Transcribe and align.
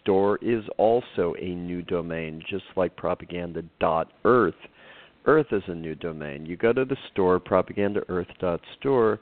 Store 0.00 0.38
is 0.42 0.64
also 0.76 1.34
a 1.40 1.54
new 1.54 1.82
domain, 1.82 2.42
just 2.48 2.64
like 2.76 2.96
propaganda.earth. 2.96 4.54
Earth 5.26 5.46
is 5.52 5.62
a 5.68 5.74
new 5.74 5.94
domain. 5.94 6.44
You 6.44 6.56
go 6.56 6.72
to 6.72 6.84
the 6.84 6.96
store, 7.12 7.38
propagandaearth.store, 7.40 9.20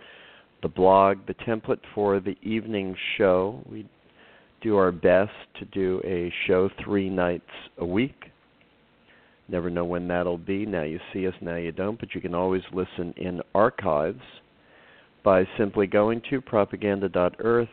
the 0.63 0.69
blog, 0.69 1.19
the 1.27 1.35
template 1.35 1.81
for 1.95 2.19
the 2.21 2.37
evening 2.43 2.97
show. 3.17 3.63
We 3.71 3.87
do 4.63 4.77
our 4.77 4.93
best 4.93 5.33
to 5.59 5.65
do 5.67 6.01
a 6.05 6.33
show 6.47 6.71
three 6.83 7.11
nights 7.11 7.45
a 7.79 7.85
week. 7.85 8.32
Never 9.53 9.69
know 9.69 9.85
when 9.85 10.09
that'll 10.09 10.39
be. 10.39 10.65
Now 10.65 10.83
you 10.83 10.99
see 11.13 11.29
us, 11.29 11.35
now 11.43 11.57
you 11.57 11.73
don't, 11.73 12.01
but 12.01 12.15
you 12.15 12.23
can 12.23 12.35
always 12.35 12.63
listen 12.73 13.13
in 13.19 13.43
archives 13.55 14.23
by 15.23 15.47
simply 15.59 15.87
going 15.87 16.23
to 16.31 16.41
propaganda.earth. 16.41 17.69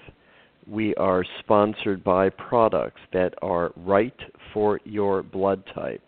We 0.67 0.93
are 0.95 1.23
sponsored 1.39 2.03
by 2.03 2.29
products 2.31 2.99
that 3.13 3.33
are 3.41 3.71
right 3.77 4.13
for 4.53 4.81
your 4.83 5.23
blood 5.23 5.63
type. 5.73 6.03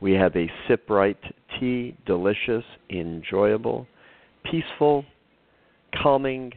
We 0.00 0.12
have 0.12 0.34
a 0.36 0.50
Sip 0.66 0.88
Right 0.88 1.18
tea, 1.60 1.94
delicious, 2.06 2.64
enjoyable, 2.88 3.86
peaceful, 4.50 5.04
calming, 6.02 6.50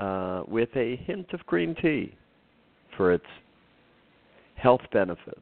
uh, 0.00 0.44
with 0.48 0.70
a 0.76 0.96
hint 1.04 1.26
of 1.34 1.44
green 1.44 1.76
tea 1.80 2.14
for 2.96 3.12
its 3.12 3.26
health 4.56 4.80
benefits. 4.94 5.40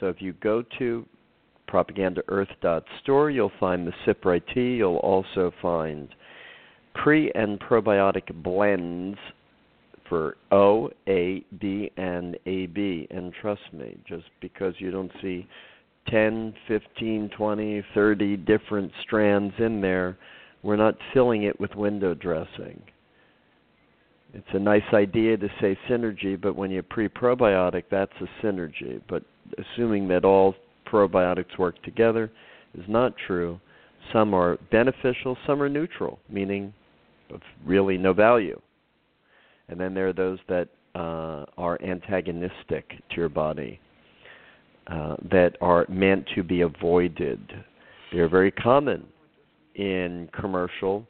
So 0.00 0.08
if 0.08 0.20
you 0.20 0.34
go 0.34 0.62
to 0.78 1.06
propagandaearth.store, 1.68 3.30
you'll 3.30 3.52
find 3.58 3.86
the 3.86 4.14
Right 4.24 4.42
tea. 4.54 4.76
You'll 4.76 4.96
also 4.96 5.52
find 5.60 6.08
pre 6.94 7.30
and 7.34 7.58
probiotic 7.60 8.32
blends 8.42 9.18
for 10.08 10.36
O, 10.52 10.90
A, 11.08 11.44
B, 11.60 11.90
and 11.96 12.36
AB. 12.46 13.08
And 13.10 13.32
trust 13.40 13.62
me, 13.72 13.96
just 14.08 14.26
because 14.40 14.74
you 14.78 14.90
don't 14.90 15.10
see 15.20 15.46
10, 16.08 16.54
15, 16.68 17.30
20, 17.36 17.84
30 17.94 18.36
different 18.38 18.92
strands 19.02 19.54
in 19.58 19.80
there, 19.80 20.16
we're 20.62 20.76
not 20.76 20.94
filling 21.12 21.44
it 21.44 21.58
with 21.60 21.74
window 21.74 22.14
dressing. 22.14 22.80
It's 24.36 24.46
a 24.52 24.58
nice 24.58 24.82
idea 24.92 25.38
to 25.38 25.48
say 25.62 25.78
synergy, 25.88 26.38
but 26.38 26.54
when 26.54 26.70
you 26.70 26.82
pre 26.82 27.08
probiotic, 27.08 27.84
that's 27.90 28.12
a 28.20 28.46
synergy. 28.46 29.00
But 29.08 29.22
assuming 29.56 30.08
that 30.08 30.26
all 30.26 30.54
probiotics 30.86 31.58
work 31.58 31.82
together 31.82 32.30
is 32.76 32.84
not 32.86 33.14
true. 33.26 33.58
Some 34.12 34.34
are 34.34 34.58
beneficial, 34.70 35.38
some 35.46 35.62
are 35.62 35.70
neutral, 35.70 36.18
meaning 36.28 36.74
of 37.32 37.40
really 37.64 37.96
no 37.96 38.12
value. 38.12 38.60
And 39.68 39.80
then 39.80 39.94
there 39.94 40.08
are 40.08 40.12
those 40.12 40.38
that 40.50 40.68
uh, 40.94 41.46
are 41.56 41.80
antagonistic 41.82 42.90
to 42.90 43.16
your 43.16 43.30
body, 43.30 43.80
uh, 44.88 45.16
that 45.30 45.56
are 45.62 45.86
meant 45.88 46.26
to 46.34 46.42
be 46.42 46.60
avoided. 46.60 47.40
They 48.12 48.18
are 48.18 48.28
very 48.28 48.50
common 48.50 49.06
in 49.76 50.28
commercial 50.38 51.06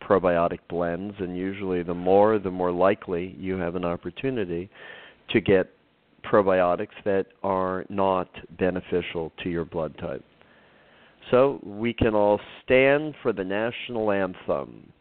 probiotic 0.00 0.58
blends, 0.68 1.14
and 1.18 1.36
usually 1.36 1.82
the 1.82 1.94
more, 1.94 2.38
the 2.38 2.50
more 2.50 2.72
likely 2.72 3.36
you 3.38 3.56
have 3.56 3.74
an 3.74 3.84
opportunity 3.84 4.70
to 5.30 5.40
get 5.40 5.70
probiotics 6.24 6.88
that 7.04 7.26
are 7.42 7.84
not 7.88 8.28
beneficial 8.58 9.32
to 9.42 9.48
your 9.48 9.64
blood 9.64 9.96
type. 9.98 10.24
So 11.30 11.60
we 11.64 11.92
can 11.92 12.14
all 12.14 12.40
stand 12.64 13.14
for 13.22 13.32
the 13.32 13.44
national 13.44 14.10
anthem. 14.12 14.92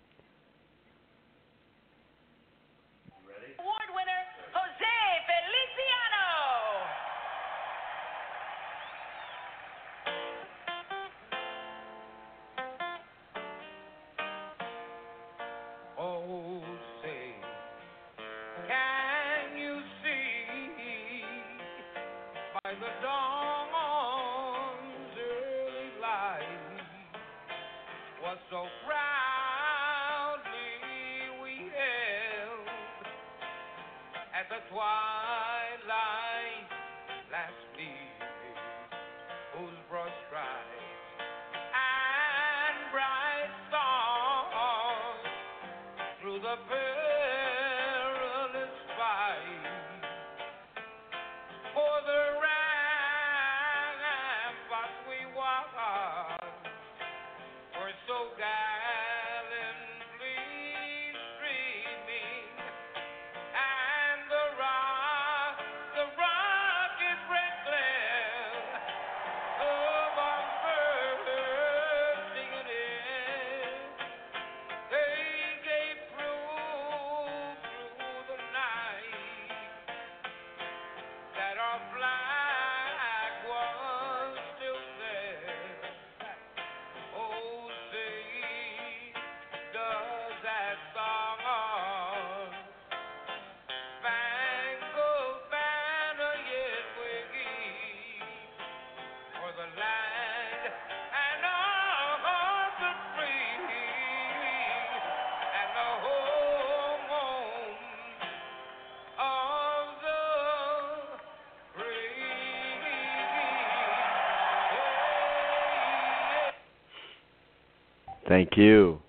Thank 118.36 118.58
you. 118.58 119.00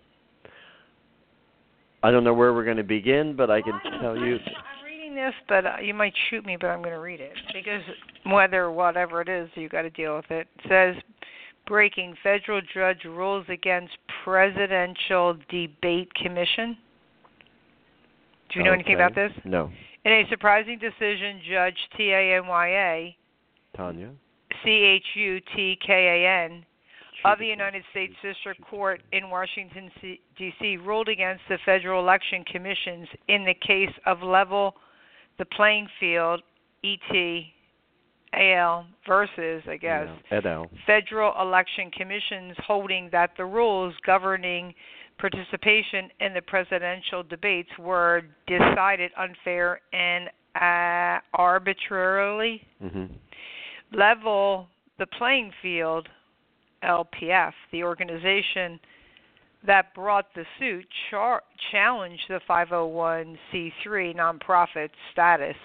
I 2.05 2.13
don't 2.13 2.23
know 2.23 2.33
where 2.33 2.55
we're 2.55 2.65
going 2.65 2.77
to 2.77 2.85
begin, 2.85 3.35
but 3.35 3.51
I 3.51 3.61
can 3.61 3.73
tell 4.01 4.17
you. 4.17 4.37
I'm 4.37 4.85
reading 4.85 5.17
this, 5.17 5.35
but 5.49 5.67
uh, 5.67 5.77
you 5.83 5.95
might 5.95 6.15
shoot 6.31 6.47
me, 6.47 6.57
but 6.57 6.69
I'm 6.69 6.79
going 6.79 6.95
to 6.95 7.01
read 7.01 7.21
it 7.21 7.33
because 7.53 7.83
whether 8.27 8.63
or 8.63 8.71
whatever 8.71 9.21
it 9.23 9.29
is, 9.29 9.49
you 9.57 9.69
got 9.69 9.83
to 9.83 9.91
deal 9.91 10.15
with 10.15 10.31
it. 10.31 10.47
It 10.63 10.69
says 10.69 11.03
breaking 11.67 12.15
federal 12.23 12.61
judge 12.73 13.03
rules 13.05 13.45
against 13.49 13.95
presidential 14.23 15.37
debate 15.51 16.15
commission. 16.15 16.79
Do 18.53 18.61
you 18.61 18.65
know 18.65 18.71
okay. 18.71 18.79
anything 18.79 18.95
about 18.95 19.17
this? 19.17 19.33
No. 19.45 19.73
In 20.05 20.13
a 20.13 20.23
surprising 20.29 20.79
decision, 20.79 21.41
Judge 21.51 21.79
T 21.97 22.13
A 22.13 22.37
N 22.37 22.47
Y 22.47 22.69
A 22.69 23.17
Tanya 23.77 24.11
C 24.63 24.71
H 24.71 25.05
U 25.17 25.41
T 25.57 25.77
K 25.85 25.93
A 26.23 26.45
N 26.45 26.65
of 27.33 27.39
the 27.39 27.47
United 27.47 27.83
States 27.91 28.15
District 28.23 28.61
Court 28.69 29.03
in 29.13 29.31
Washington, 29.31 29.91
D.C., 30.39 30.77
ruled 30.79 31.09
against 31.09 31.43
the 31.49 31.59
Federal 31.65 32.01
Election 32.01 32.45
Commissions 32.51 33.09
in 33.29 33.45
the 33.45 33.55
case 33.55 33.95
of 34.07 34.23
Level 34.23 34.75
the 35.39 35.45
Playing 35.45 35.87
Field, 36.01 36.41
ET, 36.85 37.43
AL 38.33 38.87
versus, 39.07 39.63
I 39.69 39.77
guess, 39.77 40.09
yeah. 40.31 40.63
Federal 40.87 41.33
Election 41.41 41.91
Commissions 41.91 42.57
holding 42.67 43.09
that 43.13 43.31
the 43.37 43.45
rules 43.45 43.95
governing 44.05 44.75
participation 45.19 46.11
in 46.21 46.35
the 46.35 46.43
presidential 46.43 47.23
debates 47.23 47.71
were 47.79 48.23
decided 48.47 49.11
unfair 49.19 49.81
and 49.93 50.29
uh, 50.55 51.21
arbitrarily. 51.35 52.63
Mm-hmm. 52.83 53.15
Level 53.93 54.69
the 54.99 55.07
playing 55.19 55.53
field, 55.63 56.09
LPF, 56.83 57.53
the 57.73 57.83
organization 57.83 58.79
that 59.67 59.95
brought 59.95 60.27
the 60.35 60.45
suit, 60.59 60.87
char- 61.11 61.43
challenged 61.71 62.23
the 62.29 62.41
501c3 62.49 64.15
nonprofit 64.15 64.91
status 65.13 65.57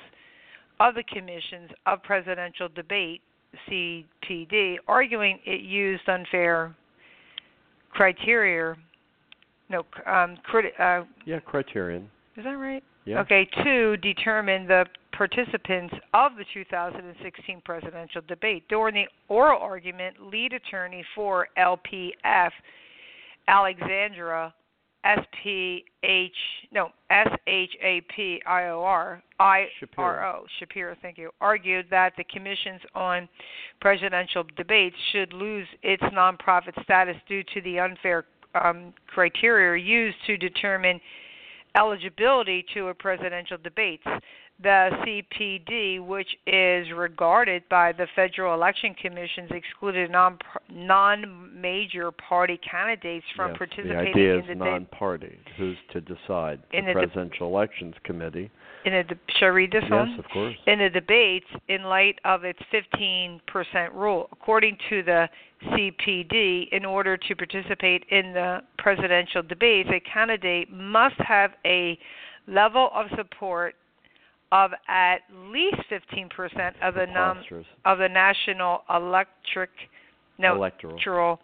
of 0.79 0.95
the 0.95 1.03
commissions 1.03 1.69
of 1.85 2.01
presidential 2.03 2.67
debate, 2.73 3.21
CPD, 3.69 4.77
arguing 4.87 5.39
it 5.45 5.61
used 5.61 6.07
unfair 6.07 6.75
criteria. 7.91 8.75
No, 9.69 9.79
um, 10.05 10.37
criti- 10.51 10.79
uh, 10.79 11.05
yeah, 11.25 11.39
criterion. 11.39 12.09
Is 12.37 12.45
that 12.45 12.51
right? 12.51 12.83
Yeah. 13.05 13.19
Okay, 13.21 13.47
to 13.63 13.97
determine 13.97 14.67
the 14.67 14.85
participants 15.11 15.93
of 16.13 16.33
the 16.37 16.45
2016 16.53 17.61
presidential 17.65 18.21
debate. 18.27 18.63
During 18.69 18.93
the 18.93 19.05
oral 19.27 19.59
argument, 19.59 20.17
lead 20.21 20.53
attorney 20.53 21.03
for 21.15 21.47
LPF, 21.57 22.51
Alexandra 23.47 24.53
S 25.03 25.19
P 25.41 25.83
H 26.03 26.31
no 26.71 26.89
S 27.09 27.27
H 27.47 27.71
A 27.81 28.01
P 28.15 28.41
I 28.45 28.65
O 28.65 28.83
R 28.83 29.23
I 29.39 29.65
R 29.97 30.25
O 30.25 30.45
Shapiro, 30.59 30.95
thank 31.01 31.17
you, 31.17 31.31
argued 31.41 31.87
that 31.89 32.13
the 32.17 32.23
commissions 32.25 32.81
on 32.93 33.27
presidential 33.79 34.43
debates 34.55 34.95
should 35.11 35.33
lose 35.33 35.67
its 35.81 36.03
nonprofit 36.03 36.81
status 36.83 37.15
due 37.27 37.43
to 37.53 37.61
the 37.61 37.79
unfair 37.79 38.25
um, 38.53 38.93
criteria 39.07 39.83
used 39.83 40.17
to 40.27 40.37
determine 40.37 40.99
eligibility 41.75 42.65
to 42.73 42.87
a 42.87 42.93
presidential 42.93 43.57
debates. 43.57 44.03
The 44.61 44.91
CPD, 45.01 46.05
which 46.05 46.27
is 46.45 46.87
regarded 46.95 47.63
by 47.67 47.93
the 47.93 48.05
Federal 48.15 48.53
Election 48.53 48.93
Commissions, 48.93 49.49
excluded 49.49 50.11
non 50.11 50.37
non-major 50.69 52.11
party 52.11 52.59
candidates 52.69 53.25
from 53.35 53.51
yes, 53.51 53.57
participating 53.57 53.93
the 53.93 54.09
idea 54.09 54.35
in 54.35 54.45
the 54.45 54.51
is 54.51 54.57
non-party. 54.59 55.39
Who's 55.57 55.77
to 55.93 56.01
decide? 56.01 56.59
In 56.73 56.85
the, 56.85 56.93
the 56.93 56.99
Presidential 56.99 57.47
Elections 57.47 57.95
Committee. 58.03 58.51
In 58.85 58.93
the 58.93 59.17
shall 59.37 59.49
I 59.49 59.51
read 59.51 59.71
this 59.71 59.83
yes, 59.83 59.91
one? 59.91 60.09
Yes, 60.09 60.19
of 60.19 60.31
course. 60.31 60.55
In 60.67 60.79
the 60.79 60.89
debates, 60.89 61.45
in 61.67 61.83
light 61.83 62.19
of 62.25 62.43
its 62.43 62.59
15% 62.73 63.39
rule, 63.93 64.27
according 64.31 64.77
to 64.89 65.03
the 65.03 65.29
CPD, 65.65 66.69
in 66.71 66.85
order 66.85 67.17
to 67.17 67.35
participate 67.35 68.03
in 68.09 68.33
the 68.33 68.61
presidential 68.77 69.43
debates, 69.43 69.89
a 69.93 69.99
candidate 69.99 70.71
must 70.71 71.15
have 71.19 71.51
a 71.65 71.97
level 72.47 72.89
of 72.93 73.07
support 73.15 73.75
of 74.51 74.71
at 74.87 75.19
least 75.31 75.77
15% 75.89 76.73
of 76.81 76.95
the 76.95 77.05
num- 77.05 77.43
of 77.85 77.99
the 77.99 78.09
national 78.09 78.83
electric 78.89 79.69
no, 80.37 80.55
electoral. 80.55 80.93
electoral 80.93 81.39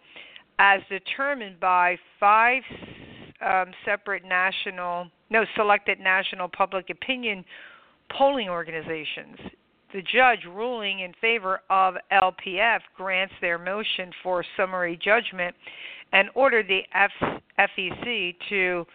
as 0.58 0.80
determined 0.88 1.58
by 1.60 1.96
five 2.18 2.62
um, 3.44 3.72
separate 3.84 4.24
national 4.24 5.08
no 5.30 5.44
selected 5.56 6.00
national 6.00 6.48
public 6.48 6.90
opinion 6.90 7.44
polling 8.16 8.48
organizations. 8.48 9.36
The 9.92 10.02
judge 10.02 10.40
ruling 10.46 11.00
in 11.00 11.12
favor 11.20 11.60
of 11.70 11.94
LPF 12.12 12.80
grants 12.96 13.34
their 13.40 13.58
motion 13.58 14.10
for 14.22 14.44
summary 14.56 14.98
judgment 15.02 15.54
and 16.12 16.28
ordered 16.34 16.66
the 16.68 16.80
F- 16.94 17.40
FEC 17.58 18.34
to 18.48 18.86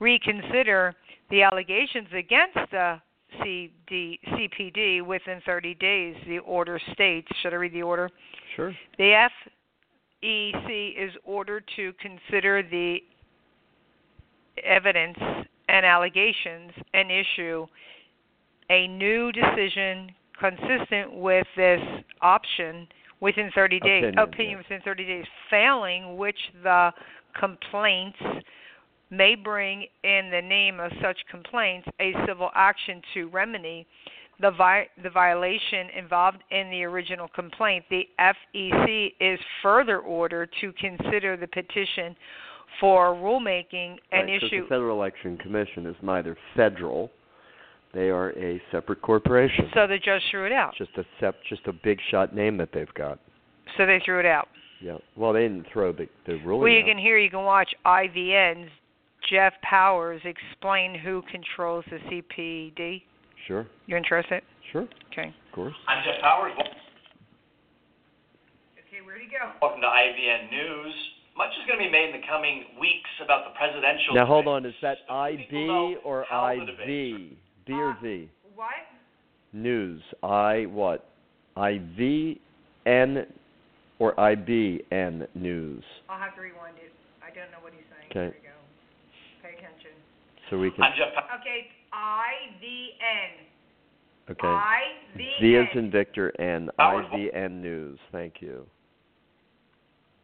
reconsider 0.00 0.94
the 1.30 1.42
allegations 1.42 2.08
against 2.14 2.58
the 2.70 3.00
CD, 3.42 4.18
CPD 4.28 5.04
within 5.04 5.40
30 5.44 5.74
days. 5.74 6.16
The 6.26 6.38
order 6.38 6.80
states, 6.92 7.28
should 7.42 7.52
I 7.52 7.56
read 7.56 7.74
the 7.74 7.82
order? 7.82 8.10
Sure. 8.56 8.74
The 8.96 9.28
FEC 10.22 10.92
is 10.98 11.12
ordered 11.24 11.64
to 11.76 11.92
consider 12.00 12.62
the 12.62 12.98
evidence 14.64 15.18
and 15.68 15.84
allegations 15.84 16.72
and 16.94 17.10
issue 17.10 17.66
a 18.70 18.86
new 18.88 19.32
decision 19.32 20.10
consistent 20.38 21.14
with 21.14 21.46
this 21.56 21.80
option 22.22 22.86
within 23.20 23.50
30 23.54 23.80
days. 23.80 24.04
Opinion, 24.04 24.18
opinion 24.18 24.50
yeah. 24.52 24.58
within 24.58 24.80
30 24.82 25.04
days, 25.04 25.24
failing 25.50 26.16
which 26.16 26.38
the 26.62 26.90
complaints 27.38 28.18
may 29.10 29.34
bring 29.34 29.86
in 30.04 30.30
the 30.30 30.42
name 30.42 30.80
of 30.80 30.92
such 31.02 31.16
complaints 31.30 31.88
a 32.00 32.12
civil 32.26 32.50
action 32.54 33.00
to 33.14 33.28
remedy 33.28 33.86
the 34.40 34.50
vi- 34.52 34.86
the 35.02 35.10
violation 35.10 35.88
involved 35.96 36.38
in 36.50 36.70
the 36.70 36.84
original 36.84 37.28
complaint. 37.28 37.84
The 37.90 38.08
FEC 38.20 39.14
is 39.20 39.38
further 39.62 39.98
ordered 39.98 40.50
to 40.60 40.72
consider 40.74 41.36
the 41.36 41.48
petition 41.48 42.14
for 42.80 43.14
rulemaking 43.14 43.96
and 44.12 44.28
right, 44.28 44.42
issue 44.42 44.62
the 44.62 44.68
Federal 44.68 44.96
Election 44.96 45.36
Commission 45.38 45.86
is 45.86 45.96
neither 46.02 46.36
federal, 46.54 47.10
they 47.94 48.10
are 48.10 48.30
a 48.38 48.60
separate 48.70 49.02
corporation. 49.02 49.70
So 49.74 49.86
the 49.86 49.98
judge 49.98 50.22
threw 50.30 50.46
it 50.46 50.52
out. 50.52 50.74
Just 50.76 50.90
a 50.96 51.04
sep- 51.20 51.42
just 51.48 51.66
a 51.66 51.72
big 51.72 51.98
shot 52.10 52.34
name 52.34 52.56
that 52.58 52.70
they've 52.72 52.92
got. 52.94 53.18
So 53.76 53.86
they 53.86 54.00
threw 54.04 54.20
it 54.20 54.26
out. 54.26 54.48
Yeah. 54.80 54.98
Well, 55.16 55.32
they 55.32 55.42
didn't 55.42 55.66
throw 55.72 55.92
the 55.92 56.08
the 56.26 56.34
ruling. 56.44 56.62
Well, 56.62 56.72
you 56.72 56.80
out. 56.80 56.86
can 56.86 56.98
hear, 56.98 57.18
you 57.18 57.30
can 57.30 57.44
watch 57.44 57.74
IVN's 57.84 58.70
Jeff 59.30 59.52
Powers 59.62 60.20
explain 60.24 60.94
who 60.94 61.22
controls 61.30 61.84
the 61.90 61.98
CPD. 61.98 63.02
Sure. 63.46 63.66
You 63.86 63.96
interested? 63.96 64.42
Sure. 64.72 64.86
Okay. 65.12 65.28
Of 65.28 65.54
course. 65.54 65.74
I'm 65.86 66.04
Jeff 66.04 66.20
Powers. 66.20 66.52
Okay, 68.78 69.04
where'd 69.04 69.20
he 69.20 69.28
go? 69.28 69.52
Welcome 69.60 69.80
to 69.80 69.86
IVN 69.86 70.50
News. 70.50 70.94
Much 71.38 71.50
is 71.54 71.64
going 71.68 71.78
to 71.78 71.84
be 71.84 71.90
made 71.90 72.12
in 72.12 72.20
the 72.20 72.26
coming 72.26 72.64
weeks 72.80 73.08
about 73.24 73.44
the 73.46 73.56
presidential. 73.56 74.12
Now 74.12 74.26
hold 74.26 74.48
on. 74.48 74.66
Is 74.66 74.74
that 74.82 74.98
So 75.06 75.14
IB 75.14 75.96
or 76.04 76.24
how 76.28 76.52
the 76.56 76.72
IV? 76.72 77.36
B 77.64 77.72
or 77.72 77.90
Uh, 77.92 77.94
V? 78.02 78.28
What? 78.56 78.70
News. 79.52 80.02
I 80.24 80.66
what? 80.66 81.06
IVN 81.56 83.26
or 84.00 84.14
IBN 84.16 85.28
news. 85.36 85.84
I'll 86.08 86.18
have 86.18 86.34
to 86.34 86.40
rewind 86.40 86.76
it. 86.78 86.92
I 87.22 87.30
don't 87.30 87.52
know 87.52 87.58
what 87.62 87.72
he's 87.72 87.84
saying. 87.88 88.10
Okay. 88.10 88.36
Here 88.36 88.42
we 88.42 88.48
go. 88.48 89.48
Pay 89.48 89.54
attention. 89.64 89.92
So 90.50 90.58
we 90.58 90.72
can. 90.72 90.82
I'm 90.82 90.92
just... 90.96 91.12
Okay, 91.40 91.68
IVN. 91.94 93.30
Okay. 94.32 94.46
IVN. 94.46 95.40
V 95.40 95.56
as 95.56 95.76
in 95.78 95.90
Victor 95.92 96.30
and 96.40 96.72
Howard- 96.80 97.06
IVN 97.12 97.60
news. 97.62 97.98
Thank 98.10 98.40
you. 98.42 98.66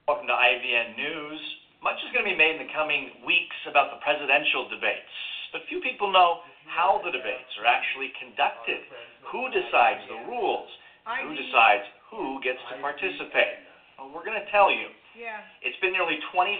Welcome 0.04 0.28
to 0.28 0.37
IVN 0.37 1.00
News. 1.00 1.40
Much 1.80 1.96
is 2.04 2.12
going 2.12 2.28
to 2.28 2.32
be 2.32 2.37
made 2.37 2.61
in 2.61 2.68
the 2.68 2.73
coming 2.76 3.25
weeks 3.25 3.56
about 3.64 3.88
the 3.88 3.96
presidential 4.04 4.68
debates, 4.68 5.08
but 5.49 5.64
few 5.64 5.80
people 5.80 6.12
know 6.12 6.44
how 6.68 7.00
the 7.00 7.08
debates 7.08 7.49
are 7.56 7.64
actually 7.64 8.12
conducted. 8.20 8.84
Who 9.32 9.49
decides 9.49 10.04
the 10.12 10.28
rules? 10.28 10.68
Who 11.08 11.32
decides 11.32 11.88
who 12.12 12.37
gets 12.44 12.61
to 12.68 12.84
participate? 12.84 13.64
Well, 13.96 14.12
we're 14.12 14.28
going 14.28 14.37
to 14.37 14.44
tell 14.52 14.68
you. 14.68 14.92
Yeah. 15.16 15.40
It's 15.64 15.80
been 15.80 15.96
nearly 15.96 16.20
25 16.37 16.52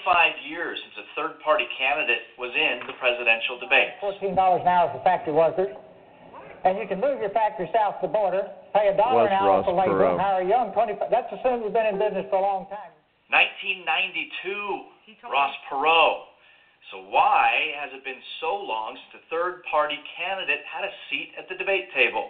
years 0.49 0.81
since 0.81 1.05
a 1.05 1.07
third 1.13 1.37
party 1.45 1.69
candidate 1.77 2.25
was 2.41 2.49
in 2.57 2.81
the 2.89 2.97
presidential 2.97 3.61
debate. 3.61 4.01
fourteen 4.01 4.33
dollars 4.33 4.65
an 4.65 4.73
hour 4.73 4.89
for 4.89 5.05
factory 5.05 5.37
workers. 5.37 5.69
And 6.65 6.81
you 6.81 6.89
can 6.89 6.97
move 6.97 7.21
your 7.21 7.29
factory 7.37 7.69
south 7.77 8.01
of 8.01 8.09
the 8.09 8.13
border, 8.17 8.49
pay 8.73 8.89
a 8.89 8.97
dollar 8.97 9.29
an 9.29 9.37
hour 9.37 9.61
Ross 9.61 9.69
for 9.69 9.77
labor, 9.77 10.09
and 10.09 10.17
hire 10.17 10.41
a 10.41 10.49
young 10.49 10.73
twenty. 10.73 10.97
That's 11.13 11.29
assuming 11.29 11.69
you've 11.69 11.77
been 11.77 11.93
in 11.93 12.01
business 12.01 12.25
for 12.33 12.41
a 12.41 12.47
long 12.49 12.65
time. 12.73 12.89
1992, 13.33 15.29
Ross 15.31 15.53
me. 15.53 15.65
Perot. 15.71 16.35
So 16.93 17.01
why 17.09 17.73
has 17.81 17.89
it 17.97 18.05
been 18.05 18.21
so 18.45 18.61
long 18.61 18.95
since 18.95 19.25
a 19.25 19.25
third-party 19.33 19.97
candidate 20.21 20.61
had 20.69 20.85
a 20.85 20.93
seat 21.09 21.33
at 21.41 21.49
the 21.49 21.57
debate 21.57 21.89
table? 21.97 22.29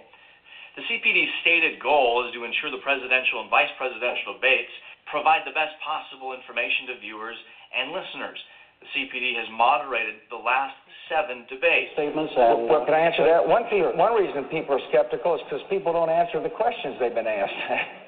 The 0.78 0.82
CPD's 0.86 1.30
stated 1.42 1.82
goal 1.82 2.26
is 2.26 2.34
to 2.34 2.42
ensure 2.42 2.70
the 2.70 2.82
presidential 2.82 3.42
and 3.42 3.50
vice 3.50 3.70
presidential 3.78 4.38
debates 4.38 4.70
provide 5.10 5.42
the 5.46 5.54
best 5.54 5.74
possible 5.82 6.34
information 6.34 6.90
to 6.90 6.98
viewers 7.02 7.38
and 7.74 7.90
listeners. 7.90 8.38
The 8.82 8.88
CPD 8.94 9.38
has 9.38 9.46
moderated 9.54 10.22
the 10.30 10.38
last 10.38 10.74
seven 11.10 11.46
debates. 11.50 11.94
statements 11.94 12.34
and. 12.36 12.68
Well, 12.70 12.84
can 12.86 12.94
I 12.94 13.06
answer 13.06 13.26
that? 13.26 13.42
One, 13.42 13.66
one 13.98 14.14
reason 14.14 14.44
people 14.50 14.74
are 14.78 14.84
skeptical 14.90 15.34
is 15.34 15.42
because 15.46 15.62
people 15.70 15.92
don't 15.92 16.10
answer 16.10 16.42
the 16.42 16.50
questions 16.50 16.98
they've 16.98 17.14
been 17.14 17.26
asked. 17.26 17.54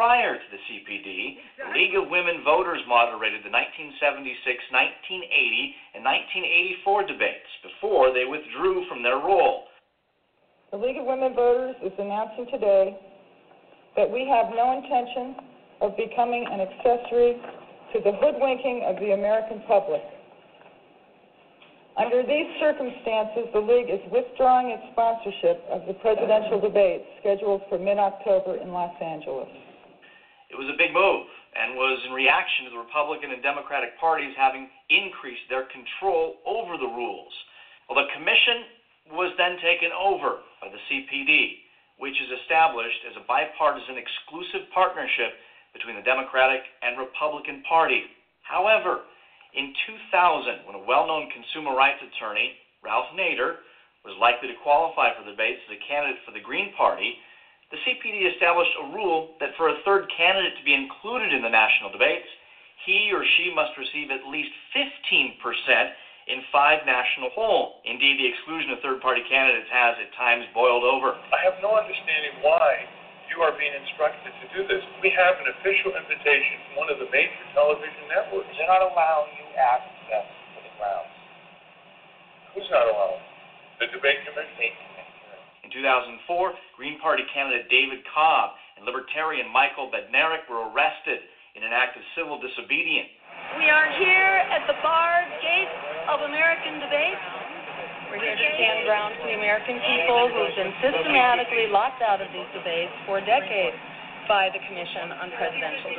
Prior 0.00 0.32
to 0.32 0.48
the 0.48 0.56
CPD, 0.64 1.36
the 1.60 1.76
League 1.76 1.92
of 1.92 2.08
Women 2.08 2.40
Voters 2.40 2.80
moderated 2.88 3.44
the 3.44 3.52
1976, 3.52 4.32
1980, 4.72 5.76
and 5.92 6.00
1984 6.88 7.04
debates 7.04 7.52
before 7.60 8.08
they 8.08 8.24
withdrew 8.24 8.88
from 8.88 9.04
their 9.04 9.20
role. 9.20 9.68
The 10.72 10.80
League 10.80 10.96
of 10.96 11.04
Women 11.04 11.36
Voters 11.36 11.76
is 11.84 11.92
announcing 12.00 12.48
today 12.48 12.96
that 14.00 14.08
we 14.08 14.24
have 14.24 14.56
no 14.56 14.72
intention 14.72 15.36
of 15.84 15.92
becoming 16.00 16.48
an 16.48 16.64
accessory 16.64 17.36
to 17.92 18.00
the 18.00 18.16
hoodwinking 18.24 18.88
of 18.88 18.96
the 19.04 19.12
American 19.12 19.60
public. 19.68 20.00
Under 22.00 22.24
these 22.24 22.48
circumstances, 22.56 23.52
the 23.52 23.60
League 23.60 23.92
is 23.92 24.00
withdrawing 24.08 24.72
its 24.72 24.96
sponsorship 24.96 25.60
of 25.68 25.84
the 25.84 25.92
presidential 26.00 26.56
debates 26.56 27.04
scheduled 27.20 27.60
for 27.68 27.76
mid 27.76 28.00
October 28.00 28.56
in 28.56 28.72
Los 28.72 28.96
Angeles. 29.04 29.52
It 30.50 30.58
was 30.58 30.66
a 30.66 30.76
big 30.76 30.90
move 30.90 31.30
and 31.54 31.78
was 31.78 32.02
in 32.06 32.12
reaction 32.12 32.66
to 32.66 32.74
the 32.74 32.82
Republican 32.82 33.30
and 33.30 33.42
Democratic 33.42 33.94
parties 33.98 34.34
having 34.34 34.66
increased 34.90 35.46
their 35.46 35.70
control 35.70 36.42
over 36.46 36.74
the 36.74 36.90
rules. 36.90 37.32
Well, 37.86 38.02
the 38.02 38.10
commission 38.14 38.66
was 39.14 39.30
then 39.38 39.58
taken 39.62 39.94
over 39.94 40.42
by 40.62 40.70
the 40.70 40.82
CPD, 40.90 41.66
which 41.98 42.18
is 42.18 42.30
established 42.42 43.02
as 43.06 43.14
a 43.18 43.26
bipartisan 43.26 43.98
exclusive 43.98 44.66
partnership 44.74 45.38
between 45.74 45.94
the 45.94 46.06
Democratic 46.06 46.62
and 46.82 46.98
Republican 46.98 47.62
Party. 47.66 48.10
However, 48.42 49.06
in 49.54 49.74
2000, 49.86 50.66
when 50.66 50.78
a 50.78 50.86
well 50.86 51.06
known 51.06 51.30
consumer 51.30 51.74
rights 51.74 52.02
attorney, 52.02 52.54
Ralph 52.82 53.10
Nader, 53.14 53.62
was 54.04 54.16
likely 54.18 54.48
to 54.48 54.62
qualify 54.62 55.12
for 55.14 55.22
the 55.26 55.34
debates 55.34 55.60
as 55.68 55.76
a 55.76 55.84
candidate 55.86 56.22
for 56.24 56.32
the 56.32 56.40
Green 56.40 56.72
Party, 56.74 57.18
the 57.70 57.78
CPD 57.86 58.26
established 58.34 58.74
a 58.82 58.90
rule 58.90 59.38
that 59.38 59.54
for 59.54 59.70
a 59.70 59.78
third 59.86 60.10
candidate 60.10 60.58
to 60.58 60.64
be 60.66 60.74
included 60.74 61.30
in 61.30 61.42
the 61.42 61.48
national 61.48 61.94
debates, 61.94 62.26
he 62.82 63.14
or 63.14 63.22
she 63.38 63.54
must 63.54 63.78
receive 63.78 64.10
at 64.10 64.26
least 64.26 64.50
15% 64.74 65.38
in 66.26 66.42
five 66.50 66.82
national 66.82 67.30
polls. 67.30 67.78
Indeed, 67.86 68.18
the 68.18 68.26
exclusion 68.26 68.74
of 68.74 68.82
third 68.82 68.98
party 68.98 69.22
candidates 69.30 69.70
has 69.70 69.94
at 70.02 70.10
times 70.18 70.50
boiled 70.50 70.82
over. 70.82 71.14
I 71.14 71.38
have 71.46 71.62
no 71.62 71.78
understanding 71.78 72.42
why 72.42 72.90
you 73.30 73.38
are 73.46 73.54
being 73.54 73.70
instructed 73.86 74.34
to 74.34 74.46
do 74.50 74.66
this. 74.66 74.82
We 74.98 75.14
have 75.14 75.38
an 75.38 75.54
official 75.54 75.94
invitation 75.94 76.58
from 76.66 76.86
one 76.86 76.90
of 76.90 76.98
the 76.98 77.06
major 77.14 77.46
television 77.54 78.10
networks. 78.10 78.50
They're 78.58 78.66
not 78.66 78.82
allowing 78.82 79.30
you 79.38 79.46
access 79.54 80.26
to 80.26 80.58
the 80.58 80.72
grounds. 80.74 81.14
Who's 82.58 82.66
not 82.74 82.90
allowing? 82.90 83.22
The 83.78 83.86
debate 83.94 84.26
commission? 84.26 84.74
In 85.80 85.88
2004, 86.28 86.76
Green 86.76 87.00
Party 87.00 87.24
candidate 87.32 87.64
David 87.72 88.04
Cobb 88.12 88.52
and 88.76 88.84
Libertarian 88.84 89.48
Michael 89.48 89.88
Badnarik 89.88 90.44
were 90.44 90.68
arrested 90.68 91.24
in 91.56 91.64
an 91.64 91.72
act 91.72 91.96
of 91.96 92.04
civil 92.12 92.36
disobedience. 92.36 93.08
We 93.56 93.64
are 93.72 93.88
here 93.96 94.44
at 94.52 94.68
the 94.68 94.76
barred 94.84 95.32
gates 95.40 95.72
of 96.12 96.20
American 96.28 96.84
debate. 96.84 97.16
We're 98.12 98.20
here 98.20 98.36
to 98.36 98.48
stand 98.60 98.84
ground 98.84 99.16
for 99.24 99.32
the 99.32 99.40
American 99.40 99.80
people 99.80 100.28
who 100.28 100.52
have 100.52 100.56
been 100.60 100.76
systematically 100.84 101.72
locked 101.72 102.04
out 102.04 102.20
of 102.20 102.28
these 102.28 102.50
debates 102.52 102.92
for 103.08 103.24
decades 103.24 103.80
by 104.28 104.52
the 104.52 104.60
Commission 104.68 105.16
on 105.16 105.32
Presidential 105.32 105.96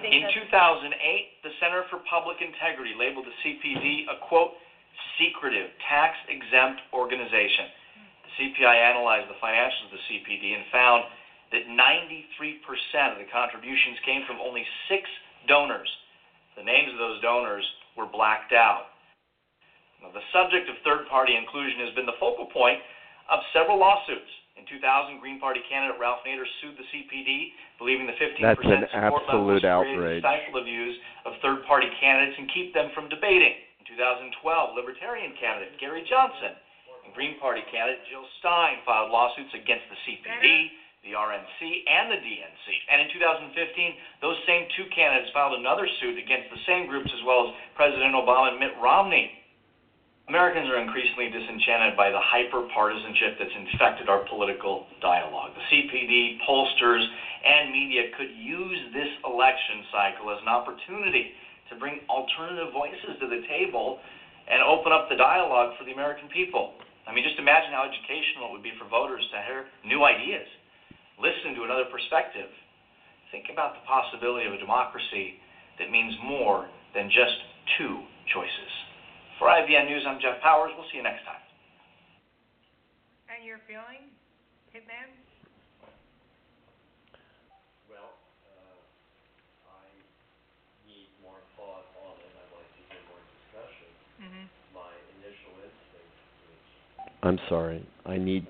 think 0.00 0.08
in 0.08 0.24
2008, 0.24 0.88
the 1.44 1.52
Center 1.60 1.84
for 1.92 2.00
Public 2.08 2.40
Integrity 2.40 2.96
labeled 2.96 3.28
the 3.28 3.36
CPD 3.44 4.08
a 4.08 4.24
quote 4.24 4.56
secretive 5.20 5.68
tax 5.84 6.16
exempt 6.32 6.80
organization. 6.96 7.75
CPI 8.36 8.76
analyzed 8.76 9.28
the 9.28 9.40
financials 9.40 9.88
of 9.88 9.92
the 9.96 10.02
CPD 10.08 10.54
and 10.54 10.64
found 10.72 11.04
that 11.52 11.64
93% 11.72 13.16
of 13.16 13.18
the 13.18 13.28
contributions 13.32 13.96
came 14.04 14.22
from 14.26 14.36
only 14.42 14.64
six 14.88 15.08
donors. 15.48 15.88
The 16.56 16.64
names 16.64 16.92
of 16.92 16.98
those 16.98 17.20
donors 17.22 17.64
were 17.96 18.08
blacked 18.08 18.52
out. 18.52 18.92
Now, 20.02 20.12
the 20.12 20.24
subject 20.32 20.68
of 20.68 20.76
third 20.84 21.08
party 21.08 21.32
inclusion 21.32 21.80
has 21.88 21.92
been 21.96 22.04
the 22.04 22.18
focal 22.20 22.46
point 22.52 22.80
of 23.32 23.40
several 23.56 23.80
lawsuits. 23.80 24.28
In 24.56 24.64
2000, 24.64 25.20
Green 25.20 25.36
Party 25.36 25.60
candidate 25.68 26.00
Ralph 26.00 26.24
Nader 26.24 26.48
sued 26.64 26.80
the 26.80 26.88
CPD, 26.88 27.52
believing 27.76 28.08
the 28.08 28.16
15% 28.16 28.40
That's 28.40 28.64
an 28.64 28.88
support 28.88 29.28
level 29.28 29.52
outrage. 29.60 30.24
stifle 30.24 30.56
the 30.56 30.64
views 30.64 30.96
of 31.28 31.36
third-party 31.44 31.92
candidates 32.00 32.36
and 32.40 32.48
keep 32.52 32.72
them 32.72 32.88
from 32.96 33.12
debating. 33.12 33.52
In 33.80 33.84
2012, 33.96 34.32
Libertarian 34.76 35.36
candidate 35.36 35.76
Gary 35.76 36.04
Johnson 36.08 36.56
Green 37.14 37.38
Party 37.38 37.62
candidate 37.70 38.02
Jill 38.10 38.26
Stein 38.40 38.82
filed 38.86 39.10
lawsuits 39.10 39.52
against 39.54 39.86
the 39.92 39.98
CPD, 40.06 40.72
the 41.04 41.14
RNC, 41.14 41.60
and 41.86 42.10
the 42.10 42.18
DNC. 42.18 42.66
And 42.90 43.06
in 43.06 43.08
2015, 43.14 43.54
those 44.22 44.36
same 44.46 44.66
two 44.74 44.90
candidates 44.90 45.30
filed 45.30 45.58
another 45.58 45.86
suit 46.00 46.18
against 46.18 46.50
the 46.50 46.60
same 46.66 46.90
groups 46.90 47.10
as 47.14 47.22
well 47.22 47.46
as 47.46 47.54
President 47.78 48.16
Obama 48.16 48.50
and 48.50 48.58
Mitt 48.58 48.74
Romney. 48.82 49.30
Americans 50.26 50.66
are 50.66 50.82
increasingly 50.82 51.30
disenchanted 51.30 51.94
by 51.94 52.10
the 52.10 52.18
hyper 52.18 52.66
partisanship 52.74 53.38
that's 53.38 53.54
infected 53.54 54.10
our 54.10 54.26
political 54.26 54.90
dialogue. 54.98 55.54
The 55.54 55.62
CPD, 55.70 56.42
pollsters, 56.42 57.06
and 57.46 57.70
media 57.70 58.10
could 58.18 58.34
use 58.34 58.90
this 58.90 59.06
election 59.22 59.86
cycle 59.94 60.34
as 60.34 60.42
an 60.42 60.50
opportunity 60.50 61.30
to 61.70 61.78
bring 61.78 62.02
alternative 62.10 62.74
voices 62.74 63.14
to 63.22 63.30
the 63.30 63.46
table 63.46 64.02
and 64.50 64.62
open 64.62 64.90
up 64.90 65.08
the 65.08 65.14
dialogue 65.14 65.74
for 65.78 65.84
the 65.84 65.92
American 65.92 66.26
people. 66.28 66.74
I 67.06 67.14
mean, 67.14 67.22
just 67.22 67.38
imagine 67.38 67.70
how 67.70 67.86
educational 67.86 68.50
it 68.50 68.52
would 68.52 68.66
be 68.66 68.74
for 68.78 68.84
voters 68.90 69.22
to 69.30 69.38
hear 69.46 69.70
new 69.86 70.02
ideas, 70.02 70.46
listen 71.22 71.54
to 71.54 71.62
another 71.62 71.86
perspective. 71.86 72.50
Think 73.30 73.46
about 73.50 73.78
the 73.78 73.82
possibility 73.86 74.46
of 74.46 74.54
a 74.54 74.58
democracy 74.58 75.38
that 75.78 75.90
means 75.90 76.14
more 76.22 76.68
than 76.94 77.08
just 77.08 77.38
two 77.78 78.02
choices. 78.32 78.72
For 79.38 79.48
IVN 79.48 79.86
News, 79.86 80.04
I'm 80.08 80.18
Jeff 80.18 80.40
Powers. 80.40 80.72
We'll 80.76 80.88
see 80.90 80.96
you 80.96 81.04
next 81.04 81.22
time. 81.28 81.42
And 83.28 83.44
your 83.44 83.60
feeling, 83.68 84.08
Hitman? 84.72 85.12
Well, 87.90 88.16
uh, 88.48 88.80
I 89.68 89.84
need 90.88 91.12
more 91.20 91.36
thought 91.60 91.84
on 92.00 92.16
it. 92.16 92.32
I'd 92.32 92.52
like 92.56 92.64
to 92.64 92.82
hear 92.88 93.02
more 93.12 93.20
discussion. 93.28 93.88
Mm-hmm. 94.24 94.44
My 94.72 94.88
initial 95.20 95.52
instinct 95.60 96.16
is. 96.48 96.64
I'm 97.26 97.38
sorry. 97.48 97.86
I 98.04 98.16
need 98.16 98.46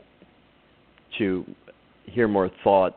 to 1.18 1.45
hear 2.04 2.28
more 2.28 2.50
thought, 2.62 2.97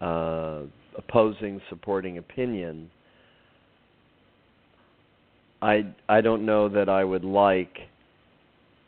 uh, 0.00 0.62
opposing, 0.96 1.60
supporting 1.68 2.18
opinion 2.18 2.90
I 5.62 5.84
I 6.08 6.20
don't 6.20 6.44
know 6.44 6.68
that 6.68 6.88
I 6.88 7.04
would 7.04 7.24
like 7.24 7.76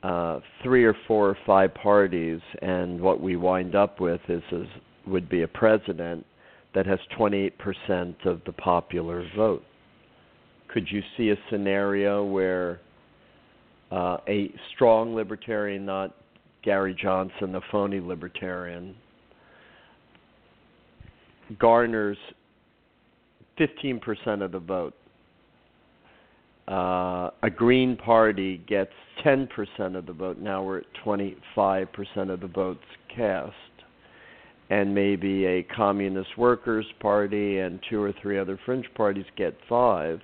uh, 0.02 0.40
three 0.62 0.84
or 0.84 0.94
four 1.06 1.28
or 1.28 1.38
five 1.46 1.74
parties, 1.74 2.40
and 2.62 3.00
what 3.00 3.20
we 3.20 3.36
wind 3.36 3.74
up 3.74 4.00
with 4.00 4.20
is, 4.28 4.42
is 4.52 4.66
would 5.06 5.28
be 5.28 5.42
a 5.42 5.48
president 5.48 6.24
that 6.74 6.86
has 6.86 6.98
28% 7.18 8.26
of 8.26 8.40
the 8.44 8.52
popular 8.52 9.26
vote. 9.34 9.62
Could 10.68 10.86
you 10.90 11.02
see 11.16 11.30
a 11.30 11.36
scenario 11.50 12.22
where 12.24 12.80
uh, 13.90 14.18
a 14.28 14.52
strong 14.74 15.14
libertarian, 15.14 15.86
not 15.86 16.14
Gary 16.62 16.96
Johnson, 17.00 17.52
the 17.52 17.60
phony 17.70 18.00
libertarian, 18.00 18.94
garners 21.58 22.18
15% 23.58 24.42
of 24.42 24.52
the 24.52 24.58
vote 24.58 24.94
uh, 26.68 27.30
a 27.42 27.50
Green 27.50 27.96
Party 27.96 28.58
gets 28.68 28.92
10% 29.24 29.96
of 29.96 30.04
the 30.04 30.12
vote. 30.12 30.38
Now 30.38 30.62
we're 30.62 30.78
at 30.78 30.84
25% 31.04 31.86
of 32.28 32.40
the 32.40 32.46
votes 32.46 32.84
cast. 33.14 33.54
And 34.70 34.94
maybe 34.94 35.46
a 35.46 35.62
Communist 35.62 36.36
Workers' 36.36 36.84
Party 37.00 37.60
and 37.60 37.80
two 37.88 38.02
or 38.02 38.12
three 38.20 38.38
other 38.38 38.60
fringe 38.66 38.84
parties 38.94 39.24
get 39.34 39.56
5. 39.66 40.20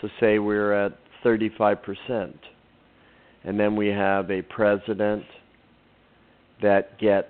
So 0.00 0.08
say 0.20 0.38
we're 0.38 0.72
at 0.72 0.96
35%. 1.24 2.32
And 3.44 3.58
then 3.58 3.76
we 3.76 3.88
have 3.88 4.30
a 4.30 4.42
president 4.42 5.24
that 6.62 6.98
gets 6.98 7.28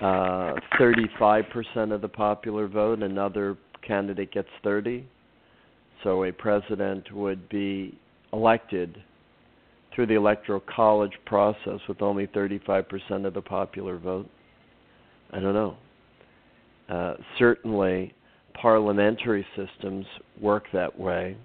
uh, 0.00 0.54
35% 0.80 1.92
of 1.92 2.00
the 2.00 2.08
popular 2.08 2.66
vote, 2.66 3.02
another 3.02 3.56
candidate 3.86 4.32
gets 4.32 4.48
30 4.64 5.06
so 6.02 6.24
a 6.24 6.32
president 6.32 7.12
would 7.12 7.48
be 7.48 7.98
elected 8.32 9.02
through 9.94 10.06
the 10.06 10.14
electoral 10.14 10.60
college 10.60 11.12
process 11.26 11.78
with 11.88 12.02
only 12.02 12.26
35% 12.28 13.26
of 13.26 13.34
the 13.34 13.42
popular 13.42 13.98
vote. 13.98 14.28
I 15.32 15.40
don't 15.40 15.54
know. 15.54 15.76
Uh, 16.88 17.14
certainly, 17.38 18.14
parliamentary 18.54 19.46
systems 19.56 20.06
work 20.40 20.64
that 20.72 20.98
way. 20.98 21.36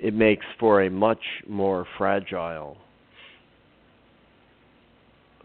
It 0.00 0.14
makes 0.14 0.44
for 0.60 0.82
a 0.82 0.90
much 0.90 1.22
more 1.48 1.86
fragile 1.96 2.76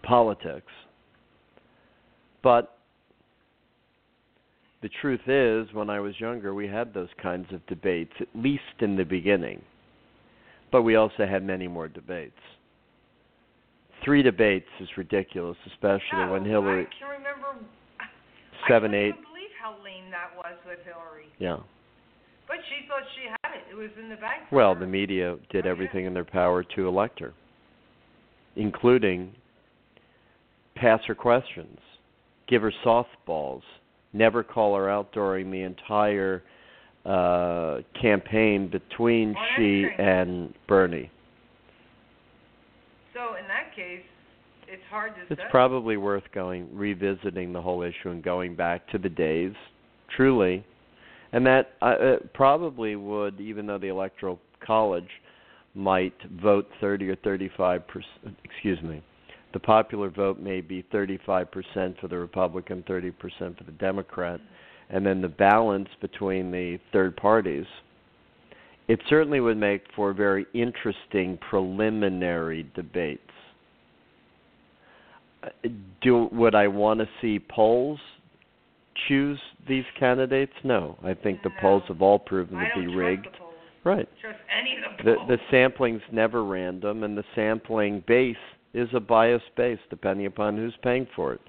politics. 0.03 0.71
But 2.43 2.77
the 4.81 4.89
truth 5.01 5.21
is, 5.27 5.73
when 5.73 5.89
I 5.89 5.99
was 5.99 6.19
younger, 6.19 6.53
we 6.53 6.67
had 6.67 6.93
those 6.93 7.09
kinds 7.21 7.47
of 7.53 7.65
debates, 7.67 8.13
at 8.19 8.27
least 8.35 8.63
in 8.79 8.97
the 8.97 9.05
beginning. 9.05 9.61
But 10.71 10.81
we 10.81 10.95
also 10.95 11.25
had 11.27 11.43
many 11.43 11.67
more 11.67 11.87
debates. 11.87 12.39
Three 14.03 14.23
debates 14.23 14.67
is 14.79 14.89
ridiculous, 14.97 15.57
especially 15.67 16.25
no, 16.25 16.31
when 16.31 16.45
Hillary. 16.45 16.87
I 16.87 16.99
can 16.99 17.09
remember. 17.09 17.65
Seven, 18.67 18.93
I 18.93 18.97
eight. 18.97 19.11
couldn't 19.11 19.29
believe 19.29 19.53
how 19.61 19.75
lame 19.83 20.09
that 20.09 20.35
was 20.35 20.57
with 20.65 20.79
Hillary. 20.83 21.29
Yeah. 21.37 21.57
But 22.47 22.57
she 22.69 22.87
thought 22.87 23.03
she 23.15 23.29
had 23.29 23.40
it. 23.55 23.63
It 23.71 23.75
was 23.75 23.89
in 23.99 24.09
the. 24.09 24.17
Well, 24.51 24.73
her. 24.73 24.79
the 24.79 24.87
media 24.87 25.37
did 25.51 25.65
Oh, 25.65 25.67
yeah. 25.67 25.71
everything 25.71 26.05
in 26.05 26.13
their 26.13 26.25
power 26.25 26.63
to 26.75 26.87
elect 26.87 27.19
her, 27.19 27.33
including 28.55 29.33
pass 30.75 31.01
her 31.07 31.15
questions, 31.15 31.77
give 32.47 32.61
her 32.61 32.71
softballs, 32.85 33.61
never 34.13 34.43
call 34.43 34.75
her 34.75 34.89
out 34.89 35.11
during 35.13 35.51
the 35.51 35.61
entire 35.61 36.43
uh 37.03 37.79
campaign 37.99 38.67
between 38.69 39.29
On 39.35 39.45
she 39.57 39.85
and 39.97 40.53
Bernie. 40.67 41.09
So 43.13 43.35
in 43.35 43.47
that 43.47 43.75
case, 43.75 44.03
it's 44.67 44.83
hard 44.89 45.13
to 45.15 45.21
It's 45.33 45.41
say. 45.41 45.47
probably 45.49 45.97
worth 45.97 46.23
going 46.33 46.69
revisiting 46.71 47.53
the 47.53 47.61
whole 47.61 47.81
issue 47.81 48.09
and 48.09 48.23
going 48.23 48.55
back 48.55 48.87
to 48.91 48.97
the 48.99 49.09
days, 49.09 49.53
truly, 50.15 50.63
and 51.33 51.45
that 51.45 51.69
uh, 51.81 52.15
probably 52.33 52.95
would, 52.95 53.39
even 53.39 53.65
though 53.65 53.77
the 53.77 53.87
electoral 53.87 54.39
college 54.65 55.09
might 55.73 56.13
vote 56.41 56.67
30 56.81 57.09
or 57.09 57.15
35 57.17 57.87
percent. 57.87 58.37
Excuse 58.43 58.81
me, 58.81 59.01
the 59.53 59.59
popular 59.59 60.09
vote 60.09 60.39
may 60.39 60.61
be 60.61 60.85
35 60.91 61.51
percent 61.51 61.95
for 61.99 62.07
the 62.07 62.17
Republican, 62.17 62.83
30 62.87 63.11
percent 63.11 63.57
for 63.57 63.63
the 63.63 63.71
Democrat, 63.73 64.39
and 64.89 65.05
then 65.05 65.21
the 65.21 65.29
balance 65.29 65.89
between 66.01 66.51
the 66.51 66.77
third 66.91 67.15
parties. 67.15 67.65
It 68.87 68.99
certainly 69.07 69.39
would 69.39 69.57
make 69.57 69.83
for 69.95 70.11
very 70.11 70.45
interesting 70.53 71.37
preliminary 71.49 72.69
debates 72.75 73.21
uh, 75.43 75.49
do 76.01 76.29
would 76.31 76.55
I 76.55 76.67
want 76.67 76.99
to 76.99 77.07
see 77.21 77.39
polls 77.39 77.99
choose 79.07 79.39
these 79.67 79.85
candidates? 79.99 80.53
No, 80.63 80.97
I 81.03 81.13
think 81.13 81.41
the 81.43 81.51
polls 81.61 81.83
have 81.87 82.01
all 82.01 82.19
proven 82.19 82.57
I 82.57 82.69
to 82.69 82.81
be 82.81 82.95
rigged. 82.95 83.27
Right. 83.83 84.07
Trust 84.21 84.37
any 84.55 84.77
of 84.77 84.97
the 84.97 85.11
The 85.11 85.17
polls. 85.17 85.29
the 85.29 85.37
sampling's 85.49 86.01
never 86.11 86.43
random, 86.43 87.03
and 87.03 87.17
the 87.17 87.23
sampling 87.35 88.03
base 88.07 88.35
is 88.73 88.87
a 88.93 88.99
biased 88.99 89.55
base 89.55 89.79
depending 89.89 90.25
upon 90.27 90.57
who's 90.57 90.75
paying 90.83 91.07
for 91.15 91.33
it. 91.33 91.41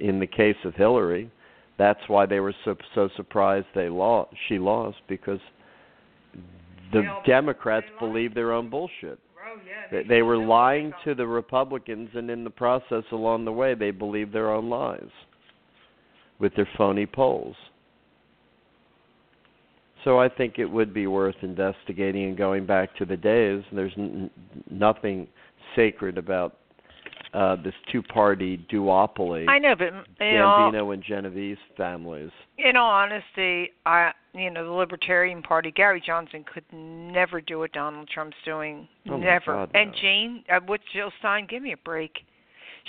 In 0.00 0.18
the 0.18 0.26
case 0.26 0.56
of 0.64 0.74
Hillary, 0.74 1.30
that's 1.78 2.00
why 2.08 2.26
they 2.26 2.40
were 2.40 2.54
so 2.64 2.76
so 2.94 3.08
surprised 3.16 3.66
they 3.74 3.88
lost. 3.88 4.34
She 4.48 4.58
lost 4.58 4.98
because 5.08 5.40
the 6.92 7.02
Democrats 7.26 7.86
they 7.92 8.06
believe 8.06 8.34
their 8.34 8.52
own 8.52 8.70
bullshit. 8.70 9.18
Oh 9.38 9.58
yeah. 9.66 10.02
They, 10.02 10.08
they 10.08 10.22
were 10.22 10.38
lying 10.38 10.92
to 11.04 11.14
the 11.14 11.26
Republicans, 11.26 12.10
and 12.14 12.30
in 12.30 12.44
the 12.44 12.50
process, 12.50 13.04
along 13.12 13.44
the 13.44 13.52
way, 13.52 13.74
they 13.74 13.90
believed 13.90 14.32
their 14.32 14.50
own 14.52 14.68
lies 14.68 15.10
with 16.38 16.54
their 16.54 16.68
phony 16.76 17.06
polls. 17.06 17.56
So 20.04 20.20
I 20.20 20.28
think 20.28 20.58
it 20.58 20.66
would 20.66 20.94
be 20.94 21.06
worth 21.06 21.34
investigating 21.42 22.24
and 22.24 22.36
going 22.36 22.64
back 22.64 22.94
to 22.96 23.04
the 23.04 23.16
days. 23.16 23.64
There's 23.72 23.92
n- 23.96 24.30
nothing 24.70 25.26
sacred 25.74 26.16
about 26.16 26.58
uh, 27.34 27.56
this 27.56 27.74
two-party 27.90 28.66
duopoly, 28.72 29.48
I 29.48 29.58
know, 29.58 29.74
but 29.76 29.92
Gambino 30.20 30.94
and 30.94 31.02
Genovese 31.02 31.58
families. 31.76 32.30
in 32.56 32.76
all 32.76 32.90
honesty, 32.90 33.72
I 33.84 34.12
you 34.32 34.50
know 34.50 34.64
the 34.64 34.70
Libertarian 34.70 35.42
Party, 35.42 35.70
Gary 35.70 36.02
Johnson 36.04 36.44
could 36.52 36.64
never 36.72 37.40
do 37.40 37.58
what 37.58 37.72
Donald 37.72 38.08
Trump's 38.08 38.36
doing. 38.44 38.88
Oh, 39.10 39.16
never. 39.16 39.52
God, 39.52 39.70
and. 39.74 39.92
Jane, 40.00 40.44
uh, 40.50 40.60
with 40.68 40.80
Jill 40.94 41.10
Stein, 41.18 41.46
give 41.50 41.62
me 41.62 41.72
a 41.72 41.76
break. 41.78 42.12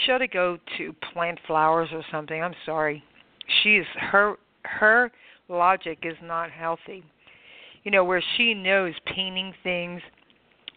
Should 0.06 0.19
to 0.19 0.28
go 0.28 0.60
to 0.78 0.93
plant 1.12 1.39
flowers 1.48 1.89
or 1.91 2.04
something. 2.12 2.41
I'm 2.41 2.56
sorry. 2.65 3.04
She's 3.62 3.86
her 3.96 4.36
her 4.64 5.12
logic 5.50 6.00
is 6.04 6.18
not 6.22 6.52
healthy. 6.52 7.04
You 7.84 7.92
know 7.92 8.04
where 8.04 8.24
she 8.36 8.54
knows 8.54 8.94
painting 9.06 9.54
things. 9.64 10.02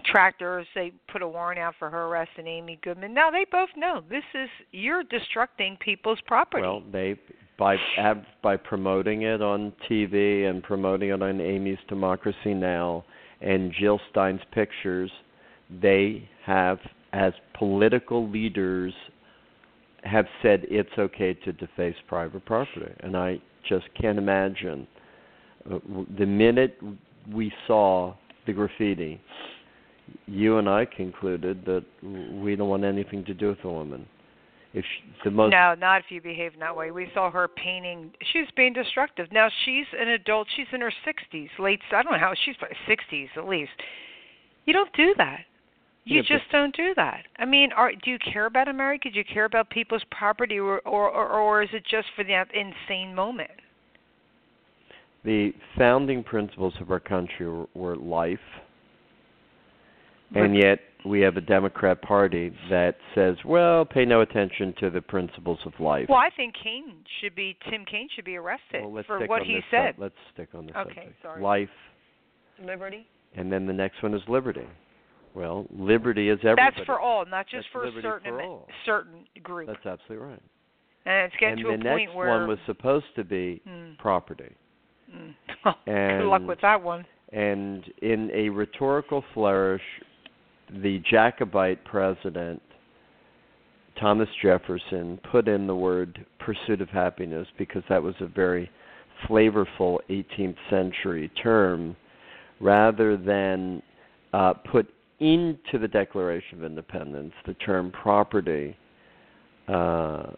Tractors, 0.04 0.66
they 0.74 0.92
put 1.12 1.20
a 1.20 1.28
warrant 1.28 1.58
out 1.58 1.74
for 1.78 1.90
her 1.90 2.06
arrest 2.06 2.30
and 2.38 2.48
Amy 2.48 2.78
Goodman. 2.82 3.12
Now 3.12 3.30
they 3.30 3.44
both 3.52 3.68
know 3.76 4.02
this 4.08 4.24
is 4.34 4.48
you're 4.72 5.04
destructing 5.04 5.78
people's 5.78 6.20
property. 6.26 6.62
Well, 6.62 6.82
they 6.90 7.18
by 7.58 7.76
by 8.42 8.56
promoting 8.56 9.22
it 9.22 9.42
on 9.42 9.72
TV 9.88 10.48
and 10.48 10.62
promoting 10.62 11.10
it 11.10 11.22
on 11.22 11.40
Amy's 11.40 11.78
Democracy 11.88 12.54
Now 12.54 13.04
and 13.42 13.72
Jill 13.78 14.00
Stein's 14.10 14.40
pictures, 14.52 15.10
they 15.82 16.28
have 16.44 16.78
as 17.12 17.32
political 17.58 18.28
leaders 18.28 18.94
have 20.04 20.26
said 20.42 20.64
it's 20.70 20.90
okay 20.98 21.34
to 21.34 21.52
deface 21.52 21.96
private 22.08 22.44
property, 22.44 22.92
and 23.00 23.16
I 23.16 23.40
just 23.68 23.86
can't 24.00 24.18
imagine 24.18 24.86
uh, 25.70 25.78
the 26.18 26.26
minute 26.26 26.78
we 27.32 27.52
saw 27.66 28.14
the 28.46 28.52
graffiti. 28.52 29.20
You 30.26 30.58
and 30.58 30.68
I 30.68 30.86
concluded 30.86 31.64
that 31.66 31.84
we 32.42 32.56
don't 32.56 32.68
want 32.68 32.84
anything 32.84 33.24
to 33.26 33.34
do 33.34 33.48
with 33.48 33.62
the 33.62 33.68
woman. 33.68 34.06
If 34.72 34.84
she, 34.84 35.12
the 35.24 35.30
most 35.30 35.50
No, 35.50 35.74
not 35.74 36.00
if 36.00 36.06
you 36.10 36.20
behave 36.20 36.52
that 36.60 36.76
way. 36.76 36.90
We 36.92 37.08
saw 37.12 37.30
her 37.30 37.48
painting. 37.48 38.12
She's 38.32 38.46
being 38.56 38.72
destructive. 38.72 39.30
Now 39.32 39.48
she's 39.64 39.86
an 39.98 40.08
adult. 40.08 40.46
She's 40.56 40.66
in 40.72 40.80
her 40.80 40.92
60s, 41.06 41.48
late. 41.58 41.80
I 41.92 42.02
don't 42.02 42.12
know 42.12 42.18
how 42.18 42.34
she's 42.44 42.56
probably 42.56 42.76
60s 42.88 43.28
at 43.36 43.48
least. 43.48 43.72
You 44.66 44.72
don't 44.72 44.92
do 44.94 45.14
that. 45.18 45.40
You 46.04 46.16
Yeah, 46.16 46.22
but- 46.22 46.28
just 46.38 46.50
don't 46.50 46.74
do 46.74 46.94
that. 46.94 47.26
I 47.38 47.44
mean, 47.44 47.72
are 47.72 47.92
do 47.92 48.10
you 48.10 48.18
care 48.18 48.46
about 48.46 48.68
America? 48.68 49.10
Do 49.10 49.18
you 49.18 49.24
care 49.24 49.44
about 49.44 49.68
people's 49.70 50.04
property, 50.10 50.58
or 50.58 50.80
or 50.80 51.08
or, 51.10 51.26
or 51.28 51.62
is 51.62 51.68
it 51.72 51.84
just 51.84 52.08
for 52.16 52.24
that 52.24 52.48
insane 52.54 53.14
moment? 53.14 53.50
the 55.22 55.52
founding 55.76 56.24
principles 56.24 56.72
of 56.80 56.90
our 56.90 56.98
country 56.98 57.46
were, 57.46 57.66
were 57.74 57.94
life, 57.96 58.38
and 60.34 60.54
But- 60.54 60.62
yet 60.66 60.78
we 61.04 61.20
have 61.20 61.36
a 61.36 61.42
Democrat 61.42 62.00
Party 62.00 62.50
that 62.70 62.96
says, 63.14 63.36
"Well, 63.44 63.84
pay 63.84 64.06
no 64.06 64.22
attention 64.22 64.72
to 64.80 64.88
the 64.88 65.02
principles 65.02 65.58
of 65.66 65.78
life." 65.78 66.08
Well, 66.08 66.18
I 66.18 66.30
think 66.30 66.54
Kaine 66.54 67.04
should 67.20 67.34
be 67.34 67.54
Tim 67.68 67.84
Kaine 67.84 68.08
should 68.08 68.24
be 68.24 68.36
arrested 68.36 68.82
Well, 68.86 69.02
for 69.02 69.26
what 69.26 69.42
he 69.42 69.60
said. 69.70 69.96
sub- 69.96 70.00
let's 70.02 70.16
stick 70.32 70.54
on 70.54 70.66
this 70.66 70.76
Okay, 70.76 70.94
subject. 70.94 71.22
sorry. 71.22 71.42
Life, 71.42 71.70
Liberty? 72.58 73.06
and 73.34 73.52
then 73.52 73.66
the 73.66 73.74
next 73.74 74.02
one 74.02 74.14
is 74.14 74.26
liberty. 74.26 74.66
Well, 75.34 75.66
liberty 75.70 76.28
is 76.28 76.38
everything. 76.42 76.56
That's 76.76 76.86
for 76.86 76.98
all, 77.00 77.24
not 77.24 77.46
just 77.46 77.68
That's 77.72 77.92
for 77.92 77.98
a 77.98 78.02
certain 78.02 78.32
for 78.32 78.66
certain 78.84 79.24
group. 79.42 79.68
That's 79.68 79.86
absolutely 79.86 80.26
right. 80.26 80.42
and 81.06 81.26
it's 81.26 81.34
getting 81.40 81.58
and 81.58 81.64
to 81.64 81.68
the 81.68 81.74
a 81.74 81.76
next 81.78 81.96
point 81.98 82.14
where 82.14 82.28
one 82.30 82.48
was 82.48 82.58
supposed 82.66 83.06
to 83.16 83.24
be 83.24 83.60
Hmm. 83.66 83.92
property. 83.98 84.52
Mm. 85.14 85.34
Good 85.86 86.28
luck 86.28 86.42
with 86.46 86.60
that 86.62 86.80
one. 86.82 87.04
And 87.32 87.84
in 88.02 88.30
a 88.32 88.48
rhetorical 88.48 89.24
flourish, 89.34 89.82
the 90.82 91.00
Jacobite 91.10 91.84
president, 91.84 92.60
Thomas 94.00 94.28
Jefferson, 94.42 95.18
put 95.30 95.46
in 95.48 95.66
the 95.66 95.74
word 95.74 96.24
pursuit 96.38 96.80
of 96.80 96.88
happiness 96.88 97.46
because 97.58 97.82
that 97.88 98.02
was 98.02 98.14
a 98.20 98.26
very 98.26 98.70
flavorful 99.28 99.98
18th 100.08 100.56
century 100.70 101.28
term 101.42 101.96
rather 102.60 103.16
than 103.16 103.82
uh, 104.32 104.54
put 104.54 104.88
into 105.20 105.78
the 105.78 105.88
Declaration 105.88 106.58
of 106.58 106.64
Independence 106.64 107.32
the 107.46 107.54
term 107.54 107.90
property 107.90 108.76
uh, 109.68 110.30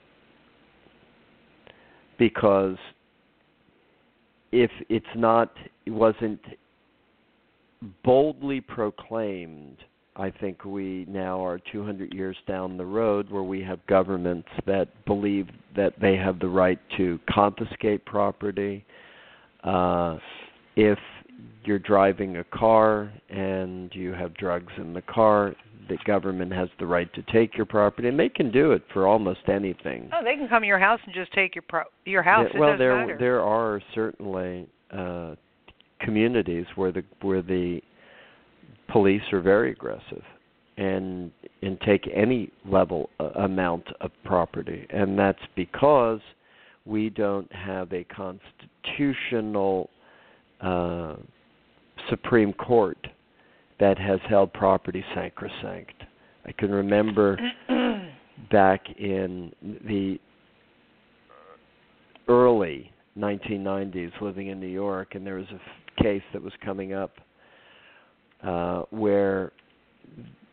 because 2.19 2.77
if 4.51 4.71
it's 4.89 5.07
not 5.17 5.53
it 5.87 5.91
wasn't 5.91 6.41
boldly 8.05 8.61
proclaimed 8.61 9.79
I 10.15 10.31
think 10.31 10.65
we 10.65 11.07
now 11.09 11.43
are 11.45 11.59
200 11.59 12.13
years 12.13 12.37
down 12.47 12.77
the 12.77 12.85
road 12.85 13.31
where 13.31 13.43
we 13.43 13.63
have 13.63 13.85
governments 13.87 14.49
that 14.67 14.89
believe 15.07 15.49
that 15.75 15.95
they 16.01 16.17
have 16.17 16.39
the 16.39 16.49
right 16.49 16.79
to 16.99 17.19
confiscate 17.31 18.05
property. 18.05 18.85
Uh, 19.65 20.19
if 20.77 20.99
you're 21.65 21.79
driving 21.79 22.37
a 22.39 22.45
car 22.45 23.13
and 23.31 23.91
you 23.95 24.13
have 24.13 24.35
drugs 24.35 24.73
in 24.79 24.93
the 24.95 25.03
car, 25.03 25.55
the 25.89 25.99
government 26.07 26.53
has 26.53 26.69
the 26.79 26.87
right 26.87 27.13
to 27.15 27.23
take 27.33 27.57
your 27.57 27.67
property, 27.67 28.09
and 28.09 28.19
they 28.19 28.29
can 28.29 28.51
do 28.51 28.73
it 28.73 28.83
for 28.93 29.07
almost 29.07 29.41
anything. 29.49 30.09
Oh, 30.13 30.23
they 30.25 30.37
can 30.37 30.49
come 30.49 30.63
to 30.63 30.67
your 30.67 30.79
house 30.79 31.01
and 31.05 31.15
just 31.15 31.33
take 31.33 31.55
your 31.55 31.65
pro- 31.69 31.83
your 32.05 32.23
house. 32.23 32.49
Yeah, 32.55 32.61
well, 32.61 32.79
there 32.79 32.97
matter. 32.97 33.17
there 33.19 33.41
are 33.41 33.81
certainly 33.95 34.69
uh, 34.97 35.35
communities 36.01 36.67
where 36.77 36.93
the 36.93 37.03
where 37.21 37.43
the 37.43 37.81
police 38.91 39.23
are 39.33 39.41
very 39.41 39.73
aggressive. 39.73 40.23
and 40.77 41.31
and 41.63 41.79
take 41.83 42.09
any 42.15 42.51
level 42.65 43.11
uh, 43.21 43.25
amount 43.37 43.85
of 44.01 44.11
property, 44.25 44.87
and 44.91 45.19
that's 45.19 45.43
because 45.55 46.21
we 46.85 47.11
don't 47.11 47.53
have 47.53 47.93
a 47.93 48.05
constitutional 48.05 49.89
uh, 50.63 51.17
Supreme 52.09 52.53
Court 52.53 52.99
that 53.81 53.99
has 53.99 54.21
held 54.29 54.53
property 54.53 55.05
sacrosanct. 55.15 56.05
I 56.47 56.53
can 56.53 56.71
remember 56.71 57.39
back 58.51 58.81
in 58.99 59.53
the 59.61 60.19
early 62.29 62.91
1990s 63.19 64.13
living 64.21 64.49
in 64.49 64.61
New 64.61 64.67
York, 64.67 65.15
and 65.15 65.27
there 65.27 65.35
was 65.35 65.47
a 65.51 65.55
f- 65.55 65.61
case 66.03 66.23
that 66.33 66.43
was 66.43 66.53
coming 66.65 66.93
up 66.93 67.13
uh, 68.43 68.83
where 68.91 69.53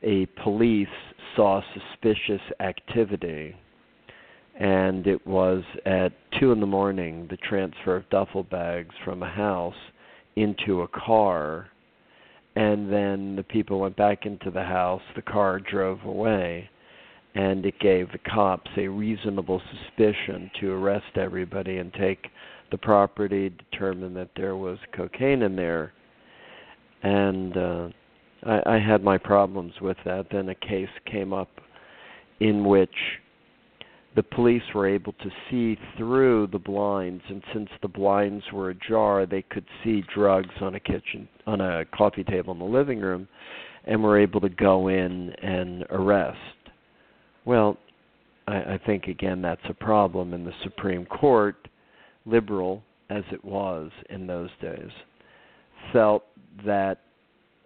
a 0.04 0.26
police 0.44 0.88
saw 1.36 1.62
suspicious 1.74 2.42
activity, 2.60 3.56
and 4.60 5.08
it 5.08 5.26
was 5.26 5.64
at 5.86 6.12
two 6.40 6.52
in 6.52 6.60
the 6.60 6.68
morning 6.68 7.28
the 7.30 7.38
transfer 7.38 7.96
of 7.96 8.10
duffel 8.10 8.44
bags 8.44 8.94
from 9.06 9.24
a 9.24 9.30
house 9.30 9.74
into 10.40 10.82
a 10.82 10.88
car, 10.88 11.68
and 12.56 12.92
then 12.92 13.36
the 13.36 13.44
people 13.44 13.80
went 13.80 13.96
back 13.98 14.26
into 14.26 14.50
the 14.52 14.64
house. 14.64 15.02
The 15.16 15.22
car 15.22 15.60
drove 15.60 16.04
away, 16.04 16.70
and 17.36 17.66
it 17.66 17.80
gave 17.80 18.12
the 18.12 18.20
cops 18.20 18.70
a 18.78 18.88
reasonable 18.88 19.62
suspicion 19.72 20.50
to 20.60 20.72
arrest 20.72 21.18
everybody 21.18 21.78
and 21.78 21.94
take 21.94 22.28
the 22.72 22.78
property, 22.78 23.52
determine 23.72 24.14
that 24.14 24.30
there 24.36 24.56
was 24.56 24.78
cocaine 24.96 25.42
in 25.42 25.56
there, 25.56 25.92
and 27.04 27.58
uh, 27.58 27.88
I, 28.46 28.76
I 28.76 28.80
had 28.80 29.04
my 29.04 29.18
problems 29.18 29.74
with 29.82 29.98
that. 30.06 30.28
Then 30.32 30.50
a 30.50 30.56
case 30.56 30.90
came 31.06 31.34
up 31.34 31.50
in 32.40 32.64
which 32.66 32.90
the 34.16 34.24
police 34.24 34.64
were 34.74 34.88
able 34.88 35.14
to 35.14 35.30
see 35.50 35.78
through 35.98 36.48
the 36.48 36.60
blinds 36.60 37.24
and 37.30 37.44
since 37.54 37.70
the 37.82 37.88
blinds 37.88 38.44
were 38.52 38.72
ajar 38.72 39.26
they 39.26 39.42
could 39.44 39.66
see 39.84 40.04
drugs 40.14 40.54
on 40.62 40.76
a 40.76 40.80
kitchen 40.80 41.28
on 41.46 41.62
a 41.62 41.86
coffee 41.96 42.24
table 42.24 42.54
in 42.54 42.60
the 42.60 42.66
living 42.66 43.00
room 43.00 43.28
and 43.86 44.02
were 44.02 44.20
able 44.20 44.42
to 44.42 44.50
go 44.50 44.90
in 44.90 45.32
and 45.42 45.86
arrest. 45.92 46.38
Well 47.46 47.78
i, 48.48 48.58
I 48.58 48.80
think 48.86 49.06
again 49.06 49.42
that's 49.42 49.62
a 49.70 49.74
problem 49.74 50.34
in 50.34 50.44
the 50.44 50.54
supreme 50.64 51.06
court 51.06 51.68
liberal 52.26 52.84
as 53.10 53.24
it 53.32 53.44
was 53.44 53.92
in 54.10 54.28
those 54.28 54.50
days 54.62 54.92
felt 55.94 56.26
that 56.66 57.00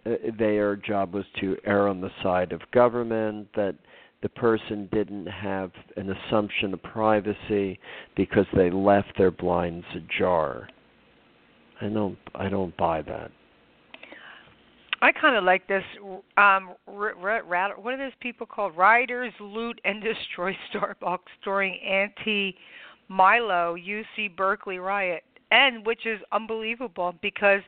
uh, 0.06 0.10
their 0.38 0.76
job 0.76 1.14
was 1.14 1.24
to 1.40 1.56
err 1.64 1.88
on 1.88 2.00
the 2.00 2.10
side 2.22 2.52
of 2.52 2.60
government 2.72 3.48
that 3.54 3.74
the 4.24 4.28
person 4.30 4.88
didn't 4.90 5.26
have 5.26 5.70
an 5.98 6.10
assumption 6.10 6.72
of 6.72 6.82
privacy 6.82 7.78
because 8.16 8.46
they 8.56 8.70
left 8.70 9.12
their 9.18 9.30
blinds 9.30 9.84
ajar. 9.94 10.66
I 11.82 11.88
don't 11.88 12.16
I 12.34 12.48
don't 12.48 12.74
buy 12.78 13.02
that. 13.02 13.30
I 15.02 15.12
kind 15.12 15.36
of 15.36 15.44
like 15.44 15.68
this. 15.68 15.82
Um, 16.38 16.70
r- 16.88 17.14
r- 17.22 17.42
what 17.76 17.92
are 17.92 17.98
those 17.98 18.12
people 18.20 18.46
called? 18.46 18.74
Riders 18.74 19.34
loot 19.38 19.78
and 19.84 20.02
destroy 20.02 20.56
Starbucks 20.74 21.18
during 21.44 21.78
anti-Milo 21.80 23.76
UC 23.76 24.34
Berkeley 24.34 24.78
riot, 24.78 25.22
and 25.50 25.84
which 25.84 26.06
is 26.06 26.18
unbelievable 26.32 27.14
because 27.20 27.60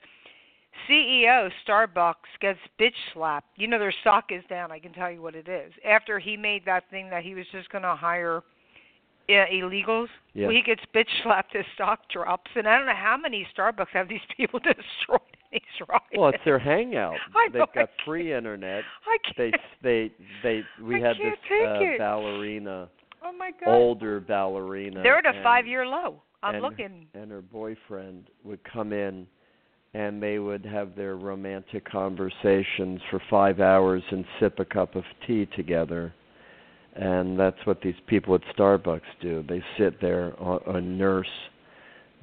CEO 0.88 1.50
Starbucks 1.66 2.14
gets 2.40 2.58
bitch 2.80 2.94
slapped. 3.12 3.48
You 3.56 3.68
know 3.68 3.78
their 3.78 3.94
stock 4.00 4.26
is 4.30 4.42
down. 4.48 4.72
I 4.72 4.78
can 4.78 4.92
tell 4.92 5.10
you 5.10 5.22
what 5.22 5.34
it 5.34 5.48
is. 5.48 5.72
After 5.84 6.18
he 6.18 6.36
made 6.36 6.64
that 6.66 6.84
thing 6.90 7.10
that 7.10 7.22
he 7.22 7.34
was 7.34 7.46
just 7.52 7.68
going 7.70 7.82
to 7.82 7.94
hire 7.94 8.42
uh, 9.28 9.32
illegals, 9.52 10.08
yeah. 10.34 10.46
well, 10.46 10.56
he 10.56 10.62
gets 10.62 10.82
bitch 10.94 11.08
slapped. 11.22 11.54
His 11.54 11.64
stock 11.74 12.00
drops, 12.10 12.50
and 12.54 12.68
I 12.68 12.78
don't 12.78 12.86
know 12.86 12.94
how 12.94 13.16
many 13.16 13.46
Starbucks 13.56 13.88
have 13.92 14.08
these 14.08 14.20
people 14.36 14.58
destroyed. 14.60 15.20
These 15.52 15.62
riots. 15.88 16.04
Well, 16.16 16.30
it's 16.30 16.44
their 16.44 16.58
hangout. 16.58 17.14
I 17.34 17.48
They've 17.52 17.60
know, 17.60 17.66
got 17.72 17.88
free 18.04 18.34
internet. 18.34 18.82
I 19.06 19.32
can't. 19.32 19.54
They 19.82 20.12
they 20.42 20.62
they 20.82 20.84
we 20.84 20.96
I 20.96 21.08
had 21.08 21.16
this 21.16 21.38
uh, 21.64 21.98
ballerina, 21.98 22.88
oh 23.24 23.32
my 23.32 23.52
god. 23.64 23.72
older 23.72 24.18
ballerina. 24.20 25.02
They're 25.02 25.18
at 25.18 25.26
a 25.26 25.30
and- 25.30 25.44
five-year 25.44 25.86
low. 25.86 26.22
I'm 26.42 26.56
and, 26.56 26.62
looking. 26.62 27.06
And 27.14 27.30
her 27.30 27.42
boyfriend 27.42 28.28
would 28.44 28.62
come 28.64 28.92
in 28.92 29.26
and 29.96 30.22
they 30.22 30.38
would 30.38 30.62
have 30.66 30.94
their 30.94 31.16
romantic 31.16 31.82
conversations 31.90 33.00
for 33.10 33.18
five 33.30 33.60
hours 33.60 34.02
and 34.10 34.26
sip 34.38 34.58
a 34.58 34.64
cup 34.64 34.94
of 34.94 35.04
tea 35.26 35.46
together. 35.56 36.12
And 36.94 37.38
that's 37.40 37.56
what 37.64 37.80
these 37.80 37.94
people 38.06 38.34
at 38.34 38.42
Starbucks 38.54 39.00
do. 39.22 39.42
They 39.48 39.62
sit 39.78 39.98
there 40.02 40.34
or 40.34 40.82
nurse 40.82 41.26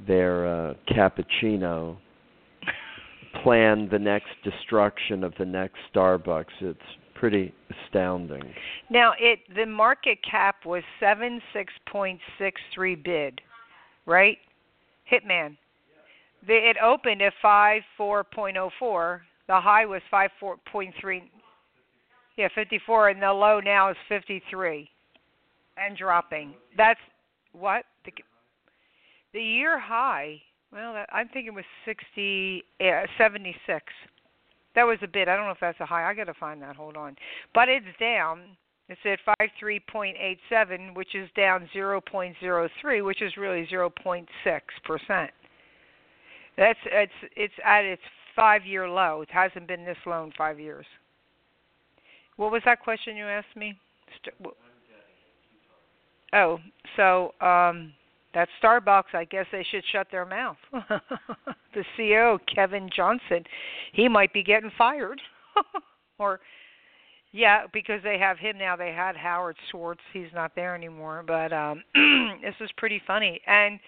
their 0.05 0.45
uh, 0.45 0.73
cappuccino, 0.87 1.97
plan 3.41 3.89
the 3.91 3.97
next 3.97 4.29
destruction 4.43 5.23
of 5.23 5.33
the 5.39 5.45
next 5.45 5.77
Starbucks. 5.93 6.45
It's 6.61 6.79
pretty 7.15 7.55
astounding. 7.87 8.53
Now 8.91 9.13
it 9.19 9.39
the 9.55 9.65
market 9.65 10.19
cap 10.29 10.57
was 10.65 10.83
seven 10.99 11.41
six 11.53 11.73
point 11.87 12.19
six 12.37 12.61
three 12.73 12.95
bid, 12.95 13.41
right? 14.05 14.37
Hitman. 15.11 15.57
The, 16.47 16.53
it 16.53 16.77
opened 16.83 17.21
at 17.21 17.33
five 17.41 17.81
four 17.97 18.23
point 18.23 18.57
oh 18.57 18.69
four. 18.79 19.21
The 19.47 19.59
high 19.59 19.85
was 19.85 20.01
five 20.09 20.31
four 20.39 20.57
point 20.71 20.93
three. 20.99 21.31
Yeah, 22.37 22.47
fifty 22.55 22.79
four, 22.85 23.09
and 23.09 23.21
the 23.21 23.31
low 23.31 23.59
now 23.59 23.91
is 23.91 23.97
fifty 24.09 24.41
three, 24.49 24.89
and 25.77 25.97
dropping. 25.97 26.53
That's 26.75 26.99
what 27.53 27.85
the 28.05 28.11
the 29.33 29.41
year 29.41 29.79
high. 29.79 30.41
Well, 30.71 30.93
that, 30.93 31.09
I'm 31.13 31.29
thinking 31.29 31.53
was 31.53 31.65
sixty 31.85 32.63
uh, 32.81 33.03
seventy 33.17 33.55
six. 33.65 33.85
That 34.75 34.83
was 34.83 34.97
a 35.03 35.07
bit. 35.07 35.27
I 35.27 35.35
don't 35.35 35.45
know 35.45 35.51
if 35.51 35.59
that's 35.61 35.79
a 35.79 35.85
high. 35.85 36.09
I 36.09 36.13
got 36.13 36.25
to 36.25 36.33
find 36.33 36.61
that. 36.63 36.75
Hold 36.75 36.97
on. 36.97 37.15
But 37.53 37.69
it's 37.69 37.85
down. 37.99 38.41
It's 38.89 38.99
at 39.05 39.39
53.87, 39.63 40.93
which 40.93 41.15
is 41.15 41.29
down 41.37 41.69
0.03, 41.73 43.05
which 43.05 43.21
is 43.21 43.37
really 43.37 43.67
0.6 43.71 44.25
percent. 44.83 45.31
That's 46.57 46.79
it's 46.85 47.11
it's 47.35 47.53
at 47.65 47.83
its 47.83 48.01
five-year 48.35 48.89
low. 48.89 49.21
It 49.21 49.29
hasn't 49.31 49.67
been 49.67 49.85
this 49.85 49.97
low 50.05 50.23
in 50.23 50.31
five 50.37 50.59
years. 50.59 50.85
What 52.37 52.51
was 52.51 52.61
that 52.65 52.81
question 52.81 53.15
you 53.15 53.25
asked 53.25 53.55
me? 53.55 53.77
Oh, 56.33 56.59
so 56.95 57.33
um 57.45 57.93
that 58.33 58.49
Starbucks, 58.61 59.13
I 59.13 59.25
guess 59.25 59.45
they 59.51 59.65
should 59.69 59.83
shut 59.91 60.07
their 60.11 60.25
mouth. 60.25 60.57
the 60.71 61.83
CEO, 61.95 62.39
Kevin 62.53 62.89
Johnson, 62.95 63.43
he 63.91 64.07
might 64.07 64.33
be 64.33 64.41
getting 64.41 64.71
fired. 64.75 65.21
or 66.17 66.39
yeah, 67.31 67.67
because 67.71 68.01
they 68.03 68.17
have 68.17 68.39
him 68.39 68.57
now. 68.57 68.75
They 68.75 68.91
had 68.91 69.15
Howard 69.15 69.55
Schwartz. 69.69 70.01
He's 70.13 70.33
not 70.33 70.53
there 70.55 70.75
anymore. 70.75 71.23
But 71.25 71.53
um 71.53 71.83
this 72.41 72.55
is 72.59 72.69
pretty 72.77 73.01
funny. 73.05 73.41
And 73.47 73.79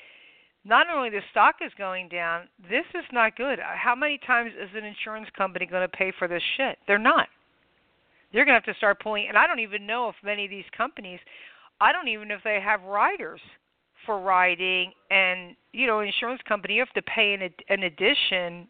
not 0.65 0.87
only 0.93 1.11
the 1.11 1.21
stock 1.29 1.55
is 1.63 1.71
going 1.77 2.09
down, 2.09 2.47
this 2.69 2.85
is 2.95 3.05
not 3.13 3.37
good. 3.37 3.59
How 3.59 3.95
many 3.95 4.19
times 4.25 4.51
is 4.59 4.69
an 4.75 4.83
insurance 4.83 5.27
company 5.37 5.67
going 5.67 5.87
to 5.87 5.97
pay 5.97 6.11
for 6.17 6.27
this 6.27 6.41
shit? 6.57 6.79
They're 6.87 6.97
not. 6.97 7.27
They're 8.33 8.45
going 8.45 8.59
to 8.59 8.65
have 8.65 8.73
to 8.73 8.77
start 8.77 8.99
pulling. 8.99 9.27
And 9.29 9.37
I 9.37 9.45
don't 9.45 9.59
even 9.59 9.85
know 9.85 10.09
if 10.09 10.15
many 10.23 10.45
of 10.45 10.49
these 10.49 10.65
companies, 10.75 11.19
I 11.79 11.91
don't 11.91 12.07
even 12.07 12.27
know 12.27 12.35
if 12.35 12.43
they 12.43 12.59
have 12.59 12.81
riders 12.81 13.39
for 14.05 14.19
riding. 14.19 14.91
And 15.11 15.55
you 15.71 15.85
know, 15.85 15.99
insurance 15.99 16.41
company, 16.47 16.75
you 16.75 16.81
have 16.81 16.93
to 16.93 17.01
pay 17.03 17.33
an 17.33 17.49
an 17.69 17.83
addition. 17.83 18.67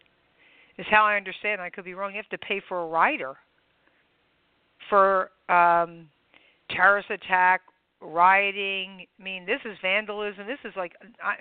Is 0.78 0.86
how 0.92 1.06
I 1.06 1.16
understand. 1.16 1.62
I 1.62 1.70
could 1.70 1.86
be 1.86 1.94
wrong. 1.94 2.12
You 2.12 2.18
have 2.18 2.38
to 2.38 2.46
pay 2.46 2.62
for 2.68 2.84
a 2.84 2.88
rider 2.88 3.36
for 4.90 5.30
um 5.48 6.10
terrorist 6.70 7.10
attack 7.10 7.62
rioting. 8.02 9.06
I 9.20 9.24
mean, 9.24 9.46
this 9.46 9.60
is 9.66 9.78
vandalism. 9.82 10.48
This 10.48 10.60
is 10.64 10.74
like 10.76 10.94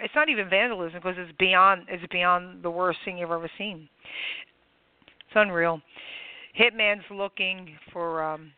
it's 0.02 0.14
not 0.14 0.28
even 0.28 0.48
vandalism 0.48 1.00
because 1.02 1.16
it's 1.18 1.36
beyond 1.38 1.82
it's 1.88 2.04
beyond 2.12 2.62
the 2.62 2.70
worst 2.70 2.98
thing 3.04 3.18
you've 3.18 3.30
ever 3.30 3.50
seen. 3.58 3.88
It's 5.06 5.36
unreal. 5.36 5.80
Hitman's 6.58 7.04
looking 7.10 7.76
for 7.92 8.22
um 8.22 8.52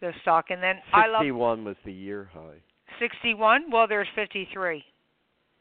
the 0.00 0.12
stock, 0.22 0.46
and 0.50 0.62
then 0.62 0.76
I 0.92 1.08
love 1.08 1.20
61 1.22 1.64
was 1.64 1.76
the 1.84 1.92
year 1.92 2.30
high. 2.32 2.62
61. 2.98 3.70
Well, 3.70 3.86
there's 3.88 4.08
53. 4.14 4.84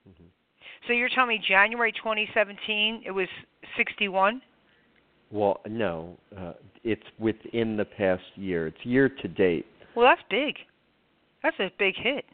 Mhm. 0.08 0.26
So 0.86 0.94
you're 0.94 1.10
telling 1.10 1.30
me 1.30 1.40
January 1.46 1.92
2017 1.92 3.04
it 3.06 3.12
was 3.12 3.28
61? 3.76 4.42
Well, 5.30 5.60
no, 5.68 6.18
uh, 6.38 6.54
it's 6.84 7.04
within 7.20 7.76
the 7.76 7.84
past 7.84 8.24
year. 8.36 8.68
It's 8.68 8.86
year 8.86 9.10
to 9.10 9.28
date. 9.28 9.66
Well, 9.96 10.06
that's 10.06 10.22
big. 10.30 10.56
That's 11.48 11.72
a 11.72 11.72
big 11.80 11.96
hit. 11.96 12.26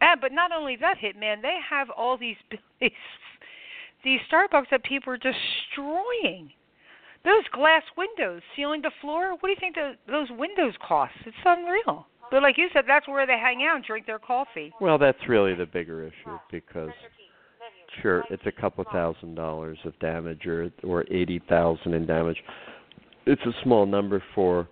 And 0.00 0.20
but 0.20 0.32
not 0.32 0.52
only 0.52 0.76
that 0.76 0.98
hit, 0.98 1.16
man, 1.16 1.40
they 1.40 1.56
have 1.68 1.88
all 1.90 2.18
these 2.18 2.36
these 2.80 2.90
these 4.04 4.20
Starbucks 4.30 4.66
that 4.70 4.84
people 4.84 5.12
are 5.12 5.16
destroying. 5.16 6.52
Those 7.24 7.44
glass 7.52 7.82
windows, 7.96 8.42
ceiling 8.54 8.82
to 8.82 8.90
floor. 9.00 9.32
What 9.32 9.42
do 9.42 9.48
you 9.48 9.56
think 9.58 9.74
the, 9.74 9.94
those 10.06 10.28
windows 10.30 10.74
cost? 10.86 11.12
It's 11.26 11.36
unreal. 11.44 12.06
But 12.30 12.42
like 12.42 12.56
you 12.58 12.68
said, 12.72 12.84
that's 12.86 13.08
where 13.08 13.26
they 13.26 13.38
hang 13.38 13.64
out 13.64 13.76
and 13.76 13.84
drink 13.84 14.06
their 14.06 14.20
coffee. 14.20 14.72
Well, 14.80 14.98
that's 14.98 15.18
really 15.28 15.54
the 15.54 15.66
bigger 15.66 16.04
issue 16.04 16.38
because 16.50 16.90
sure, 18.02 18.22
it's 18.30 18.46
a 18.46 18.52
couple 18.52 18.84
thousand 18.92 19.34
dollars 19.34 19.78
of 19.84 19.98
damage 19.98 20.46
or 20.46 20.70
or 20.84 21.06
80,000 21.10 21.94
in 21.94 22.06
damage. 22.06 22.36
It's 23.26 23.42
a 23.42 23.62
small 23.62 23.86
number 23.86 24.22
for 24.34 24.68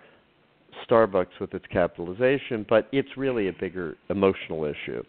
Starbucks 0.89 1.41
with 1.41 1.55
its 1.55 1.65
capitalization, 1.73 2.65
but 2.69 2.89
it's 2.93 3.17
really 3.17 3.49
a 3.49 3.53
bigger 3.53 3.97
emotional 4.11 4.65
issue. 4.65 5.03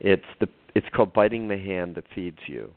It's 0.00 0.24
the 0.40 0.48
it's 0.74 0.86
called 0.94 1.12
biting 1.12 1.48
the 1.48 1.56
hand 1.56 1.94
that 1.94 2.04
feeds 2.14 2.38
you. 2.46 2.70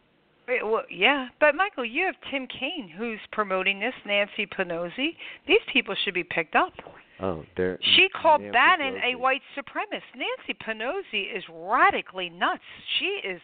Wait, 0.47 0.63
well, 0.63 0.83
yeah, 0.89 1.27
but 1.39 1.55
Michael, 1.55 1.83
you 1.83 2.05
have 2.05 2.15
Tim 2.31 2.47
Kaine 2.47 2.89
who's 2.95 3.19
promoting 3.31 3.79
this. 3.79 3.93
Nancy 4.05 4.45
Pelosi. 4.45 5.15
These 5.47 5.59
people 5.73 5.95
should 6.05 6.13
be 6.13 6.23
picked 6.23 6.55
up. 6.55 6.73
Oh, 7.19 7.43
there. 7.57 7.79
She 7.95 8.07
called 8.09 8.41
Nancy 8.41 8.53
Bannon 8.53 9.01
a 9.03 9.17
white 9.17 9.41
supremacist. 9.57 10.03
Nancy 10.15 10.57
Pelosi 10.65 11.35
is 11.35 11.43
radically 11.51 12.29
nuts. 12.29 12.61
She 12.99 13.19
is 13.27 13.41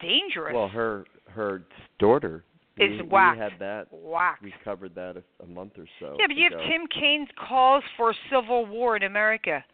dangerous. 0.00 0.54
Well, 0.54 0.68
her 0.68 1.06
her 1.28 1.62
daughter. 1.98 2.44
Is 2.78 3.00
we, 3.00 3.08
whacked. 3.08 3.38
We 3.38 3.42
had 3.42 3.52
that. 3.60 3.86
Whacked. 3.90 4.42
We 4.42 4.54
covered 4.62 4.94
that 4.94 5.16
a, 5.16 5.42
a 5.42 5.46
month 5.46 5.72
or 5.78 5.86
so. 5.98 6.16
yeah, 6.18 6.26
but 6.26 6.36
you 6.36 6.50
have. 6.50 6.60
Tim 6.68 6.86
Kaine's 6.88 7.28
calls 7.48 7.82
for 7.96 8.14
civil 8.30 8.66
war 8.66 8.96
in 8.96 9.04
America. 9.04 9.64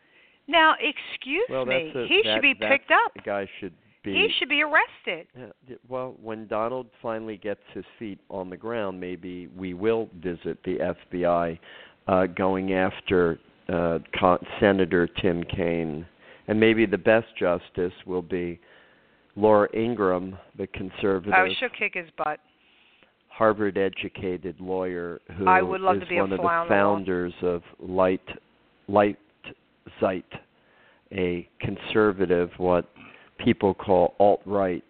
Now, 0.47 0.75
excuse 0.75 1.47
Well, 1.51 1.65
me, 1.67 1.93
a, 1.95 2.07
he 2.07 2.23
that, 2.25 2.35
should 2.35 2.43
be 2.43 2.55
picked 2.55 2.91
up. 2.91 3.13
The 3.15 3.23
guy 3.23 3.49
should 3.61 3.73
be. 4.05 4.13
He 4.13 4.29
should 4.39 4.49
be 4.49 4.63
arrested. 4.63 5.27
Yeah, 5.37 5.77
well, 5.89 6.17
when 6.21 6.47
Donald 6.47 6.89
finally 7.01 7.37
gets 7.37 7.61
his 7.75 7.85
feet 7.99 8.19
on 8.29 8.51
the 8.51 8.57
ground, 8.57 9.01
maybe 9.01 9.49
we 9.57 9.75
will 9.75 10.09
visit 10.21 10.59
the 10.65 10.95
FBI 11.11 11.59
uh, 12.09 12.27
going 12.27 12.73
after 12.73 13.39
uh, 13.69 13.99
Con- 14.19 14.45
Senator 14.61 15.09
Tim 15.21 15.45
Kaine. 15.45 16.07
And 16.49 16.59
maybe 16.59 16.87
the 16.87 16.99
best 16.99 17.29
justice 17.39 17.93
will 18.05 18.23
be 18.23 18.61
Laura 19.37 19.69
Ingraham, 19.75 20.37
the 20.59 20.67
conservative, 20.69 21.33
Oh, 21.37 21.47
she'll 21.59 21.69
kick 21.71 21.95
his 21.95 22.09
butt. 22.19 22.41
Harvard 23.43 23.77
educated 23.77 24.55
lawyer 24.61 25.21
who 25.37 25.49
I 25.49 25.63
would 25.63 25.81
love 25.81 25.97
is 25.97 26.03
to 26.05 26.09
be 26.09 26.15
one 26.21 26.31
of 26.31 26.31
the 26.31 26.37
on 26.37 26.39
the 26.39 26.43
wall. 26.45 26.69
founders 26.69 27.33
of 27.43 27.63
Light 27.81 28.23
Light 28.87 29.19
Zeit, 29.99 30.25
a 31.11 31.49
conservative 31.59 32.51
what 32.59 32.89
people 33.45 33.75
call 33.75 34.15
alt 34.21 34.43
right 34.47 34.85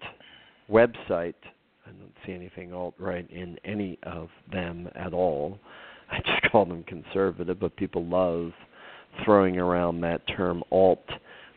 website. 0.70 1.32
I 1.86 1.92
don't 1.92 2.12
see 2.26 2.32
anything 2.34 2.74
alt 2.74 2.92
right 2.98 3.26
in 3.30 3.56
any 3.64 3.98
of 4.02 4.28
them 4.52 4.86
at 4.96 5.14
all. 5.14 5.58
I 6.10 6.18
just 6.18 6.42
call 6.52 6.66
them 6.66 6.84
conservative, 6.84 7.58
but 7.58 7.74
people 7.76 8.04
love 8.04 8.52
throwing 9.24 9.56
around 9.56 10.02
that 10.02 10.20
term 10.36 10.62
alt, 10.70 11.08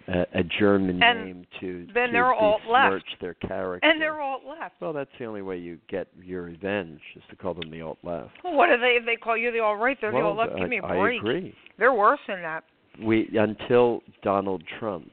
a, 0.08 0.26
a 0.40 0.44
German 0.44 1.02
And 1.02 1.26
name 1.26 1.48
to 1.60 1.88
then 1.94 2.08
to 2.08 2.12
they're 2.14 2.34
alt-left. 2.34 2.92
besmirch 2.92 3.20
their 3.22 3.34
character. 3.36 3.88
And 3.88 4.02
they're 4.02 4.22
all 4.22 4.40
left. 4.48 4.76
Well, 4.80 4.94
that's 4.94 5.10
the 5.20 5.26
only 5.26 5.42
way 5.42 5.58
you 5.58 5.78
get 5.90 6.08
your 6.24 6.44
revenge 6.44 7.00
is 7.16 7.24
to 7.30 7.36
call 7.36 7.54
them 7.54 7.72
the 7.72 7.82
alt 7.82 7.98
left. 8.04 8.32
Well, 8.44 8.54
what 8.54 8.70
are 8.70 8.80
they? 8.80 8.98
If 9.00 9.06
they 9.06 9.16
call 9.16 9.36
you 9.38 9.52
the 9.52 9.60
all 9.60 9.78
right, 9.78 9.98
they're 10.00 10.12
the 10.12 10.18
well, 10.18 10.28
all 10.28 10.36
left. 10.38 10.56
Give 10.58 10.70
me 10.70 10.78
a 10.78 10.88
break. 10.88 11.20
agree. 11.22 11.56
They're 11.80 11.94
worse 11.94 12.20
than 12.28 12.42
that. 12.42 12.64
We 13.04 13.28
until 13.38 14.02
Donald 14.24 14.64
Trump 14.80 15.12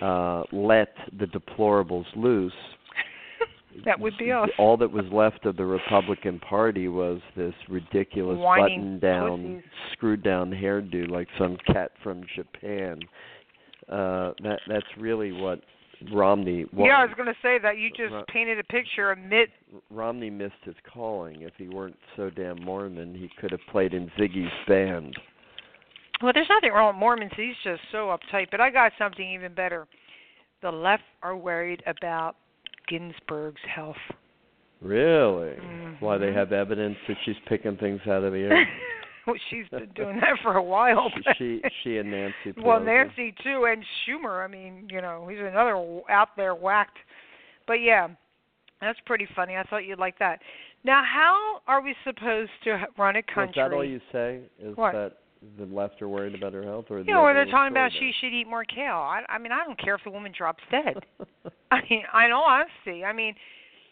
uh, 0.00 0.42
let 0.52 0.94
the 1.18 1.26
deplorables 1.26 2.06
loose. 2.16 2.52
That 3.84 4.00
would 4.00 4.14
be 4.18 4.32
us. 4.32 4.48
All 4.58 4.76
that 4.78 4.90
was 4.90 5.04
left 5.12 5.46
of 5.46 5.56
the 5.56 5.64
Republican 5.64 6.40
Party 6.40 6.88
was 6.88 7.20
this 7.36 7.54
ridiculous 7.68 8.36
Whining 8.36 8.98
button-down, 8.98 9.40
pussies. 9.60 9.70
screwed-down 9.92 10.50
hairdo, 10.50 11.08
like 11.08 11.28
some 11.38 11.56
cat 11.64 11.92
from 12.02 12.24
Japan. 12.34 12.98
Uh, 13.88 14.32
that 14.42 14.60
that's 14.68 14.86
really 14.98 15.32
what 15.32 15.60
Romney 16.12 16.64
was. 16.72 16.86
Yeah, 16.86 16.98
I 16.98 17.04
was 17.04 17.14
going 17.16 17.28
to 17.28 17.38
say 17.42 17.58
that 17.58 17.78
you 17.78 17.90
just 17.90 18.12
Ro- 18.12 18.24
painted 18.28 18.58
a 18.58 18.64
picture 18.64 19.10
of 19.10 19.18
Mitt. 19.18 19.48
Romney 19.90 20.30
missed 20.30 20.54
his 20.64 20.74
calling. 20.92 21.42
If 21.42 21.54
he 21.56 21.68
weren't 21.68 21.96
so 22.16 22.30
damn 22.30 22.62
Mormon, 22.62 23.14
he 23.14 23.30
could 23.40 23.50
have 23.50 23.60
played 23.70 23.94
in 23.94 24.10
Ziggy's 24.18 24.52
band. 24.66 25.16
Well, 26.22 26.32
there's 26.34 26.48
nothing 26.48 26.72
wrong 26.72 26.94
with 26.94 27.00
Mormons. 27.00 27.32
He's 27.36 27.54
just 27.64 27.80
so 27.92 28.16
uptight. 28.16 28.46
But 28.50 28.60
I 28.60 28.70
got 28.70 28.92
something 28.98 29.28
even 29.32 29.54
better. 29.54 29.86
The 30.62 30.70
left 30.70 31.04
are 31.22 31.36
worried 31.36 31.82
about 31.86 32.36
Ginsburg's 32.88 33.60
health. 33.74 33.96
Really? 34.80 35.56
Why 36.00 36.18
they 36.18 36.32
have 36.32 36.52
evidence 36.52 36.96
that 37.08 37.16
she's 37.24 37.36
picking 37.48 37.76
things 37.76 38.00
out 38.06 38.24
of 38.24 38.32
the 38.32 38.38
air? 38.40 38.68
she's 39.50 39.68
been 39.70 39.90
doing 39.94 40.16
that 40.16 40.38
for 40.42 40.56
a 40.56 40.62
while. 40.62 41.10
she, 41.36 41.60
she 41.62 41.62
she 41.82 41.96
and 41.98 42.10
Nancy. 42.10 42.52
well, 42.62 42.80
Nancy 42.80 43.34
too, 43.42 43.66
and 43.70 43.84
Schumer. 44.06 44.44
I 44.44 44.48
mean, 44.48 44.88
you 44.90 45.00
know, 45.00 45.26
he's 45.28 45.38
another 45.40 45.76
out 46.10 46.28
there 46.36 46.54
whacked. 46.54 46.98
But 47.66 47.74
yeah, 47.74 48.08
that's 48.80 48.98
pretty 49.06 49.28
funny. 49.36 49.56
I 49.56 49.62
thought 49.64 49.84
you'd 49.84 49.98
like 49.98 50.18
that. 50.18 50.40
Now, 50.84 51.02
how 51.04 51.60
are 51.66 51.82
we 51.82 51.94
supposed 52.04 52.50
to 52.64 52.86
run 52.96 53.16
a 53.16 53.22
Well, 53.36 53.44
is 53.48 53.54
country? 53.54 53.62
that 53.62 53.72
all 53.72 53.84
you 53.84 54.00
say? 54.12 54.40
Is 54.60 54.76
What? 54.76 54.92
that 54.92 55.12
the 55.58 55.66
left 55.66 56.00
are 56.02 56.08
worried 56.08 56.34
about 56.34 56.52
her 56.52 56.62
health, 56.62 56.86
or 56.90 56.98
you 57.00 57.12
know, 57.12 57.22
where 57.22 57.34
they're 57.34 57.46
talking 57.46 57.72
about 57.72 57.90
she 57.92 58.12
should 58.20 58.32
eat 58.32 58.48
more 58.48 58.64
kale. 58.64 58.94
I, 58.96 59.22
I 59.28 59.38
mean, 59.38 59.52
I 59.52 59.64
don't 59.64 59.78
care 59.78 59.94
if 59.94 60.00
the 60.04 60.10
woman 60.10 60.32
drops 60.36 60.62
dead. 60.70 60.96
I 61.70 61.80
mean, 61.90 62.02
I 62.12 62.26
in 62.26 62.32
all 62.32 62.44
honesty, 62.48 63.04
I 63.04 63.12
mean, 63.12 63.34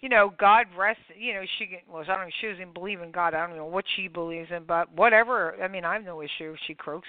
you 0.06 0.10
know, 0.10 0.32
God 0.38 0.66
rest. 0.78 1.00
You 1.18 1.34
know, 1.34 1.42
she 1.58 1.80
was. 1.92 2.06
I 2.08 2.14
don't 2.14 2.26
know. 2.26 2.32
She 2.40 2.46
doesn't 2.46 2.74
believe 2.74 3.00
in 3.00 3.10
God. 3.10 3.34
I 3.34 3.44
don't 3.44 3.56
know 3.56 3.66
what 3.66 3.84
she 3.96 4.06
believes 4.06 4.48
in, 4.56 4.62
but 4.62 4.86
whatever. 4.94 5.60
I 5.60 5.66
mean, 5.66 5.84
I 5.84 5.94
have 5.94 6.04
no 6.04 6.22
issue 6.22 6.52
if 6.52 6.58
she 6.68 6.74
croaks. 6.74 7.08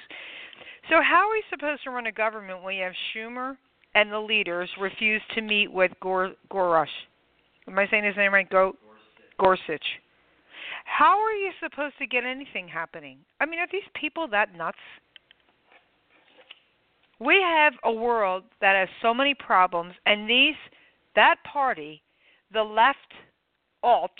So, 0.89 0.95
how 1.03 1.27
are 1.27 1.31
we 1.31 1.43
supposed 1.51 1.83
to 1.83 1.91
run 1.91 2.07
a 2.07 2.12
government 2.12 2.63
when 2.63 2.73
you 2.73 2.83
have 2.86 2.93
Schumer 3.13 3.55
and 3.93 4.12
the 4.12 4.17
leaders 4.17 4.67
refuse 4.81 5.21
to 5.36 5.43
meet 5.43 5.71
with 5.71 5.91
Gor 6.01 6.31
Gorosh? 6.51 6.88
Am 7.67 7.77
I 7.77 7.86
saying 7.91 8.03
his 8.03 8.17
name 8.17 8.33
right? 8.33 8.49
Go 8.49 8.73
Gorsuch. 9.39 9.86
How 10.86 11.19
are 11.19 11.33
you 11.33 11.51
supposed 11.62 11.99
to 11.99 12.07
get 12.07 12.23
anything 12.23 12.67
happening? 12.67 13.19
I 13.39 13.45
mean, 13.45 13.60
are 13.60 13.67
these 13.71 13.81
people 13.93 14.27
that 14.29 14.57
nuts? 14.57 14.77
We 17.19 17.36
have 17.45 17.73
a 17.83 17.91
world 17.91 18.43
that 18.60 18.75
has 18.75 18.89
so 19.03 19.13
many 19.13 19.36
problems, 19.36 19.93
and 20.07 20.27
these 20.27 20.55
that 21.13 21.36
party, 21.51 22.01
the 22.51 22.63
left, 22.63 23.13
alt, 23.83 24.12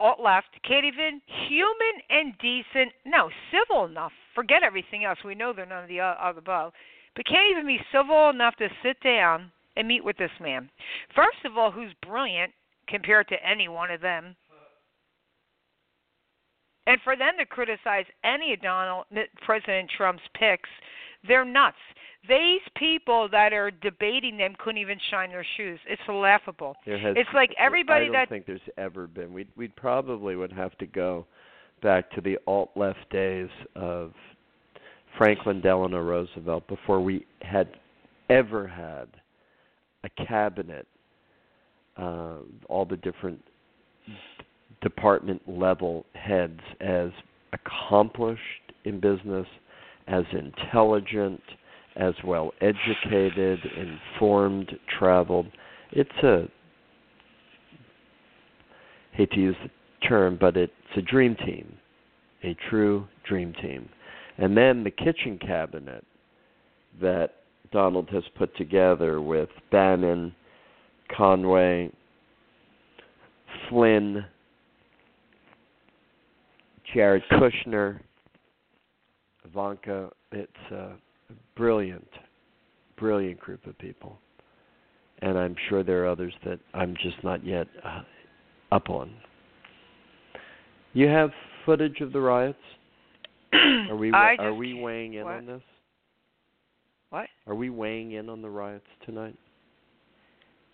alt 0.00 0.20
left, 0.20 0.48
can't 0.66 0.84
even 0.84 1.20
human 1.48 1.94
and 2.10 2.34
decent, 2.38 2.92
no, 3.04 3.30
civil 3.50 3.84
enough. 3.84 4.12
Forget 4.34 4.62
everything 4.62 5.04
else. 5.04 5.18
We 5.24 5.34
know 5.34 5.52
they're 5.52 5.66
none 5.66 5.84
uh, 5.84 6.14
of 6.20 6.34
the 6.34 6.40
above, 6.40 6.72
but 7.14 7.26
can't 7.26 7.50
even 7.50 7.66
be 7.66 7.78
civil 7.92 8.30
enough 8.30 8.56
to 8.56 8.68
sit 8.82 9.00
down 9.02 9.52
and 9.76 9.88
meet 9.88 10.04
with 10.04 10.16
this 10.16 10.30
man. 10.40 10.70
First 11.14 11.44
of 11.44 11.56
all, 11.56 11.70
who's 11.70 11.92
brilliant 12.06 12.52
compared 12.88 13.28
to 13.28 13.36
any 13.46 13.68
one 13.68 13.90
of 13.90 14.00
them. 14.00 14.36
And 16.86 17.00
for 17.02 17.16
them 17.16 17.32
to 17.38 17.46
criticize 17.46 18.04
any 18.24 18.52
of 18.52 18.60
Donald 18.60 19.06
President 19.42 19.90
Trump's 19.96 20.22
picks, 20.38 20.68
they're 21.26 21.44
nuts. 21.44 21.76
These 22.28 22.60
people 22.76 23.28
that 23.30 23.52
are 23.52 23.70
debating 23.70 24.38
them 24.38 24.54
couldn't 24.58 24.80
even 24.80 24.98
shine 25.10 25.30
their 25.30 25.46
shoes. 25.56 25.78
It's 25.86 26.00
laughable. 26.08 26.74
Has, 26.86 27.14
It's 27.16 27.28
like 27.34 27.54
everybody 27.58 28.06
that 28.06 28.10
I 28.10 28.12
don't 28.12 28.22
that 28.22 28.28
think 28.30 28.46
there's 28.46 28.60
ever 28.78 29.06
been. 29.06 29.32
We'd 29.32 29.48
we'd 29.56 29.76
probably 29.76 30.36
would 30.36 30.52
have 30.52 30.76
to 30.78 30.86
go 30.86 31.26
back 31.82 32.10
to 32.12 32.20
the 32.20 32.38
alt 32.46 32.70
left 32.76 33.10
days 33.10 33.50
of 33.76 34.12
Franklin 35.18 35.60
Delano 35.60 36.00
Roosevelt 36.00 36.66
before 36.66 37.00
we 37.00 37.26
had 37.42 37.68
ever 38.30 38.66
had 38.66 39.08
a 40.02 40.24
cabinet, 40.26 40.86
uh, 41.96 42.36
all 42.68 42.84
the 42.84 42.96
different 42.96 43.40
department 44.82 45.40
level 45.46 46.04
heads 46.14 46.60
as 46.80 47.10
accomplished 47.52 48.40
in 48.84 49.00
business, 49.00 49.46
as 50.06 50.24
intelligent, 50.32 51.40
as 51.96 52.14
well 52.24 52.52
educated, 52.60 53.58
informed, 53.76 54.72
traveled. 54.98 55.46
It's 55.92 56.10
a 56.22 56.48
hate 59.12 59.30
to 59.30 59.40
use 59.40 59.56
the 59.62 59.70
term, 60.06 60.36
but 60.40 60.56
it's 60.56 60.72
a 60.96 61.02
dream 61.02 61.36
team, 61.36 61.72
a 62.42 62.56
true 62.68 63.06
dream 63.26 63.54
team. 63.62 63.88
And 64.38 64.56
then 64.56 64.82
the 64.82 64.90
kitchen 64.90 65.38
cabinet 65.38 66.04
that 67.00 67.30
Donald 67.72 68.08
has 68.10 68.24
put 68.36 68.56
together 68.56 69.20
with 69.20 69.48
Bannon, 69.70 70.34
Conway, 71.16 71.90
Flynn, 73.68 74.24
Jared 76.92 77.22
Kushner, 77.32 78.00
Ivanka. 79.54 80.10
It's 80.32 80.72
a 80.72 80.92
brilliant, 81.56 82.08
brilliant 82.98 83.38
group 83.38 83.66
of 83.66 83.78
people. 83.78 84.18
And 85.20 85.38
I'm 85.38 85.54
sure 85.68 85.82
there 85.84 86.04
are 86.04 86.08
others 86.08 86.34
that 86.44 86.58
I'm 86.74 86.94
just 87.00 87.22
not 87.22 87.44
yet 87.46 87.68
uh, 87.84 88.02
up 88.72 88.90
on. 88.90 89.12
You 90.92 91.06
have 91.06 91.30
footage 91.64 92.00
of 92.00 92.12
the 92.12 92.20
riots? 92.20 92.58
Are 93.52 93.96
we 93.96 94.10
are 94.12 94.36
just- 94.36 94.56
we 94.56 94.74
weighing 94.74 95.14
in 95.14 95.24
what? 95.24 95.34
on 95.36 95.46
this? 95.46 95.62
What? 97.10 97.26
Are 97.46 97.54
we 97.54 97.70
weighing 97.70 98.12
in 98.12 98.28
on 98.28 98.42
the 98.42 98.50
riots 98.50 98.86
tonight? 99.06 99.36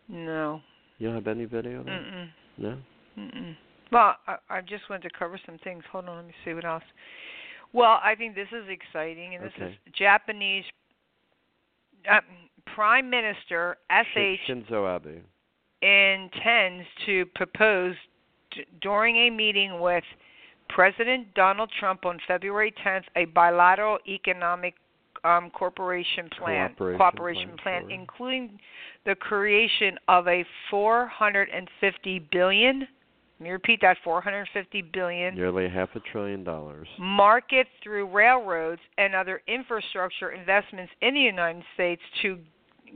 No. 0.08 0.62
You 0.98 1.08
don't 1.08 1.16
have 1.16 1.26
any 1.26 1.44
video? 1.44 1.80
of? 1.80 1.86
Mm-mm. 1.86 2.28
No. 2.56 2.78
Mm-mm. 3.18 3.56
Well, 3.92 4.16
I, 4.26 4.36
I 4.48 4.60
just 4.62 4.88
wanted 4.88 5.08
to 5.08 5.18
cover 5.18 5.38
some 5.44 5.58
things. 5.62 5.82
Hold 5.92 6.08
on, 6.08 6.16
let 6.16 6.26
me 6.26 6.32
see 6.44 6.54
what 6.54 6.64
else. 6.64 6.82
Well, 7.72 8.00
I 8.02 8.14
think 8.16 8.34
this 8.34 8.48
is 8.52 8.68
exciting, 8.68 9.34
and 9.36 9.44
this 9.44 9.52
Okay. 9.56 9.66
is 9.86 9.92
Japanese 9.94 10.64
uh, 12.10 12.20
Prime 12.74 13.08
Minister 13.10 13.76
SH 13.90 14.40
Shinzo 14.48 14.96
Abe. 14.96 15.22
intends 15.82 16.86
to 17.06 17.26
propose 17.34 17.94
d- 18.52 18.64
during 18.80 19.16
a 19.16 19.30
meeting 19.30 19.80
with 19.80 20.04
President 20.68 21.32
Donald 21.34 21.70
Trump 21.78 22.04
on 22.06 22.18
February 22.26 22.72
10th 22.84 23.04
a 23.16 23.24
bilateral 23.26 23.98
economic 24.08 24.74
um, 25.24 25.50
cooperation 25.50 26.28
plan, 26.30 26.70
Cooperation 26.70 26.98
cooperation 26.98 27.56
plan, 27.62 27.82
plan, 27.86 27.90
including 27.90 28.58
the 29.04 29.14
creation 29.14 29.98
of 30.08 30.26
a 30.28 30.44
450 30.70 32.18
billion. 32.32 32.86
Let 33.40 33.44
me 33.44 33.50
repeat 33.52 33.80
that: 33.80 33.96
450 34.04 34.82
billion 34.92 35.34
Nearly 35.34 35.66
half 35.66 35.88
a 35.94 36.00
trillion 36.00 36.44
dollars. 36.44 36.86
market 36.98 37.66
through 37.82 38.06
railroads 38.10 38.82
and 38.98 39.14
other 39.14 39.40
infrastructure 39.48 40.32
investments 40.32 40.92
in 41.00 41.14
the 41.14 41.20
United 41.20 41.62
States 41.72 42.02
to 42.20 42.38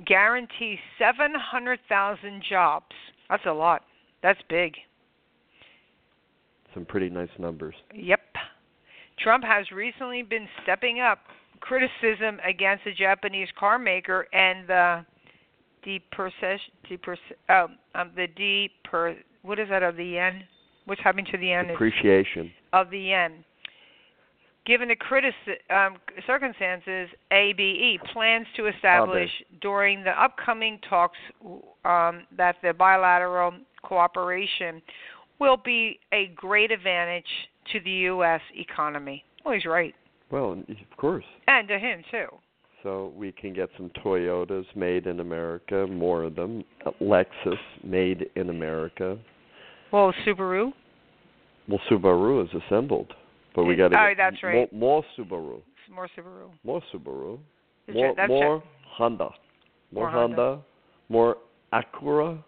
guarantee 0.04 0.78
700,000 0.98 2.42
jobs. 2.46 2.85
That's 3.30 3.46
a 3.46 3.52
lot. 3.52 3.85
That's 4.22 4.38
big. 4.50 4.74
Some 6.74 6.85
pretty 6.85 7.09
nice 7.09 7.28
numbers. 7.38 7.74
Yep. 7.94 8.20
Trump 9.18 9.44
has 9.44 9.70
recently 9.70 10.22
been 10.22 10.46
stepping 10.62 11.00
up 11.00 11.20
criticism 11.61 12.38
against 12.46 12.85
the 12.85 12.92
Japanese 12.92 13.48
car 13.59 13.78
maker 13.78 14.26
and 14.35 14.68
the 14.68 15.07
depreciation, 15.85 16.72
depreci- 16.90 17.38
oh, 17.48 17.68
um, 17.94 18.11
the 18.16 18.26
deper, 18.26 19.16
what 19.42 19.59
is 19.59 19.68
that 19.68 19.83
of 19.83 19.96
the 19.96 20.04
yen? 20.04 20.44
What's 20.87 21.00
happening 21.02 21.26
to 21.33 21.38
the 21.38 21.46
yen? 21.48 21.70
Appreciation 21.70 22.50
of 22.72 22.90
the 22.90 22.98
yen. 22.98 23.44
Given 24.66 24.88
the 24.88 24.96
critici- 24.96 25.70
um, 25.70 25.96
circumstances, 26.26 27.09
ABE 27.30 28.00
plans 28.12 28.46
to 28.57 28.66
establish 28.66 29.30
during 29.61 30.02
the 30.02 30.11
upcoming 30.11 30.78
talks 30.88 31.18
um, 31.85 32.22
that 32.37 32.57
the 32.62 32.72
bilateral 32.72 33.52
cooperation 33.83 34.80
will 35.38 35.59
be 35.59 36.00
a 36.12 36.28
great 36.35 36.70
advantage 36.70 37.26
to 37.72 37.80
the 37.80 37.90
U.S. 37.90 38.40
economy. 38.54 39.22
Well, 39.44 39.54
he's 39.54 39.66
right, 39.66 39.94
Well, 40.30 40.52
of 40.52 40.96
course. 40.96 41.24
and 41.46 41.68
to 41.68 41.78
him 41.78 42.02
too. 42.11 42.26
So 42.84 43.14
we 43.16 43.32
can 43.32 43.54
get 43.54 43.70
some 43.78 43.90
Toyotas 44.04 44.66
made 44.76 45.06
in 45.06 45.20
America, 45.20 45.86
more 45.86 46.22
of 46.22 46.36
them. 46.36 46.62
Lexus 47.00 47.56
made 47.82 48.26
in 48.36 48.50
America. 48.50 49.16
Well, 49.90 50.12
Subaru. 50.26 50.70
Well, 51.66 51.80
Subaru 51.90 52.44
is 52.44 52.62
assembled, 52.66 53.14
but 53.56 53.64
we 53.64 53.74
got 53.74 53.88
to 53.88 53.98
oh, 53.98 54.08
get 54.10 54.16
that's 54.18 54.42
right. 54.42 54.70
more, 54.70 55.02
more 55.02 55.04
Subaru, 55.18 55.62
More 55.90 56.08
Subaru. 56.14 56.50
more 56.62 56.82
Subaru, 56.92 57.38
Is 57.88 57.94
more 57.94 58.14
that's 58.14 58.28
more. 58.28 58.62
Honda, 58.86 59.30
more, 59.90 60.04
More 60.04 60.10
Honda. 60.10 60.36
Honda, 60.36 60.62
more 61.08 61.36
Acura. 61.72 62.38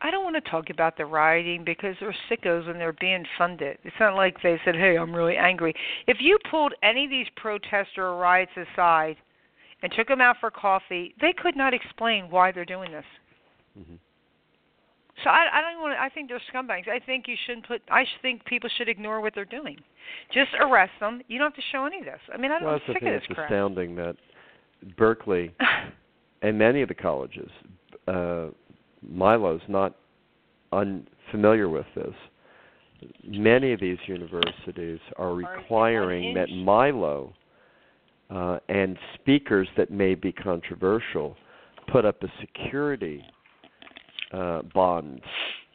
I 0.00 0.12
don't 0.12 0.22
want 0.22 0.42
to 0.42 0.48
talk 0.48 0.70
about 0.70 0.96
the 0.96 1.04
rioting 1.06 1.64
because 1.64 1.96
they're 1.98 2.14
sickos 2.30 2.68
and 2.70 2.80
they're 2.80 2.94
being 3.00 3.24
funded. 3.36 3.78
It's 3.82 3.96
not 3.98 4.14
like 4.14 4.40
they 4.44 4.60
said, 4.64 4.76
"Hey, 4.76 4.96
I'm 4.96 5.12
really 5.12 5.36
angry." 5.36 5.74
If 6.06 6.18
you 6.20 6.38
pulled 6.48 6.72
any 6.84 7.04
of 7.04 7.10
these 7.10 7.26
protester 7.36 8.16
riots 8.16 8.52
aside 8.56 9.16
and 9.82 9.92
took 9.92 10.08
them 10.08 10.20
out 10.20 10.36
for 10.40 10.50
coffee, 10.50 11.14
they 11.20 11.32
could 11.32 11.56
not 11.56 11.72
explain 11.74 12.30
why 12.30 12.52
they're 12.52 12.64
doing 12.64 12.90
this. 12.92 13.04
Mhm. 13.78 13.98
So 15.22 15.28
I, 15.30 15.48
I 15.58 15.60
don't 15.60 15.80
want. 15.82 15.94
to 15.94 16.00
I 16.00 16.08
think 16.08 16.28
they're 16.28 16.40
scumbags. 16.52 16.88
I 16.88 16.98
think 16.98 17.28
you 17.28 17.36
shouldn't 17.46 17.66
put. 17.66 17.82
I 17.90 18.04
think 18.22 18.44
people 18.46 18.70
should 18.76 18.88
ignore 18.88 19.20
what 19.20 19.34
they're 19.34 19.44
doing. 19.44 19.76
Just 20.32 20.50
arrest 20.58 20.92
them. 20.98 21.20
You 21.28 21.38
don't 21.38 21.48
have 21.48 21.56
to 21.56 21.62
show 21.72 21.84
any 21.84 21.98
of 21.98 22.04
this. 22.04 22.20
I 22.32 22.36
mean, 22.38 22.50
I 22.50 22.58
don't, 22.58 22.64
Well, 22.64 22.74
I'm 22.74 22.80
that's 22.80 22.86
the 22.88 22.92
sick 22.94 23.02
of 23.02 23.08
It's 23.08 23.28
this 23.28 23.34
crap. 23.34 23.50
astounding 23.50 23.94
that 23.96 24.16
Berkeley 24.96 25.52
and 26.42 26.58
many 26.58 26.80
of 26.80 26.88
the 26.88 26.94
colleges, 26.94 27.50
uh, 28.08 28.46
Milo's 29.06 29.60
not 29.68 29.94
unfamiliar 30.72 31.68
with 31.68 31.86
this. 31.94 32.14
Many 33.24 33.72
of 33.72 33.80
these 33.80 33.98
universities 34.06 35.00
are 35.16 35.34
requiring 35.34 36.34
that. 36.34 36.48
Milo 36.50 37.34
uh, 38.30 38.58
and 38.68 38.96
speakers 39.14 39.68
that 39.76 39.90
may 39.90 40.14
be 40.14 40.32
controversial 40.32 41.36
put 41.90 42.04
up 42.04 42.22
a 42.22 42.28
security 42.40 43.22
uh, 44.32 44.62
bond. 44.74 45.20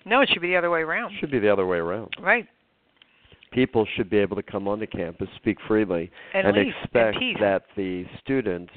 no, 0.05 0.21
it 0.21 0.29
should 0.31 0.41
be 0.41 0.49
the 0.49 0.55
other 0.55 0.69
way 0.69 0.79
around. 0.79 1.13
Should 1.19 1.31
be 1.31 1.39
the 1.39 1.51
other 1.51 1.65
way 1.65 1.77
around. 1.77 2.09
Right. 2.21 2.47
People 3.51 3.85
should 3.95 4.09
be 4.09 4.17
able 4.17 4.35
to 4.35 4.43
come 4.43 4.67
onto 4.67 4.87
campus, 4.87 5.27
speak 5.37 5.57
freely, 5.67 6.11
And, 6.33 6.47
and 6.47 6.57
expect 6.57 7.17
that 7.39 7.63
the 7.75 8.05
students 8.21 8.71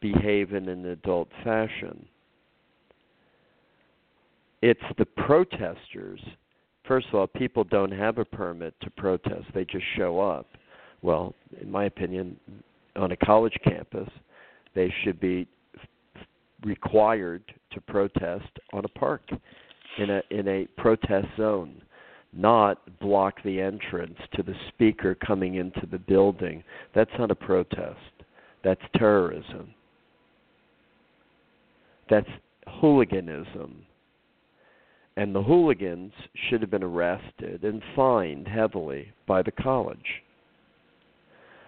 behave 0.00 0.52
in 0.52 0.68
an 0.68 0.86
adult 0.86 1.28
fashion. 1.44 2.06
It's 4.62 4.80
the 4.98 5.04
protesters. 5.04 6.20
First 6.86 7.08
of 7.08 7.14
all, 7.14 7.26
people 7.26 7.64
don't 7.64 7.92
have 7.92 8.18
a 8.18 8.24
permit 8.24 8.74
to 8.82 8.90
protest, 8.90 9.44
they 9.54 9.64
just 9.64 9.84
show 9.96 10.20
up. 10.20 10.46
Well, 11.02 11.34
in 11.60 11.70
my 11.70 11.84
opinion, 11.84 12.36
on 12.96 13.12
a 13.12 13.16
college 13.16 13.56
campus, 13.64 14.08
they 14.74 14.92
should 15.02 15.20
be 15.20 15.46
required 16.64 17.42
to 17.72 17.80
protest 17.82 18.48
on 18.72 18.84
a 18.84 18.88
park 18.88 19.22
in 19.98 20.10
a 20.10 20.22
in 20.30 20.48
a 20.48 20.66
protest 20.76 21.26
zone 21.36 21.80
not 22.36 22.78
block 23.00 23.42
the 23.44 23.60
entrance 23.60 24.18
to 24.34 24.42
the 24.42 24.54
speaker 24.68 25.14
coming 25.14 25.54
into 25.54 25.86
the 25.90 25.98
building. 25.98 26.62
That's 26.94 27.10
not 27.18 27.30
a 27.30 27.34
protest. 27.34 27.98
That's 28.62 28.80
terrorism. 28.96 29.72
That's 32.10 32.28
hooliganism. 32.66 33.84
And 35.16 35.34
the 35.34 35.42
hooligans 35.42 36.12
should 36.48 36.60
have 36.60 36.70
been 36.70 36.82
arrested 36.82 37.64
and 37.64 37.82
fined 37.94 38.46
heavily 38.46 39.12
by 39.26 39.42
the 39.42 39.52
college. 39.52 40.22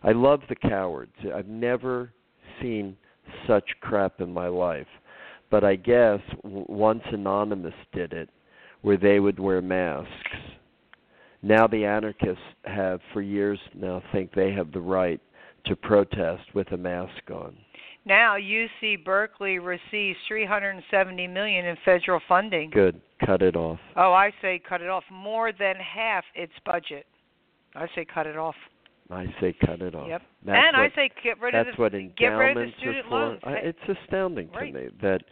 I 0.03 0.13
love 0.13 0.41
the 0.49 0.57
cowards. 0.57 1.15
I've 1.35 1.49
never 1.49 2.13
seen 2.61 2.97
such 3.47 3.65
crap 3.81 4.21
in 4.21 4.33
my 4.33 4.49
life. 4.49 4.87
But 5.51 5.65
I 5.65 5.77
guess 5.77 6.21
w- 6.43 6.67
once 6.69 7.03
Anonymous 7.11 7.75
did 7.93 8.13
it, 8.13 8.29
where 8.83 8.97
they 8.97 9.19
would 9.19 9.39
wear 9.39 9.61
masks. 9.61 10.13
Now 11.43 11.67
the 11.67 11.85
anarchists 11.85 12.43
have, 12.65 13.01
for 13.13 13.23
years 13.23 13.59
now, 13.75 14.03
think 14.13 14.33
they 14.35 14.53
have 14.53 14.73
the 14.73 14.81
right 14.81 15.21
to 15.67 15.77
protest 15.77 16.43
with 16.55 16.71
a 16.73 16.77
mask 16.77 17.31
on. 17.33 17.57
Now 18.05 18.37
UC 18.37 19.05
Berkeley 19.05 19.59
receives 19.59 20.19
370 20.29 21.27
million 21.27 21.67
in 21.67 21.77
federal 21.85 22.21
funding. 22.29 22.71
Good, 22.71 23.01
cut 23.25 23.43
it 23.43 23.55
off. 23.55 23.79
Oh, 23.97 24.13
I 24.13 24.33
say 24.41 24.61
cut 24.67 24.81
it 24.81 24.89
off. 24.89 25.05
More 25.13 25.53
than 25.53 25.77
half 25.77 26.25
its 26.35 26.53
budget. 26.65 27.07
I 27.75 27.87
say 27.95 28.07
cut 28.13 28.27
it 28.27 28.37
off. 28.37 28.55
I 29.11 29.27
say 29.41 29.55
cut 29.65 29.81
it 29.81 29.95
off. 29.95 30.09
Yep. 30.09 30.23
That's 30.45 30.67
and 30.67 30.77
what, 30.77 30.93
I 30.93 30.95
say 30.95 31.11
get 31.23 31.41
rid 31.41 31.55
of 31.55 31.65
that's 31.67 31.77
the 31.77 31.83
what 31.83 31.93
get 32.17 32.27
rid 32.29 32.57
of 32.57 32.67
the 32.67 32.73
student 32.79 33.07
for. 33.09 33.21
loans. 33.21 33.41
I, 33.45 33.53
it's 33.55 33.99
astounding 34.05 34.51
Right. 34.51 34.73
to 34.73 34.81
me 34.81 34.89
that 35.03 35.23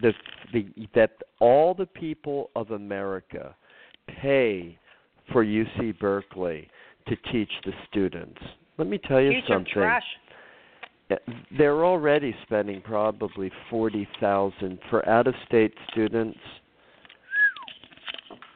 the 0.00 0.12
the 0.52 0.66
that 0.94 1.10
all 1.40 1.74
the 1.74 1.86
people 1.86 2.50
of 2.56 2.70
America 2.70 3.54
pay 4.08 4.78
for 5.32 5.44
UC 5.44 5.98
Berkeley 5.98 6.68
to 7.08 7.16
teach 7.32 7.50
the 7.64 7.72
students. 7.90 8.40
Let 8.78 8.88
me 8.88 8.98
tell 8.98 9.20
you 9.20 9.32
teach 9.34 9.48
them 9.48 9.58
something. 9.58 9.72
trash. 9.72 10.04
Eh, 11.10 11.16
they're 11.56 11.84
already 11.84 12.34
spending 12.42 12.80
probably 12.80 13.50
forty 13.68 14.08
thousand 14.18 14.78
for 14.88 15.06
out 15.08 15.26
of 15.26 15.34
state 15.46 15.74
students. 15.90 16.38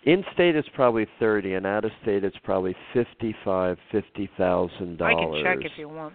In 0.05 0.24
state 0.32 0.57
it's 0.57 0.68
probably 0.74 1.07
thirty, 1.18 1.55
and 1.55 1.66
out 1.66 1.84
of 1.84 1.90
state 2.03 2.24
it's 2.24 2.36
probably 2.42 2.74
fifty 2.94 3.34
five, 3.44 3.76
fifty 3.92 4.30
thousand 4.38 4.96
dollars. 4.98 5.44
I 5.46 5.55
can 5.55 5.62
check 5.62 5.70
if 5.72 5.78
you 5.78 5.88
want. 5.88 6.14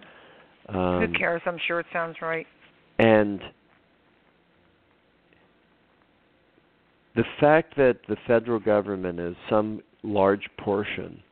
Um, 0.68 1.00
Who 1.06 1.12
cares? 1.16 1.40
I'm 1.46 1.58
sure 1.68 1.78
it 1.78 1.86
sounds 1.92 2.16
right. 2.20 2.46
and 2.98 3.40
the 7.14 7.24
fact 7.40 7.76
that 7.76 7.98
the 8.08 8.16
federal 8.26 8.58
government 8.60 9.18
is 9.18 9.34
some 9.48 9.80
large 10.02 10.46
portion 10.58 11.22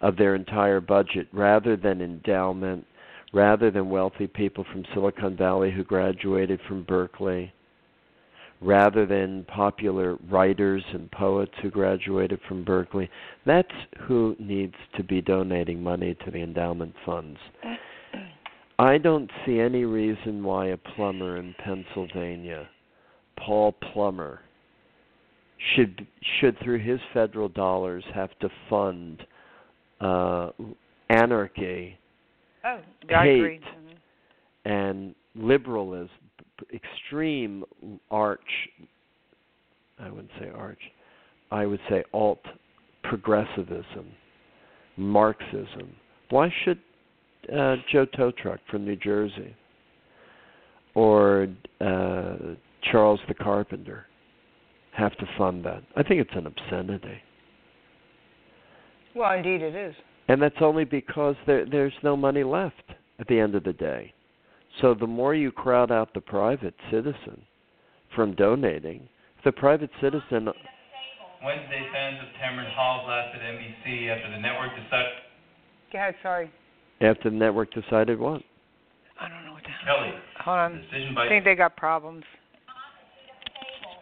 of 0.00 0.16
their 0.16 0.34
entire 0.34 0.80
budget 0.80 1.28
rather 1.32 1.76
than 1.76 2.00
endowment, 2.00 2.84
rather 3.32 3.70
than 3.70 3.88
wealthy 3.90 4.26
people 4.26 4.64
from 4.72 4.84
Silicon 4.94 5.36
Valley 5.36 5.70
who 5.70 5.84
graduated 5.84 6.60
from 6.66 6.82
Berkeley, 6.84 7.52
rather 8.60 9.06
than 9.06 9.44
popular 9.44 10.16
writers 10.28 10.82
and 10.92 11.10
poets 11.12 11.52
who 11.62 11.70
graduated 11.70 12.40
from 12.48 12.64
Berkeley. 12.64 13.08
That's 13.46 13.68
who 14.00 14.34
needs 14.38 14.74
to 14.96 15.04
be 15.04 15.20
donating 15.20 15.82
money 15.82 16.16
to 16.24 16.30
the 16.30 16.42
endowment 16.42 16.94
funds. 17.06 17.38
I 18.80 18.98
don't 18.98 19.30
see 19.44 19.58
any 19.58 19.84
reason 19.84 20.42
why 20.42 20.66
a 20.66 20.76
plumber 20.76 21.36
in 21.36 21.54
Pennsylvania, 21.64 22.68
Paul 23.36 23.72
Plummer, 23.92 24.40
should 25.74 26.06
should 26.40 26.56
through 26.62 26.78
his 26.78 27.00
federal 27.12 27.48
dollars 27.48 28.04
have 28.14 28.30
to 28.38 28.48
fund 28.70 29.26
uh, 30.00 30.50
anarchy, 31.10 31.98
oh, 32.64 32.78
hate. 33.08 33.62
Mhm. 33.62 33.96
and 34.64 35.14
liberalism, 35.34 36.10
extreme 36.72 37.64
arch. 38.10 38.40
I 39.98 40.10
wouldn't 40.10 40.30
say 40.40 40.48
arch. 40.54 40.80
I 41.50 41.66
would 41.66 41.80
say 41.88 42.04
alt 42.12 42.40
progressivism, 43.02 44.12
Marxism. 44.96 45.94
Why 46.30 46.52
should 46.64 46.78
uh, 47.52 47.76
Joe 47.90 48.04
Tow 48.16 48.30
Truck 48.32 48.60
from 48.70 48.84
New 48.84 48.96
Jersey 48.96 49.54
or 50.94 51.48
uh, 51.80 52.36
Charles 52.90 53.20
the 53.28 53.34
Carpenter 53.34 54.06
have 54.92 55.16
to 55.16 55.26
fund 55.38 55.64
that? 55.64 55.82
I 55.96 56.02
think 56.02 56.20
it's 56.20 56.30
an 56.34 56.46
obscenity. 56.46 57.22
Well, 59.14 59.32
indeed 59.32 59.62
it 59.62 59.74
is. 59.74 59.94
And 60.28 60.42
that's 60.42 60.56
only 60.60 60.84
because 60.84 61.34
there 61.46 61.64
there's 61.64 61.94
no 62.02 62.16
money 62.16 62.44
left 62.44 62.74
at 63.18 63.26
the 63.28 63.40
end 63.40 63.54
of 63.54 63.64
the 63.64 63.72
day. 63.72 64.12
So 64.80 64.94
the 64.94 65.06
more 65.06 65.34
you 65.34 65.50
crowd 65.50 65.90
out 65.90 66.14
the 66.14 66.20
private 66.20 66.74
citizen 66.90 67.42
from 68.14 68.34
donating, 68.34 69.08
the 69.44 69.52
private 69.52 69.90
citizen 70.00 70.48
Wednesday, 71.44 71.86
fans 71.92 72.18
of 72.20 72.28
Tamron 72.40 72.68
Hall 72.74 73.06
last 73.06 73.34
at 73.34 73.40
NBC 73.40 74.08
after 74.08 74.30
the 74.30 74.40
network 74.40 74.70
decided. 74.70 75.06
Go 75.92 75.98
ahead, 75.98 76.14
sorry. 76.22 76.50
after 77.00 77.30
the 77.30 77.36
network 77.36 77.72
decided 77.72 78.18
what? 78.18 78.42
I 79.20 79.28
don't 79.28 79.44
know 79.46 79.52
what 79.52 79.62
the 79.62 79.70
hell. 79.84 79.96
Kelly, 79.98 80.12
Hold 80.44 80.58
on. 80.58 80.76
decision 80.82 81.16
I 81.16 81.28
think 81.28 81.44
they 81.44 81.54
got 81.54 81.76
problems. 81.76 82.24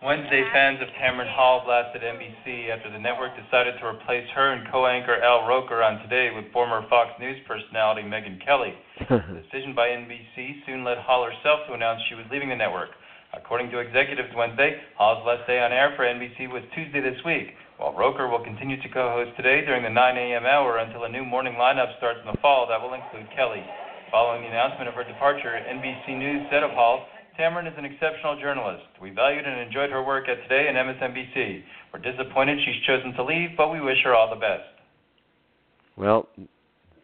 Wednesday, 0.05 0.45
fans 0.53 0.77
of 0.85 0.89
Tamron 1.01 1.29
Hall 1.33 1.65
last 1.65 1.97
at 1.97 2.05
NBC 2.05 2.69
after 2.69 2.93
the 2.93 2.99
network 2.99 3.33
decided 3.33 3.81
to 3.81 3.87
replace 3.87 4.29
her 4.37 4.53
and 4.53 4.69
co-anchor 4.71 5.17
Al 5.25 5.49
Roker 5.49 5.83
on 5.83 6.03
Today 6.05 6.29
with 6.37 6.53
former 6.53 6.85
Fox 6.91 7.17
News 7.19 7.41
personality 7.49 8.03
Megyn 8.05 8.45
Kelly. 8.45 8.77
The 9.09 9.41
decision 9.41 9.73
by 9.75 9.89
NBC 9.89 10.67
soon 10.67 10.85
led 10.85 10.99
Hall 11.01 11.25
herself 11.25 11.65
to 11.69 11.73
announce 11.73 12.03
she 12.09 12.15
was 12.15 12.29
leaving 12.31 12.51
the 12.51 12.61
network. 12.61 12.93
According 13.33 13.71
to 13.73 13.81
executives 13.81 14.29
Wednesday, 14.37 14.77
Hall's 15.01 15.25
last 15.25 15.47
day 15.49 15.65
on 15.65 15.73
air 15.73 15.93
for 15.97 16.05
NBC 16.05 16.53
was 16.53 16.63
Tuesday 16.77 17.01
this 17.01 17.19
week, 17.25 17.57
while 17.79 17.97
Roker 17.97 18.29
will 18.29 18.45
continue 18.45 18.77
to 18.77 18.89
co-host 18.93 19.33
Today 19.37 19.65
during 19.65 19.83
the 19.83 19.93
9 19.93 19.97
a.m. 19.97 20.45
hour 20.45 20.77
until 20.77 21.05
a 21.05 21.09
new 21.09 21.25
morning 21.25 21.57
lineup 21.57 21.97
starts 21.97 22.21
in 22.21 22.29
the 22.29 22.41
fall 22.45 22.69
that 22.69 22.81
will 22.81 22.93
include 22.93 23.33
Kelly. 23.35 23.65
Following 24.13 24.43
the 24.43 24.53
announcement 24.53 24.89
of 24.89 24.95
her 24.95 25.05
departure, 25.05 25.57
NBC 25.57 26.17
News 26.21 26.47
said 26.53 26.63
of 26.63 26.71
Hall, 26.77 27.09
Tamron 27.39 27.67
is 27.67 27.75
an 27.77 27.85
exceptional 27.85 28.39
journalist. 28.41 28.85
We 29.01 29.11
valued 29.11 29.45
and 29.45 29.61
enjoyed 29.61 29.91
her 29.91 30.03
work 30.03 30.29
at 30.29 30.43
Today 30.49 30.67
and 30.69 30.77
MSNBC. 30.77 31.63
We're 31.93 32.01
disappointed 32.01 32.59
she's 32.65 32.83
chosen 32.87 33.13
to 33.15 33.25
leave, 33.25 33.51
but 33.57 33.71
we 33.71 33.81
wish 33.81 33.99
her 34.05 34.15
all 34.15 34.31
the 34.31 34.41
best. 34.41 34.65
well, 35.97 36.29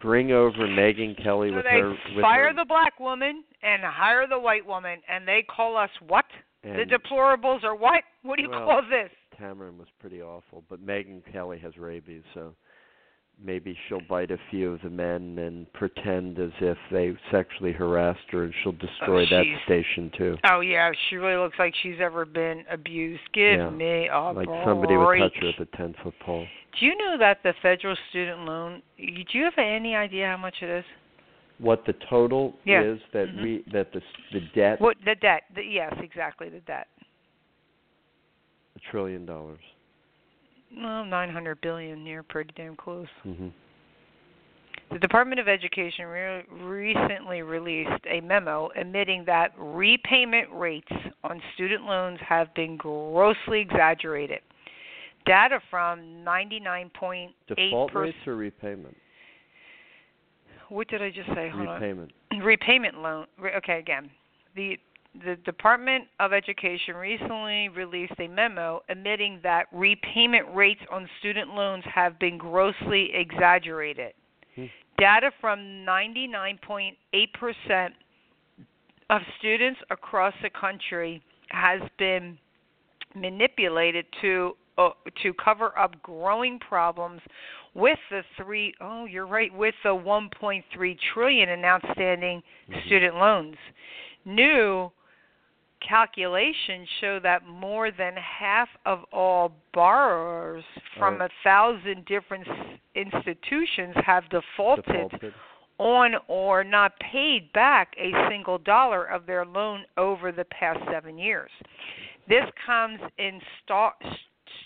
bring 0.01 0.33
over 0.33 0.66
Megyn 0.66 1.22
Kelly 1.22 1.51
So 1.51 1.57
with 1.57 1.64
they 1.64 1.78
her 1.80 1.91
with 1.91 2.22
fire 2.22 2.49
her, 2.49 2.55
the 2.55 2.64
black 2.66 2.99
woman 2.99 3.45
and 3.62 3.83
hire 3.85 4.26
the 4.26 4.39
white 4.39 4.66
woman, 4.66 5.01
and 5.09 5.26
they 5.28 5.45
call 5.55 5.76
us 5.76 5.91
what? 6.07 6.24
and 6.64 6.78
the 6.78 6.97
deplorables 6.97 7.62
or 7.64 7.74
what? 7.76 8.03
What 8.22 8.37
do 8.37 8.43
you 8.43 8.51
Well, 8.51 8.64
call 8.66 8.83
this? 8.83 9.11
Tamron 9.41 9.76
was 9.78 9.89
pretty 10.01 10.22
awful, 10.22 10.62
but 10.68 10.85
Megyn 10.85 11.22
Kelly 11.33 11.59
has 11.59 11.76
rabies, 11.76 12.22
so 12.35 12.55
maybe 13.45 13.76
she'll 13.88 14.01
bite 14.09 14.30
a 14.30 14.38
few 14.51 14.72
of 14.74 14.80
the 14.82 14.90
men 14.90 15.38
and 15.38 15.70
pretend 15.72 16.38
as 16.38 16.51
if 16.61 16.78
they 16.90 17.12
sexually 17.30 17.72
harassed 17.72 18.20
her, 18.30 18.45
and 18.45 18.55
she'll 18.62 18.72
destroy 18.72 19.24
that 19.26 19.45
station 19.64 20.11
too. 20.16 20.36
Oh 20.45 20.61
yeah, 20.61 20.90
she 21.09 21.16
really 21.16 21.36
looks 21.43 21.59
like 21.59 21.74
she's 21.82 22.01
ever 22.01 22.24
been 22.24 22.64
abused. 22.70 23.22
Give 23.34 23.59
Yeah, 23.59 23.70
me 23.70 24.09
a 24.09 24.20
like 24.32 24.49
somebody 24.64 24.97
would 24.97 25.05
touch 25.18 25.32
break. 25.32 25.34
her 25.36 25.47
with 25.59 25.68
a 25.72 25.76
ten 25.76 25.95
foot 26.03 26.14
pole. 26.24 26.47
Do 26.78 26.86
you 26.86 26.97
know 26.97 27.16
that 27.18 27.43
the 27.43 27.53
federal 27.62 27.97
student 28.11 28.40
loan? 28.40 28.82
Do 28.99 29.38
you 29.38 29.45
have 29.45 29.59
any 29.59 29.95
idea 29.95 30.26
how 30.28 30.36
much 30.36 30.55
it 30.62 30.70
is? 30.70 30.84
What 31.59 31.84
the 31.84 31.93
total 32.09 32.59
Yeah. 32.64 32.82
is 32.82 33.01
that 33.12 33.28
Mhm. 33.28 33.43
we 33.43 33.59
that 33.72 33.93
the 33.93 34.03
the 34.32 34.40
debt 34.55 34.80
What 34.80 34.97
the 35.05 35.14
debt? 35.14 35.45
The, 35.55 35.62
yes, 35.64 35.93
exactly 36.01 36.49
the 36.49 36.61
debt. 36.61 36.88
a 38.74 38.78
trillion 38.90 39.26
dollars. 39.26 39.61
Well, 40.77 41.05
nine 41.05 41.31
hundred 41.31 41.61
billion. 41.61 42.07
You're 42.07 42.23
pretty 42.23 42.51
damn 42.57 42.77
close. 42.77 43.07
hmm 43.23 43.49
The 44.91 44.99
Department 44.99 45.41
of 45.41 45.49
Education 45.49 46.07
re- 46.07 46.45
recently 46.51 47.43
released 47.43 48.05
a 48.11 48.20
memo 48.20 48.70
admitting 48.77 49.25
that 49.27 49.53
repayment 49.59 50.49
rates 50.53 50.93
on 51.25 51.41
student 51.55 51.85
loans 51.85 52.18
have 52.27 52.53
been 52.55 52.77
grossly 52.77 53.61
exaggerated. 53.61 54.41
Data 55.25 55.61
from 55.70 56.01
99.8 56.27 57.29
Default 57.49 57.95
rates 57.95 58.16
or 58.27 58.35
repayment? 58.37 58.97
What 60.68 60.89
did 60.89 61.03
I 61.03 61.11
just 61.11 61.29
say? 61.35 61.51
Hold 61.55 61.68
on. 61.68 61.81
repayment. 61.81 62.12
repayment 62.43 62.99
loan. 62.99 63.27
Re- 63.39 63.55
okay, 63.59 63.79
again, 63.79 64.11
the 64.57 64.79
the 65.14 65.36
Department 65.44 66.04
of 66.20 66.32
Education 66.32 66.96
recently 66.96 67.68
released 67.68 68.14
a 68.18 68.28
memo 68.28 68.82
admitting 68.88 69.40
that 69.42 69.66
repayment 69.72 70.46
rates 70.54 70.80
on 70.90 71.06
student 71.18 71.54
loans 71.54 71.84
have 71.92 72.18
been 72.18 72.38
grossly 72.38 73.10
exaggerated. 73.14 74.14
Hmm. 74.56 74.66
Data 74.98 75.30
from 75.40 75.58
99.8% 75.86 77.88
of 79.10 79.22
students 79.38 79.80
across 79.90 80.32
the 80.42 80.50
country 80.50 81.22
has 81.50 81.80
been 81.98 82.38
manipulated 83.14 84.06
to 84.22 84.56
uh, 84.78 84.88
to 85.22 85.34
cover 85.34 85.78
up 85.78 86.00
growing 86.02 86.58
problems 86.58 87.20
with 87.74 87.98
the 88.10 88.22
three 88.38 88.72
oh 88.80 89.04
you're 89.04 89.26
right 89.26 89.52
with 89.52 89.74
the 89.84 89.90
1.3 89.90 90.98
trillion 91.12 91.50
in 91.50 91.62
outstanding 91.62 92.42
Mhm. 92.70 92.86
student 92.86 93.16
loans 93.16 93.56
new 94.24 94.90
calculations 95.87 96.89
show 97.01 97.18
that 97.22 97.47
more 97.47 97.91
than 97.91 98.14
half 98.16 98.68
of 98.87 99.01
all 99.12 99.53
borrowers 99.74 100.64
from 100.99 101.20
Are- 101.20 101.26
a 101.26 101.28
thousand 101.45 102.05
different 102.07 102.47
institutions 102.95 103.95
have 104.05 104.24
defaulted 104.30 104.85
Defaulted. 105.11 105.35
on 105.78 106.14
or 106.28 106.62
not 106.64 106.93
paid 107.01 107.53
back 107.53 107.95
a 107.99 108.12
single 108.30 108.59
dollar 108.59 109.05
of 109.05 109.26
their 109.26 109.45
loan 109.45 109.85
over 109.97 110.33
the 110.33 110.45
past 110.47 110.80
seven 110.91 111.18
years. 111.18 111.51
This 112.28 112.45
comes 112.64 113.01
in 113.18 113.41
stark, 113.64 113.95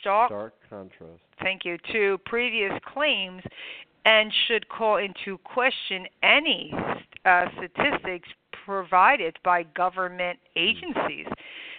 stark 0.01 0.29
Stark 0.29 0.55
contrast. 0.69 1.21
thank 1.43 1.65
you, 1.65 1.79
to 1.93 2.19
previous 2.27 2.73
claims 2.93 3.43
and 4.05 4.33
should 4.47 4.69
call 4.69 4.99
into 4.99 5.39
question 5.39 6.07
any 6.23 6.73
uh, 7.25 7.47
statistics 7.57 8.29
provided 8.67 9.39
by 9.45 9.63
government 9.63 10.39
agencies. 10.57 11.27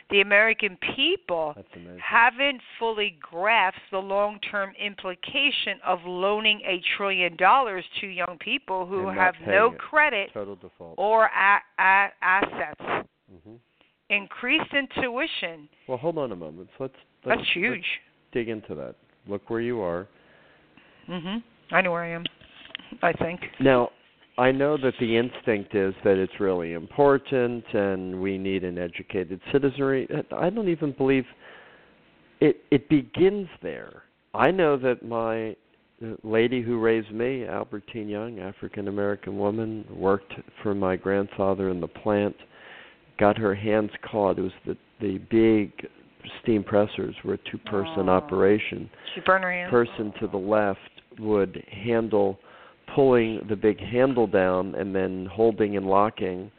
The 0.09 0.21
American 0.21 0.77
people 0.95 1.53
haven't 2.01 2.61
fully 2.79 3.17
grasped 3.21 3.81
the 3.91 3.97
long 3.97 4.39
term 4.49 4.71
implication 4.83 5.79
of 5.85 5.99
loaning 6.05 6.61
a 6.65 6.81
trillion 6.95 7.35
dollars 7.35 7.83
to 7.99 8.07
young 8.07 8.37
people 8.39 8.85
who 8.85 9.09
have 9.09 9.35
no 9.45 9.73
it. 9.73 9.77
credit 9.79 10.29
or 10.97 11.25
a- 11.25 11.61
a- 11.81 12.11
assets. 12.21 13.05
hmm 13.43 13.55
Increased 14.09 14.73
intuition. 14.73 15.67
Well, 15.89 15.97
hold 15.97 16.17
on 16.17 16.31
a 16.31 16.35
moment. 16.37 16.69
So 16.77 16.85
let's, 16.85 16.95
let's 17.25 17.39
That's 17.41 17.53
huge. 17.53 17.73
let's 17.73 18.31
dig 18.31 18.47
into 18.47 18.73
that. 18.75 18.95
Look 19.27 19.49
where 19.49 19.59
you 19.59 19.81
are. 19.81 20.07
Mhm. 21.09 21.43
I 21.71 21.81
know 21.81 21.91
where 21.91 22.03
I 22.03 22.09
am. 22.11 22.23
I 23.01 23.11
think. 23.11 23.41
Now, 23.59 23.89
I 24.37 24.51
know 24.51 24.77
that 24.77 24.93
the 24.99 25.17
instinct 25.17 25.73
is 25.73 25.95
that 26.03 26.17
it's 26.17 26.39
really 26.39 26.73
important 26.73 27.63
and 27.73 28.21
we 28.21 28.37
need 28.37 28.63
an 28.63 28.77
educated 28.77 29.41
citizenry. 29.51 30.07
I 30.35 30.49
don't 30.49 30.69
even 30.69 30.91
believe 30.91 31.25
it 32.39 32.57
it 32.69 32.87
begins 32.87 33.47
there. 33.63 34.03
I 34.35 34.51
know 34.51 34.77
that 34.77 35.03
my 35.03 35.55
lady 36.23 36.61
who 36.61 36.79
raised 36.79 37.11
me, 37.11 37.45
Albertine 37.45 38.07
Young, 38.07 38.39
African 38.39 38.87
American 38.87 39.39
woman, 39.39 39.85
worked 39.89 40.33
for 40.61 40.75
my 40.75 40.95
grandfather 40.95 41.69
in 41.69 41.81
the 41.81 41.87
plant, 41.87 42.35
got 43.19 43.37
her 43.37 43.55
hands 43.55 43.89
caught. 44.09 44.37
It 44.37 44.43
was 44.43 44.51
the 44.67 44.77
the 45.01 45.17
big 45.31 45.71
steam 46.43 46.63
pressers 46.63 47.15
were 47.23 47.35
a 47.35 47.39
two 47.51 47.57
person 47.65 48.07
Oh. 48.07 48.09
operation 48.09 48.89
She 49.15 49.21
burned 49.21 49.43
her 49.43 49.51
hand. 49.51 49.71
person 49.71 50.13
to 50.19 50.27
the 50.27 50.37
left 50.37 50.79
would 51.19 51.63
handle 51.71 52.39
pulling 52.93 53.45
the 53.49 53.55
big 53.55 53.79
handle 53.79 54.27
down 54.27 54.75
and 54.75 54.95
then 54.95 55.27
holding 55.31 55.77
and 55.77 55.85
locking 55.85 56.51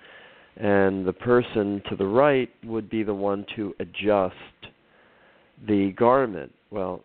and 0.59 1.07
the 1.07 1.13
person 1.13 1.81
to 1.89 1.97
the 1.97 2.07
right 2.07 2.51
would 2.65 2.91
be 2.91 3.05
the 3.05 3.15
one 3.15 3.47
to 3.55 3.75
adjust 3.79 4.35
the 5.69 5.93
garment. 5.97 6.53
Well, 6.71 7.05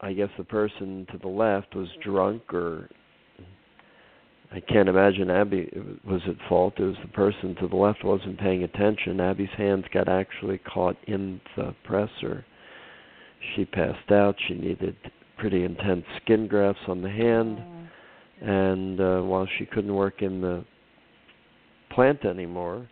I 0.00 0.12
guess 0.12 0.30
the 0.36 0.44
person 0.44 1.06
to 1.12 1.18
the 1.18 1.28
left 1.28 1.74
was 1.76 1.88
drunk 2.02 2.52
or 2.52 2.88
I 4.50 4.60
can't 4.60 4.88
imagine 4.88 5.30
Abby 5.30 5.70
was 6.04 6.22
at 6.26 6.36
fault. 6.48 6.74
It 6.78 6.84
was 6.84 6.96
the 7.02 7.08
person 7.08 7.54
to 7.60 7.68
the 7.68 7.76
left 7.76 8.02
wasn't 8.02 8.40
paying 8.40 8.64
attention. 8.64 9.20
Abby's 9.20 9.48
hands 9.56 9.84
got 9.92 10.08
actually 10.08 10.58
caught 10.58 10.96
in 11.06 11.40
the 11.56 11.74
presser. 11.84 12.44
She 13.54 13.64
passed 13.64 14.10
out. 14.10 14.36
She 14.48 14.54
needed 14.54 14.96
pretty 15.36 15.64
intense 15.64 16.04
skin 16.22 16.48
grafts 16.48 16.80
on 16.88 17.02
the 17.02 17.10
hand. 17.10 17.60
And 18.40 19.00
uh, 19.00 19.20
while 19.22 19.48
she 19.58 19.66
couldn't 19.66 19.94
work 19.94 20.22
in 20.22 20.40
the 20.40 20.64
plant 21.90 22.24
anymore, 22.24 22.88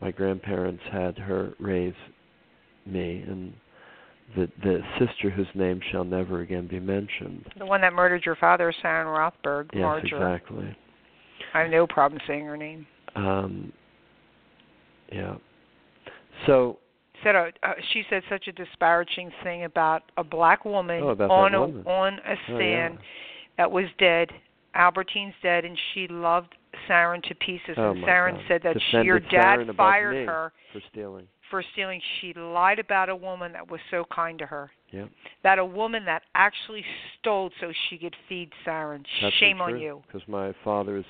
my 0.00 0.10
grandparents 0.10 0.82
had 0.92 1.16
her 1.18 1.54
raise 1.58 1.94
me 2.84 3.24
and 3.26 3.52
the 4.36 4.48
the 4.62 4.80
sister 4.98 5.30
whose 5.30 5.46
name 5.54 5.80
shall 5.90 6.04
never 6.04 6.40
again 6.40 6.66
be 6.66 6.80
mentioned. 6.80 7.46
The 7.58 7.64
one 7.66 7.80
that 7.80 7.92
murdered 7.92 8.24
your 8.26 8.36
father, 8.36 8.72
Sharon 8.82 9.06
Rothberg. 9.06 9.70
Yes, 9.72 9.82
Marjorie. 9.82 10.10
exactly. 10.34 10.76
I 11.54 11.60
have 11.60 11.70
no 11.70 11.86
problem 11.86 12.20
saying 12.26 12.44
her 12.44 12.56
name. 12.56 12.86
Um, 13.14 13.72
yeah. 15.12 15.36
So 16.46 16.78
Said 17.24 17.34
a, 17.34 17.50
uh, 17.62 17.72
she 17.92 18.02
said 18.10 18.22
such 18.28 18.46
a 18.46 18.52
disparaging 18.52 19.30
thing 19.42 19.64
about 19.64 20.02
a 20.18 20.24
black 20.24 20.64
woman 20.64 21.02
Oh, 21.02 21.08
about 21.08 21.30
on 21.30 21.54
a 21.54 21.60
woman. 21.66 21.86
on 21.86 22.12
a 22.26 22.34
Oh, 22.52 22.58
yeah. 22.58 22.88
that 23.56 23.70
was 23.70 23.86
dead. 23.98 24.28
Albertine's 24.76 25.34
dead, 25.42 25.64
and 25.64 25.76
she 25.94 26.06
loved 26.08 26.54
Sharon 26.86 27.22
to 27.22 27.34
pieces. 27.36 27.74
Oh, 27.76 27.90
and 27.92 28.00
my 28.02 28.06
Sharon 28.06 28.34
God. 28.36 28.44
said 28.48 28.60
that 28.64 28.74
she, 28.74 28.84
Defended 28.98 29.06
your 29.06 29.20
dad 29.20 29.60
above 29.60 29.76
fired 29.76 30.26
her 30.26 30.52
for 30.72 30.80
stealing. 30.90 31.26
for 31.50 31.64
stealing. 31.72 32.00
She 32.20 32.34
lied 32.34 32.78
about 32.78 33.08
a 33.08 33.16
woman 33.16 33.52
that 33.52 33.68
was 33.70 33.80
so 33.90 34.04
kind 34.14 34.38
to 34.38 34.46
her. 34.46 34.70
Yeah. 34.92 35.06
That 35.42 35.58
a 35.58 35.64
woman 35.64 36.04
that 36.04 36.22
actually 36.34 36.84
stole 37.18 37.50
so 37.60 37.72
she 37.88 37.98
could 37.98 38.14
feed 38.28 38.50
Sharon. 38.64 39.04
That's 39.22 39.34
Shame 39.36 39.60
on 39.60 39.78
you. 39.80 40.02
Because 40.06 40.26
my 40.28 40.54
father's 40.62 41.04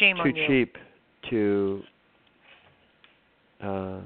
Shame 0.00 0.16
too 0.16 0.22
on 0.22 0.36
you. 0.36 0.46
cheap 0.48 0.76
to 1.30 1.82
uh 3.62 4.00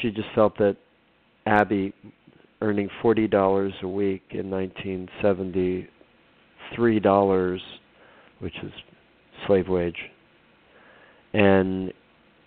she 0.00 0.10
just 0.10 0.28
felt 0.34 0.56
that 0.58 0.76
Abby 1.46 1.92
earning 2.60 2.88
forty 3.00 3.26
dollars 3.26 3.72
a 3.82 3.88
week 3.88 4.22
in 4.30 4.48
nineteen 4.50 5.08
seventy 5.20 5.88
three 6.74 7.00
dollars 7.00 7.60
which 8.40 8.54
is 8.62 8.72
slave 9.46 9.68
wage 9.68 9.98
and 11.32 11.92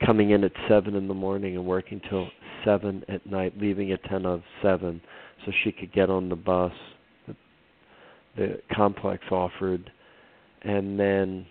coming 0.05 0.31
in 0.31 0.43
at 0.43 0.51
seven 0.67 0.95
in 0.95 1.07
the 1.07 1.13
morning 1.13 1.55
and 1.55 1.65
working 1.65 2.01
till 2.09 2.27
seven 2.63 3.03
at 3.07 3.25
night, 3.25 3.53
leaving 3.59 3.91
at 3.91 4.03
ten 4.05 4.25
of 4.25 4.41
seven 4.61 5.01
so 5.45 5.51
she 5.63 5.71
could 5.71 5.91
get 5.93 6.09
on 6.09 6.29
the 6.29 6.35
bus 6.35 6.73
that 7.27 7.35
the 8.35 8.61
complex 8.73 9.23
offered 9.31 9.89
and 10.63 10.99
then 10.99 11.45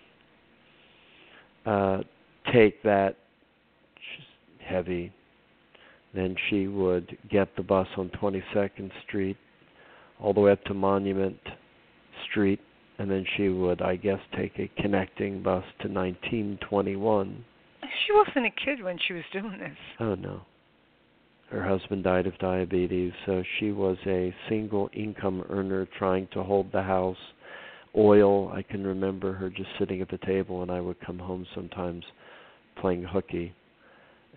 uh 1.65 1.99
take 2.53 2.81
that 2.83 3.15
heavy 4.59 5.11
then 6.13 6.35
she 6.49 6.67
would 6.67 7.17
get 7.29 7.53
the 7.57 7.63
bus 7.63 7.87
on 7.97 8.09
22nd 8.21 8.89
Street 9.05 9.37
all 10.19 10.33
the 10.33 10.39
way 10.39 10.51
up 10.51 10.63
to 10.63 10.73
Monument 10.73 11.37
Street 12.35 12.59
and 12.99 13.09
then 13.09 13.25
she 13.37 13.47
would 13.47 13.81
I 13.81 13.95
guess 13.95 14.19
take 14.35 14.59
a 14.59 14.69
connecting 14.81 15.41
bus 15.41 15.63
to 15.81 15.87
1921 15.87 17.45
She 17.81 18.11
wasn't 18.11 18.45
a 18.45 18.65
kid 18.65 18.83
when 18.83 18.99
she 19.07 19.13
was 19.13 19.23
doing 19.31 19.57
this. 19.57 19.77
Oh 20.01 20.15
no. 20.15 20.41
Her 21.49 21.63
husband 21.63 22.03
died 22.03 22.27
of 22.27 22.37
diabetes, 22.39 23.13
so 23.25 23.41
she 23.57 23.71
was 23.71 23.97
a 24.05 24.33
single 24.49 24.89
income 24.93 25.45
earner 25.49 25.87
trying 25.97 26.27
to 26.33 26.43
hold 26.43 26.71
the 26.73 26.81
house. 26.81 27.15
Oil, 27.95 28.49
I 28.49 28.61
can 28.63 28.85
remember 28.85 29.31
her 29.31 29.49
just 29.49 29.69
sitting 29.79 30.01
at 30.01 30.09
the 30.09 30.17
table 30.25 30.61
and 30.61 30.69
I 30.69 30.81
would 30.81 30.99
come 30.99 31.19
home 31.19 31.45
sometimes 31.55 32.03
playing 32.81 33.03
hooky 33.03 33.53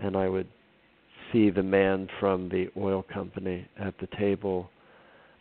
and 0.00 0.16
I 0.16 0.28
would 0.28 0.46
see 1.32 1.50
the 1.50 1.64
man 1.64 2.08
from 2.20 2.48
the 2.48 2.68
oil 2.76 3.04
company 3.12 3.66
at 3.76 3.94
the 3.98 4.06
table. 4.18 4.70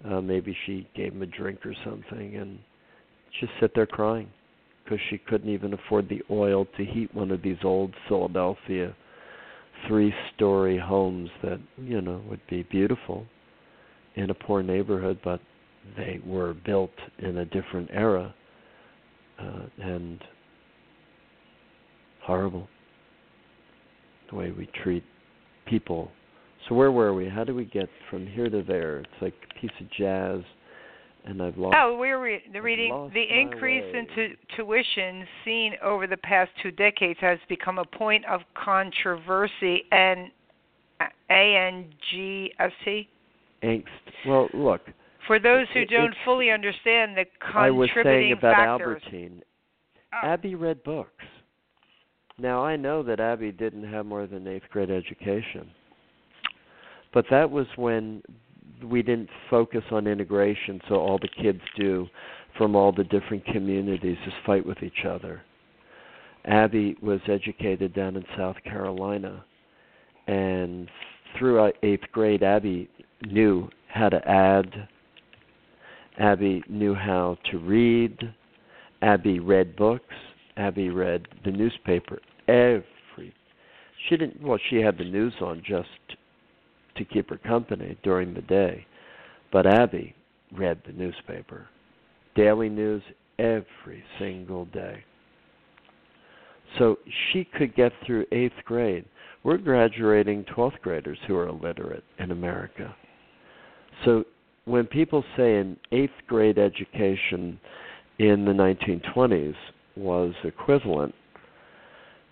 Uh 0.06 0.22
maybe 0.22 0.56
she 0.66 0.88
gave 0.96 1.14
him 1.14 1.22
a 1.22 1.26
drink 1.26 1.66
or 1.66 1.74
something 1.84 2.36
and 2.36 2.60
just 3.40 3.52
sit 3.60 3.72
there 3.76 3.86
crying 3.86 4.30
because 4.84 5.00
she 5.10 5.18
couldn't 5.18 5.50
even 5.50 5.74
afford 5.74 6.08
the 6.08 6.22
oil 6.32 6.66
to 6.78 6.86
heat 6.86 7.14
one 7.14 7.32
of 7.32 7.42
these 7.42 7.58
old 7.64 7.94
Philadelphia 8.08 8.96
three 9.88 10.14
story 10.36 10.80
homes 10.80 11.30
that, 11.44 11.60
you 11.78 12.02
know, 12.02 12.22
would 12.30 12.42
be 12.50 12.64
beautiful 12.64 13.26
in 14.16 14.30
a 14.30 14.34
poor 14.34 14.64
neighborhood, 14.64 15.20
but 15.24 15.40
they 15.96 16.20
were 16.26 16.54
built 16.66 16.92
in 17.20 17.38
a 17.38 17.46
different 17.46 17.90
era 17.92 18.34
uh, 19.40 19.62
and 19.82 20.24
horrible 22.24 22.68
the 24.30 24.36
way 24.36 24.52
we 24.52 24.68
treat 24.84 25.04
people. 25.68 26.12
So 26.68 26.76
where 26.76 26.92
were 26.92 27.14
we? 27.14 27.30
How 27.30 27.44
do 27.44 27.56
we 27.56 27.66
get 27.66 27.90
from 28.10 28.26
here 28.28 28.50
to 28.50 28.62
there? 28.64 29.00
It's 29.00 29.22
like 29.22 29.34
a 29.56 29.60
piece 29.60 29.72
of 29.80 29.90
jazz 29.92 30.42
and 31.28 31.42
I've 31.42 31.58
lost 31.58 31.76
Oh, 31.78 31.98
we're 31.98 32.22
re- 32.22 32.44
the 32.52 32.62
reading. 32.62 33.12
The 33.14 33.24
increase 33.40 33.84
in 33.94 34.08
tu- 34.16 34.36
tuition 34.56 35.28
seen 35.44 35.74
over 35.84 36.08
the 36.08 36.18
past 36.18 36.52
two 36.64 36.72
decades 36.72 37.20
has 37.20 37.38
become 37.50 37.78
a 37.80 37.86
point 37.86 38.26
of 38.26 38.42
controversy 38.54 39.84
and 39.92 40.32
ANGST. 41.30 43.08
angst. 43.64 43.86
Well, 44.26 44.50
look, 44.54 44.82
For 45.28 45.40
those 45.40 45.68
who 45.74 45.82
It- 45.82 45.90
don't 45.90 46.16
fully 46.24 46.50
understand 46.50 47.18
the 47.18 47.26
contributing 47.42 47.58
I 47.58 47.72
was 47.72 47.90
saying 48.02 48.32
about 48.32 48.56
factors. 48.56 49.04
Albertine. 49.04 49.44
Oh. 50.14 50.20
Abby 50.24 50.56
read 50.56 50.82
books. 50.84 51.26
Now 52.38 52.64
I 52.64 52.78
know 52.78 53.04
that 53.04 53.20
Abby 53.20 53.52
didn't 53.52 53.84
have 53.92 54.06
more 54.06 54.26
than 54.26 54.48
eighth 54.48 54.70
grade 54.70 54.90
education, 54.90 55.70
but 57.14 57.26
that 57.30 57.50
was 57.50 57.68
when 57.76 58.22
we 58.84 59.02
didn't 59.02 59.30
focus 59.50 59.84
on 59.92 60.08
integration. 60.08 60.82
So 60.88 60.96
all 60.96 61.18
the 61.18 61.30
kids 61.42 61.62
do 61.78 62.08
from 62.58 62.76
all 62.76 62.92
the 62.92 63.04
different 63.06 63.46
communities 63.46 64.18
is 64.26 64.34
fight 64.46 64.66
with 64.66 64.82
each 64.84 65.06
other. 65.08 65.42
Abby 66.46 66.96
was 67.02 67.20
educated 67.28 67.94
down 67.94 68.16
in 68.16 68.24
South 68.38 68.56
Carolina, 68.64 69.44
and 70.28 70.90
through 71.38 71.60
uh, 71.60 71.72
eighth 71.84 72.06
grade, 72.12 72.42
Abby 72.42 72.90
knew 73.26 73.70
how 73.90 74.10
to 74.10 74.28
add. 74.28 74.88
Abby 76.20 76.64
knew 76.70 76.96
how 76.96 77.38
to 77.52 77.58
read. 77.58 78.18
Abby 79.02 79.40
read 79.40 79.76
books. 79.76 80.16
Abby 80.56 80.90
read 80.90 81.28
the 81.46 81.52
newspaper 81.52 82.20
every. 82.48 83.34
She 84.08 84.18
didn't. 84.18 84.42
Well, 84.42 84.60
she 84.70 84.78
had 84.78 84.98
the 84.98 85.04
news 85.04 85.34
on 85.42 85.62
just 85.68 85.90
to 86.98 87.06
keep 87.06 87.30
her 87.30 87.38
company 87.38 87.98
during 88.04 88.34
the 88.34 88.42
day, 88.42 88.86
but 89.52 89.66
Abby 89.66 90.16
read 90.56 90.82
the 90.86 90.94
newspaper, 90.94 91.68
daily 92.36 92.70
news 92.70 93.02
every 93.40 94.04
single 94.20 94.66
day. 94.66 95.04
So 96.78 96.98
she 97.32 97.46
could 97.46 97.76
get 97.76 97.92
through 98.06 98.26
eighth 98.32 98.64
grade. 98.66 99.06
We're 99.44 99.58
graduating 99.58 100.46
12th 100.56 100.80
graders 100.82 101.18
who 101.28 101.36
are 101.36 101.48
illiterate 101.48 102.04
in 102.20 102.32
America. 102.32 102.94
So 104.06 104.26
when 104.66 104.86
people 104.86 105.24
say 105.38 105.56
an 105.56 105.78
eighth 105.92 106.12
grade 106.28 106.58
education 106.58 107.60
in 108.20 108.46
the 108.46 108.52
1920s 108.52 109.56
was 109.96 110.34
equivalent, 110.44 111.16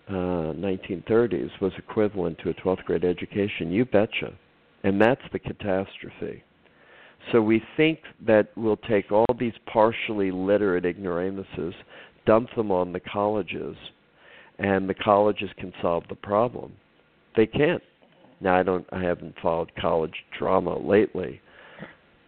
uh, 0.08 0.52
1930s 0.52 1.50
was 1.60 1.72
equivalent 1.78 2.38
to 2.38 2.50
a 2.50 2.54
12th 2.54 2.84
grade 2.84 3.04
education, 3.04 3.72
you 3.72 3.84
betcha. 3.84 4.32
And 4.86 5.00
that's 5.00 5.22
the 5.32 5.40
catastrophe. 5.40 6.44
So 7.32 7.42
we 7.42 7.60
think 7.76 7.98
that 8.24 8.50
we'll 8.56 8.76
take 8.76 9.10
all 9.10 9.26
these 9.36 9.52
partially 9.66 10.30
literate 10.30 10.86
ignoramuses, 10.86 11.74
dump 12.24 12.50
them 12.54 12.70
on 12.70 12.92
the 12.92 13.00
colleges, 13.00 13.74
and 14.60 14.88
the 14.88 14.94
colleges 14.94 15.50
can 15.58 15.72
solve 15.82 16.04
the 16.08 16.14
problem. 16.14 16.72
They 17.36 17.46
can't. 17.46 17.82
Now 18.40 18.60
I 18.60 18.62
don't 18.62 18.86
I 18.92 19.02
haven't 19.02 19.34
followed 19.42 19.72
college 19.74 20.14
drama 20.38 20.78
lately, 20.78 21.40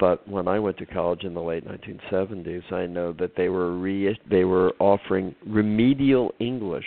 but 0.00 0.26
when 0.26 0.48
I 0.48 0.58
went 0.58 0.78
to 0.78 0.86
college 0.86 1.22
in 1.22 1.34
the 1.34 1.40
late 1.40 1.64
1970s, 1.64 2.72
I 2.72 2.86
know 2.86 3.12
that 3.20 3.36
they 3.36 3.50
were 3.50 3.78
re- 3.78 4.18
they 4.28 4.42
were 4.42 4.72
offering 4.80 5.32
remedial 5.46 6.34
English 6.40 6.86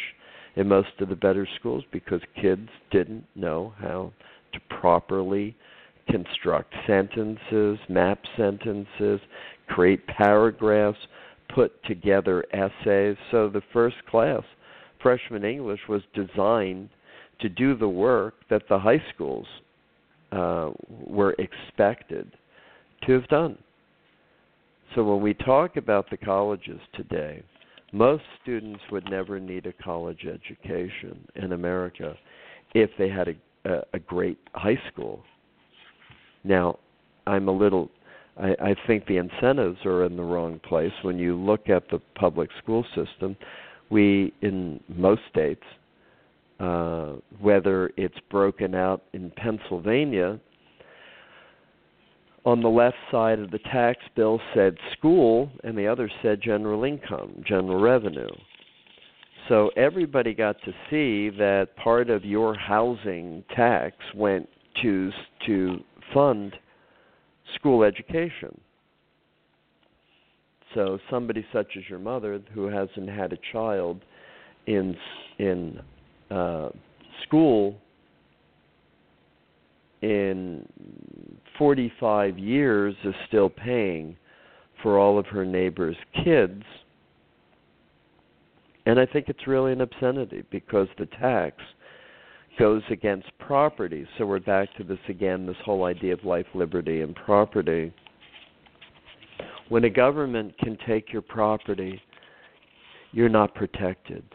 in 0.57 0.67
most 0.67 0.89
of 0.99 1.07
the 1.07 1.15
better 1.15 1.47
schools 1.57 1.85
because 1.93 2.19
kids 2.41 2.67
didn't 2.91 3.23
know 3.35 3.73
how 3.79 4.11
to 4.53 4.59
properly 4.69 5.55
construct 6.09 6.73
sentences, 6.87 7.79
map 7.89 8.19
sentences, 8.37 9.19
create 9.67 10.05
paragraphs, 10.07 10.97
put 11.53 11.71
together 11.85 12.45
essays. 12.53 13.15
So 13.31 13.49
the 13.49 13.61
first 13.73 13.97
class, 14.09 14.43
freshman 15.01 15.43
English 15.43 15.81
was 15.87 16.01
designed 16.13 16.89
to 17.39 17.49
do 17.49 17.75
the 17.75 17.87
work 17.87 18.35
that 18.49 18.63
the 18.69 18.79
high 18.79 19.01
schools 19.13 19.47
uh, 20.31 20.71
were 21.05 21.35
expected 21.39 22.31
to 23.05 23.13
have 23.13 23.27
done. 23.27 23.57
So 24.95 25.03
when 25.03 25.21
we 25.21 25.33
talk 25.33 25.77
about 25.77 26.09
the 26.09 26.17
colleges 26.17 26.79
today, 26.93 27.43
most 27.93 28.23
students 28.41 28.81
would 28.91 29.09
never 29.09 29.39
need 29.39 29.65
a 29.65 29.73
college 29.83 30.25
education 30.25 31.27
in 31.35 31.53
America 31.53 32.15
if 32.73 32.89
they 32.97 33.09
had 33.09 33.27
a, 33.27 33.33
a, 33.65 33.79
a 33.93 33.99
great 33.99 34.37
high 34.53 34.79
school. 34.91 35.23
Now, 36.43 36.79
I'm 37.27 37.47
a 37.47 37.51
little 37.51 37.89
I, 38.37 38.55
I 38.61 38.75
think 38.87 39.05
the 39.05 39.17
incentives 39.17 39.79
are 39.85 40.05
in 40.05 40.15
the 40.15 40.23
wrong 40.23 40.59
place. 40.59 40.91
When 41.01 41.17
you 41.17 41.35
look 41.35 41.69
at 41.69 41.89
the 41.89 41.99
public 42.15 42.49
school 42.61 42.85
system, 42.95 43.35
we 43.89 44.33
in 44.41 44.81
most 44.87 45.21
states, 45.29 45.63
uh, 46.59 47.13
whether 47.39 47.91
it's 47.97 48.17
broken 48.29 48.75
out 48.75 49.03
in 49.13 49.31
Pennsylvania, 49.31 50.39
on 52.45 52.61
the 52.61 52.69
left 52.69 52.97
side 53.11 53.39
of 53.39 53.51
the 53.51 53.59
tax 53.59 53.99
bill 54.15 54.39
said 54.55 54.75
school, 54.97 55.51
and 55.63 55.77
the 55.77 55.87
other 55.87 56.09
said 56.23 56.41
general 56.41 56.83
income, 56.83 57.43
general 57.45 57.79
revenue. 57.79 58.29
So 59.47 59.69
everybody 59.75 60.33
got 60.33 60.57
to 60.65 60.71
see 60.89 61.35
that 61.37 61.69
part 61.81 62.09
of 62.09 62.23
your 62.23 62.55
housing 62.55 63.43
tax 63.55 63.95
went 64.15 64.47
to 64.81 65.11
to 65.47 65.79
fund 66.13 66.55
school 67.55 67.83
education. 67.83 68.59
So 70.73 70.99
somebody 71.09 71.45
such 71.51 71.67
as 71.77 71.83
your 71.89 71.99
mother 71.99 72.41
who 72.53 72.65
hasn't 72.67 73.09
had 73.09 73.33
a 73.33 73.37
child 73.51 74.01
in 74.67 74.95
in 75.37 75.79
uh, 76.29 76.69
school 77.23 77.77
in 80.01 80.65
45 81.57 82.39
years 82.39 82.95
is 83.03 83.13
still 83.27 83.49
paying 83.49 84.15
for 84.81 84.97
all 84.97 85.19
of 85.19 85.25
her 85.27 85.45
neighbors' 85.45 85.97
kids. 86.23 86.63
And 88.91 88.99
I 88.99 89.05
think 89.05 89.29
it's 89.29 89.47
really 89.47 89.71
an 89.71 89.79
obscenity 89.79 90.43
because 90.51 90.89
the 90.99 91.05
tax 91.05 91.55
goes 92.59 92.81
against 92.89 93.29
property. 93.39 94.05
So 94.17 94.25
we're 94.25 94.41
back 94.41 94.67
to 94.75 94.83
this 94.83 94.99
again 95.07 95.45
this 95.45 95.55
whole 95.63 95.85
idea 95.85 96.11
of 96.11 96.25
life, 96.25 96.45
liberty, 96.53 96.99
and 96.99 97.15
property. 97.15 97.93
When 99.69 99.85
a 99.85 99.89
government 99.89 100.57
can 100.57 100.77
take 100.85 101.13
your 101.13 101.21
property, 101.21 102.01
you're 103.13 103.29
not 103.29 103.55
protected. 103.55 104.25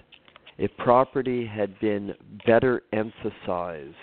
If 0.56 0.70
property 0.78 1.44
had 1.44 1.78
been 1.78 2.14
better 2.46 2.82
emphasized, 2.94 3.94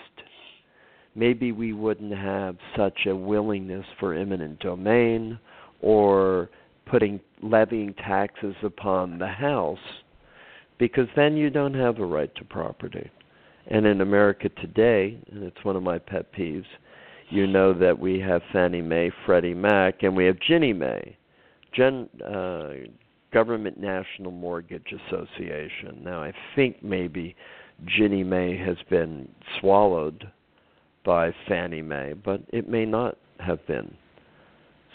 maybe 1.16 1.50
we 1.50 1.72
wouldn't 1.72 2.16
have 2.16 2.56
such 2.76 3.06
a 3.08 3.16
willingness 3.16 3.86
for 3.98 4.14
eminent 4.14 4.60
domain 4.60 5.36
or 5.80 6.48
putting 6.86 7.18
levying 7.42 7.92
taxes 7.94 8.54
upon 8.62 9.18
the 9.18 9.26
house 9.26 9.78
because 10.84 11.08
then 11.16 11.34
you 11.34 11.48
don't 11.48 11.72
have 11.72 11.98
a 11.98 12.04
right 12.04 12.34
to 12.34 12.44
property. 12.44 13.10
And 13.68 13.86
in 13.86 14.02
America 14.02 14.50
today, 14.60 15.18
and 15.32 15.42
it's 15.42 15.64
one 15.64 15.76
of 15.76 15.82
my 15.82 15.96
pet 15.96 16.30
peeves, 16.30 16.66
you 17.30 17.46
know 17.46 17.72
that 17.72 17.98
we 17.98 18.20
have 18.20 18.42
Fannie 18.52 18.82
Mae, 18.82 19.10
Freddie 19.24 19.54
Mac, 19.54 20.02
and 20.02 20.14
we 20.14 20.26
have 20.26 20.36
Ginnie 20.46 20.74
Mae, 20.74 21.16
Gen, 21.72 22.06
uh, 22.22 22.72
Government 23.32 23.80
National 23.80 24.30
Mortgage 24.30 24.92
Association. 25.08 26.02
Now, 26.04 26.22
I 26.22 26.34
think 26.54 26.84
maybe 26.84 27.34
Ginnie 27.86 28.22
Mae 28.22 28.54
has 28.58 28.76
been 28.90 29.26
swallowed 29.58 30.30
by 31.02 31.32
Fannie 31.48 31.80
Mae, 31.80 32.12
but 32.12 32.42
it 32.50 32.68
may 32.68 32.84
not 32.84 33.16
have 33.40 33.66
been. 33.66 33.96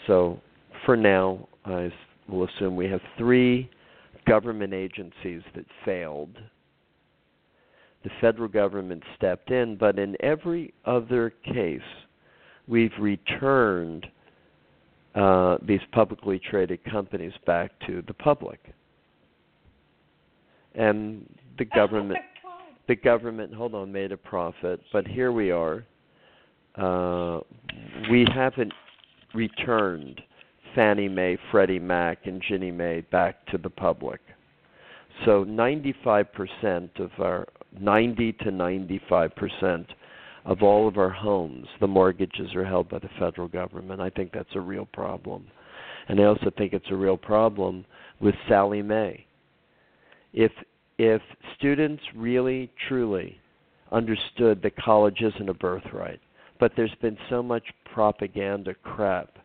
So, 0.06 0.40
for 0.86 0.96
now, 0.96 1.48
I 1.64 1.92
will 2.28 2.46
assume 2.46 2.76
we 2.76 2.88
have 2.88 3.00
three 3.18 3.68
government 4.26 4.72
agencies 4.72 5.42
that 5.54 5.66
failed 5.84 6.36
the 8.02 8.10
federal 8.20 8.48
government 8.48 9.02
stepped 9.16 9.50
in, 9.50 9.76
but 9.76 9.98
in 9.98 10.16
every 10.20 10.72
other 10.84 11.30
case, 11.44 11.80
we've 12.66 12.92
returned 12.98 14.06
uh, 15.14 15.58
these 15.62 15.80
publicly 15.92 16.38
traded 16.38 16.82
companies 16.84 17.32
back 17.46 17.72
to 17.86 18.02
the 18.06 18.14
public. 18.14 18.60
And 20.74 21.28
the 21.58 21.64
government, 21.64 22.20
the 22.88 22.96
government, 22.96 23.52
hold 23.52 23.74
on, 23.74 23.92
made 23.92 24.12
a 24.12 24.16
profit, 24.16 24.80
but 24.92 25.06
here 25.06 25.32
we 25.32 25.50
are. 25.50 25.84
Uh, 26.76 27.40
we 28.10 28.24
haven't 28.32 28.72
returned 29.34 30.20
Fannie 30.74 31.08
Mae, 31.08 31.38
Freddie 31.50 31.78
Mac, 31.78 32.26
and 32.26 32.42
Ginnie 32.46 32.70
Mae 32.70 33.02
back 33.10 33.44
to 33.46 33.58
the 33.58 33.70
public. 33.70 34.20
So 35.24 35.44
95% 35.44 37.00
of 37.00 37.10
our 37.18 37.46
90 37.78 38.32
to 38.32 38.50
95 38.50 39.34
percent 39.36 39.86
of 40.44 40.62
all 40.62 40.88
of 40.88 40.96
our 40.96 41.10
homes, 41.10 41.66
the 41.80 41.86
mortgages 41.86 42.54
are 42.54 42.64
held 42.64 42.88
by 42.88 42.98
the 42.98 43.10
federal 43.18 43.48
government. 43.48 44.00
I 44.00 44.10
think 44.10 44.32
that's 44.32 44.54
a 44.54 44.60
real 44.60 44.86
problem. 44.86 45.46
And 46.08 46.18
I 46.18 46.24
also 46.24 46.50
think 46.56 46.72
it's 46.72 46.90
a 46.90 46.96
real 46.96 47.16
problem 47.16 47.84
with 48.20 48.34
Sallie 48.48 48.82
Mae. 48.82 49.26
If 50.32 50.52
if 50.98 51.22
students 51.56 52.02
really 52.14 52.70
truly 52.88 53.38
understood 53.92 54.62
that 54.62 54.76
college 54.76 55.20
isn't 55.20 55.48
a 55.48 55.54
birthright, 55.54 56.20
but 56.58 56.72
there's 56.76 56.94
been 57.00 57.16
so 57.28 57.42
much 57.42 57.64
propaganda 57.92 58.74
crap 58.82 59.38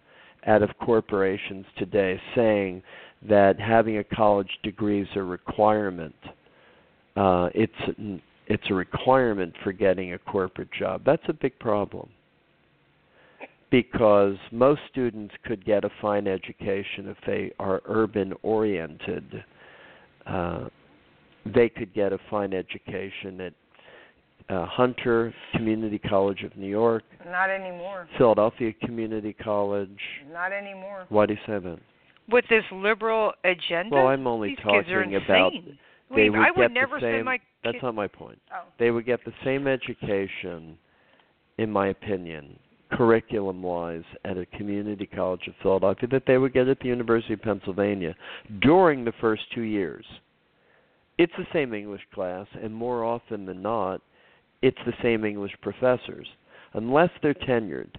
out 0.48 0.62
of 0.62 0.70
corporations 0.80 1.66
today 1.78 2.20
saying 2.36 2.82
that 3.28 3.60
having 3.60 3.98
a 3.98 4.04
college 4.04 4.50
degree 4.64 5.02
is 5.02 5.08
a 5.16 5.22
requirement 5.22 6.16
uh, 7.16 7.50
it's 7.54 8.20
it's 8.48 8.64
a 8.70 8.74
requirement 8.74 9.54
for 9.64 9.72
getting 9.72 10.14
a 10.14 10.20
corporate 10.20 10.72
job. 10.72 11.02
That's 11.06 11.24
a 11.28 11.34
big 11.34 11.58
problem 11.60 12.10
because 13.72 14.36
most 14.52 14.82
students 14.92 15.34
could 15.46 15.66
get 15.66 15.84
a 15.84 15.90
fine 16.02 16.28
education 16.28 17.08
if 17.08 17.18
they 17.26 17.52
are 17.58 17.82
urban 17.86 18.34
oriented. 18.44 19.44
Uh, 20.28 20.66
they 21.46 21.70
could 21.70 21.94
get 21.94 22.14
a 22.14 22.20
fine 22.30 22.54
education 22.54 23.42
at 23.42 23.54
uh, 24.50 24.66
Hunter 24.66 25.34
Community 25.54 25.98
College 26.00 26.44
of 26.44 26.56
New 26.56 26.68
York. 26.68 27.04
Not 27.26 27.50
anymore. 27.50 28.08
Philadelphia 28.18 28.74
Community 28.84 29.34
College. 29.34 30.00
Not 30.32 30.52
anymore. 30.52 31.06
Why 31.10 31.26
do 31.26 31.34
you 31.34 31.40
say 31.48 31.60
that? 31.60 31.80
With 32.30 32.46
this 32.50 32.64
liberal 32.72 33.34
agenda. 33.44 33.96
Well, 33.96 34.08
I'm 34.08 34.28
only 34.28 34.50
these 34.50 34.58
talking 34.58 34.82
kids 34.82 34.92
are 34.92 35.04
insane. 35.04 35.22
about 35.26 35.52
they 36.16 36.30
would 36.30 36.40
I 36.40 36.46
get 36.46 36.58
would 36.58 36.72
never 36.72 37.00
the 37.00 37.06
same, 37.06 37.14
send 37.16 37.26
my 37.26 37.40
That's 37.64 37.78
not 37.82 37.96
my 37.96 38.08
point. 38.08 38.40
Oh. 38.54 38.64
They 38.80 38.92
would 38.92 39.06
get 39.06 39.24
the 39.26 39.34
same 39.44 39.68
education, 39.68 40.78
in 41.58 41.72
my 41.72 41.88
opinion, 41.88 42.58
curriculum 42.92 43.62
wise, 43.64 44.04
at 44.24 44.38
a 44.38 44.46
community 44.46 45.08
college 45.08 45.48
of 45.48 45.56
Philadelphia 45.62 46.08
that 46.12 46.24
they 46.28 46.38
would 46.38 46.54
get 46.54 46.68
at 46.68 46.80
the 46.80 46.88
University 46.88 47.34
of 47.34 47.42
Pennsylvania 47.42 48.16
during 48.62 49.04
the 49.04 49.14
first 49.20 49.44
two 49.54 49.62
years. 49.62 50.06
It's 51.18 51.34
the 51.38 51.48
same 51.54 51.74
English 51.74 52.02
class, 52.14 52.46
and 52.62 52.74
more 52.74 53.04
often 53.04 53.46
than 53.46 53.62
not, 53.62 54.02
it's 54.66 54.78
the 54.84 54.94
same 55.04 55.24
English 55.24 55.52
professors. 55.62 56.28
Unless 56.74 57.12
they're 57.22 57.36
tenured, 57.36 57.94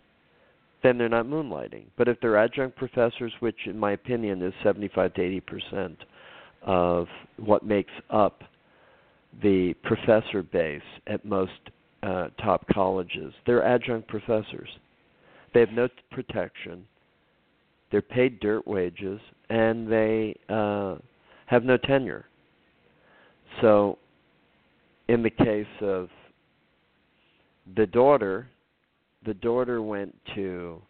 then 0.83 0.99
they're 0.99 1.09
not 1.09 1.27
moonlighting. 1.27 1.85
But 1.97 2.09
if 2.09 2.19
they're 2.21 2.37
adjunct 2.37 2.77
professors, 2.77 3.33
which 3.39 3.57
in 3.67 3.79
my 3.79 3.93
opinion 3.93 4.43
is 4.43 4.53
75 4.65 5.15
to 5.15 5.23
80 5.23 5.41
percent 5.41 5.99
of 6.63 7.07
what 7.37 7.65
makes 7.65 7.93
up 8.11 8.43
the 9.45 9.75
professor 9.85 10.43
base 10.43 10.83
at 11.07 11.25
most 11.25 11.53
uh, 12.03 12.29
top 12.43 12.67
colleges. 12.73 13.33
They're 13.47 13.65
adjunct 13.65 14.09
professors. 14.09 14.69
They 15.55 15.61
have 15.61 15.71
no 15.71 15.89
protection. 16.11 16.85
They're 17.93 18.03
paid 18.03 18.41
dirt 18.41 18.67
wages, 18.67 19.21
and 19.51 19.91
they 19.91 20.35
uh, 20.49 20.97
have 21.47 21.63
no 21.63 21.77
tenure. 21.77 22.25
So, 23.61 23.99
in 25.09 25.23
the 25.23 25.31
case 25.31 25.67
of 25.81 26.09
the 27.75 27.87
daughter, 27.87 28.49
the 29.25 29.35
daughter 29.35 29.83
went 29.83 30.15
to 30.35 30.81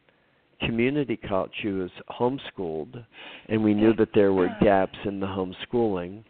community 0.61 1.17
college. 1.17 1.53
She 1.63 1.69
was 1.69 1.91
homeschooled, 2.11 3.05
and 3.49 3.63
we 3.63 3.75
knew 3.75 3.95
that 3.95 4.11
there 4.15 4.33
were 4.33 4.49
gaps 4.61 4.99
in 5.05 5.21
the 5.21 5.27
homeschooling. 5.27 6.23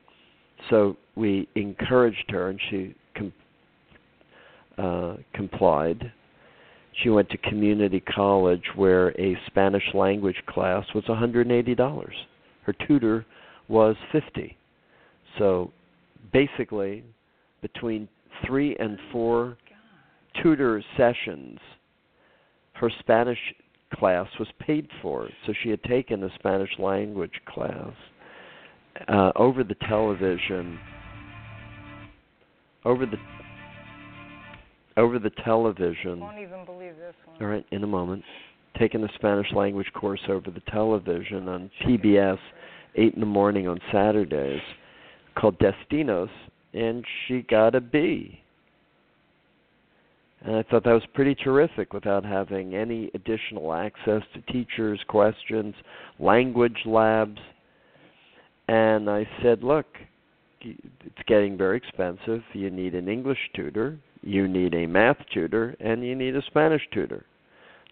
So 0.70 0.96
we 1.16 1.48
encouraged 1.54 2.30
her, 2.30 2.50
and 2.50 2.60
she 2.70 2.94
com- 3.16 3.32
uh, 4.78 5.16
complied. 5.34 6.12
She 7.02 7.10
went 7.10 7.28
to 7.30 7.38
community 7.38 8.00
college 8.00 8.62
where 8.74 9.08
a 9.20 9.36
Spanish 9.46 9.84
language 9.94 10.42
class 10.48 10.84
was 10.94 11.04
$180. 11.04 12.08
Her 12.62 12.72
tutor 12.86 13.26
was 13.68 13.96
50. 14.12 14.56
So 15.38 15.70
basically 16.32 17.04
between 17.60 18.08
three 18.46 18.76
and 18.76 18.98
four 19.12 19.56
tutor 20.42 20.82
sessions, 20.96 21.58
her 22.74 22.90
Spanish 23.00 23.38
class 23.94 24.28
was 24.38 24.48
paid 24.60 24.88
for. 25.00 25.28
So 25.46 25.52
she 25.62 25.70
had 25.70 25.82
taken 25.84 26.22
a 26.24 26.30
Spanish 26.38 26.70
language 26.78 27.40
class 27.46 27.92
uh, 29.08 29.32
over 29.36 29.64
the 29.64 29.76
television. 29.88 30.78
Over 32.84 33.06
the 33.06 33.16
over 34.96 35.18
the 35.18 35.30
television. 35.44 36.22
I 36.22 36.26
won't 36.26 36.38
even 36.38 36.64
believe 36.64 36.96
this 36.96 37.14
one. 37.26 37.36
All 37.40 37.46
right, 37.48 37.66
in 37.70 37.84
a 37.84 37.86
moment. 37.86 38.22
Taking 38.78 39.04
a 39.04 39.08
Spanish 39.14 39.50
language 39.52 39.90
course 39.94 40.20
over 40.28 40.50
the 40.50 40.62
television 40.70 41.48
on 41.48 41.70
PBS, 41.84 42.38
eight 42.94 43.14
in 43.14 43.20
the 43.20 43.26
morning 43.26 43.68
on 43.68 43.78
Saturdays, 43.92 44.60
called 45.36 45.58
Destinos, 45.58 46.30
and 46.72 47.04
she 47.26 47.42
got 47.42 47.74
a 47.74 47.80
B. 47.80 48.40
And 50.44 50.56
I 50.56 50.62
thought 50.62 50.84
that 50.84 50.92
was 50.92 51.06
pretty 51.14 51.34
terrific 51.34 51.92
without 51.92 52.24
having 52.24 52.74
any 52.74 53.10
additional 53.14 53.72
access 53.72 54.22
to 54.34 54.52
teachers' 54.52 55.00
questions, 55.08 55.74
language 56.18 56.78
labs. 56.84 57.38
And 58.68 59.08
I 59.08 59.26
said, 59.42 59.62
look, 59.62 59.86
it's 60.60 61.22
getting 61.26 61.56
very 61.56 61.78
expensive. 61.78 62.42
You 62.52 62.70
need 62.70 62.94
an 62.94 63.08
English 63.08 63.38
tutor, 63.54 63.98
you 64.22 64.46
need 64.48 64.74
a 64.74 64.86
math 64.86 65.18
tutor, 65.32 65.76
and 65.80 66.04
you 66.04 66.14
need 66.14 66.36
a 66.36 66.42
Spanish 66.42 66.82
tutor. 66.92 67.24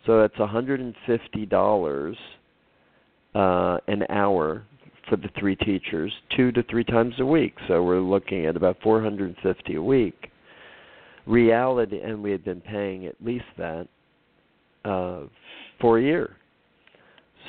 So 0.07 0.21
that's 0.21 0.35
$150 0.35 2.15
uh, 3.35 3.79
an 3.89 4.03
hour 4.11 4.65
for 5.09 5.17
the 5.17 5.29
three 5.39 5.57
teachers, 5.57 6.13
two 6.37 6.53
to 6.53 6.63
three 6.65 6.85
times 6.85 7.15
a 7.19 7.27
week. 7.27 7.55
So 7.69 7.83
we're 7.83 8.01
looking 8.01 8.47
at 8.47 8.57
about 8.57 8.77
450 8.83 9.75
a 9.75 9.83
week. 9.83 10.31
Reality, 11.27 12.01
and 12.01 12.23
we 12.23 12.31
had 12.31 12.45
been 12.45 12.61
paying 12.61 13.07
at 13.07 13.17
least 13.25 13.45
that 13.57 13.89
uh, 14.85 15.23
for 15.81 15.99
a 15.99 16.03
year. 16.03 16.37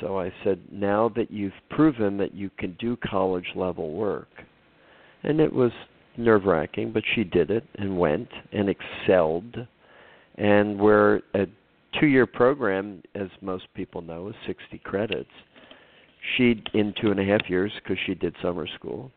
So 0.00 0.18
I 0.18 0.32
said, 0.44 0.60
now 0.70 1.10
that 1.16 1.30
you've 1.30 1.52
proven 1.70 2.16
that 2.18 2.34
you 2.34 2.50
can 2.58 2.76
do 2.78 2.96
college 2.96 3.46
level 3.54 3.92
work, 3.92 4.28
and 5.22 5.40
it 5.40 5.52
was 5.52 5.72
nerve 6.16 6.44
wracking, 6.44 6.92
but 6.92 7.02
she 7.14 7.24
did 7.24 7.50
it 7.50 7.64
and 7.76 7.98
went 7.98 8.28
and 8.52 8.68
excelled. 8.68 9.56
And 10.36 10.78
we're 10.78 11.20
a 11.34 11.46
two 11.98 12.06
year 12.06 12.26
program, 12.26 13.02
as 13.14 13.28
most 13.40 13.64
people 13.74 14.02
know, 14.02 14.28
is 14.28 14.34
60 14.46 14.78
credits. 14.84 15.30
She, 16.36 16.62
in 16.74 16.92
two 17.00 17.10
and 17.10 17.20
a 17.20 17.24
half 17.24 17.48
years, 17.48 17.72
because 17.82 17.98
she 18.06 18.14
did 18.14 18.34
summer 18.42 18.66
school, 18.78 19.10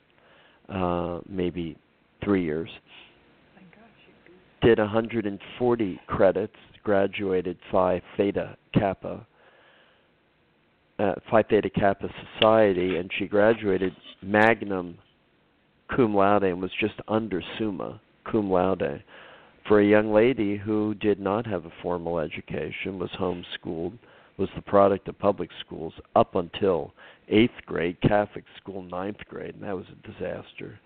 uh, 0.69 1.19
maybe 1.27 1.75
three 2.23 2.43
years, 2.43 2.69
did 4.61 4.79
140 4.79 6.01
credits, 6.07 6.55
graduated 6.83 7.57
Phi 7.71 8.01
Theta 8.17 8.57
Kappa, 8.73 9.25
uh, 10.99 11.13
Phi 11.29 11.43
Theta 11.43 11.69
Kappa 11.69 12.09
Society, 12.35 12.97
and 12.97 13.09
she 13.17 13.25
graduated 13.25 13.93
Magnum 14.21 14.97
cum 15.95 16.13
laude 16.13 16.43
and 16.43 16.61
was 16.61 16.71
just 16.79 16.95
under 17.07 17.41
summa 17.57 17.99
cum 18.29 18.51
laude 18.51 19.03
for 19.69 19.79
a 19.79 19.85
young 19.85 20.11
lady 20.11 20.57
who 20.57 20.95
did 20.95 21.19
not 21.19 21.45
have 21.45 21.65
a 21.65 21.71
formal 21.83 22.17
education, 22.17 22.97
was 22.97 23.11
homeschooled, 23.11 23.97
was 24.37 24.49
the 24.55 24.61
product 24.63 25.07
of 25.07 25.19
public 25.19 25.51
schools 25.63 25.93
up 26.15 26.33
until 26.33 26.91
eighth 27.27 27.53
grade, 27.67 27.95
Catholic 28.01 28.45
school 28.59 28.81
ninth 28.81 29.19
grade, 29.29 29.53
and 29.53 29.63
that 29.63 29.75
was 29.75 29.85
a 29.91 30.07
disaster. 30.07 30.79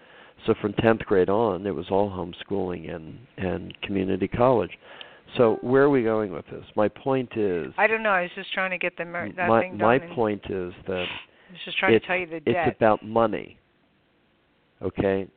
So 0.45 0.53
from 0.61 0.73
tenth 0.73 1.01
grade 1.01 1.29
on, 1.29 1.65
it 1.65 1.73
was 1.73 1.85
all 1.89 2.09
homeschooling 2.09 2.93
and 2.93 3.17
and 3.37 3.79
community 3.81 4.27
college. 4.27 4.71
So 5.37 5.57
where 5.61 5.83
are 5.83 5.89
we 5.89 6.03
going 6.03 6.31
with 6.31 6.45
this? 6.51 6.65
My 6.75 6.87
point 6.87 7.29
is. 7.35 7.73
I 7.77 7.87
don't 7.87 8.03
know. 8.03 8.09
I 8.09 8.23
was 8.23 8.31
just 8.35 8.53
trying 8.53 8.71
to 8.71 8.77
get 8.77 8.97
the 8.97 9.05
mer- 9.05 9.31
that 9.35 9.47
my, 9.47 9.61
thing 9.61 9.77
done. 9.77 9.87
My 9.87 9.99
point 9.99 10.43
is 10.49 10.73
that. 10.87 11.05
I 11.05 11.51
was 11.51 11.59
just 11.65 11.77
trying 11.77 11.93
it's, 11.93 12.03
to 12.03 12.07
tell 12.07 12.17
you 12.17 12.27
the 12.27 12.39
debt. 12.39 12.67
It's 12.67 12.77
about 12.77 13.03
money. 13.03 13.57
Okay. 14.81 15.27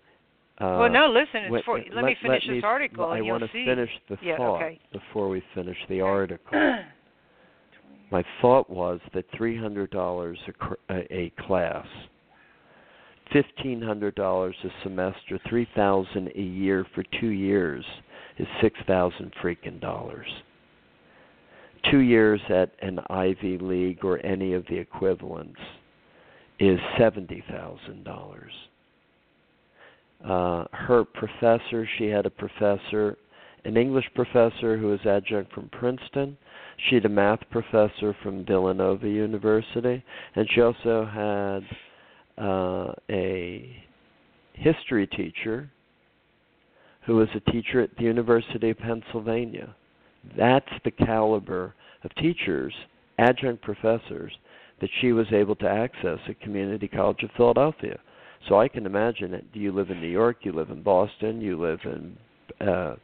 Uh, 0.59 0.78
well, 0.80 0.90
no. 0.90 1.07
Listen. 1.09 1.44
It's 1.44 1.52
wait, 1.52 1.64
for, 1.64 1.78
let, 1.78 1.94
let, 1.94 2.04
me 2.04 2.16
finish 2.20 2.44
let 2.46 2.54
this 2.54 2.62
me, 2.62 2.66
article, 2.66 3.07
I 3.07 3.16
and 3.18 3.26
you'll 3.26 3.38
want 3.38 3.50
to 3.50 3.64
finish 3.64 3.90
the 4.09 4.16
yeah, 4.22 4.36
thought 4.36 4.57
okay. 4.57 4.80
before 4.92 5.28
we 5.28 5.42
finish 5.54 5.76
the 5.88 6.00
article. 6.00 6.59
My 8.11 8.24
thought 8.40 8.70
was 8.70 9.00
that 9.14 9.24
three 9.36 9.59
hundred 9.59 9.90
dollars 9.90 10.38
a, 10.48 10.52
cr- 10.52 10.74
a, 10.90 11.12
a 11.12 11.32
class, 11.40 11.86
fifteen 13.32 13.82
hundred 13.82 14.14
dollars 14.14 14.54
a 14.64 14.68
semester, 14.82 15.38
three 15.48 15.68
thousand 15.74 16.28
a 16.36 16.40
year 16.40 16.86
for 16.94 17.04
two 17.20 17.28
years 17.28 17.84
is 18.38 18.46
six 18.60 18.78
thousand 18.86 19.32
freaking 19.42 19.80
dollars. 19.80 20.28
Two 21.90 21.98
years 22.00 22.40
at 22.48 22.72
an 22.82 23.00
Ivy 23.10 23.58
League 23.58 24.04
or 24.04 24.24
any 24.24 24.54
of 24.54 24.64
the 24.66 24.76
equivalents 24.76 25.60
is 26.58 26.78
seventy 26.98 27.44
thousand 27.50 28.04
dollars. 28.04 28.52
Uh, 30.24 30.64
her 30.72 31.04
professor, 31.04 31.88
she 31.98 32.06
had 32.06 32.26
a 32.26 32.30
professor, 32.30 33.16
an 33.64 33.76
English 33.76 34.06
professor 34.14 34.76
who 34.78 34.88
was 34.88 35.00
adjunct 35.04 35.52
from 35.52 35.68
Princeton. 35.68 36.36
She 36.88 36.96
had 36.96 37.04
a 37.04 37.10
math 37.10 37.40
professor 37.50 38.16
from 38.22 38.44
Villanova 38.44 39.08
University, 39.08 40.02
and 40.34 40.48
she 40.54 40.60
also 40.60 41.04
had 41.04 41.60
uh, 42.39 42.93
a 43.11 43.82
history 44.55 45.07
teacher 45.07 45.70
who 47.07 47.16
was 47.16 47.28
a 47.34 47.51
teacher 47.51 47.80
at 47.80 47.97
the 47.97 48.03
University 48.03 48.70
of 48.70 48.78
Pennsylvania. 48.78 49.74
That's 50.37 50.68
the 50.84 50.91
caliber 50.91 51.74
of 52.03 52.14
teachers, 52.16 52.74
adjunct 53.18 53.62
professors, 53.62 54.32
that 54.80 54.91
she 55.01 55.12
was 55.12 55.26
able 55.32 55.55
to 55.57 55.68
access 55.68 56.18
at 56.28 56.41
Community 56.41 56.89
College 56.89 57.22
of 57.22 57.30
Philadelphia. 57.37 57.99
So 58.49 58.61
I 58.61 58.68
can 58.68 58.87
imagine. 58.87 59.30
Do 59.53 59.61
you 59.61 59.72
live 59.72 59.91
in 59.91 60.01
New 60.01 60.09
York? 60.09 60.39
You 60.43 60.53
live 60.53 60.70
in 60.70 60.82
Boston? 60.82 61.41
You 61.41 61.61
live 61.61 61.80
in 61.84 62.66
uh, 62.66 62.97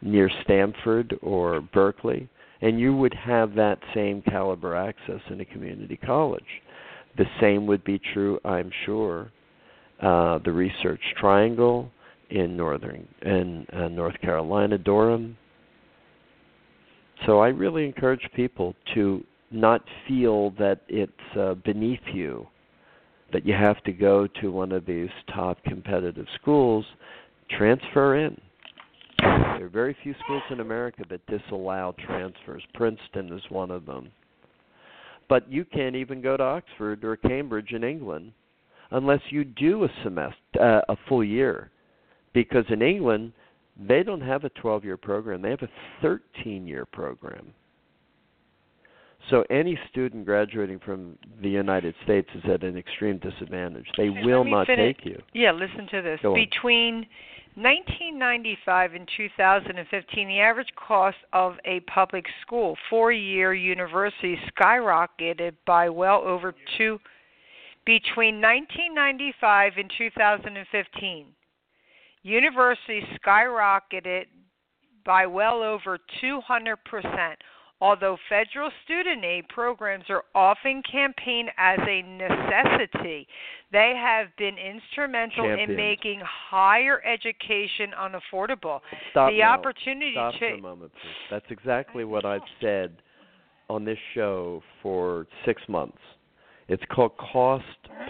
near 0.00 0.30
Stanford 0.44 1.16
or 1.22 1.60
Berkeley? 1.60 2.28
And 2.60 2.78
you 2.78 2.96
would 2.96 3.14
have 3.14 3.54
that 3.54 3.78
same 3.94 4.22
caliber 4.22 4.74
access 4.74 5.20
in 5.30 5.40
a 5.40 5.44
community 5.44 5.96
college. 5.96 6.42
The 7.16 7.26
same 7.40 7.66
would 7.66 7.84
be 7.84 8.00
true, 8.12 8.40
I'm 8.44 8.70
sure, 8.86 9.30
uh, 10.00 10.38
the 10.44 10.52
Research 10.52 11.00
Triangle 11.18 11.90
in 12.30 12.56
northern 12.56 13.06
in 13.22 13.66
uh, 13.72 13.88
North 13.88 14.18
Carolina, 14.20 14.78
Durham. 14.78 15.36
So 17.26 17.40
I 17.40 17.48
really 17.48 17.84
encourage 17.84 18.26
people 18.34 18.74
to 18.94 19.22
not 19.50 19.82
feel 20.08 20.50
that 20.52 20.80
it's 20.88 21.12
uh, 21.38 21.54
beneath 21.62 22.00
you 22.12 22.46
that 23.32 23.46
you 23.46 23.54
have 23.54 23.82
to 23.84 23.92
go 23.92 24.26
to 24.40 24.52
one 24.52 24.72
of 24.72 24.84
these 24.86 25.08
top 25.34 25.62
competitive 25.64 26.26
schools. 26.40 26.84
Transfer 27.50 28.16
in. 28.16 28.38
There 29.18 29.66
are 29.66 29.70
very 29.70 29.96
few 30.02 30.14
schools 30.24 30.42
in 30.50 30.60
America 30.60 31.04
that 31.08 31.24
disallow 31.26 31.94
transfers. 32.06 32.62
Princeton 32.74 33.32
is 33.32 33.42
one 33.48 33.70
of 33.70 33.86
them. 33.86 34.10
But 35.32 35.50
you 35.50 35.64
can't 35.64 35.96
even 35.96 36.20
go 36.20 36.36
to 36.36 36.42
Oxford 36.42 37.02
or 37.04 37.16
Cambridge 37.16 37.70
in 37.72 37.82
England 37.82 38.32
unless 38.90 39.20
you 39.30 39.44
do 39.44 39.84
a 39.84 39.88
semester, 40.02 40.36
uh, 40.60 40.82
a 40.90 40.96
full 41.08 41.24
year, 41.24 41.70
because 42.34 42.66
in 42.68 42.82
England 42.82 43.32
they 43.88 44.02
don't 44.02 44.20
have 44.20 44.44
a 44.44 44.50
12-year 44.50 44.98
program; 44.98 45.40
they 45.40 45.48
have 45.48 45.62
a 45.62 46.04
13-year 46.04 46.84
program. 46.84 47.54
So 49.30 49.42
any 49.48 49.78
student 49.90 50.26
graduating 50.26 50.80
from 50.84 51.16
the 51.40 51.48
United 51.48 51.94
States 52.04 52.28
is 52.34 52.42
at 52.52 52.62
an 52.62 52.76
extreme 52.76 53.16
disadvantage. 53.16 53.86
They 53.96 54.10
will 54.10 54.44
not 54.44 54.66
finish. 54.66 54.98
take 54.98 55.06
you. 55.06 55.22
Yeah, 55.32 55.52
listen 55.52 55.88
to 55.92 56.02
this. 56.02 56.20
Go. 56.22 56.34
Between 56.34 57.06
1995 57.54 58.94
and 58.94 59.08
2015, 59.14 60.28
the 60.28 60.40
average 60.40 60.68
cost 60.74 61.18
of 61.34 61.56
a 61.66 61.80
public 61.80 62.24
school 62.40 62.76
four-year 62.88 63.52
university 63.52 64.38
skyrocketed 64.58 65.52
by 65.66 65.90
well 65.90 66.22
over 66.22 66.54
two. 66.78 66.98
Between 67.84 68.40
1995 68.40 69.72
and 69.76 69.92
2015, 69.98 71.26
universities 72.22 73.02
skyrocketed 73.22 74.24
by 75.04 75.26
well 75.26 75.62
over 75.62 75.98
200 76.22 76.76
percent. 76.84 77.38
Although 77.82 78.16
federal 78.28 78.70
student 78.84 79.24
aid 79.24 79.48
programs 79.48 80.04
are 80.08 80.22
often 80.36 80.82
campaigned 80.90 81.50
as 81.58 81.80
a 81.80 82.02
necessity, 82.02 83.26
they 83.72 83.94
have 84.00 84.28
been 84.38 84.56
instrumental 84.56 85.44
in 85.58 85.74
making 85.74 86.20
higher 86.24 87.02
education 87.04 87.90
unaffordable. 87.98 88.80
Stop 89.10 89.32
the 89.32 89.38
now. 89.38 89.52
opportunity 89.54 90.12
Stop 90.14 90.34
to 90.34 90.38
for 90.38 90.54
a 90.54 90.60
moment, 90.60 90.92
please. 90.92 91.28
That's 91.28 91.50
exactly 91.50 92.04
what 92.04 92.24
I've 92.24 92.40
said 92.60 93.02
on 93.68 93.84
this 93.84 93.98
show 94.14 94.62
for 94.80 95.26
six 95.44 95.60
months. 95.68 95.98
It's 96.68 96.84
called 96.94 97.16
cost 97.16 97.64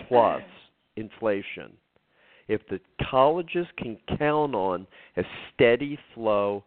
plus 0.07 0.43
inflation. 0.97 1.73
if 2.49 2.61
the 2.69 2.81
colleges 3.11 3.67
can 3.79 3.97
count 4.19 4.55
on 4.55 4.87
a 5.17 5.23
steady 5.55 5.99
flow 6.15 6.49
of 6.57 6.63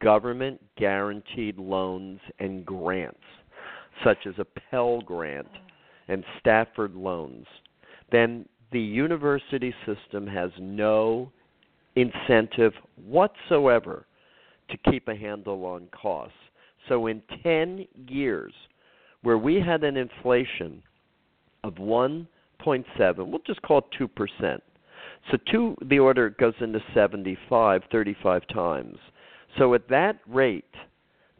government 0.00 0.60
guaranteed 0.76 1.58
loans 1.58 2.20
and 2.38 2.64
grants, 2.64 3.18
such 4.04 4.26
as 4.26 4.34
a 4.38 4.46
Pell 4.70 5.00
Grant 5.00 5.48
and 6.08 6.24
Stafford 6.38 6.94
loans, 6.94 7.46
then 8.12 8.46
the 8.72 8.80
university 8.80 9.74
system 9.86 10.26
has 10.26 10.50
no 10.60 11.30
incentive 11.94 12.72
whatsoever 13.06 14.06
to 14.70 14.90
keep 14.90 15.08
a 15.08 15.16
handle 15.16 15.64
on 15.64 15.88
costs. 15.92 16.36
So, 16.88 17.06
in 17.06 17.22
10 17.42 17.86
years, 18.06 18.52
where 19.22 19.38
we 19.38 19.60
had 19.60 19.82
an 19.82 19.96
inflation 19.96 20.82
of 21.64 21.74
1.7, 21.74 22.26
we'll 23.16 23.40
just 23.46 23.62
call 23.62 23.78
it 23.78 23.84
2%. 23.98 24.60
So, 25.30 25.38
two, 25.50 25.76
the 25.86 25.98
order 25.98 26.30
goes 26.30 26.54
into 26.60 26.80
75, 26.94 27.82
35 27.90 28.42
times. 28.48 28.98
So, 29.58 29.74
at 29.74 29.88
that 29.88 30.18
rate, 30.26 30.64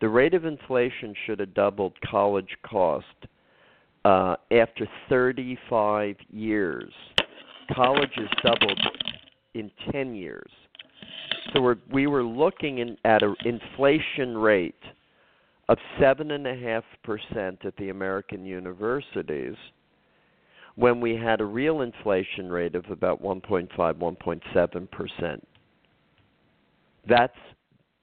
the 0.00 0.08
rate 0.08 0.34
of 0.34 0.44
inflation 0.44 1.14
should 1.24 1.40
have 1.40 1.54
doubled 1.54 1.92
college 2.08 2.56
cost 2.64 3.06
uh, 4.04 4.36
after 4.52 4.86
35 5.08 6.16
years. 6.30 6.92
College 7.74 8.10
has 8.16 8.28
doubled 8.42 8.80
in 9.54 9.70
10 9.90 10.14
years. 10.14 10.50
So 11.52 11.60
we're, 11.60 11.76
we 11.92 12.06
were 12.06 12.22
looking 12.22 12.78
in, 12.78 12.96
at 13.04 13.22
an 13.22 13.34
inflation 13.44 14.36
rate 14.36 14.74
of 15.68 15.78
7.5% 16.00 16.82
at 17.64 17.76
the 17.76 17.88
American 17.88 18.44
universities 18.44 19.54
when 20.76 21.00
we 21.00 21.16
had 21.16 21.40
a 21.40 21.44
real 21.44 21.80
inflation 21.80 22.50
rate 22.50 22.74
of 22.74 22.84
about 22.90 23.22
1.5, 23.22 23.76
1.7%. 23.76 25.40
That's 27.08 27.32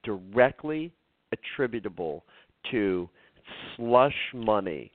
directly 0.04 0.92
attributable 1.32 2.24
to 2.72 3.10
slush 3.76 4.16
money 4.34 4.92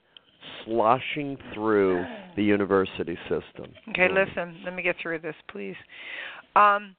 sloshing 0.65 1.37
through 1.55 2.05
the 2.37 2.43
university 2.43 3.19
system. 3.23 3.73
Okay, 3.91 4.09
listen, 4.09 4.61
let 4.65 4.75
me 4.75 4.83
get 4.83 4.97
through 5.03 5.19
this, 5.19 5.35
please. 5.51 5.77
Um, 6.57 6.95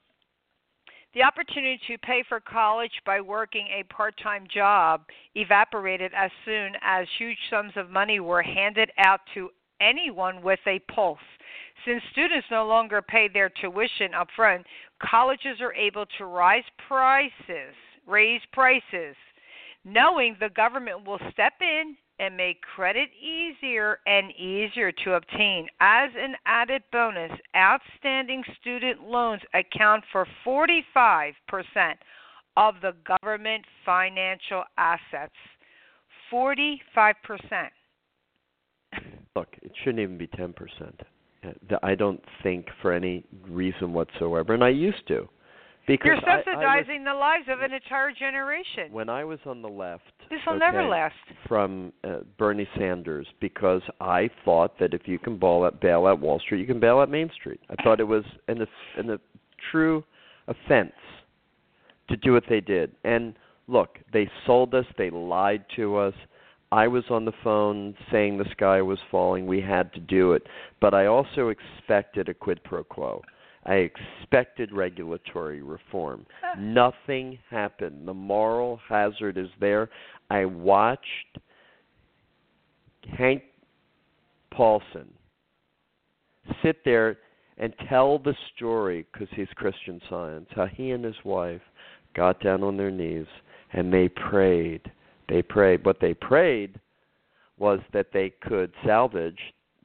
the 1.16 1.24
opportunity 1.24 1.80
to 1.88 1.98
pay 1.98 2.24
for 2.28 2.40
college 2.40 2.92
by 3.06 3.20
working 3.20 3.68
a 3.68 3.84
part 3.92 4.14
time 4.22 4.46
job 4.54 5.02
evaporated 5.36 6.12
as 6.16 6.30
soon 6.46 6.74
as 6.84 7.08
huge 7.18 7.38
sums 7.50 7.72
of 7.76 7.90
money 7.90 8.20
were 8.20 8.44
handed 8.44 8.92
out 9.00 9.22
to 9.34 9.50
anyone 9.82 10.42
with 10.42 10.60
a 10.68 10.80
pulse. 10.94 11.18
Since 11.86 12.04
students 12.12 12.46
no 12.52 12.68
longer 12.68 13.02
pay 13.02 13.28
their 13.28 13.50
tuition 13.50 14.14
up 14.14 14.28
front, 14.36 14.66
colleges 15.02 15.62
are 15.62 15.74
able 15.74 16.06
to 16.18 16.26
rise 16.26 16.64
prices, 16.88 17.74
raise 18.10 18.42
prices, 18.52 19.16
knowing 19.86 20.36
the 20.40 20.50
government 20.50 21.06
will 21.06 21.20
step 21.32 21.54
in 21.62 21.96
and 22.20 22.36
make 22.36 22.62
credit 22.62 23.10
easier 23.22 24.00
and 24.06 24.32
easier 24.32 24.92
to 24.92 25.14
obtain. 25.14 25.68
As 25.80 26.10
an 26.18 26.36
added 26.46 26.84
bonus, 26.92 27.32
outstanding 27.56 28.44
student 28.60 29.02
loans 29.04 29.42
account 29.54 30.04
for 30.12 30.28
45% 30.46 31.34
of 32.58 32.76
the 32.82 32.94
government 33.22 33.64
financial 33.86 34.64
assets. 34.78 35.34
45%. 36.32 36.84
Look, 39.36 39.56
it 39.62 39.72
shouldn't 39.84 40.00
even 40.00 40.18
be 40.18 40.28
10%. 40.28 40.54
Uh, 41.42 41.76
I 41.82 41.96
don't 41.96 42.22
think 42.44 42.68
for 42.82 42.92
any 42.92 43.24
reason 43.48 43.94
whatsoever, 43.94 44.54
and 44.54 44.64
I 44.64 44.70
used 44.70 45.08
to. 45.08 45.30
Because 45.90 46.20
You're 46.24 46.36
subsidizing 46.38 47.04
I, 47.08 47.14
the 47.14 47.18
lives 47.18 47.46
of 47.50 47.62
an 47.62 47.74
entire 47.74 48.12
generation. 48.12 48.92
When 48.92 49.10
I 49.10 49.24
was 49.24 49.40
on 49.48 49.64
the 49.64 49.68
left, 49.68 50.04
this 50.30 50.40
will 50.46 50.54
okay, 50.54 50.60
never 50.60 50.88
last. 50.88 51.16
From 51.48 51.92
uh, 52.04 52.20
Bernie 52.38 52.70
Sanders, 52.78 53.26
because 53.42 53.82
I 54.00 54.30
thought 54.46 54.78
that 54.80 54.94
if 54.94 55.08
you 55.08 55.18
can 55.18 55.40
bail 55.40 55.64
out, 55.64 55.82
bail 55.82 56.06
out 56.06 56.20
Wall 56.20 56.40
Street, 56.40 56.60
you 56.60 56.68
can 56.68 56.80
bail 56.80 57.00
out 57.00 57.10
Main 57.10 57.32
Street. 57.34 57.60
I 57.72 57.82
thought 57.82 58.00
it 58.00 58.08
was 58.08 58.24
an, 58.48 58.68
an, 58.98 59.10
a 59.10 59.20
true 59.72 60.04
offense 60.48 60.94
to 62.10 62.18
do 62.18 62.34
what 62.34 62.44
they 62.48 62.62
did. 62.62 62.92
And 63.04 63.34
look, 63.68 63.98
they 64.14 64.30
sold 64.46 64.76
us. 64.76 64.86
They 64.96 65.10
lied 65.10 65.66
to 65.78 65.98
us. 65.98 66.14
I 66.72 66.88
was 66.88 67.06
on 67.10 67.26
the 67.26 67.34
phone 67.44 67.96
saying 68.12 68.38
the 68.38 68.46
sky 68.52 68.80
was 68.84 69.00
falling. 69.10 69.48
We 69.48 69.60
had 69.60 69.92
to 69.94 70.00
do 70.00 70.34
it, 70.34 70.44
but 70.80 70.94
I 70.94 71.08
also 71.08 71.50
expected 71.50 72.30
a 72.30 72.36
quid 72.36 72.64
pro 72.64 72.84
quo. 72.84 73.24
I 73.66 73.76
expected 73.76 74.72
regulatory 74.72 75.62
reform. 75.62 76.26
Ah. 76.44 76.56
Nothing 76.58 77.38
happened. 77.50 78.08
The 78.08 78.14
moral 78.14 78.80
hazard 78.88 79.38
is 79.38 79.50
there. 79.60 79.90
I 80.30 80.46
watched 80.46 81.38
Hank 83.18 83.44
Paulson 84.52 85.14
sit 86.64 86.78
there 86.86 87.18
and 87.58 87.74
tell 87.90 88.18
the 88.20 88.34
story 88.56 89.06
because 89.12 89.28
he's 89.36 89.48
Christian 89.56 90.02
Science, 90.10 90.48
how 90.56 90.66
he 90.66 90.92
and 90.92 91.04
his 91.04 91.16
wife 91.24 91.62
got 92.16 92.42
down 92.42 92.64
on 92.64 92.78
their 92.78 92.92
knees 92.92 93.28
and 93.74 93.94
they 93.94 94.10
prayed. 94.10 94.82
They 95.28 95.42
prayed. 95.42 95.86
What 95.86 96.00
they 96.00 96.14
prayed 96.14 96.80
was 97.58 97.80
that 97.94 98.08
they 98.14 98.32
could 98.42 98.72
salvage 98.86 99.40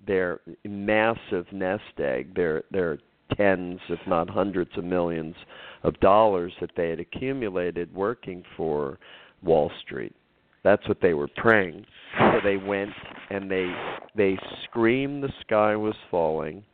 their 0.07 0.41
massive 0.65 1.47
nest 1.53 1.83
egg, 1.99 2.35
their 2.35 2.63
their 2.71 2.99
tens, 3.37 3.81
if 3.89 4.01
not 4.07 4.29
hundreds 4.29 4.71
of 4.77 4.85
millions 4.85 5.35
of 5.83 5.99
dollars 6.01 6.53
that 6.61 6.71
they 6.77 6.91
had 6.91 7.01
accumulated 7.01 7.95
working 7.95 8.43
for 8.57 8.99
Wall 9.43 9.71
Street. 9.85 10.15
That's 10.63 10.87
what 10.89 11.01
they 11.03 11.15
were 11.15 11.29
praying. 11.37 11.85
So 12.19 12.39
they 12.43 12.57
went 12.57 12.91
and 13.31 13.51
they 13.51 13.71
they 14.17 14.39
screamed 14.65 15.23
the 15.23 15.33
sky 15.43 15.77
was 15.77 15.95
falling. 16.11 16.65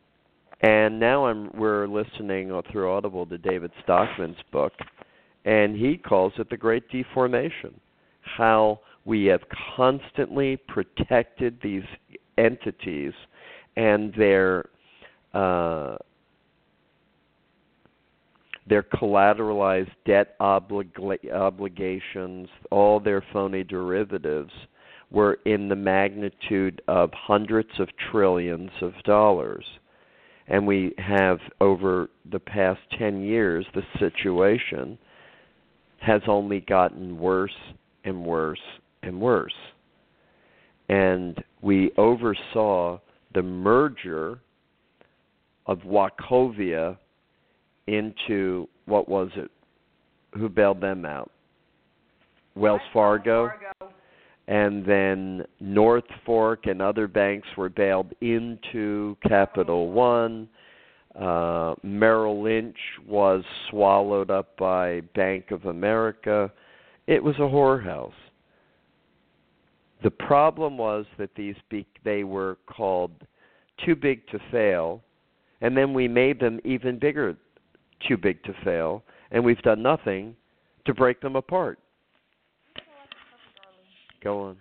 And 0.63 1.01
now 1.01 1.27
I'm 1.27 1.51
we're 1.57 1.89
listening 1.89 2.61
through 2.71 2.93
Audible 2.93 3.27
to 3.27 3.39
David 3.39 3.73
Stockman's 3.83 4.37
book 4.53 4.73
and 5.45 5.77
he 5.77 5.97
calls 5.97 6.33
it 6.39 6.51
the 6.51 6.57
great 6.57 6.89
deformation. 6.91 7.81
How 8.21 8.81
we 9.05 9.25
have 9.27 9.41
constantly 9.77 10.59
protected 10.69 11.59
these 11.63 11.83
entities 12.37 13.13
and 13.77 14.13
their 14.15 14.69
uh, 15.33 15.97
their 18.71 18.85
collateralized 18.85 19.91
debt 20.07 20.39
oblig- 20.41 21.31
obligations, 21.31 22.49
all 22.71 23.01
their 23.01 23.23
phony 23.33 23.64
derivatives 23.64 24.53
were 25.11 25.39
in 25.45 25.68
the 25.68 25.77
magnitude 25.77 26.81
of 26.87 27.11
hundreds 27.12 27.68
of 27.81 27.89
trillions 28.11 28.71
of 28.81 28.93
dollars. 29.05 29.64
And 30.47 30.66
we 30.66 30.95
have, 30.99 31.39
over 31.61 32.11
the 32.31 32.39
past 32.39 32.81
10 32.97 33.23
years, 33.23 33.66
the 33.75 33.83
situation 33.99 34.97
has 36.01 36.23
only 36.29 36.61
gotten 36.61 37.18
worse 37.18 37.51
and 38.05 38.25
worse 38.25 38.59
and 39.03 39.21
worse. 39.21 39.53
And 40.89 41.43
we 41.61 41.91
oversaw 41.99 43.01
the 43.35 43.43
merger 43.43 44.39
of 45.66 45.79
Wachovia 45.81 46.97
into 47.91 48.68
what 48.86 49.09
was 49.09 49.30
it? 49.36 49.51
Who 50.34 50.49
bailed 50.49 50.80
them 50.80 51.05
out? 51.05 51.30
Wells 52.55 52.80
Fargo. 52.93 53.49
Fargo. 53.49 53.95
And 54.49 54.84
then 54.84 55.45
North 55.61 56.05
Fork 56.26 56.66
and 56.66 56.82
other 56.82 57.07
banks 57.07 57.47
were 57.57 57.68
bailed 57.68 58.12
into 58.20 59.16
Capital 59.26 59.93
One. 59.93 60.49
Uh, 61.14 61.74
Merrill 61.82 62.43
Lynch 62.43 62.76
was 63.07 63.45
swallowed 63.68 64.30
up 64.30 64.57
by 64.57 65.03
Bank 65.14 65.51
of 65.51 65.66
America. 65.66 66.51
It 67.07 67.22
was 67.22 67.36
a 67.36 67.43
whorehouse. 67.43 68.12
The 70.03 70.11
problem 70.11 70.78
was 70.78 71.05
that 71.18 71.34
these 71.36 71.57
be- 71.68 71.86
they 72.05 72.24
were 72.24 72.59
called 72.66 73.12
too 73.84 73.95
big 73.95 74.26
to 74.28 74.38
fail, 74.51 75.03
and 75.61 75.76
then 75.76 75.93
we 75.93 76.09
made 76.09 76.41
them 76.41 76.61
even 76.64 76.99
bigger 76.99 77.36
too 78.07 78.17
big 78.17 78.43
to 78.45 78.55
fail, 78.65 79.03
and 79.31 79.45
we've 79.45 79.61
done 79.63 79.83
nothing 79.83 80.35
to 80.87 80.95
break 80.95 81.21
them 81.21 81.37
apart. 81.37 81.79
Go 84.23 84.41
on. 84.41 84.57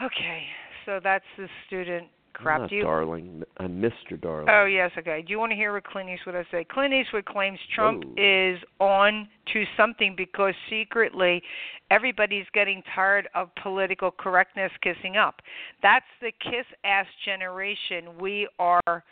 Okay, 0.00 0.44
so 0.86 1.00
that's 1.02 1.24
the 1.36 1.48
student 1.66 2.06
crap. 2.32 2.68
Do 2.68 2.76
you, 2.76 2.82
darling. 2.82 3.42
I'm 3.58 3.80
Mr. 3.80 4.20
Darling. 4.20 4.48
Oh 4.48 4.64
yes, 4.64 4.90
okay. 4.98 5.22
Do 5.22 5.30
you 5.30 5.38
want 5.38 5.50
to 5.50 5.56
hear 5.56 5.72
what 5.72 5.84
Clint 5.84 6.08
Eastwood 6.08 6.34
has 6.34 6.46
to 6.50 6.58
say? 6.58 6.64
Clint 6.64 6.94
Eastwood 6.94 7.24
claims 7.24 7.58
Trump 7.74 8.04
is 8.16 8.58
on 8.80 9.28
to 9.52 9.64
something 9.76 10.14
because 10.16 10.54
secretly 10.70 11.42
everybody's 11.90 12.46
getting 12.54 12.82
tired 12.94 13.28
of 13.34 13.50
political 13.62 14.10
correctness 14.10 14.72
kissing 14.82 15.16
up. 15.16 15.36
That's 15.82 16.06
the 16.20 16.32
kiss 16.40 16.66
ass 16.84 17.06
generation 17.24 18.18
we 18.20 18.48
are 18.58 19.04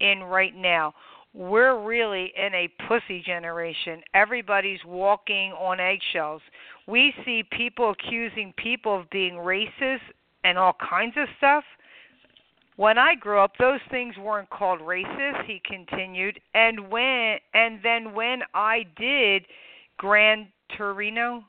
in 0.00 0.22
right 0.22 0.54
now. 0.54 0.94
We're 1.36 1.78
really 1.84 2.32
in 2.34 2.54
a 2.54 2.66
pussy 2.88 3.20
generation. 3.20 4.00
Everybody's 4.14 4.80
walking 4.86 5.52
on 5.52 5.78
eggshells. 5.80 6.40
We 6.86 7.12
see 7.26 7.42
people 7.52 7.90
accusing 7.90 8.54
people 8.56 8.98
of 8.98 9.10
being 9.10 9.34
racist 9.34 10.00
and 10.44 10.56
all 10.56 10.74
kinds 10.88 11.12
of 11.18 11.28
stuff. 11.36 11.62
When 12.76 12.96
I 12.96 13.16
grew 13.16 13.38
up, 13.38 13.52
those 13.58 13.80
things 13.90 14.14
weren't 14.16 14.48
called 14.48 14.80
racist, 14.80 15.44
he 15.44 15.60
continued. 15.62 16.40
And 16.54 16.88
when 16.90 17.36
and 17.52 17.80
then 17.82 18.14
when 18.14 18.40
I 18.54 18.86
did 18.98 19.44
Gran 19.98 20.48
Torino, 20.78 21.44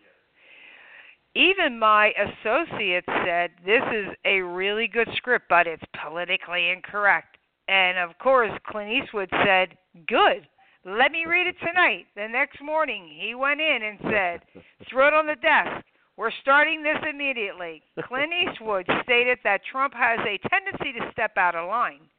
even 1.34 1.80
my 1.80 2.12
associates 2.18 3.08
said 3.26 3.52
this 3.66 3.84
is 3.94 4.08
a 4.26 4.42
really 4.42 4.90
good 4.90 5.08
script, 5.16 5.46
but 5.48 5.66
it's 5.66 5.84
politically 6.04 6.72
incorrect. 6.72 7.37
And 7.68 7.98
of 7.98 8.18
course, 8.20 8.52
Clint 8.68 8.92
Eastwood 8.92 9.30
said, 9.46 9.78
"Good. 10.08 10.48
Let 10.86 11.12
me 11.12 11.26
read 11.26 11.48
it 11.48 11.60
tonight." 11.60 12.08
The 12.16 12.28
next 12.28 12.62
morning, 12.62 13.08
he 13.08 13.36
went 13.36 13.60
in 13.60 13.84
and 13.84 14.00
said, 14.02 14.42
"Throw 14.90 15.08
it 15.08 15.14
on 15.14 15.26
the 15.26 15.36
desk. 15.36 15.86
We're 16.16 16.32
starting 16.32 16.82
this 16.82 17.00
immediately." 17.10 17.84
Clint 18.02 18.34
Eastwood 18.34 18.86
stated 19.04 19.40
that 19.44 19.66
Trump 19.66 19.94
has 19.94 20.20
a 20.22 20.38
tendency 20.50 20.94
to 20.94 21.12
step 21.12 21.38
out 21.38 21.56
of 21.56 21.68
line, 21.68 22.10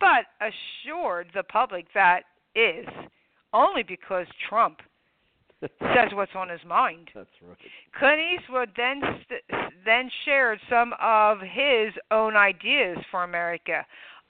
but 0.00 0.26
assured 0.40 1.30
the 1.34 1.44
public 1.44 1.92
that 1.92 2.24
is 2.54 2.86
only 3.52 3.82
because 3.82 4.26
Trump 4.48 4.80
says 5.60 6.12
what's 6.12 6.34
on 6.34 6.48
his 6.48 6.60
mind. 6.66 7.10
That's 7.14 7.28
right. 7.46 7.56
Clint 7.98 8.20
Eastwood 8.20 8.70
then 8.76 9.00
st- 9.24 9.42
then 9.84 10.10
shared 10.24 10.58
some 10.68 10.94
of 11.00 11.38
his 11.40 11.92
own 12.10 12.36
ideas 12.36 12.98
for 13.10 13.24
America. 13.24 13.84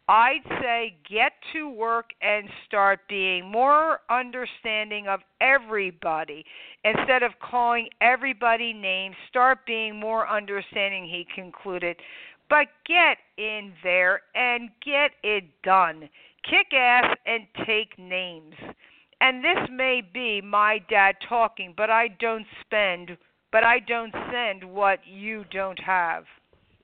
I'd 0.06 0.44
say 0.60 0.96
get 1.08 1.32
to 1.54 1.68
work 1.68 2.10
and 2.20 2.48
start 2.66 3.00
being 3.08 3.50
more 3.50 4.00
understanding 4.10 5.08
of 5.08 5.20
everybody. 5.40 6.44
Instead 6.84 7.22
of 7.22 7.32
calling 7.40 7.88
everybody 8.00 8.72
names, 8.72 9.16
start 9.28 9.64
being 9.66 9.98
more 9.98 10.28
understanding, 10.28 11.04
he 11.04 11.26
concluded. 11.34 11.96
But 12.50 12.66
get 12.86 13.16
in 13.38 13.72
there 13.82 14.22
and 14.34 14.68
get 14.84 15.12
it 15.22 15.44
done. 15.62 16.10
Kick 16.48 16.74
ass 16.74 17.16
and 17.26 17.46
take 17.66 17.98
names 17.98 18.54
and 19.24 19.42
this 19.42 19.68
may 19.70 20.02
be 20.02 20.42
my 20.42 20.80
dad 20.90 21.16
talking, 21.26 21.72
but 21.74 21.88
I 21.88 22.08
don't 22.08 22.44
spend, 22.60 23.16
but 23.52 23.64
I 23.64 23.78
don't 23.78 24.14
send 24.30 24.62
what 24.62 24.98
you 25.06 25.44
don't 25.50 25.78
have. 25.80 26.24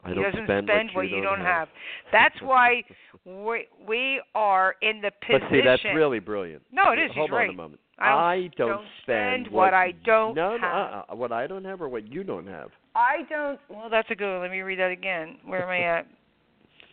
I 0.04 0.08
he 0.08 0.14
don't 0.14 0.24
doesn't 0.24 0.46
spend, 0.46 0.68
spend 0.68 0.90
what 0.94 1.08
you 1.08 1.22
don't, 1.22 1.40
have. 1.40 1.68
That's 2.12 2.34
why 2.42 2.82
we 3.24 3.66
we 3.86 4.22
are 4.34 4.74
in 4.82 5.00
the 5.00 5.10
position. 5.20 5.48
But 5.48 5.54
see, 5.54 5.60
that's 5.64 5.84
really 5.94 6.20
brilliant. 6.20 6.62
No, 6.72 6.92
it 6.92 6.98
is. 6.98 7.10
Hold 7.14 7.30
He's 7.30 7.34
on 7.34 7.38
right. 7.38 7.50
a 7.50 7.52
moment. 7.52 7.80
I 7.98 8.48
don't, 8.56 8.68
don't, 8.68 8.86
spend 9.02 9.46
what, 9.48 9.72
what 9.72 9.74
I 9.74 9.92
don't 10.06 10.34
no, 10.34 10.52
have. 10.52 10.60
No, 10.62 11.04
uh, 11.10 11.14
what 11.14 11.32
I 11.32 11.46
don't 11.46 11.64
have 11.66 11.82
or 11.82 11.88
what 11.90 12.10
you 12.10 12.24
don't 12.24 12.46
have. 12.46 12.70
I 12.94 13.18
don't. 13.28 13.60
Well, 13.68 13.90
that's 13.90 14.10
a 14.10 14.14
good 14.14 14.32
one. 14.32 14.40
Let 14.40 14.50
me 14.50 14.60
read 14.60 14.78
that 14.78 14.90
again. 14.90 15.36
Where 15.44 15.62
am 15.62 15.68
I 15.68 15.98
at? 15.98 16.06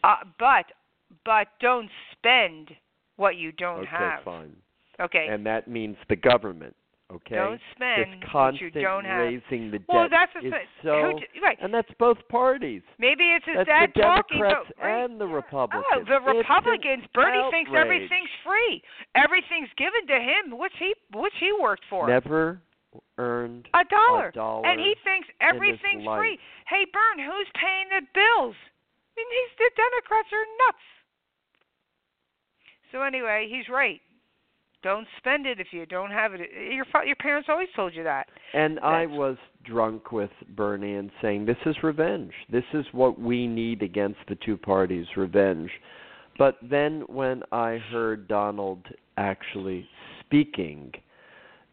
Uh, 0.03 0.17
but 0.37 0.65
but 1.25 1.47
don't 1.59 1.89
spend 2.11 2.69
what 3.15 3.35
you 3.35 3.51
don't 3.51 3.79
okay, 3.79 3.89
have. 3.89 4.23
fine. 4.23 4.55
Okay. 5.01 5.27
And 5.29 5.45
that 5.45 5.67
means 5.67 5.97
the 6.07 6.15
government. 6.15 6.75
Okay. 7.07 7.35
Don't 7.39 7.61
spend 7.71 8.19
this 8.19 8.29
constant 8.29 8.75
you 8.75 8.81
don't 8.83 9.05
have. 9.07 9.31
raising 9.31 9.71
the 9.71 9.79
debt 9.79 9.87
Well, 9.87 10.07
that's 10.11 10.33
the 10.35 10.43
is 10.43 10.51
thing. 10.51 10.67
so, 10.83 11.15
Who 11.15 11.39
right. 11.39 11.55
and 11.63 11.73
that's 11.73 11.87
both 11.97 12.19
parties. 12.27 12.83
Maybe 12.99 13.31
it's 13.31 13.47
his 13.47 13.63
That's 13.63 13.71
dad 13.71 13.95
the 13.95 14.01
talking, 14.03 14.43
Democrats 14.43 14.67
but 14.75 14.83
right. 14.83 15.03
and 15.07 15.15
the 15.15 15.23
oh, 15.23 15.39
Republicans. 15.39 15.87
Oh, 15.87 16.03
the 16.03 16.19
Republicans. 16.19 17.07
Bernie 17.15 17.47
thinks 17.47 17.71
everything's 17.71 18.33
free. 18.43 18.83
Everything's 19.15 19.71
given 19.79 20.03
to 20.11 20.19
him. 20.19 20.59
What's 20.59 20.75
he? 20.75 20.91
What's 21.15 21.35
he 21.39 21.55
worked 21.55 21.87
for? 21.89 22.11
Never 22.11 22.59
earned 23.17 23.71
a 23.71 23.87
dollar. 23.87 24.27
a 24.27 24.31
dollar 24.35 24.67
and 24.67 24.75
he 24.75 24.91
thinks 25.07 25.31
everything's 25.39 26.03
free. 26.03 26.35
Hey, 26.67 26.83
Bern, 26.91 27.23
who's 27.23 27.47
paying 27.55 27.87
the 27.87 28.03
bills? 28.11 28.55
I 28.59 29.15
mean, 29.15 29.29
these 29.31 29.53
the 29.63 29.71
Democrats 29.79 30.27
are 30.35 30.47
nuts. 30.67 30.85
So 32.91 33.01
anyway, 33.03 33.47
he's 33.47 33.67
right. 33.71 34.01
Don't 34.83 35.07
spend 35.17 35.45
it 35.45 35.59
if 35.59 35.67
you 35.71 35.85
don't 35.85 36.11
have 36.11 36.33
it. 36.33 36.41
Your 36.71 36.85
your 37.05 37.15
parents 37.15 37.49
always 37.49 37.67
told 37.75 37.95
you 37.95 38.03
that. 38.03 38.27
And 38.53 38.79
I 38.79 39.05
was 39.05 39.37
drunk 39.65 40.11
with 40.11 40.29
Bernie 40.55 40.95
and 40.95 41.09
saying, 41.21 41.45
This 41.45 41.57
is 41.65 41.75
revenge. 41.83 42.31
This 42.51 42.63
is 42.73 42.85
what 42.91 43.19
we 43.19 43.47
need 43.47 43.81
against 43.81 44.19
the 44.29 44.35
two 44.35 44.55
parties 44.55 45.05
revenge. 45.15 45.71
But 46.37 46.57
then 46.61 47.03
when 47.07 47.41
I 47.51 47.79
heard 47.91 48.27
Donald 48.27 48.85
actually 49.17 49.87
speaking, 50.21 50.91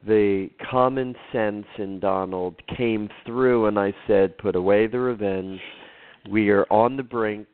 the 0.06 0.48
common 0.70 1.14
sense 1.32 1.66
in 1.78 2.00
Donald 2.00 2.56
came 2.76 3.08
through, 3.24 3.66
and 3.66 3.78
I 3.78 3.92
said, 4.06 4.36
Put 4.38 4.56
away 4.56 4.86
the 4.86 5.00
revenge. 5.00 5.60
We 6.30 6.50
are 6.50 6.66
on 6.70 6.96
the 6.96 7.02
brink. 7.02 7.46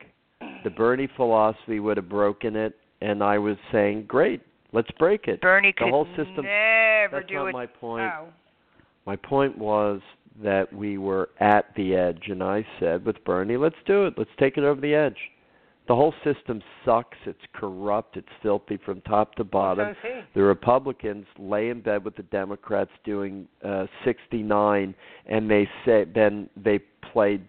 The 0.65 0.71
Bernie 0.71 1.09
philosophy 1.17 1.81
would 1.81 1.97
have 1.97 2.09
broken 2.09 2.57
it. 2.57 2.75
And 3.01 3.23
I 3.23 3.39
was 3.39 3.57
saying, 3.73 4.05
Great, 4.07 4.43
let's 4.73 4.91
break 4.99 5.29
it. 5.29 5.41
Bernie 5.41 5.73
the 5.77 5.85
could 5.85 5.91
whole 5.91 6.07
system. 6.17 6.45
never 6.45 7.21
That's 7.21 7.29
do 7.29 7.35
not 7.35 7.49
it. 7.49 7.53
my 7.53 7.67
point. 7.67 8.13
Oh. 8.17 8.29
My 9.07 9.17
point 9.17 9.57
was 9.57 10.01
that 10.43 10.73
we 10.73 10.99
were 10.99 11.31
at 11.41 11.75
the 11.77 11.95
edge, 11.95 12.25
and 12.29 12.43
I 12.43 12.67
said 12.79 13.05
with 13.05 13.23
Bernie, 13.25 13.57
let's 13.57 13.77
do 13.87 14.07
it. 14.07 14.15
Let's 14.17 14.31
take 14.39 14.57
it 14.57 14.65
over 14.65 14.81
the 14.81 14.95
edge. 14.95 15.17
The 15.89 15.97
whole 15.97 16.15
system 16.23 16.63
sucks. 16.85 17.19
It's 17.27 17.41
corrupt. 17.53 18.17
It's 18.17 18.29
filthy 18.43 18.79
from 18.85 19.01
top 19.01 19.35
to 19.35 19.45
bottom. 19.45 19.97
The 20.35 20.43
Republicans 20.43 21.27
lay 21.37 21.71
in 21.71 21.81
bed 21.81 22.05
with 22.05 22.15
the 22.15 22.23
Democrats 22.25 22.93
doing 23.05 23.49
uh, 23.65 23.87
69, 24.05 24.95
and 25.27 25.51
they 25.51 25.69
say 25.85 26.05
then 26.15 26.49
they 26.57 26.79
played 27.13 27.45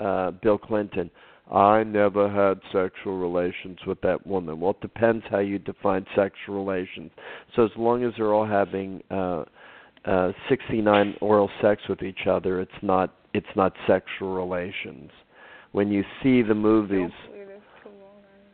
uh, 0.00 0.32
Bill 0.32 0.58
Clinton. 0.58 1.10
I 1.50 1.84
never 1.84 2.28
had 2.28 2.60
sexual 2.72 3.18
relations 3.18 3.78
with 3.86 4.00
that 4.00 4.26
woman. 4.26 4.58
Well, 4.58 4.72
it 4.72 4.80
depends 4.80 5.24
how 5.30 5.38
you 5.38 5.58
define 5.58 6.04
sexual 6.16 6.56
relations. 6.56 7.12
So 7.54 7.64
as 7.64 7.70
long 7.76 8.02
as 8.02 8.12
they're 8.16 8.34
all 8.34 8.46
having 8.46 9.02
uh, 9.10 9.44
uh, 10.04 10.32
69 10.48 11.14
oral 11.20 11.50
sex 11.62 11.82
with 11.88 12.02
each 12.02 12.26
other, 12.28 12.60
it's 12.60 12.72
not 12.82 13.14
it's 13.32 13.46
not 13.54 13.74
sexual 13.86 14.34
relations. 14.34 15.10
When 15.72 15.90
you 15.90 16.02
see 16.22 16.42
the 16.42 16.54
movies 16.54 17.10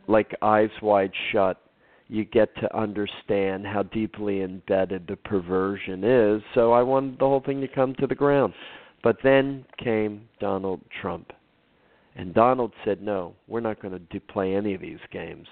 like 0.07 0.35
Eyes 0.41 0.69
Wide 0.81 1.13
Shut, 1.31 1.61
you 2.09 2.25
get 2.25 2.53
to 2.57 2.77
understand 2.77 3.65
how 3.65 3.83
deeply 3.83 4.41
embedded 4.41 5.07
the 5.07 5.15
perversion 5.15 6.03
is. 6.03 6.43
So 6.53 6.73
I 6.73 6.83
wanted 6.83 7.19
the 7.19 7.25
whole 7.25 7.39
thing 7.39 7.61
to 7.61 7.67
come 7.67 7.95
to 7.95 8.07
the 8.07 8.15
ground. 8.15 8.53
But 9.03 9.17
then 9.23 9.65
came 9.81 10.27
Donald 10.39 10.81
Trump. 11.01 11.31
And 12.15 12.33
Donald 12.33 12.73
said, 12.85 13.01
"No, 13.01 13.33
we're 13.47 13.59
not 13.59 13.81
going 13.81 13.93
to 13.93 13.99
do, 13.99 14.19
play 14.19 14.55
any 14.55 14.73
of 14.73 14.81
these 14.81 14.99
games." 15.11 15.47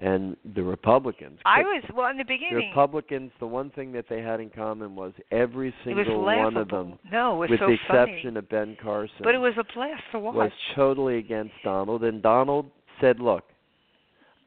And 0.00 0.36
the 0.54 0.62
Republicans, 0.62 1.40
I 1.44 1.62
was 1.62 1.82
well 1.92 2.08
in 2.08 2.16
the 2.18 2.22
the 2.22 2.28
beginning. 2.28 2.68
Republicans, 2.68 3.32
the 3.40 3.46
one 3.48 3.70
thing 3.70 3.90
that 3.92 4.04
they 4.08 4.22
had 4.22 4.38
in 4.40 4.48
common 4.48 4.94
was 4.94 5.12
every 5.32 5.68
it 5.68 5.74
was 5.88 6.06
single 6.06 6.22
one 6.24 6.56
of 6.56 6.68
them, 6.68 6.98
no, 7.10 7.34
with 7.36 7.50
so 7.50 7.56
the 7.66 7.76
funny. 7.88 8.02
exception 8.04 8.36
of 8.36 8.48
Ben 8.48 8.76
Carson, 8.80 9.16
But 9.22 9.34
it 9.34 9.38
was 9.38 9.54
a 9.58 9.64
blast 9.74 10.02
to 10.12 10.20
watch. 10.20 10.36
was 10.36 10.52
totally 10.76 11.18
against 11.18 11.54
Donald. 11.64 12.04
And 12.04 12.22
Donald 12.22 12.70
said, 13.00 13.18
"Look, 13.18 13.50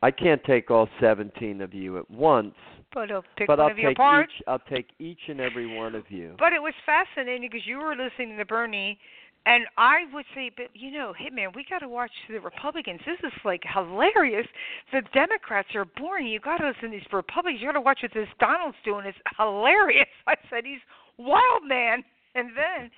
I 0.01 0.09
can't 0.09 0.41
take 0.45 0.71
all 0.71 0.87
17 1.01 1.61
of 1.61 1.73
you 1.73 1.97
at 1.97 2.09
once, 2.09 2.55
but 2.93 3.09
pick 3.35 3.47
but 3.47 3.59
I'll 3.59 3.75
take 3.75 3.97
parts. 3.97 4.31
each. 4.37 4.43
I'll 4.47 4.59
take 4.59 4.87
each 4.99 5.27
and 5.27 5.41
every 5.41 5.65
one 5.77 5.95
of 5.95 6.09
you." 6.09 6.33
But 6.39 6.53
it 6.53 6.61
was 6.61 6.73
fascinating 6.85 7.49
because 7.51 7.67
you 7.67 7.77
were 7.77 7.93
listening 7.95 8.37
to 8.37 8.45
Bernie, 8.45 8.97
and 9.45 9.65
I 9.77 10.05
would 10.13 10.25
say, 10.35 10.51
but 10.55 10.67
you 10.73 10.91
know, 10.91 11.13
hey 11.17 11.29
man, 11.29 11.49
we 11.55 11.65
got 11.69 11.79
to 11.79 11.89
watch 11.89 12.11
the 12.29 12.39
Republicans. 12.39 13.01
This 13.05 13.17
is 13.23 13.33
like 13.43 13.61
hilarious. 13.73 14.47
The 14.91 15.01
Democrats 15.13 15.69
are 15.75 15.85
boring. 15.85 16.27
You 16.27 16.39
got 16.39 16.57
to 16.57 16.67
listen 16.67 16.91
to 16.91 16.97
these 16.97 17.07
Republicans. 17.11 17.61
You 17.61 17.67
got 17.67 17.73
to 17.73 17.81
watch 17.81 17.99
what 18.03 18.13
this 18.13 18.27
Donald's 18.39 18.77
doing. 18.85 19.05
It's 19.05 19.17
hilarious. 19.37 20.07
I 20.27 20.35
said 20.49 20.65
he's 20.65 20.83
wild 21.17 21.63
man, 21.67 22.03
and 22.35 22.49
then. 22.55 22.91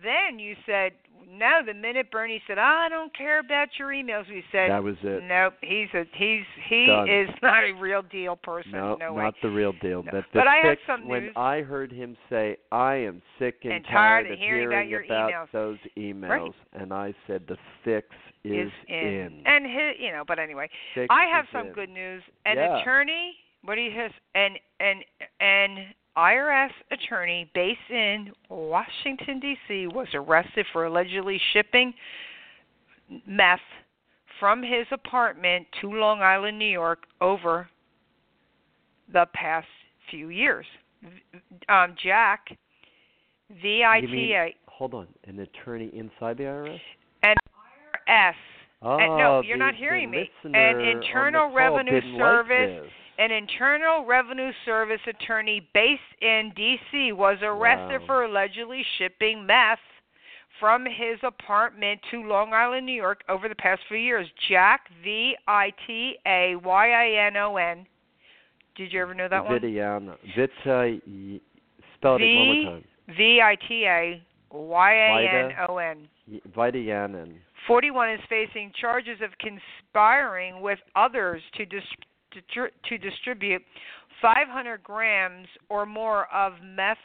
Then 0.00 0.38
you 0.38 0.54
said, 0.66 0.92
no. 1.28 1.60
The 1.64 1.74
minute 1.74 2.10
Bernie 2.10 2.42
said, 2.46 2.58
I 2.58 2.88
don't 2.88 3.16
care 3.16 3.38
about 3.38 3.68
your 3.78 3.88
emails, 3.88 4.28
we 4.28 4.42
said, 4.50 4.70
That 4.70 4.82
was 4.82 4.96
it. 5.02 5.22
Nope, 5.28 5.54
he's 5.60 5.88
a 5.94 6.04
he's 6.16 6.42
he 6.68 6.86
Done. 6.86 7.08
is 7.08 7.28
not 7.42 7.62
a 7.64 7.72
real 7.72 8.02
deal 8.02 8.36
person. 8.36 8.72
No, 8.72 8.96
no 8.96 9.12
way. 9.12 9.24
not 9.24 9.34
the 9.42 9.48
real 9.50 9.72
deal. 9.80 10.02
No. 10.02 10.10
But, 10.12 10.24
But 10.34 10.46
I 10.48 10.56
have 10.64 10.78
some 10.86 11.06
when 11.06 11.24
news. 11.24 11.32
I 11.36 11.60
heard 11.60 11.92
him 11.92 12.16
say, 12.28 12.56
"I 12.72 12.94
am 12.96 13.22
sick 13.38 13.58
and, 13.64 13.72
And 13.74 13.84
tired 13.84 14.26
of 14.26 14.32
of 14.32 14.38
hearing 14.38 14.66
about 14.66 14.88
your 14.88 15.04
about 15.04 15.30
emails." 15.30 15.46
those 15.52 15.78
emails," 15.96 16.28
Right. 16.28 16.52
and 16.72 16.92
I 16.92 17.14
said, 17.26 17.44
"The 17.46 17.56
fix 17.84 18.08
is, 18.44 18.66
is 18.66 18.72
in. 18.88 18.96
in. 18.96 19.42
And 19.46 19.64
his, 19.64 19.94
you 20.00 20.10
know, 20.10 20.24
but 20.26 20.38
anyway, 20.38 20.68
Fix 20.94 21.06
I 21.10 21.26
have 21.26 21.46
some 21.52 21.68
in. 21.68 21.72
good 21.72 21.88
news. 21.90 22.22
An 22.46 22.56
Yeah. 22.56 22.80
attorney, 22.80 23.36
what 23.62 23.78
he 23.78 23.90
has, 23.96 24.10
and 24.34 24.58
and 24.80 25.04
an 25.40 25.94
IRS 26.16 26.70
attorney 26.90 27.50
based 27.54 27.78
in 27.90 28.32
Washington 28.50 29.40
D.C. 29.40 29.86
was 29.88 30.08
arrested 30.14 30.66
for 30.72 30.84
allegedly 30.84 31.40
shipping 31.52 31.94
meth 33.26 33.60
from 34.38 34.62
his 34.62 34.86
apartment 34.90 35.66
to 35.80 35.88
Long 35.90 36.20
Island, 36.20 36.58
New 36.58 36.66
York, 36.66 37.04
over 37.20 37.68
the 39.12 39.26
past 39.34 39.66
few 40.10 40.28
years. 40.28 40.66
Um, 41.68 41.94
Jack, 42.02 42.46
V 43.62 43.82
I 43.86 44.00
T 44.00 44.32
A, 44.34 44.54
Hold 44.68 44.94
on, 44.94 45.06
an 45.26 45.38
attorney 45.40 45.90
inside 45.94 46.38
the 46.38 46.44
IRS? 46.44 46.78
and 47.22 47.36
IRS. 48.08 48.34
Oh, 48.82 48.96
And 48.98 49.16
no, 49.16 49.42
you're 49.42 49.56
the- 49.56 49.64
not 49.64 49.74
hearing 49.76 50.10
me. 50.10 50.28
An 50.44 50.80
Internal 50.80 51.52
Revenue 51.52 52.00
Service 52.18 52.82
Like. 52.82 52.90
An 53.22 53.30
Internal 53.30 54.04
Revenue 54.04 54.50
Service 54.64 55.00
attorney 55.06 55.68
based 55.74 56.00
in 56.20 56.52
D.C. 56.56 57.12
was 57.12 57.38
arrested 57.40 58.00
Wow. 58.00 58.06
for 58.06 58.24
allegedly 58.24 58.84
shipping 58.98 59.46
meth 59.46 59.78
from 60.58 60.84
his 60.84 61.20
apartment 61.22 62.00
to 62.10 62.24
Long 62.24 62.52
Island, 62.52 62.84
New 62.84 62.92
York 62.96 63.22
over 63.28 63.48
the 63.48 63.54
past 63.54 63.80
few 63.86 63.96
years. 63.96 64.26
Jack, 64.48 64.88
V 65.04 65.36
I 65.46 65.72
T 65.86 66.16
A 66.26 66.56
Y 66.56 66.90
I 66.90 67.26
N 67.28 67.36
O 67.36 67.56
N. 67.58 67.86
Did 68.74 68.92
you 68.92 69.00
ever 69.00 69.14
know 69.14 69.28
that 69.28 69.44
one? 69.44 69.60
Vidiana. 69.60 70.16
Vita, 70.36 70.98
y- 71.06 71.40
spell 71.94 72.16
it 72.16 72.22
one 72.22 72.46
more 72.64 72.72
time. 72.72 72.84
V 73.16 73.40
I 73.40 73.56
T 73.68 73.84
A 73.86 74.20
Y 74.50 74.92
A 74.94 75.44
N 75.44 75.52
O 75.68 75.76
N. 75.78 76.08
Vidianen. 76.56 77.34
41 77.68 78.10
is 78.10 78.20
facing 78.28 78.72
charges 78.80 79.20
of 79.22 79.30
conspiring 79.38 80.60
with 80.60 80.80
others 80.96 81.40
to 81.56 81.64
dis- 81.64 81.84
to 82.32 82.98
distribute 82.98 83.62
500 84.20 84.82
grams 84.82 85.48
or 85.68 85.86
more 85.86 86.26
of 86.32 86.54
meth. 86.62 86.96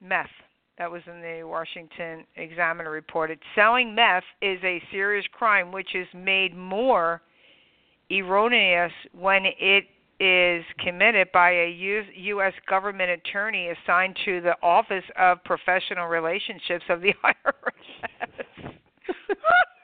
Meth. 0.00 0.26
That 0.78 0.90
was 0.90 1.00
in 1.06 1.22
the 1.22 1.42
Washington 1.44 2.26
Examiner 2.36 2.90
reported. 2.90 3.38
Selling 3.54 3.94
meth 3.94 4.24
is 4.42 4.58
a 4.62 4.82
serious 4.90 5.24
crime, 5.32 5.72
which 5.72 5.94
is 5.94 6.06
made 6.14 6.54
more 6.54 7.22
erroneous 8.10 8.92
when 9.12 9.44
it 9.46 9.84
is 10.20 10.64
committed 10.84 11.28
by 11.32 11.50
a 11.50 11.70
U.S. 12.14 12.52
government 12.68 13.10
attorney 13.10 13.68
assigned 13.68 14.16
to 14.24 14.40
the 14.40 14.54
Office 14.62 15.04
of 15.18 15.42
Professional 15.44 16.08
Relationships 16.08 16.84
of 16.88 17.00
the 17.00 17.14
IRS. 17.24 18.72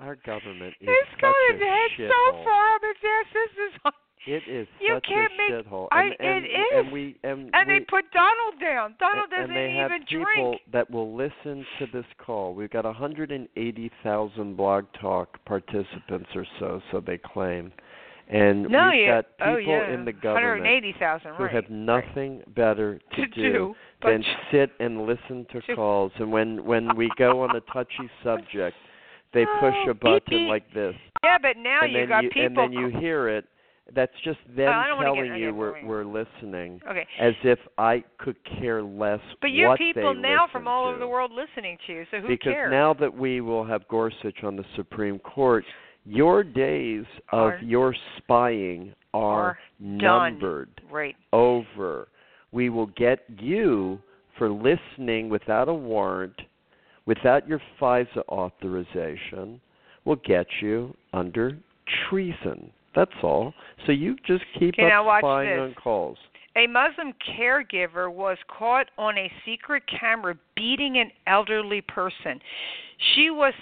Our 0.00 0.16
government 0.16 0.74
is 0.80 0.88
It's 0.88 1.10
such 1.20 1.30
a 1.30 1.54
its 1.54 1.62
head 1.62 2.08
so 2.08 2.32
far 2.44 2.74
up 2.76 2.80
its 2.82 3.00
ass. 3.04 3.26
This 3.34 3.52
is 3.68 3.92
It 4.26 4.42
is 4.52 4.68
You 4.80 4.94
such 4.96 5.04
can't 5.04 5.32
a 5.32 5.36
make- 5.36 5.66
shithole. 5.66 5.88
I- 5.92 6.02
And, 6.04 6.14
and, 6.20 6.44
it 6.44 6.48
is. 6.48 6.72
and 6.74 6.92
we 6.92 7.16
and, 7.22 7.50
and 7.54 7.68
we, 7.68 7.78
they 7.78 7.84
put 7.84 8.04
Donald 8.12 8.60
down. 8.60 8.94
Donald 8.98 9.30
doesn't 9.30 9.50
and 9.50 9.56
they 9.56 9.72
have 9.76 9.90
people 10.08 10.24
drink. 10.50 10.60
that 10.72 10.90
will 10.90 11.14
listen 11.16 11.64
to 11.78 11.86
this 11.92 12.04
call. 12.18 12.54
We've 12.54 12.70
got 12.70 12.84
180,000 12.84 14.56
blog 14.56 14.84
talk 15.00 15.42
participants 15.44 16.28
or 16.34 16.46
so, 16.58 16.80
so 16.90 17.00
they 17.00 17.18
claim. 17.18 17.72
And 18.28 18.62
No, 18.68 18.90
we've 18.92 19.00
yeah. 19.02 19.22
got 19.22 19.26
oh, 19.40 19.56
people 19.56 19.72
oh, 19.74 19.86
yeah. 19.88 19.94
in 19.94 20.04
the 20.04 20.12
government 20.12 20.84
who 21.36 21.44
right. 21.44 21.52
have 21.54 21.68
nothing 21.70 22.42
better 22.54 23.00
to, 23.16 23.26
to 23.26 23.26
do, 23.26 23.74
than 24.04 24.22
sit 24.52 24.70
and 24.80 25.06
listen 25.06 25.46
to 25.52 25.60
to- 25.66 25.74
calls. 25.74 26.12
And 26.16 26.30
when 26.30 26.64
when 26.64 26.94
we 26.96 27.10
go 27.16 27.42
on 27.42 27.56
a 27.56 27.60
touchy 27.72 28.08
subject, 28.22 28.76
they 29.32 29.44
push 29.60 29.74
Oh, 29.86 29.90
a 29.90 29.94
button 29.94 30.48
like 30.48 30.72
this, 30.74 30.94
yeah, 31.22 31.38
but 31.40 31.56
now 31.56 31.84
you 31.84 32.06
got 32.06 32.24
you 32.24 32.30
people. 32.30 32.46
and 32.46 32.56
then 32.56 32.72
you 32.72 32.88
hear 33.00 33.28
it. 33.28 33.44
That's 33.92 34.12
just 34.22 34.38
oh, 34.50 34.54
them 34.56 34.68
I 34.68 34.86
don't 34.86 34.98
get- 35.00 35.04
telling 35.14 35.34
you 35.40 35.52
we're 35.54 35.84
we're 35.84 36.04
listening, 36.04 36.80
okay, 36.88 37.06
as 37.20 37.34
if 37.42 37.58
I 37.76 38.04
could 38.18 38.36
care 38.60 38.82
less 38.82 39.20
but 39.40 39.50
you 39.50 39.66
have 39.68 39.78
people 39.78 40.14
now 40.14 40.46
from 40.52 40.68
all 40.68 40.86
over 40.88 40.98
the 40.98 41.08
world 41.08 41.32
listening 41.32 41.76
to 41.86 41.92
you. 41.92 42.04
So 42.10 42.20
who 42.20 42.28
because 42.28 42.52
cares? 42.52 42.70
now 42.70 42.94
that 42.94 43.12
we 43.12 43.40
will 43.40 43.64
have 43.64 43.86
Gorsuch 43.88 44.44
on 44.44 44.54
the 44.56 44.64
Supreme 44.76 45.18
Court, 45.18 45.64
your 46.04 46.44
days 46.44 47.04
of 47.32 47.38
Are- 47.54 47.58
your 47.62 47.94
spying 48.18 48.94
are, 49.12 49.40
are 49.42 49.58
done. 49.80 49.98
numbered 49.98 50.80
right. 50.90 51.16
over. 51.32 52.06
We 52.52 52.68
will 52.70 52.86
get 52.96 53.24
you 53.40 53.98
for 54.38 54.48
listening 54.50 55.28
without 55.30 55.68
a 55.68 55.74
warrant, 55.74 56.40
without 57.10 57.48
your 57.48 57.60
FISA 57.80 58.22
authorization. 58.28 59.60
We'll 60.04 60.20
get 60.24 60.46
you 60.62 60.94
under 61.12 61.58
treason. 62.08 62.70
That's 62.94 63.10
all. 63.24 63.52
So 63.84 63.90
you 63.90 64.14
just 64.28 64.44
keep 64.56 64.74
Okay, 64.74 64.92
up 64.92 65.04
watch 65.04 65.22
spying 65.22 65.50
this. 65.50 65.58
on 65.58 65.74
calls. 65.74 66.18
A 66.56 66.68
Muslim 66.68 67.12
caregiver 67.36 68.12
was 68.12 68.38
caught 68.46 68.86
on 68.96 69.18
a 69.18 69.30
secret 69.44 69.82
camera 69.88 70.36
beating 70.54 70.98
an 70.98 71.10
elderly 71.26 71.80
person. 71.80 72.40
She 73.14 73.30
was 73.30 73.54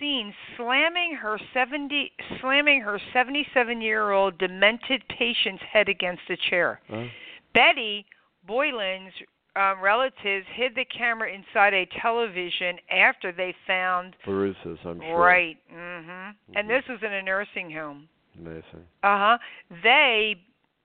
seen 0.00 0.32
slamming 0.56 1.14
her 1.20 1.38
70 1.52 2.10
slamming 2.40 2.80
her 2.80 2.98
77-year-old 3.14 4.38
demented 4.38 5.02
patient's 5.18 5.62
head 5.70 5.90
against 5.90 6.22
a 6.30 6.36
chair. 6.48 6.80
Huh? 6.88 7.04
Betty 7.52 8.06
Boylan's 8.46 9.12
um, 9.58 9.80
relatives 9.80 10.46
hid 10.54 10.74
the 10.74 10.84
camera 10.84 11.30
inside 11.32 11.74
a 11.74 11.86
television 12.00 12.76
after 12.90 13.32
they 13.32 13.54
found 13.66 14.14
Barusas, 14.26 14.78
I'm 14.84 15.00
sure. 15.00 15.18
right. 15.18 15.56
Mm-hmm. 15.74 16.30
And 16.56 16.68
Mhm. 16.68 16.68
this 16.68 16.84
was 16.88 16.98
in 17.02 17.12
a 17.12 17.22
nursing 17.22 17.70
home. 17.70 18.08
Amazing. 18.38 18.86
Uh 19.02 19.18
huh. 19.18 19.38
They, 19.82 20.36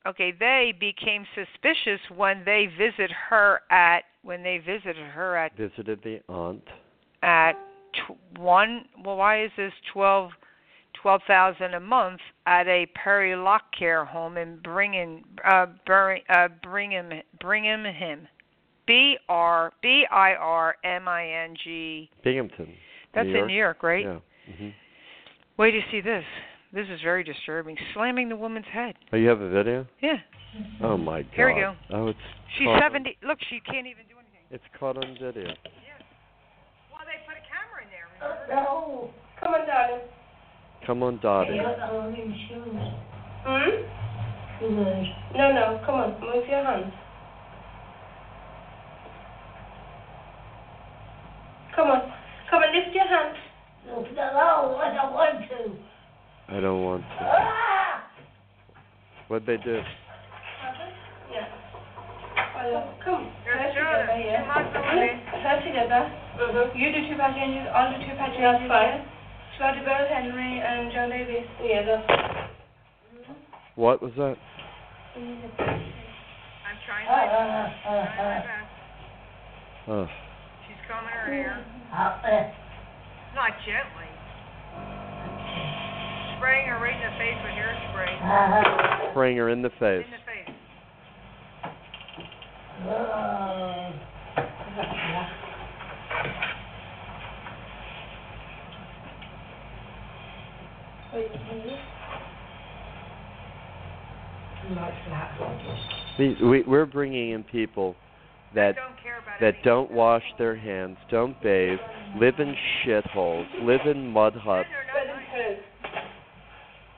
okay, 0.07 0.32
they 0.32 0.74
became 0.80 1.26
suspicious 1.36 1.99
when 2.15 2.43
they 2.45 2.65
visit 2.78 3.11
her 3.30 3.61
at 3.69 4.05
when 4.24 4.41
they 4.41 4.57
visited 4.57 4.95
her 4.97 5.36
at 5.36 5.55
Visited 5.57 6.01
the 6.03 6.21
aunt. 6.30 6.67
at 7.21 7.53
tw- 7.93 8.39
one. 8.39 8.86
Well, 9.03 9.17
why 9.17 9.43
is 9.43 9.51
this 9.57 9.74
twelve 9.91 10.32
twelve 10.93 11.21
thousand 11.28 11.74
a 11.74 11.80
month 11.80 12.21
at 12.45 12.67
a 12.67 12.86
Perry 12.95 13.36
Lock 13.36 13.63
Care 13.78 14.05
home 14.05 14.38
in 14.38 14.57
Brigham 14.57 15.24
uh, 15.43 15.67
Bur- 15.86 16.19
uh 16.30 16.47
Brigham 16.63 17.11
Brigham 17.39 17.84
him. 17.84 18.28
B 18.88 19.17
R 19.29 19.71
B 19.81 20.05
I 20.11 20.34
R 20.34 20.75
M 20.84 21.07
I 21.07 21.27
N 21.45 21.55
G. 21.63 22.09
Binghamton. 22.23 22.73
That's 23.13 23.27
New 23.27 23.41
in 23.41 23.47
New 23.47 23.55
York, 23.55 23.84
right? 23.84 24.03
Yeah. 24.05 24.19
hmm 24.57 24.69
Wait 25.57 25.71
to 25.71 25.81
see 25.91 26.01
this. 26.01 26.23
This 26.73 26.88
is 26.89 26.99
very 27.03 27.23
disturbing. 27.23 27.77
Slamming 27.93 28.29
the 28.29 28.36
woman's 28.36 28.65
head. 28.73 28.95
Oh, 29.13 29.17
you 29.17 29.27
have 29.29 29.39
a 29.41 29.49
video? 29.49 29.86
Yeah. 30.01 30.17
Oh 30.81 30.97
my 30.97 31.21
god. 31.21 31.31
Here 31.36 31.53
we 31.53 31.61
go. 31.61 31.75
Oh, 31.91 32.07
it's 32.07 32.19
She's 32.57 32.65
caught 32.65 32.84
on- 32.84 32.91
70. 32.91 33.17
Look, 33.23 33.38
she 33.49 33.59
can't 33.59 33.86
even 33.88 34.05
do 34.09 34.15
anything. 34.17 34.41
It's 34.49 34.63
caught 34.79 34.97
on 34.97 35.13
video. 35.13 35.45
Well, 35.45 37.05
they 37.05 37.21
put 37.27 37.38
a 37.38 37.45
camera 37.45 37.84
in 37.84 37.89
there. 37.89 38.07
No. 38.55 39.09
Come 39.39 39.53
on, 39.53 39.67
darling. 39.67 40.01
Come 40.86 41.03
on, 41.03 41.19
Dottie. 41.21 41.59
Hmm? 43.45 43.69
No, 45.38 45.51
no. 45.51 45.81
Come 45.86 45.95
on. 45.95 46.19
Move 46.19 46.45
your 46.47 46.63
hands. 46.63 46.93
Come 51.76 51.89
on. 51.89 52.01
Come 52.49 52.61
on, 52.61 52.69
lift 52.76 52.93
your 52.93 53.07
hands. 53.07 53.38
No, 53.88 54.05
no, 54.15 54.78
I 54.78 54.93
don't 54.93 55.13
want 55.13 55.41
to. 55.49 55.59
I 56.55 56.59
don't 56.59 56.84
want 56.84 57.01
to. 57.01 57.26
Ah! 57.26 58.03
What'd 59.28 59.47
they 59.47 59.57
do? 59.57 59.82
Yeah. 61.31 61.49
Well, 62.53 62.93
come. 63.03 63.31
You're 63.45 63.57
Her 63.57 63.73
sure? 63.73 63.84
together, 63.84 64.19
yeah. 64.22 64.45
Come 64.45 64.53
on, 64.53 64.73
Dorothy. 64.73 65.18
Her 65.34 65.57
together. 65.65 66.02
Mm-hmm. 66.38 66.77
You 66.77 66.88
do 66.93 67.10
two 67.10 67.18
passengers, 67.18 67.68
I'll 67.73 67.89
do 67.89 67.97
two 68.06 68.15
passengers. 68.15 68.61
That's 68.61 68.69
fine. 68.69 69.06
Shall 69.57 69.68
I 69.68 69.73
do 69.73 69.81
both 69.85 70.10
Henry 70.14 70.61
and 70.61 70.91
John 70.93 71.10
Davies? 71.10 71.49
Yeah, 71.61 71.81
that's 71.85 72.06
mm-hmm. 72.06 73.34
What 73.76 74.02
was 74.02 74.14
that? 74.18 74.38
I'm 75.15 75.41
trying 76.85 77.06
my, 77.06 77.26
trying 77.26 77.30
ah, 77.30 77.69
ah, 77.85 77.89
ah, 77.89 78.06
my 78.18 78.39
best. 78.45 78.73
Oh. 79.88 80.07
She's 80.65 80.81
combing 80.89 81.14
her 81.14 81.26
hair. 81.34 81.65
Not 81.94 83.52
gently. 83.65 84.10
Spraying 86.38 86.68
her 86.68 86.80
right 86.82 86.95
in 86.95 87.02
the 87.02 87.14
face 87.20 87.38
with 87.44 87.53
hairspray. 87.53 89.11
Spraying 89.11 89.38
her 89.38 89.49
in 89.49 89.61
the 89.61 89.70
face. 89.70 90.06
In 90.06 90.11
the 90.11 90.18
face. 90.18 90.49
We, 106.18 106.38
we 106.44 106.64
we're 106.64 106.86
bringing 106.88 107.32
in 107.32 107.44
people 107.44 107.95
that 108.55 108.75
Don't 108.75 109.01
care 109.01 109.19
about 109.19 109.39
that 109.41 109.55
don't 109.63 109.91
wash 109.91 110.23
their 110.38 110.55
hands, 110.55 110.97
don't 111.09 111.41
bathe, 111.41 111.80
live 112.19 112.35
in 112.39 112.55
shitholes, 112.85 113.47
live 113.61 113.81
in 113.85 114.07
mud 114.07 114.35
huts. 114.35 114.69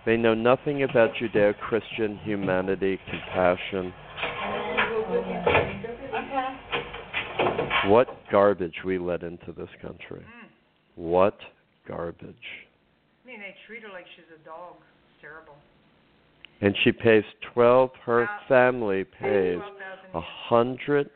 They 0.06 0.18
know 0.18 0.36
nothing 0.36 0.84
about 0.84 1.12
Judeo-Christian 1.20 2.20
humanity, 2.24 3.00
compassion. 3.10 3.92
What 7.88 8.08
garbage 8.32 8.76
we 8.86 9.00
let 9.00 9.24
into 9.24 9.52
this 9.52 9.70
country. 9.82 10.22
Mm. 10.22 10.50
What 10.96 11.38
garbage. 11.88 12.36
I 13.24 13.28
mean, 13.28 13.40
they 13.40 13.56
treat 13.68 13.82
her 13.84 13.90
like 13.90 14.06
she's 14.16 14.26
a 14.34 14.46
dog. 14.46 14.76
It's 14.78 15.22
terrible. 15.22 15.56
And 16.62 16.76
she 16.84 16.92
pays 16.92 17.24
twelve. 17.54 17.90
Her 18.06 18.28
family 18.48 19.04
pays 19.04 19.60
a 20.14 20.22
hundred, 20.22 21.10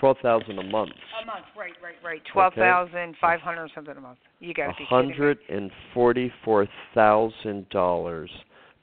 twelve 0.00 0.16
thousand 0.22 0.58
a 0.58 0.62
month. 0.64 0.90
A 1.22 1.26
month, 1.26 1.44
right, 1.56 1.72
right, 1.82 1.94
right. 2.02 2.22
Twelve 2.32 2.54
thousand 2.54 3.14
five 3.20 3.40
hundred 3.40 3.70
something 3.74 3.96
a 3.96 4.00
month. 4.00 4.18
You 4.40 4.54
got 4.54 4.68
to 4.68 4.74
be 4.78 4.84
hundred 4.88 5.38
and 5.48 5.70
forty-four 5.94 6.66
thousand 6.94 7.68
dollars 7.68 8.30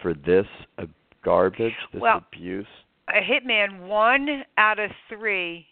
for 0.02 0.14
this 0.14 0.46
uh, 0.78 0.84
garbage, 1.26 1.74
this 1.92 2.02
Well, 2.02 2.22
abuse. 2.34 2.68
A 3.10 3.22
hitman, 3.22 3.88
one 3.88 4.44
out 4.58 4.80
of 4.80 4.92
three 5.10 5.66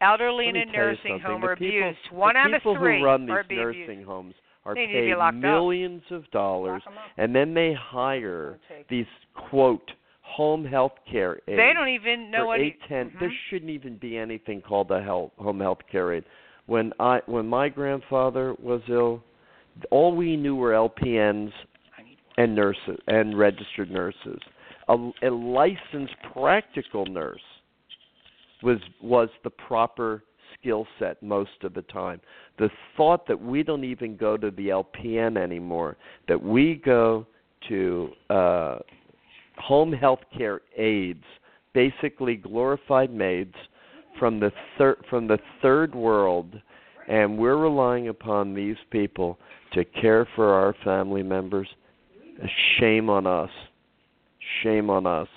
elderly 0.00 0.48
in 0.48 0.56
a 0.56 0.60
me 0.60 0.64
tell 0.72 0.72
you 0.74 0.80
nursing 0.90 1.20
home 1.20 1.40
the 1.42 1.46
are 1.46 1.56
people, 1.56 1.88
abused. 1.88 1.98
One 2.12 2.36
out 2.36 2.52
of 2.54 2.62
three 2.62 2.98
who 3.00 3.04
run 3.04 3.22
these 3.26 3.28
nursing 3.50 3.80
abused. 3.90 4.06
homes 4.06 4.34
are 4.64 4.74
They 4.74 4.86
need 4.86 4.92
to 4.94 5.00
be 5.00 5.06
paid 5.10 5.16
locked 5.16 5.36
up. 5.36 5.40
millions 5.42 6.02
of 6.10 6.30
dollars, 6.30 6.82
Lock 6.86 6.92
'em 6.94 6.98
up. 6.98 7.04
and 7.18 7.34
then 7.36 7.54
they 7.54 7.74
hire 7.74 8.58
these 8.88 9.06
quote 9.50 9.90
home 10.34 10.64
health 10.64 10.92
care 11.10 11.36
aides. 11.48 11.56
They 11.56 11.72
don't 11.74 11.88
even 11.88 12.30
know 12.30 12.46
what. 12.46 12.60
eight 12.60 12.78
ten. 12.88 13.12
There 13.20 13.32
shouldn't 13.48 13.70
even 13.70 13.96
be 13.96 14.16
anything 14.16 14.60
called 14.60 14.90
a 14.90 15.02
health, 15.02 15.32
home 15.36 15.60
health 15.60 15.78
care 15.90 16.12
aide. 16.12 16.24
When 16.66 16.92
I 16.98 17.20
when 17.26 17.46
my 17.46 17.68
grandfather 17.68 18.54
was 18.60 18.80
ill, 18.88 19.22
all 19.90 20.14
we 20.14 20.36
knew 20.36 20.56
were 20.56 20.72
LPNs 20.72 21.52
and 22.36 22.54
nurses 22.54 22.98
and 23.06 23.38
registered 23.38 23.90
nurses. 23.90 24.38
A, 24.88 24.94
a 25.22 25.30
licensed 25.30 26.16
practical 26.32 27.06
nurse 27.06 27.40
was 28.62 28.78
was 29.02 29.28
the 29.44 29.50
proper 29.50 30.24
skill 30.58 30.86
set 30.98 31.22
most 31.22 31.62
of 31.62 31.74
the 31.74 31.82
time. 31.82 32.20
The 32.58 32.70
thought 32.96 33.26
that 33.28 33.40
we 33.40 33.62
don't 33.62 33.84
even 33.84 34.16
go 34.16 34.36
to 34.36 34.50
the 34.50 34.68
LPN 34.68 35.36
anymore, 35.36 35.96
that 36.28 36.42
we 36.42 36.80
go 36.84 37.26
to 37.68 38.10
uh, 38.30 38.78
home 39.58 39.92
health 39.92 40.20
care 40.36 40.60
aides, 40.76 41.24
basically 41.72 42.36
glorified 42.36 43.12
maids 43.12 43.54
from 44.18 44.40
the 44.40 44.52
third 44.78 45.04
from 45.10 45.26
the 45.26 45.38
third 45.60 45.94
world, 45.94 46.60
and 47.08 47.36
we're 47.36 47.56
relying 47.56 48.08
upon 48.08 48.54
these 48.54 48.76
people 48.90 49.38
to 49.72 49.84
care 49.84 50.26
for 50.36 50.52
our 50.52 50.74
family 50.84 51.22
members. 51.22 51.68
Shame 52.78 53.08
on 53.10 53.26
us. 53.26 53.50
Shame 54.62 54.90
on 54.90 55.06
us. 55.06 55.28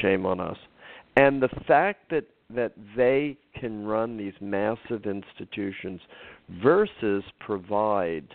Shame 0.00 0.26
on 0.26 0.40
us. 0.40 0.56
And 1.16 1.42
the 1.42 1.48
fact 1.66 2.10
that 2.10 2.24
that 2.54 2.72
they 2.96 3.36
can 3.58 3.84
run 3.84 4.16
these 4.16 4.34
massive 4.40 5.06
institutions 5.06 6.00
versus 6.62 7.24
provide 7.40 8.26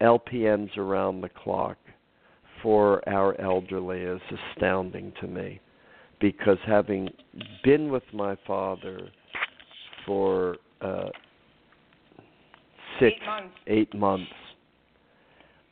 LPNs 0.00 0.76
around 0.76 1.20
the 1.20 1.28
clock 1.28 1.76
for 2.62 3.06
our 3.08 3.38
elderly 3.40 4.00
is 4.00 4.20
astounding 4.54 5.12
to 5.20 5.26
me 5.26 5.60
because 6.20 6.58
having 6.66 7.08
been 7.64 7.90
with 7.90 8.04
my 8.12 8.36
father 8.46 9.08
for 10.06 10.56
uh 10.80 11.08
six 13.00 13.14
Eight 13.16 13.26
months. 13.26 13.54
eight 13.66 13.94
months 13.94 14.32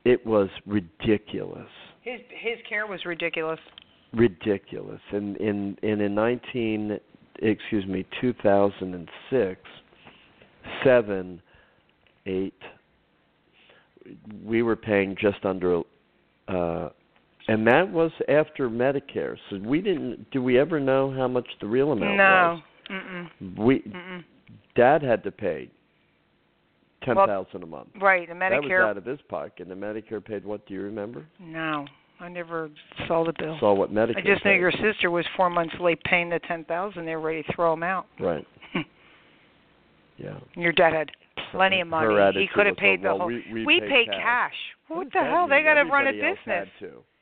it 0.05 0.25
was 0.27 0.49
ridiculous 0.67 1.69
His 2.03 2.21
his 2.31 2.59
care 2.69 2.87
was 2.87 3.05
ridiculous. 3.05 3.61
ridiculous 4.13 5.01
and 5.13 5.37
in 5.37 5.77
and 5.83 6.01
in 6.01 6.15
19 6.15 6.99
excuse 7.43 7.87
me 7.87 8.05
2006 8.21 9.61
7 10.85 11.43
8 12.27 12.55
we 14.45 14.63
were 14.63 14.77
paying 14.77 15.15
just 15.21 15.45
under 15.45 15.83
uh 16.51 16.89
and 17.49 17.67
that 17.67 17.91
was 17.91 18.13
after 18.29 18.69
Medicare. 18.69 19.37
So 19.49 19.59
we 19.59 19.81
didn't 19.81 20.31
do 20.31 20.43
we 20.43 20.59
ever 20.59 20.79
know 20.79 21.13
how 21.13 21.29
much 21.29 21.49
the 21.61 21.67
real 21.67 21.93
amount 21.93 22.13
was? 22.13 22.19
no. 22.19 22.95
was? 22.95 23.33
Mm-mm. 23.41 23.59
We 23.59 23.81
Mm-mm. 23.81 24.25
dad 24.77 25.03
had 25.03 25.23
to 25.25 25.31
pay 25.31 25.71
10,000 27.05 27.63
a 27.63 27.67
month. 27.67 27.89
Right, 28.01 28.29
the 28.29 28.35
Medicare. 28.35 28.51
That 28.51 28.63
was 28.63 28.91
out 28.91 28.97
of 28.99 29.05
his 29.05 29.21
pocket. 29.29 29.69
And 29.69 29.71
the 29.71 29.75
Medicare 29.75 30.25
paid 30.25 30.45
what 30.45 30.67
do 30.67 30.75
you 30.75 30.83
remember? 30.83 31.25
No, 31.39 31.87
I 32.19 32.29
never 32.29 32.71
saw 33.07 33.25
the 33.25 33.33
bill. 33.39 33.57
Saw 33.61 33.75
what 33.75 33.93
Medicare 33.93 34.19
I 34.19 34.21
just 34.21 34.45
know 34.45 34.53
paid. 34.53 34.61
your 34.61 34.73
sister 34.73 35.11
was 35.11 35.25
four 35.37 35.51
months 35.51 35.75
late 35.81 36.03
paying 36.05 36.29
the 36.29 36.41
ten 36.47 36.65
thousand. 36.65 37.07
They 37.07 37.15
were 37.15 37.23
ready 37.23 37.43
to 37.43 37.53
throw 37.55 37.73
him 37.73 37.83
out. 37.83 38.07
Right. 38.19 38.47
yeah. 40.19 40.39
Your 40.55 40.73
dad 40.73 40.93
had 40.93 41.11
plenty 41.53 41.81
of 41.81 41.89
money. 41.89 42.33
He 42.35 42.49
could 42.53 42.67
have 42.67 42.77
paid 42.77 43.03
well, 43.03 43.15
the 43.15 43.19
whole. 43.19 43.27
we, 43.29 43.65
we, 43.65 43.81
pay 43.81 44.07
cash. 44.07 44.17
cash. 44.17 44.55
What 44.89 45.09
the 45.13 45.21
hell? 45.21 45.49
They 45.49 45.63
got 45.63 45.75
to 45.75 45.85
run 45.85 46.07
a 46.07 46.13
business. 46.13 46.69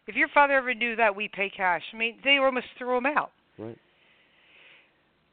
If 0.06 0.16
your 0.16 0.28
father 0.28 0.54
ever 0.54 0.72
knew 0.74 0.96
that, 0.96 1.14
we 1.14 1.28
pay 1.28 1.50
cash. 1.54 1.82
I 1.92 1.96
mean, 1.96 2.16
they 2.24 2.38
almost 2.38 2.66
threw 2.78 2.96
him 2.96 3.06
out. 3.06 3.30
Right. 3.58 3.76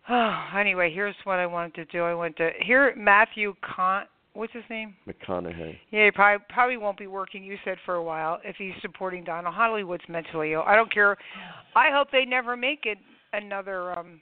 Oh, 0.09 0.45
anyway, 0.57 0.91
here's 0.93 1.15
what 1.23 1.39
I 1.39 1.45
wanted 1.45 1.75
to 1.75 1.85
do. 1.85 2.03
I 2.03 2.13
went 2.13 2.35
to 2.37 2.51
here 2.61 2.93
Matthew 2.97 3.53
Con. 3.61 4.05
What's 4.33 4.51
his 4.51 4.63
name? 4.69 4.93
McConaughey. 5.07 5.77
Yeah, 5.91 6.05
he 6.05 6.11
probably 6.11 6.45
probably 6.49 6.77
won't 6.77 6.97
be 6.97 7.07
working. 7.07 7.41
You 7.41 7.55
said 7.63 7.77
for 7.85 7.95
a 7.95 8.03
while 8.03 8.39
if 8.43 8.57
he's 8.57 8.73
supporting 8.81 9.23
Donald 9.23 9.55
Hollywood's 9.55 10.03
mentally 10.09 10.51
ill. 10.51 10.63
I 10.67 10.75
don't 10.75 10.93
care. 10.93 11.15
I 11.73 11.89
hope 11.89 12.09
they 12.11 12.25
never 12.25 12.57
make 12.57 12.81
it 12.83 12.97
another. 13.31 13.97
um 13.97 14.19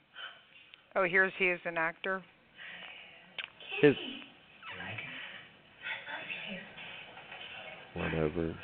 Oh, 0.96 1.02
here's 1.02 1.32
he 1.36 1.50
as 1.50 1.58
an 1.64 1.76
actor. 1.76 2.22
His 3.82 3.96
whatever. 7.94 8.54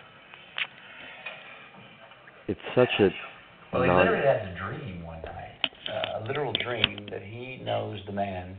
It's 2.49 2.61
such 2.75 2.91
a 2.99 3.09
Well, 3.73 3.83
he 3.83 3.89
non- 3.89 3.99
literally 4.05 4.27
had 4.27 4.49
a 4.49 4.55
dream 4.59 5.05
one 5.05 5.23
night, 5.23 5.71
uh, 5.89 6.21
a 6.23 6.27
literal 6.27 6.53
dream 6.53 7.07
that 7.11 7.23
he 7.23 7.59
knows 7.65 8.01
the 8.07 8.13
man 8.13 8.57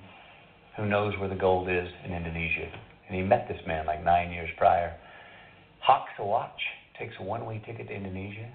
who 0.78 0.86
knows 0.86 1.14
where 1.20 1.28
the 1.28 1.36
gold 1.36 1.70
is 1.70 1.88
in 2.06 2.14
Indonesia. 2.14 2.72
And 3.08 3.18
he 3.18 3.22
met 3.22 3.48
this 3.50 3.60
man 3.68 3.86
like 3.86 4.04
nine 4.04 4.32
years 4.32 4.50
prior. 4.58 4.96
Hawks 5.82 6.12
a 6.20 6.26
watch, 6.26 6.62
takes 6.98 7.14
a 7.20 7.24
one 7.24 7.46
way 7.46 7.62
ticket 7.66 7.88
to 7.90 7.94
Indonesia, 7.94 8.48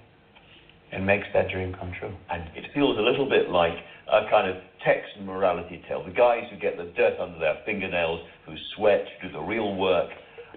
and 0.92 1.04
makes 1.04 1.26
that 1.34 1.50
dream 1.50 1.74
come 1.78 1.92
true. 1.98 2.14
And 2.30 2.44
it 2.56 2.64
feels 2.72 2.96
a 2.96 3.02
little 3.02 3.28
bit 3.28 3.50
like 3.50 3.74
a 4.10 4.30
kind 4.30 4.48
of 4.48 4.56
Texan 4.84 5.26
morality 5.26 5.82
tale. 5.88 6.02
The 6.04 6.12
guys 6.12 6.44
who 6.50 6.56
get 6.58 6.78
the 6.78 6.90
dirt 6.96 7.18
under 7.20 7.38
their 7.38 7.58
fingernails, 7.66 8.20
who 8.46 8.54
sweat, 8.76 9.04
do 9.20 9.30
the 9.32 9.40
real 9.40 9.74
work. 9.74 10.08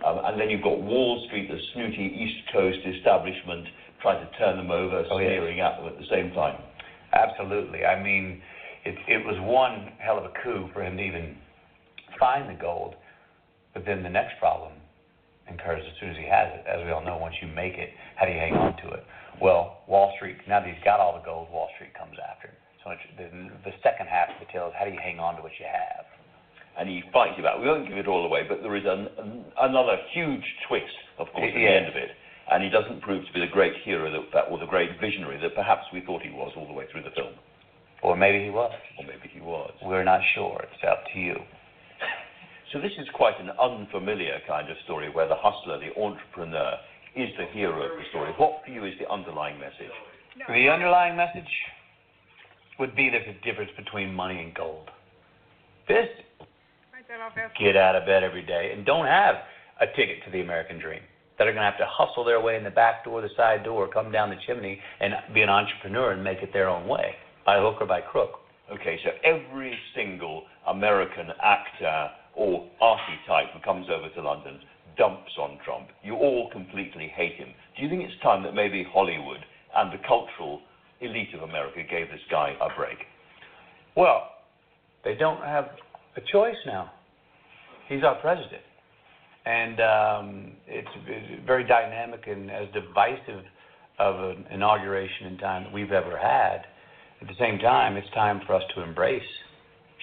Um, 0.05 0.19
and 0.23 0.39
then 0.39 0.49
you've 0.49 0.63
got 0.63 0.79
Wall 0.79 1.23
Street, 1.27 1.49
the 1.49 1.59
snooty 1.73 2.07
East 2.15 2.51
Coast 2.53 2.79
establishment, 2.85 3.67
trying 4.01 4.25
to 4.25 4.31
turn 4.37 4.57
them 4.57 4.71
over, 4.71 5.03
Oh, 5.11 5.17
yes. 5.19 5.27
sneering 5.27 5.59
at 5.59 5.77
them 5.77 5.87
at 5.87 5.97
the 5.99 6.07
same 6.09 6.31
time. 6.31 6.61
Absolutely. 7.13 7.85
I 7.85 8.01
mean, 8.01 8.41
it, 8.85 8.95
it 9.07 9.25
was 9.25 9.35
one 9.41 9.91
hell 9.99 10.17
of 10.17 10.25
a 10.25 10.31
coup 10.43 10.69
for 10.73 10.81
him 10.83 10.97
to 10.97 11.03
even 11.03 11.35
find 12.19 12.49
the 12.49 12.59
gold. 12.59 12.95
But 13.73 13.85
then 13.85 14.03
the 14.03 14.09
next 14.09 14.39
problem 14.39 14.73
occurs 15.51 15.83
as 15.85 15.93
soon 15.99 16.11
as 16.11 16.17
he 16.17 16.25
has 16.29 16.47
it. 16.53 16.65
As 16.67 16.85
we 16.85 16.91
all 16.91 17.03
know, 17.03 17.17
once 17.17 17.35
you 17.41 17.47
make 17.47 17.73
it, 17.73 17.89
how 18.15 18.25
do 18.25 18.31
you 18.31 18.39
hang 18.39 18.53
on 18.53 18.77
to 18.77 18.87
it? 18.93 19.03
Well, 19.41 19.81
Wall 19.87 20.13
Street, 20.15 20.37
now 20.47 20.59
that 20.59 20.67
he's 20.69 20.83
got 20.83 20.99
all 20.99 21.17
the 21.19 21.25
gold, 21.25 21.49
Wall 21.51 21.69
Street 21.75 21.93
comes 21.97 22.15
after 22.19 22.47
him. 22.49 22.55
So 22.83 22.91
the, 23.17 23.27
the 23.69 23.75
second 23.83 24.07
half 24.07 24.29
of 24.29 24.39
the 24.39 24.51
tale 24.51 24.67
is 24.67 24.73
how 24.77 24.85
do 24.85 24.91
you 24.91 24.99
hang 25.01 25.19
on 25.19 25.35
to 25.35 25.41
what 25.41 25.51
you 25.59 25.65
have? 25.67 26.05
And 26.79 26.87
he 26.87 27.03
fights 27.11 27.35
it 27.37 27.45
out. 27.45 27.59
We 27.59 27.67
won't 27.67 27.87
give 27.87 27.97
it 27.97 28.07
all 28.07 28.25
away, 28.25 28.45
but 28.47 28.61
there 28.61 28.75
is 28.75 28.85
an, 28.85 29.07
an, 29.19 29.45
another 29.59 29.97
huge 30.13 30.45
twist, 30.67 30.95
of 31.17 31.27
course, 31.35 31.51
at 31.51 31.53
the 31.53 31.67
end 31.67 31.87
of 31.87 31.95
it. 31.95 32.09
And 32.51 32.63
he 32.63 32.69
doesn't 32.69 33.01
prove 33.01 33.25
to 33.27 33.33
be 33.33 33.41
the 33.41 33.51
great 33.51 33.73
hero 33.83 34.09
that, 34.33 34.45
or 34.49 34.57
the 34.57 34.65
great 34.65 34.99
visionary 34.99 35.39
that 35.41 35.55
perhaps 35.55 35.83
we 35.93 36.01
thought 36.01 36.21
he 36.21 36.31
was 36.31 36.53
all 36.55 36.65
the 36.65 36.73
way 36.73 36.85
through 36.91 37.03
the 37.03 37.11
film. 37.11 37.33
Or 38.01 38.15
maybe 38.15 38.43
he 38.43 38.49
was. 38.49 38.71
Or 38.97 39.05
maybe 39.05 39.29
he 39.31 39.41
was. 39.41 39.71
We're 39.83 40.05
not 40.05 40.21
sure. 40.33 40.65
It's 40.71 40.83
up 40.87 41.03
to 41.13 41.19
you. 41.19 41.35
So 42.71 42.79
this 42.79 42.91
is 42.99 43.07
quite 43.15 43.33
an 43.41 43.49
unfamiliar 43.59 44.37
kind 44.47 44.69
of 44.69 44.77
story 44.85 45.09
where 45.09 45.27
the 45.27 45.33
hustler, 45.35 45.79
the 45.79 45.89
entrepreneur, 45.99 46.77
is 47.15 47.29
the 47.35 47.47
hero 47.51 47.81
of 47.81 47.97
the 47.97 48.03
story. 48.11 48.31
What 48.37 48.61
for 48.63 48.69
you 48.69 48.85
is 48.85 48.93
the 48.99 49.09
underlying 49.09 49.59
message? 49.59 49.89
The 50.47 50.69
underlying 50.69 51.17
message 51.17 51.49
would 52.77 52.95
be 52.95 53.09
there's 53.09 53.25
a 53.27 53.43
difference 53.43 53.71
between 53.75 54.13
money 54.13 54.39
and 54.39 54.53
gold. 54.53 54.87
This 55.87 56.07
get 57.57 57.75
out 57.75 57.95
of 57.95 58.05
bed 58.05 58.23
every 58.23 58.45
day 58.45 58.71
and 58.71 58.85
don't 58.85 59.07
have 59.07 59.35
a 59.81 59.87
ticket 59.87 60.23
to 60.25 60.31
the 60.31 60.41
American 60.41 60.79
dream. 60.79 61.01
That 61.37 61.47
are 61.47 61.53
going 61.53 61.63
to 61.63 61.71
have 61.71 61.79
to 61.79 61.87
hustle 61.87 62.23
their 62.23 62.39
way 62.41 62.57
in 62.57 62.63
the 62.63 62.69
back 62.69 63.05
door, 63.05 63.21
the 63.21 63.29
side 63.35 63.63
door, 63.63 63.87
come 63.87 64.11
down 64.11 64.29
the 64.29 64.35
chimney, 64.45 64.79
and 64.99 65.13
be 65.33 65.41
an 65.41 65.49
entrepreneur 65.49 66.11
and 66.11 66.23
make 66.23 66.39
it 66.43 66.51
their 66.53 66.69
own 66.69 66.87
way, 66.87 67.15
by 67.45 67.59
hook 67.59 67.77
or 67.79 67.87
by 67.87 68.01
crook. 68.01 68.41
Okay, 68.71 68.99
so 69.03 69.09
every 69.23 69.75
single 69.95 70.43
American 70.67 71.29
actor 71.41 72.09
or 72.35 72.69
arty 72.79 73.17
type 73.25 73.47
who 73.53 73.59
comes 73.61 73.87
over 73.89 74.09
to 74.13 74.21
London 74.21 74.59
dumps 74.97 75.31
on 75.39 75.57
Trump. 75.65 75.87
You 76.03 76.15
all 76.15 76.49
completely 76.51 77.07
hate 77.15 77.35
him. 77.35 77.47
Do 77.75 77.83
you 77.83 77.89
think 77.89 78.03
it's 78.03 78.21
time 78.21 78.43
that 78.43 78.53
maybe 78.53 78.85
Hollywood 78.93 79.39
and 79.75 79.91
the 79.91 80.03
cultural 80.05 80.61
elite 81.01 81.33
of 81.33 81.41
America 81.41 81.81
gave 81.89 82.09
this 82.11 82.21
guy 82.29 82.53
a 82.61 82.75
break? 82.77 82.97
Well, 83.95 84.29
they 85.03 85.15
don't 85.15 85.41
have 85.41 85.69
a 86.17 86.21
choice 86.31 86.57
now. 86.65 86.91
He's 87.89 88.03
our 88.03 88.15
president. 88.21 88.61
And 89.45 89.79
um, 89.81 90.51
it's, 90.67 90.87
it's 91.07 91.45
very 91.45 91.63
dynamic 91.65 92.27
and 92.27 92.51
as 92.51 92.67
divisive 92.71 93.43
of 93.97 94.37
an 94.37 94.45
inauguration 94.51 95.27
in 95.27 95.37
time 95.39 95.63
that 95.63 95.73
we've 95.73 95.91
ever 95.91 96.17
had. 96.17 96.65
At 97.21 97.27
the 97.27 97.33
same 97.39 97.57
time, 97.57 97.97
it's 97.97 98.09
time 98.13 98.41
for 98.45 98.53
us 98.53 98.63
to 98.75 98.81
embrace, 98.81 99.23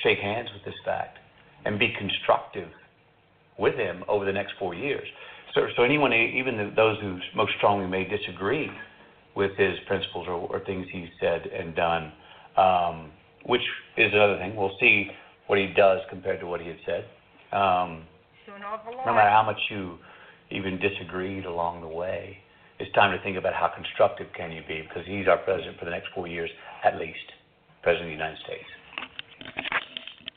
shake 0.02 0.18
hands 0.18 0.48
with 0.52 0.64
this 0.64 0.78
fact, 0.84 1.18
and 1.64 1.78
be 1.78 1.94
constructive 1.96 2.68
with 3.58 3.76
him 3.76 4.04
over 4.08 4.24
the 4.24 4.32
next 4.32 4.54
four 4.58 4.74
years. 4.74 5.06
So, 5.54 5.62
so 5.76 5.82
anyone, 5.84 6.12
even 6.12 6.72
those 6.76 7.00
who 7.00 7.18
most 7.34 7.52
strongly 7.56 7.86
may 7.86 8.04
disagree 8.04 8.68
with 9.34 9.52
his 9.56 9.78
principles 9.86 10.26
or, 10.28 10.34
or 10.34 10.60
things 10.64 10.86
he's 10.92 11.08
said 11.20 11.46
and 11.46 11.74
done, 11.74 12.12
um, 12.56 13.10
which 13.46 13.62
is 13.96 14.12
another 14.12 14.38
thing. 14.38 14.56
We'll 14.56 14.76
see 14.80 15.08
what 15.46 15.58
he 15.58 15.68
does 15.68 16.00
compared 16.10 16.40
to 16.40 16.46
what 16.46 16.60
he 16.60 16.68
had 16.68 16.78
said. 16.84 17.04
Um, 17.56 18.04
no 19.06 19.14
matter 19.14 19.30
how 19.30 19.42
much 19.44 19.58
you 19.70 19.96
even 20.50 20.78
disagreed 20.78 21.46
along 21.46 21.80
the 21.80 21.88
way, 21.88 22.36
it's 22.78 22.92
time 22.92 23.16
to 23.16 23.22
think 23.24 23.38
about 23.38 23.54
how 23.54 23.72
constructive 23.74 24.26
can 24.36 24.52
you 24.52 24.60
be 24.68 24.82
because 24.82 25.06
he's 25.06 25.26
our 25.26 25.38
president 25.38 25.78
for 25.78 25.86
the 25.86 25.90
next 25.90 26.08
four 26.14 26.26
years 26.26 26.50
at 26.84 26.98
least, 26.98 27.16
president 27.82 28.12
of 28.12 28.18
the 28.18 28.24
United 28.24 28.38
States. 28.44 28.68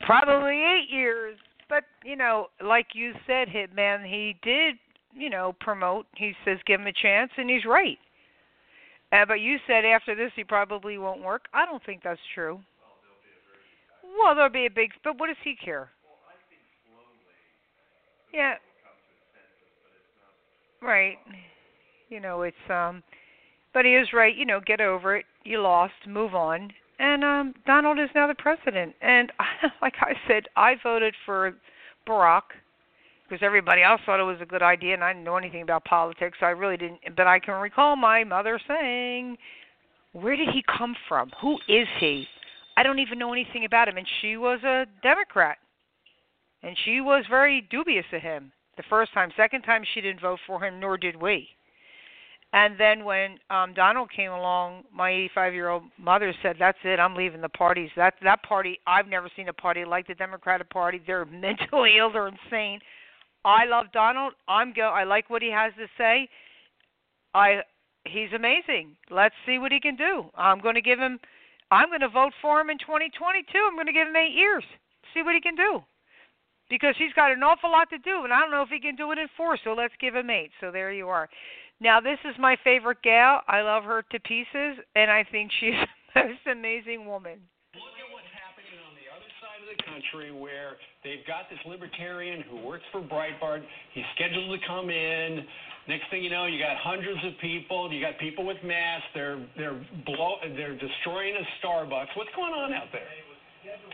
Probably 0.05 0.63
eight 0.63 0.87
years, 0.89 1.37
but 1.67 1.83
you 2.05 2.15
know, 2.15 2.47
like 2.63 2.87
you 2.93 3.11
said, 3.27 3.49
Hitman, 3.49 4.05
he 4.05 4.37
did, 4.41 4.75
you 5.13 5.29
know, 5.29 5.53
promote. 5.59 6.05
He 6.15 6.33
says 6.45 6.57
give 6.65 6.79
him 6.79 6.87
a 6.87 6.93
chance, 6.93 7.31
and 7.37 7.49
he's 7.49 7.65
right. 7.65 7.97
Uh, 9.11 9.25
but 9.27 9.41
you 9.41 9.57
said 9.67 9.83
after 9.83 10.15
this 10.15 10.31
he 10.37 10.45
probably 10.45 10.97
won't 10.97 11.21
work. 11.21 11.45
I 11.53 11.65
don't 11.65 11.83
think 11.85 12.01
that's 12.01 12.19
true. 12.33 12.61
Well, 14.23 14.35
there'll 14.35 14.49
be 14.49 14.67
a 14.67 14.71
big. 14.71 14.91
But 15.03 15.19
what 15.19 15.27
does 15.27 15.37
he 15.43 15.55
care? 15.55 15.89
Yeah. 18.33 18.55
Right. 20.81 21.17
You 22.09 22.19
know, 22.19 22.43
it's 22.43 22.55
um 22.69 23.03
but 23.73 23.85
he 23.85 23.91
is 23.95 24.07
right, 24.13 24.35
you 24.35 24.45
know, 24.45 24.59
get 24.65 24.81
over 24.81 25.15
it. 25.15 25.25
You 25.43 25.61
lost, 25.61 25.93
move 26.07 26.33
on. 26.33 26.71
And 26.99 27.23
um 27.23 27.53
Donald 27.65 27.99
is 27.99 28.09
now 28.15 28.27
the 28.27 28.35
president. 28.35 28.95
And 29.01 29.31
like 29.81 29.95
I 29.99 30.13
said, 30.27 30.43
I 30.55 30.75
voted 30.81 31.13
for 31.25 31.53
Barack 32.07 32.43
because 33.27 33.43
everybody 33.43 33.83
else 33.83 34.01
thought 34.05 34.19
it 34.19 34.23
was 34.23 34.41
a 34.41 34.45
good 34.45 34.63
idea 34.63 34.93
and 34.93 35.03
I 35.03 35.13
didn't 35.13 35.25
know 35.25 35.37
anything 35.37 35.61
about 35.61 35.85
politics. 35.85 36.37
So 36.39 36.45
I 36.45 36.51
really 36.51 36.77
didn't 36.77 36.99
but 37.15 37.27
I 37.27 37.39
can 37.39 37.55
recall 37.55 37.95
my 37.95 38.23
mother 38.23 38.59
saying, 38.67 39.37
"Where 40.13 40.35
did 40.35 40.49
he 40.49 40.63
come 40.77 40.95
from? 41.07 41.31
Who 41.41 41.57
is 41.67 41.87
he?" 41.99 42.27
I 42.77 42.83
don't 42.83 42.99
even 42.99 43.19
know 43.19 43.33
anything 43.33 43.65
about 43.65 43.89
him 43.89 43.97
and 43.97 44.07
she 44.21 44.37
was 44.37 44.63
a 44.63 44.85
Democrat 45.03 45.57
and 46.63 46.75
she 46.85 47.01
was 47.01 47.23
very 47.29 47.67
dubious 47.69 48.05
of 48.13 48.21
him 48.21 48.51
the 48.77 48.83
first 48.89 49.13
time. 49.13 49.29
Second 49.35 49.63
time, 49.63 49.83
she 49.93 50.01
didn't 50.01 50.21
vote 50.21 50.39
for 50.45 50.63
him, 50.63 50.79
nor 50.79 50.97
did 50.97 51.21
we. 51.21 51.47
And 52.51 52.79
then 52.79 53.05
when 53.05 53.37
um 53.51 53.73
Donald 53.75 54.09
came 54.11 54.31
along, 54.31 54.83
my 54.91 55.11
85-year-old 55.35 55.83
mother 55.99 56.33
said, 56.41 56.55
"That's 56.57 56.79
it. 56.83 56.99
I'm 56.99 57.15
leaving 57.15 57.41
the 57.41 57.49
parties. 57.49 57.91
That 57.95 58.15
that 58.23 58.41
party. 58.41 58.79
I've 58.87 59.07
never 59.07 59.29
seen 59.35 59.49
a 59.49 59.53
party 59.53 59.85
like 59.85 60.07
the 60.07 60.15
Democratic 60.15 60.69
Party. 60.69 60.99
They're 61.05 61.25
mentally 61.47 61.97
ill. 61.97 62.11
They're 62.11 62.27
insane. 62.27 62.79
I 63.45 63.65
love 63.65 63.85
Donald. 63.93 64.33
I'm 64.47 64.73
go. 64.73 64.89
I 64.89 65.03
like 65.03 65.29
what 65.29 65.43
he 65.43 65.51
has 65.51 65.73
to 65.77 65.85
say. 65.97 66.27
I 67.35 67.61
he's 68.05 68.33
amazing. 68.33 68.95
Let's 69.11 69.35
see 69.45 69.59
what 69.59 69.71
he 69.71 69.79
can 69.79 69.95
do. 69.95 70.25
I'm 70.35 70.59
going 70.59 70.75
to 70.75 70.81
give 70.81 70.97
him. 70.97 71.19
I'm 71.69 71.89
going 71.89 72.01
to 72.01 72.09
vote 72.09 72.33
for 72.41 72.59
him 72.59 72.71
in 72.71 72.79
2022. 72.79 73.45
I'm 73.55 73.75
going 73.75 73.85
to 73.85 73.93
give 73.93 74.07
him 74.07 74.15
eight 74.15 74.33
years. 74.33 74.63
See 75.13 75.21
what 75.21 75.35
he 75.35 75.41
can 75.41 75.55
do 75.55 75.83
because 76.69 76.95
he's 76.97 77.13
got 77.13 77.31
an 77.31 77.43
awful 77.43 77.71
lot 77.71 77.89
to 77.89 77.97
do, 77.97 78.23
and 78.23 78.33
I 78.33 78.39
don't 78.39 78.51
know 78.51 78.61
if 78.61 78.69
he 78.69 78.79
can 78.79 78.95
do 78.95 79.11
it 79.11 79.17
in 79.17 79.27
four. 79.35 79.57
So 79.63 79.73
let's 79.73 79.93
give 79.99 80.15
him 80.15 80.29
eight. 80.29 80.51
So 80.61 80.71
there 80.71 80.91
you 80.91 81.09
are. 81.09 81.29
Now 81.81 81.99
this 81.99 82.19
is 82.25 82.35
my 82.39 82.57
favorite 82.63 83.01
gal. 83.03 83.41
I 83.47 83.61
love 83.61 83.83
her 83.83 84.03
to 84.11 84.19
pieces, 84.19 84.77
and 84.95 85.09
I 85.09 85.25
think 85.31 85.51
she's 85.59 85.77
the 86.13 86.23
most 86.25 86.45
amazing 86.51 87.05
woman. 87.05 87.39
Look 87.73 87.95
at 87.95 88.09
what's 88.11 88.29
happening 88.35 88.77
on 88.83 88.93
the 88.99 89.07
other 89.09 89.29
side 89.39 89.59
of 89.63 89.69
the 89.71 89.79
country, 89.87 90.31
where 90.31 90.75
they've 91.03 91.25
got 91.25 91.49
this 91.49 91.59
libertarian 91.65 92.43
who 92.49 92.61
works 92.67 92.83
for 92.91 93.01
Breitbart. 93.01 93.63
He's 93.93 94.05
scheduled 94.15 94.51
to 94.51 94.61
come 94.67 94.89
in. 94.89 95.45
Next 95.87 96.05
thing 96.11 96.21
you 96.21 96.29
know, 96.29 96.45
you 96.45 96.59
got 96.59 96.77
hundreds 96.77 97.17
of 97.25 97.33
people. 97.41 97.91
You 97.91 98.01
got 98.01 98.19
people 98.19 98.45
with 98.45 98.61
masks. 98.63 99.07
They're 99.15 99.41
they're 99.57 99.79
blow. 100.05 100.37
They're 100.43 100.77
destroying 100.77 101.33
a 101.33 101.45
Starbucks. 101.65 102.13
What's 102.13 102.29
going 102.35 102.53
on 102.53 102.73
out 102.73 102.91
there? 102.91 103.07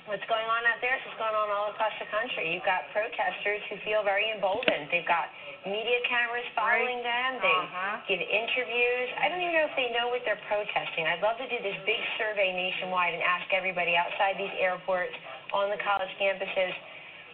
What's 0.05 0.25
going 0.29 0.45
on 0.45 0.61
out 0.69 0.77
there 0.77 0.93
is 0.93 1.01
what's 1.09 1.17
going 1.17 1.33
on 1.33 1.49
all 1.49 1.73
across 1.73 1.93
the 1.97 2.05
country. 2.13 2.53
You've 2.53 2.67
got 2.69 2.85
protesters 2.93 3.65
who 3.65 3.81
feel 3.81 4.05
very 4.05 4.29
emboldened. 4.29 4.93
They've 4.93 5.09
got 5.09 5.33
media 5.65 6.05
cameras 6.05 6.45
following 6.53 7.01
right. 7.01 7.09
them. 7.09 7.29
They 7.41 7.57
uh-huh. 7.65 8.05
give 8.05 8.21
interviews. 8.21 9.09
I 9.17 9.25
don't 9.25 9.41
even 9.41 9.57
know 9.57 9.65
if 9.65 9.73
they 9.73 9.89
know 9.89 10.13
what 10.13 10.21
they're 10.21 10.41
protesting. 10.45 11.09
I'd 11.09 11.25
love 11.25 11.41
to 11.41 11.49
do 11.49 11.57
this 11.65 11.73
big 11.89 11.97
survey 12.21 12.53
nationwide 12.53 13.17
and 13.17 13.25
ask 13.25 13.49
everybody 13.57 13.97
outside 13.97 14.37
these 14.37 14.53
airports, 14.61 15.17
on 15.53 15.73
the 15.73 15.81
college 15.81 16.09
campuses, 16.21 16.73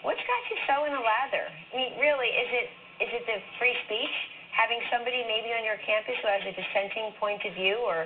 what's 0.03 0.21
got 0.23 0.41
you 0.47 0.57
so 0.67 0.75
in 0.87 0.93
a 0.95 1.03
lather? 1.03 1.47
I 1.47 1.73
mean, 1.75 1.91
really, 1.99 2.31
is 2.31 2.49
it 2.53 2.67
is 3.01 3.11
it 3.11 3.23
the 3.27 3.37
free 3.57 3.75
speech? 3.89 4.15
Having 4.55 4.83
somebody 4.91 5.25
maybe 5.25 5.51
on 5.55 5.63
your 5.63 5.79
campus 5.83 6.15
who 6.21 6.27
has 6.27 6.43
a 6.43 6.53
dissenting 6.53 7.15
point 7.17 7.41
of 7.47 7.55
view 7.55 7.81
or 7.81 8.05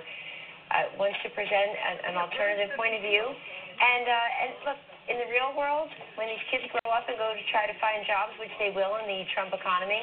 uh, 0.72 0.94
wants 0.96 1.18
to 1.26 1.30
present 1.34 1.74
an, 1.74 2.14
an 2.14 2.16
alternative 2.16 2.74
point 2.78 2.96
of 2.96 3.02
view? 3.02 3.26
And 3.76 4.06
uh, 4.08 4.42
and 4.42 4.52
look, 4.64 4.80
in 5.12 5.20
the 5.22 5.30
real 5.30 5.54
world, 5.54 5.92
when 6.16 6.32
these 6.32 6.46
kids 6.50 6.66
grow 6.72 6.90
up 6.96 7.06
and 7.12 7.20
go 7.20 7.36
to 7.36 7.44
try 7.52 7.68
to 7.68 7.76
find 7.78 8.02
jobs, 8.08 8.34
which 8.42 8.54
they 8.58 8.72
will 8.72 8.98
in 9.04 9.06
the 9.06 9.28
Trump 9.36 9.54
economy, 9.54 10.02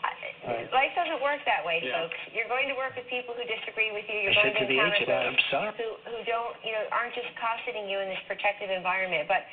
uh, 0.00 0.64
life 0.72 0.92
doesn't 0.96 1.20
work 1.20 1.44
that 1.44 1.60
way, 1.60 1.84
yeah. 1.84 2.00
folks. 2.00 2.16
You're 2.32 2.48
going 2.48 2.70
to 2.72 2.76
work 2.78 2.96
with 2.96 3.04
people 3.12 3.36
who 3.36 3.44
disagree 3.44 3.92
with 3.92 4.08
you. 4.08 4.24
You're 4.24 4.36
I 4.38 4.48
going 4.48 4.56
to 4.56 4.64
to 4.64 4.72
encounter 4.72 5.04
folks 5.04 5.76
who 5.76 5.88
who 6.08 6.18
don't, 6.24 6.56
you 6.64 6.72
know, 6.72 6.88
aren't 6.88 7.12
just 7.12 7.28
cosseting 7.36 7.90
you 7.90 8.00
in 8.00 8.08
this 8.08 8.22
protective 8.24 8.72
environment. 8.72 9.28
But 9.28 9.44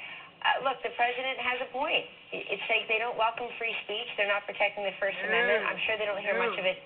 uh, 0.48 0.64
look, 0.64 0.80
the 0.86 0.94
president 0.96 1.42
has 1.42 1.58
a 1.66 1.70
point. 1.74 2.08
It's 2.32 2.64
like 2.72 2.88
they 2.88 3.02
don't 3.02 3.18
welcome 3.20 3.52
free 3.60 3.76
speech. 3.84 4.08
They're 4.16 4.32
not 4.32 4.48
protecting 4.48 4.88
the 4.88 4.96
First 5.02 5.18
Amendment. 5.26 5.68
I'm 5.68 5.80
sure 5.84 6.00
they 6.00 6.08
don't 6.08 6.22
hear 6.22 6.38
much 6.38 6.56
of 6.56 6.64
it 6.64 6.80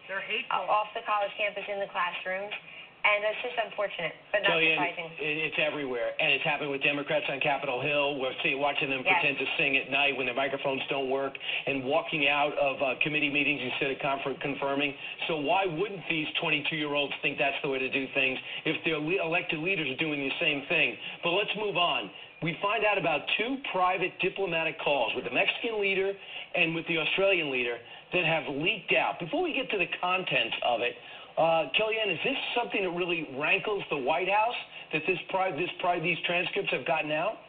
off 0.49 0.89
the 0.97 1.05
college 1.05 1.33
campus 1.37 1.65
in 1.69 1.77
the 1.77 1.89
classrooms. 1.91 2.53
And 3.01 3.25
it's 3.25 3.41
just 3.41 3.57
unfortunate, 3.57 4.13
but 4.29 4.45
not 4.45 4.61
surprising. 4.61 5.09
It's 5.17 5.57
everywhere, 5.57 6.13
and 6.21 6.29
it's 6.29 6.45
happened 6.45 6.69
with 6.69 6.85
Democrats 6.85 7.25
on 7.33 7.41
Capitol 7.41 7.81
Hill. 7.81 8.21
We're 8.21 8.33
see, 8.45 8.53
watching 8.53 8.93
them 8.93 9.01
yes. 9.01 9.17
pretend 9.17 9.41
to 9.41 9.47
sing 9.57 9.73
at 9.77 9.89
night 9.89 10.13
when 10.13 10.29
their 10.29 10.37
microphones 10.37 10.85
don't 10.85 11.09
work, 11.09 11.33
and 11.65 11.83
walking 11.83 12.29
out 12.29 12.53
of 12.61 12.77
uh, 12.77 12.93
committee 13.01 13.33
meetings 13.33 13.57
instead 13.57 13.89
of 13.89 13.97
confer- 13.97 14.37
confirming. 14.37 14.93
So 15.27 15.41
why 15.41 15.65
wouldn't 15.65 16.05
these 16.13 16.29
22-year-olds 16.45 17.13
think 17.25 17.41
that's 17.41 17.57
the 17.65 17.69
way 17.69 17.79
to 17.79 17.89
do 17.89 18.05
things 18.13 18.37
if 18.69 18.77
their 18.85 19.01
le- 19.01 19.17
elected 19.17 19.59
leaders 19.59 19.89
are 19.89 19.97
doing 19.97 20.21
the 20.21 20.35
same 20.37 20.61
thing? 20.69 20.93
But 21.25 21.31
let's 21.33 21.51
move 21.57 21.77
on. 21.77 22.09
We 22.41 22.57
find 22.61 22.85
out 22.85 22.97
about 22.97 23.21
two 23.37 23.57
private 23.71 24.13
diplomatic 24.21 24.77
calls 24.81 25.13
with 25.15 25.25
the 25.25 25.33
Mexican 25.33 25.81
leader 25.81 26.13
and 26.53 26.73
with 26.73 26.85
the 26.87 26.97
Australian 26.97 27.51
leader 27.51 27.77
that 28.13 28.25
have 28.25 28.43
leaked 28.49 28.93
out. 28.93 29.19
Before 29.19 29.43
we 29.43 29.53
get 29.53 29.69
to 29.71 29.77
the 29.77 29.87
contents 30.01 30.55
of 30.65 30.81
it, 30.81 30.93
uh, 31.37 31.71
Kellyanne, 31.77 32.11
is 32.11 32.19
this 32.23 32.39
something 32.55 32.83
that 32.83 32.91
really 32.91 33.27
rankles 33.39 33.83
the 33.89 33.97
White 33.97 34.27
House 34.27 34.59
that 34.91 35.03
this 35.07 35.19
pride, 35.29 35.55
this 35.55 35.71
these 36.03 36.19
transcripts 36.27 36.71
have 36.71 36.85
gotten 36.85 37.11
out? 37.11 37.39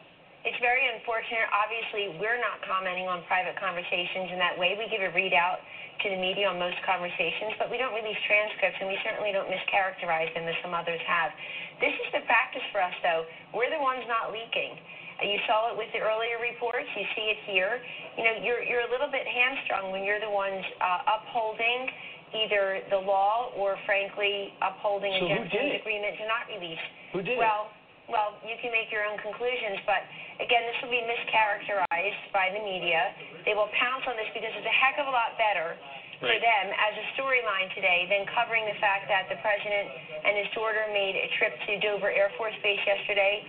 It's 0.43 0.59
very 0.59 0.83
unfortunate. 0.91 1.47
Obviously, 1.55 2.19
we're 2.19 2.39
not 2.39 2.59
commenting 2.67 3.07
on 3.07 3.23
private 3.31 3.55
conversations 3.55 4.27
in 4.31 4.39
that 4.43 4.59
way. 4.59 4.75
We 4.75 4.91
give 4.91 4.99
a 4.99 5.11
readout 5.15 5.63
to 6.03 6.11
the 6.11 6.19
media 6.19 6.51
on 6.51 6.59
most 6.59 6.75
conversations, 6.83 7.55
but 7.55 7.71
we 7.71 7.79
don't 7.79 7.95
release 7.95 8.19
transcripts, 8.27 8.75
and 8.83 8.91
we 8.91 8.99
certainly 9.07 9.31
don't 9.31 9.47
mischaracterize 9.47 10.31
them 10.35 10.43
as 10.43 10.55
some 10.59 10.75
others 10.75 10.99
have. 11.07 11.31
This 11.79 11.95
is 11.95 12.07
the 12.11 12.23
practice 12.27 12.63
for 12.75 12.83
us, 12.83 12.95
though. 12.99 13.23
We're 13.55 13.71
the 13.71 13.79
ones 13.79 14.03
not 14.11 14.35
leaking. 14.35 14.75
You 15.23 15.39
saw 15.47 15.71
it 15.71 15.79
with 15.79 15.87
the 15.95 16.03
earlier 16.03 16.41
reports. 16.43 16.91
You 16.91 17.07
see 17.15 17.31
it 17.31 17.39
here. 17.47 17.79
You 18.19 18.23
know, 18.27 18.35
you're 18.43 18.65
you're 18.65 18.83
a 18.83 18.91
little 18.91 19.07
bit 19.07 19.23
hamstrung 19.23 19.93
when 19.95 20.03
you're 20.03 20.19
the 20.19 20.31
ones 20.31 20.59
uh, 20.81 21.15
upholding 21.15 21.87
either 22.33 22.81
the 22.89 22.99
law 22.99 23.53
or, 23.55 23.77
frankly, 23.85 24.53
upholding 24.59 25.13
so 25.21 25.25
a 25.25 25.29
gentleman's 25.29 25.79
agreement 25.79 26.13
to 26.17 26.25
not 26.25 26.43
release. 26.49 26.83
Who 27.13 27.21
did 27.21 27.37
well, 27.37 27.69
it? 27.69 28.11
Well, 28.11 28.35
you 28.43 28.59
can 28.59 28.75
make 28.75 28.91
your 28.91 29.07
own 29.07 29.15
conclusions, 29.23 29.79
but 29.87 30.03
again, 30.43 30.67
this 30.67 30.77
will 30.83 30.91
be 30.91 30.99
mischaracterized 31.07 32.23
by 32.35 32.51
the 32.51 32.59
media. 32.59 33.15
They 33.47 33.55
will 33.55 33.71
pounce 33.79 34.03
on 34.03 34.19
this 34.19 34.27
because 34.35 34.51
it's 34.51 34.67
a 34.67 34.75
heck 34.75 34.99
of 34.99 35.07
a 35.07 35.13
lot 35.13 35.39
better 35.39 35.79
for 36.19 36.35
them 36.39 36.65
as 36.71 36.93
a 36.99 37.05
storyline 37.19 37.67
today 37.75 38.07
than 38.07 38.23
covering 38.31 38.63
the 38.67 38.79
fact 38.79 39.11
that 39.11 39.27
the 39.27 39.39
president 39.43 39.91
and 40.23 40.39
his 40.39 40.49
daughter 40.55 40.87
made 40.91 41.19
a 41.19 41.27
trip 41.35 41.51
to 41.67 41.71
Dover 41.83 42.11
Air 42.11 42.31
Force 42.39 42.55
Base 42.63 42.79
yesterday 42.83 43.43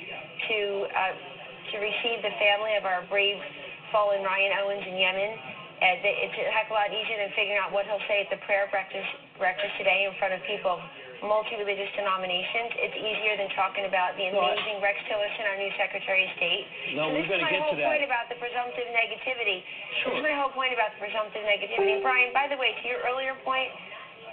to 0.51 0.59
uh, 0.90 1.15
to 1.70 1.74
receive 1.78 2.19
the 2.23 2.35
family 2.39 2.74
of 2.78 2.85
our 2.86 3.06
brave 3.06 3.39
fallen 3.94 4.27
Ryan 4.27 4.52
Owens 4.62 4.85
in 4.86 4.94
Yemen 4.98 5.32
uh, 5.85 6.24
it's 6.24 6.36
a 6.40 6.48
heck 6.48 6.73
of 6.73 6.73
a 6.73 6.81
lot 6.81 6.89
easier 6.89 7.20
than 7.20 7.28
figuring 7.36 7.61
out 7.61 7.69
what 7.69 7.85
he'll 7.85 8.02
say 8.09 8.24
at 8.24 8.31
the 8.32 8.40
prayer 8.48 8.65
breakfast, 8.73 9.06
breakfast 9.36 9.77
today 9.77 10.09
in 10.09 10.16
front 10.16 10.32
of 10.32 10.40
people 10.48 10.81
of 10.81 10.82
multi-religious 11.20 11.93
denominations. 11.93 12.73
It's 12.81 12.97
easier 12.97 13.36
than 13.36 13.52
talking 13.52 13.85
about 13.85 14.16
the 14.16 14.32
amazing 14.32 14.81
Rex 14.81 14.97
Tillerson, 15.05 15.44
our 15.44 15.59
new 15.61 15.73
Secretary 15.77 16.24
of 16.24 16.32
State. 16.40 16.65
No, 16.97 17.12
so 17.12 17.20
we're 17.20 17.28
going 17.28 17.44
to 17.44 17.52
get 17.52 17.69
to 17.69 17.77
that. 17.77 17.85
This 17.85 17.85
is 17.85 17.85
my 17.85 17.93
point 17.93 18.05
about 18.05 18.27
the 18.32 18.39
presumptive 18.40 18.89
negativity. 18.97 19.59
Sure. 20.01 20.16
This 20.16 20.24
is 20.24 20.27
my 20.27 20.36
whole 20.40 20.52
point 20.56 20.73
about 20.73 20.97
the 20.97 21.01
presumptive 21.05 21.44
negativity. 21.44 22.01
And 22.01 22.05
Brian, 22.05 22.32
by 22.32 22.48
the 22.48 22.56
way, 22.56 22.73
to 22.77 22.85
your 22.89 23.05
earlier 23.05 23.36
point, 23.44 23.69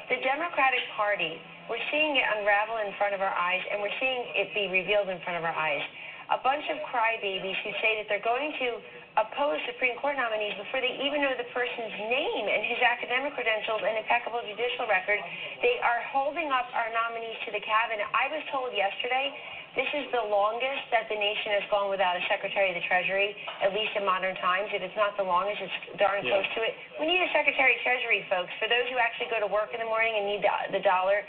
the 0.07 0.19
Democratic 0.23 0.83
Party 0.95 1.39
we're 1.71 1.79
seeing 1.87 2.19
it 2.19 2.27
unravel 2.35 2.83
in 2.83 2.91
front 2.99 3.15
of 3.15 3.23
our 3.23 3.31
eyes, 3.31 3.63
and 3.71 3.79
we're 3.79 3.95
seeing 3.95 4.27
it 4.35 4.51
be 4.51 4.67
revealed 4.67 5.07
in 5.07 5.23
front 5.23 5.39
of 5.39 5.47
our 5.47 5.55
eyes. 5.55 5.79
A 6.27 6.39
bunch 6.43 6.67
of 6.67 6.83
crybabies 6.91 7.55
who 7.63 7.71
say 7.79 7.95
that 7.95 8.11
they're 8.11 8.27
going 8.27 8.51
to 8.59 8.83
oppose 9.19 9.59
Supreme 9.67 9.99
Court 9.99 10.15
nominees 10.15 10.55
before 10.55 10.79
they 10.79 10.95
even 11.03 11.19
know 11.19 11.35
the 11.35 11.47
person's 11.51 11.91
name 12.07 12.45
and 12.47 12.63
his 12.63 12.79
academic 12.79 13.35
credentials 13.35 13.83
and 13.83 13.99
impeccable 13.99 14.39
judicial 14.47 14.87
record. 14.87 15.19
They 15.59 15.75
are 15.83 15.99
holding 16.15 16.47
up 16.47 16.63
our 16.71 16.87
nominees 16.87 17.35
to 17.43 17.51
the 17.51 17.59
cabinet. 17.59 18.07
I 18.15 18.31
was 18.31 18.39
told 18.47 18.71
yesterday 18.71 19.31
this 19.75 19.87
is 19.95 20.07
the 20.11 20.19
longest 20.23 20.83
that 20.91 21.07
the 21.07 21.15
nation 21.15 21.55
has 21.55 21.63
gone 21.71 21.87
without 21.91 22.15
a 22.19 22.23
Secretary 22.27 22.71
of 22.71 22.75
the 22.75 22.83
Treasury, 22.87 23.31
at 23.63 23.71
least 23.71 23.95
in 23.95 24.03
modern 24.03 24.35
times. 24.39 24.67
If 24.75 24.83
it's 24.83 24.95
not 24.99 25.15
the 25.15 25.23
longest, 25.23 25.63
it's 25.63 25.95
darn 25.99 26.23
Yeah. 26.23 26.31
close 26.43 26.47
to 26.55 26.63
it. 26.63 26.75
We 26.99 27.07
need 27.07 27.23
a 27.23 27.31
Secretary 27.31 27.75
of 27.75 27.81
Treasury, 27.83 28.23
folks. 28.27 28.51
For 28.59 28.67
those 28.67 28.87
who 28.91 28.99
actually 28.99 29.27
go 29.31 29.39
to 29.39 29.47
work 29.47 29.71
in 29.75 29.79
the 29.79 29.87
morning 29.87 30.15
and 30.19 30.27
need 30.27 30.43
the, 30.43 30.51
the 30.75 30.83
dollar 30.83 31.23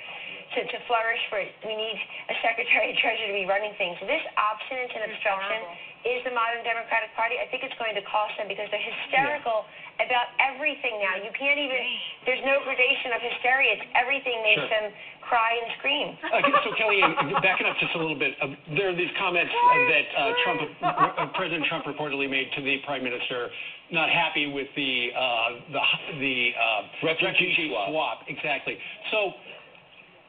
to, 0.54 0.58
to 0.66 0.78
flourish, 0.90 1.22
for 1.30 1.38
we 1.64 1.74
need 1.74 1.94
a 2.30 2.34
Secretary 2.42 2.90
of 2.90 2.96
Treasury 2.98 3.26
to 3.30 3.32
be 3.32 3.46
running 3.46 3.74
things. 3.78 3.94
This 4.02 4.22
obstinance 4.34 4.90
and 4.94 5.06
obstruction 5.10 5.62
is 6.02 6.18
the 6.26 6.34
modern 6.34 6.66
Democratic 6.66 7.14
Party. 7.14 7.38
I 7.38 7.46
think 7.46 7.62
it's 7.62 7.76
going 7.78 7.94
to 7.94 8.02
cost 8.10 8.34
them 8.34 8.50
because 8.50 8.66
they're 8.74 8.82
hysterical 8.82 9.62
about 10.02 10.34
everything 10.42 10.98
now. 10.98 11.14
You 11.20 11.30
can't 11.36 11.58
even, 11.62 11.78
there's 12.26 12.42
no 12.42 12.58
gradation 12.66 13.14
of 13.14 13.20
hysteria. 13.22 13.78
It's 13.78 13.86
everything 13.94 14.42
makes 14.42 14.66
Sure. 14.66 14.72
them 14.72 14.84
cry 15.22 15.54
and 15.62 15.68
scream. 15.78 16.06
Uh, 16.26 16.42
so 16.66 16.74
Kellyanne, 16.74 17.14
backing 17.42 17.70
up 17.70 17.78
just 17.78 17.94
a 17.94 18.00
little 18.02 18.18
bit, 18.18 18.34
uh, 18.42 18.50
there 18.74 18.90
are 18.90 18.96
these 18.98 19.12
comments 19.14 19.52
uh, 19.54 19.62
that 19.94 20.06
uh, 20.18 20.20
Trump, 20.42 20.60
uh, 20.82 21.26
President 21.38 21.64
Trump 21.70 21.86
reportedly 21.86 22.26
made 22.28 22.50
to 22.58 22.60
the 22.66 22.82
Prime 22.82 23.04
Minister, 23.06 23.48
not 23.94 24.10
happy 24.10 24.50
with 24.50 24.66
the 24.74 25.10
uh, 25.14 25.48
the 25.70 25.82
the 26.18 26.36
uh, 26.58 27.06
Refugee 27.06 27.70
swap. 27.70 27.88
swap. 27.94 28.18
Exactly. 28.26 28.74
So, 29.14 29.32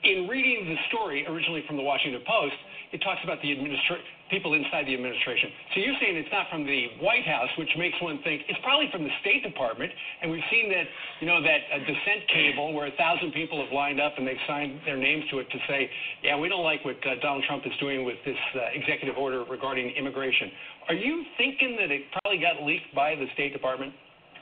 in 0.03 0.27
reading 0.27 0.67
the 0.67 0.75
story 0.91 1.25
originally 1.25 1.63
from 1.65 1.77
the 1.77 1.83
Washington 1.83 2.21
Post, 2.27 2.55
it 2.91 2.99
talks 3.01 3.21
about 3.23 3.41
the 3.41 3.49
administra- 3.55 4.03
people 4.33 4.57
inside 4.57 4.89
the 4.89 4.97
administration. 4.97 5.53
So 5.71 5.85
you're 5.85 5.93
saying 6.01 6.17
it's 6.17 6.33
not 6.33 6.49
from 6.49 6.65
the 6.65 6.97
White 6.97 7.21
House, 7.29 7.53
which 7.61 7.69
makes 7.77 7.93
one 8.01 8.17
think 8.25 8.41
it's 8.49 8.57
probably 8.65 8.89
from 8.89 9.05
the 9.05 9.13
State 9.21 9.45
Department. 9.45 9.93
And 10.25 10.33
we've 10.33 10.43
seen 10.49 10.73
that, 10.73 10.89
you 11.21 11.29
know, 11.29 11.37
that 11.45 11.61
uh, 11.69 11.85
dissent 11.85 12.25
cable 12.33 12.73
where 12.73 12.89
a 12.89 12.95
thousand 12.97 13.37
people 13.37 13.61
have 13.61 13.69
lined 13.69 14.01
up 14.01 14.17
and 14.17 14.25
they've 14.25 14.45
signed 14.49 14.81
their 14.89 14.97
names 14.97 15.29
to 15.29 15.37
it 15.37 15.47
to 15.53 15.59
say, 15.69 15.85
yeah, 16.25 16.33
we 16.33 16.49
don't 16.49 16.65
like 16.65 16.81
what 16.81 16.97
uh, 17.05 17.21
Donald 17.21 17.45
Trump 17.45 17.61
is 17.69 17.77
doing 17.77 18.01
with 18.01 18.17
this 18.25 18.39
uh, 18.57 18.73
executive 18.73 19.15
order 19.21 19.45
regarding 19.45 19.93
immigration. 19.93 20.49
Are 20.89 20.97
you 20.97 21.23
thinking 21.37 21.77
that 21.77 21.93
it 21.93 22.09
probably 22.17 22.41
got 22.41 22.65
leaked 22.65 22.89
by 22.97 23.13
the 23.13 23.29
State 23.37 23.53
Department? 23.53 23.93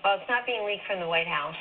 Well, 0.07 0.15
it's 0.15 0.29
not 0.31 0.47
being 0.47 0.63
leaked 0.63 0.87
from 0.87 1.03
the 1.03 1.07
White 1.11 1.27
House. 1.27 1.59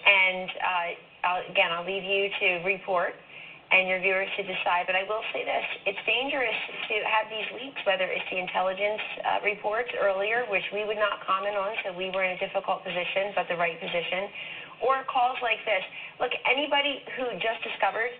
And 0.00 0.48
uh, 0.48 1.26
I'll, 1.26 1.42
again, 1.50 1.72
I'll 1.72 1.84
leave 1.84 2.04
you 2.04 2.28
to 2.40 2.48
report 2.64 3.12
and 3.70 3.86
your 3.88 4.00
viewers 4.02 4.28
to 4.36 4.42
decide. 4.42 4.86
But 4.86 4.96
I 4.96 5.04
will 5.06 5.22
say 5.32 5.44
this 5.44 5.64
it's 5.86 5.98
dangerous 6.06 6.56
to 6.90 6.94
have 7.06 7.30
these 7.30 7.46
leaks, 7.54 7.78
whether 7.86 8.04
it's 8.10 8.26
the 8.30 8.38
intelligence 8.38 9.00
uh, 9.24 9.38
reports 9.44 9.90
earlier, 9.98 10.44
which 10.50 10.64
we 10.74 10.84
would 10.84 10.98
not 10.98 11.22
comment 11.26 11.56
on, 11.56 11.74
so 11.84 11.92
we 11.94 12.10
were 12.10 12.24
in 12.24 12.34
a 12.34 12.40
difficult 12.42 12.82
position, 12.82 13.32
but 13.34 13.46
the 13.48 13.56
right 13.56 13.78
position, 13.78 14.28
or 14.82 15.02
calls 15.06 15.38
like 15.42 15.62
this. 15.64 15.82
Look, 16.18 16.32
anybody 16.48 17.02
who 17.16 17.30
just 17.38 17.62
discovered 17.62 18.10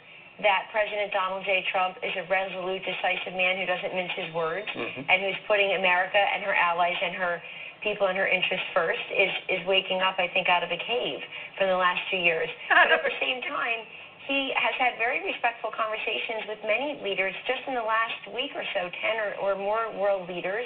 that 0.41 0.73
President 0.73 1.13
Donald 1.13 1.45
J. 1.45 1.61
Trump 1.71 2.01
is 2.01 2.13
a 2.17 2.25
resolute, 2.31 2.81
decisive 2.81 3.35
man 3.37 3.61
who 3.61 3.67
doesn't 3.69 3.93
mince 3.93 4.13
his 4.17 4.33
words 4.33 4.69
Mhm. 4.73 5.05
and 5.09 5.21
who's 5.21 5.37
putting 5.47 5.75
America 5.75 6.17
and 6.17 6.43
her 6.43 6.55
allies 6.55 6.97
and 7.03 7.15
her 7.15 7.43
people 7.83 8.07
and 8.09 8.17
her 8.17 8.27
interests 8.29 8.65
first 8.73 9.01
is, 9.13 9.31
is 9.49 9.61
waking 9.67 10.01
up, 10.01 10.15
I 10.19 10.29
think, 10.29 10.49
out 10.49 10.63
of 10.63 10.71
a 10.71 10.77
cave 10.77 11.21
from 11.59 11.69
the 11.69 11.77
last 11.77 12.01
two 12.11 12.17
years. 12.17 12.49
But 12.69 12.91
at 12.93 13.03
the 13.05 13.13
same 13.21 13.41
time, 13.43 13.85
he 14.31 14.55
has 14.55 14.75
had 14.79 14.95
very 14.95 15.19
respectful 15.27 15.75
conversations 15.75 16.47
with 16.47 16.63
many 16.63 17.03
leaders 17.03 17.35
just 17.51 17.67
in 17.67 17.75
the 17.75 17.83
last 17.83 18.23
week 18.31 18.55
or 18.55 18.63
so, 18.71 18.87
10 18.87 19.19
or, 19.19 19.31
or 19.43 19.53
more 19.59 19.91
world 19.99 20.31
leaders. 20.31 20.63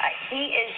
Uh, 0.00 0.08
he 0.32 0.56
is 0.56 0.72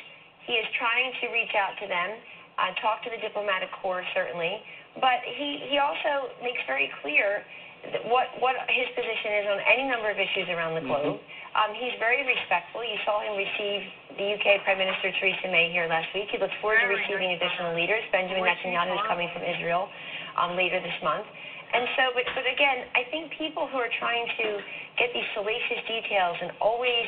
he 0.50 0.58
is 0.58 0.66
trying 0.76 1.08
to 1.22 1.32
reach 1.32 1.54
out 1.56 1.72
to 1.80 1.86
them, 1.88 2.20
uh, 2.60 2.74
talk 2.82 3.00
to 3.06 3.08
the 3.08 3.16
diplomatic 3.22 3.70
corps 3.80 4.04
certainly, 4.12 4.60
but 5.00 5.24
he, 5.24 5.72
he 5.72 5.80
also 5.80 6.36
makes 6.44 6.60
very 6.68 6.92
clear 7.00 7.46
that 7.94 8.02
what 8.10 8.34
what 8.42 8.58
his 8.66 8.90
position 8.98 9.30
is 9.38 9.44
on 9.54 9.58
any 9.70 9.86
number 9.86 10.10
of 10.10 10.18
issues 10.18 10.50
around 10.50 10.74
the 10.74 10.84
globe. 10.84 11.22
Um, 11.54 11.70
he's 11.78 11.94
very 12.02 12.26
respectful. 12.26 12.82
You 12.82 12.98
saw 13.06 13.22
him 13.22 13.38
receive 13.38 13.86
the 14.18 14.26
UK 14.34 14.66
Prime 14.66 14.82
Minister 14.82 15.14
Theresa 15.22 15.46
May 15.54 15.70
here 15.70 15.86
last 15.86 16.10
week. 16.10 16.26
He 16.34 16.38
looks 16.42 16.54
forward 16.58 16.82
to 16.82 16.90
receiving 16.90 17.30
additional 17.38 17.78
leaders. 17.78 18.02
Benjamin 18.10 18.42
Netanyahu 18.42 18.90
is 18.90 19.04
coming 19.06 19.30
from 19.30 19.46
Israel 19.46 19.86
um, 20.34 20.58
later 20.58 20.82
this 20.82 20.98
month. 20.98 21.30
And 21.74 21.90
so, 21.98 22.02
but, 22.14 22.22
but 22.38 22.46
again, 22.46 22.86
I 22.94 23.02
think 23.10 23.34
people 23.34 23.66
who 23.66 23.82
are 23.82 23.90
trying 23.98 24.30
to 24.38 24.46
get 24.94 25.10
these 25.10 25.26
salacious 25.34 25.82
details 25.90 26.38
and 26.38 26.54
always, 26.62 27.06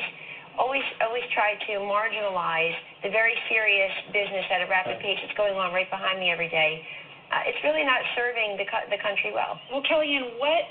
always, 0.59 0.83
always 0.99 1.23
try 1.31 1.55
to 1.55 1.79
marginalize 1.87 2.75
the 2.99 3.09
very 3.09 3.33
serious 3.47 3.91
business 4.11 4.43
at 4.51 4.59
a 4.59 4.67
rapid 4.67 4.99
pace 4.99 5.17
that's 5.23 5.37
going 5.39 5.55
on 5.55 5.71
right 5.71 5.87
behind 5.87 6.19
me 6.19 6.35
every 6.35 6.51
day, 6.51 6.83
uh, 7.31 7.47
it's 7.47 7.59
really 7.63 7.83
not 7.87 8.03
serving 8.15 8.59
the, 8.59 8.67
co- 8.67 8.87
the 8.91 8.99
country 8.99 9.31
well. 9.31 9.55
Well, 9.71 9.83
Kellyanne, 9.87 10.35
what 10.35 10.67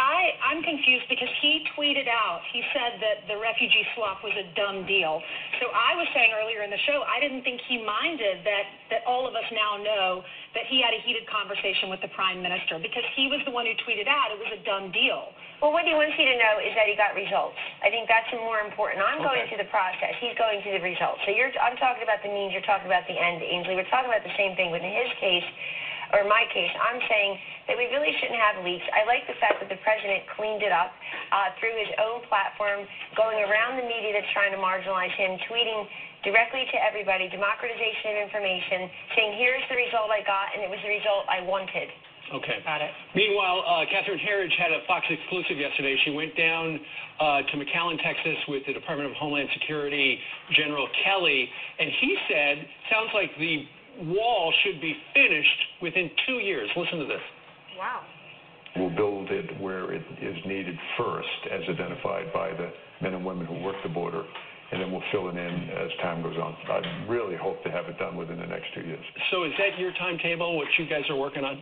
I 0.00 0.32
I'm 0.40 0.64
confused 0.64 1.04
because 1.12 1.28
he 1.44 1.60
tweeted 1.76 2.08
out. 2.08 2.40
He 2.56 2.64
said 2.72 2.96
that 3.04 3.28
the 3.28 3.36
refugee 3.36 3.84
swap 3.92 4.24
was 4.24 4.32
a 4.32 4.48
dumb 4.56 4.88
deal. 4.88 5.20
So 5.60 5.68
I 5.68 5.92
was 5.92 6.08
saying 6.16 6.32
earlier 6.32 6.64
in 6.64 6.72
the 6.72 6.80
show, 6.88 7.04
I 7.04 7.20
didn't 7.20 7.44
think 7.44 7.60
he 7.68 7.76
minded 7.84 8.40
that 8.48 8.64
that 8.88 9.04
all 9.04 9.28
of 9.28 9.36
us 9.36 9.44
now 9.52 9.76
know 9.76 10.24
that 10.54 10.66
he 10.66 10.82
had 10.82 10.90
a 10.90 11.00
heated 11.00 11.26
conversation 11.30 11.86
with 11.86 12.02
the 12.02 12.10
prime 12.10 12.42
minister 12.42 12.78
because 12.82 13.06
he 13.14 13.30
was 13.30 13.38
the 13.46 13.54
one 13.54 13.66
who 13.66 13.74
tweeted 13.86 14.10
out 14.10 14.34
it 14.34 14.38
was 14.38 14.50
a 14.50 14.62
dumb 14.66 14.90
deal. 14.90 15.30
Well, 15.62 15.70
what 15.70 15.86
he 15.86 15.94
wants 15.94 16.18
you 16.18 16.26
to 16.26 16.36
know 16.36 16.58
is 16.58 16.74
that 16.74 16.90
he 16.90 16.98
got 16.98 17.14
results. 17.14 17.54
I 17.84 17.92
think 17.92 18.10
that's 18.10 18.26
more 18.34 18.58
important. 18.58 19.04
I'm 19.04 19.22
going 19.22 19.46
through 19.46 19.62
the 19.62 19.70
process. 19.70 20.16
He's 20.18 20.34
going 20.34 20.58
through 20.64 20.74
the 20.74 20.84
results. 20.84 21.22
So 21.22 21.30
you're, 21.30 21.54
I'm 21.62 21.78
talking 21.78 22.02
about 22.02 22.24
the 22.24 22.32
means. 22.32 22.50
You're 22.50 22.66
talking 22.66 22.90
about 22.90 23.06
the 23.06 23.14
end, 23.14 23.44
Ainsley. 23.44 23.78
We're 23.78 23.90
talking 23.92 24.10
about 24.10 24.26
the 24.26 24.34
same 24.34 24.58
thing. 24.58 24.74
But 24.74 24.82
in 24.82 24.90
his 24.90 25.10
case, 25.22 25.46
or 26.12 26.26
my 26.26 26.42
case, 26.50 26.70
I'm 26.74 26.98
saying 27.06 27.38
that 27.70 27.78
we 27.78 27.86
really 27.86 28.10
shouldn't 28.18 28.38
have 28.38 28.58
leaks. 28.66 28.82
I 28.90 29.06
like 29.06 29.22
the 29.30 29.38
fact 29.38 29.62
that 29.62 29.70
the 29.70 29.78
president 29.86 30.26
cleaned 30.34 30.62
it 30.66 30.74
up 30.74 30.90
uh, 31.30 31.54
through 31.62 31.78
his 31.78 31.90
own 32.02 32.26
platform, 32.26 32.82
going 33.14 33.38
around 33.46 33.78
the 33.78 33.86
media 33.86 34.10
that's 34.18 34.30
trying 34.34 34.50
to 34.50 34.58
marginalize 34.58 35.14
him, 35.14 35.38
tweeting 35.46 35.86
directly 36.22 36.64
to 36.72 36.76
everybody, 36.82 37.28
democratization 37.28 38.16
of 38.16 38.28
information, 38.28 38.78
saying, 39.16 39.30
here's 39.40 39.64
the 39.68 39.76
result 39.76 40.12
I 40.12 40.20
got, 40.24 40.52
and 40.52 40.60
it 40.64 40.70
was 40.70 40.80
the 40.82 40.92
result 40.92 41.24
I 41.28 41.40
wanted. 41.42 41.88
Okay. 42.30 42.62
Got 42.64 42.80
it. 42.80 42.90
Meanwhile, 43.14 43.64
uh, 43.66 43.84
Catherine 43.90 44.18
Herridge 44.18 44.54
had 44.54 44.70
a 44.70 44.86
Fox 44.86 45.04
exclusive 45.10 45.58
yesterday. 45.58 45.96
She 46.04 46.12
went 46.12 46.36
down 46.36 46.78
uh, 47.18 47.42
to 47.42 47.52
McAllen, 47.58 47.98
Texas, 48.02 48.38
with 48.46 48.62
the 48.66 48.72
Department 48.72 49.10
of 49.10 49.16
Homeland 49.16 49.48
Security 49.58 50.18
General 50.54 50.88
Kelly, 51.04 51.48
and 51.78 51.90
he 52.00 52.16
said, 52.28 52.66
"Sounds 52.92 53.10
like 53.14 53.30
the 53.38 53.66
wall 54.14 54.52
should 54.62 54.80
be 54.80 54.94
finished 55.12 55.60
within 55.82 56.10
two 56.26 56.38
years." 56.38 56.70
Listen 56.76 57.00
to 57.00 57.06
this. 57.06 57.22
Wow. 57.76 58.02
We'll 58.76 58.94
build 58.94 59.30
it 59.32 59.60
where 59.60 59.92
it 59.92 60.02
is 60.22 60.36
needed 60.46 60.78
first, 60.96 61.50
as 61.50 61.62
identified 61.68 62.32
by 62.32 62.52
the 62.52 62.70
men 63.02 63.14
and 63.14 63.24
women 63.24 63.46
who 63.46 63.54
work 63.54 63.76
the 63.82 63.88
border, 63.88 64.22
and 64.72 64.80
then 64.80 64.92
we'll 64.92 65.04
fill 65.10 65.28
it 65.28 65.36
in 65.36 65.54
as 65.74 65.90
time 66.02 66.22
goes 66.22 66.38
on. 66.38 66.54
I 66.70 67.06
really 67.10 67.36
hope 67.36 67.62
to 67.64 67.70
have 67.70 67.86
it 67.86 67.98
done 67.98 68.16
within 68.16 68.38
the 68.38 68.46
next 68.46 68.72
two 68.74 68.82
years. 68.82 69.04
So, 69.30 69.44
is 69.44 69.52
that 69.58 69.78
your 69.78 69.92
timetable? 69.98 70.56
What 70.56 70.68
you 70.78 70.86
guys 70.86 71.02
are 71.10 71.18
working 71.18 71.44
on? 71.44 71.58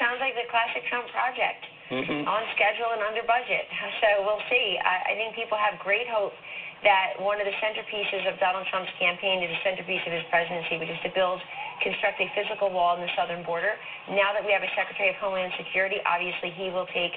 Sounds 0.00 0.18
like 0.18 0.34
the 0.34 0.48
classic 0.50 0.82
Trump 0.90 1.06
project. 1.12 1.62
Mm-hmm. 1.92 2.24
on 2.24 2.40
schedule 2.56 2.88
and 2.96 3.04
under 3.04 3.20
budget. 3.28 3.68
So 4.00 4.24
we'll 4.24 4.40
see. 4.48 4.80
I, 4.80 5.12
I 5.12 5.14
think 5.18 5.36
people 5.36 5.60
have 5.60 5.76
great 5.84 6.08
hope 6.08 6.32
that 6.80 7.20
one 7.20 7.36
of 7.36 7.44
the 7.44 7.52
centerpieces 7.60 8.24
of 8.26 8.40
Donald 8.40 8.64
Trump's 8.72 8.90
campaign 8.96 9.44
is 9.44 9.52
a 9.52 9.60
centerpiece 9.60 10.00
of 10.08 10.12
his 10.16 10.24
presidency, 10.32 10.80
which 10.80 10.88
is 10.88 10.98
to 11.06 11.12
build, 11.14 11.36
construct 11.84 12.18
a 12.18 12.26
physical 12.34 12.72
wall 12.72 12.98
on 12.98 13.04
the 13.04 13.12
southern 13.14 13.44
border. 13.46 13.76
Now 14.08 14.34
that 14.34 14.42
we 14.42 14.50
have 14.56 14.64
a 14.64 14.72
Secretary 14.72 15.12
of 15.12 15.20
Homeland 15.20 15.52
Security, 15.60 16.00
obviously 16.08 16.50
he 16.56 16.72
will 16.74 16.88
take 16.90 17.12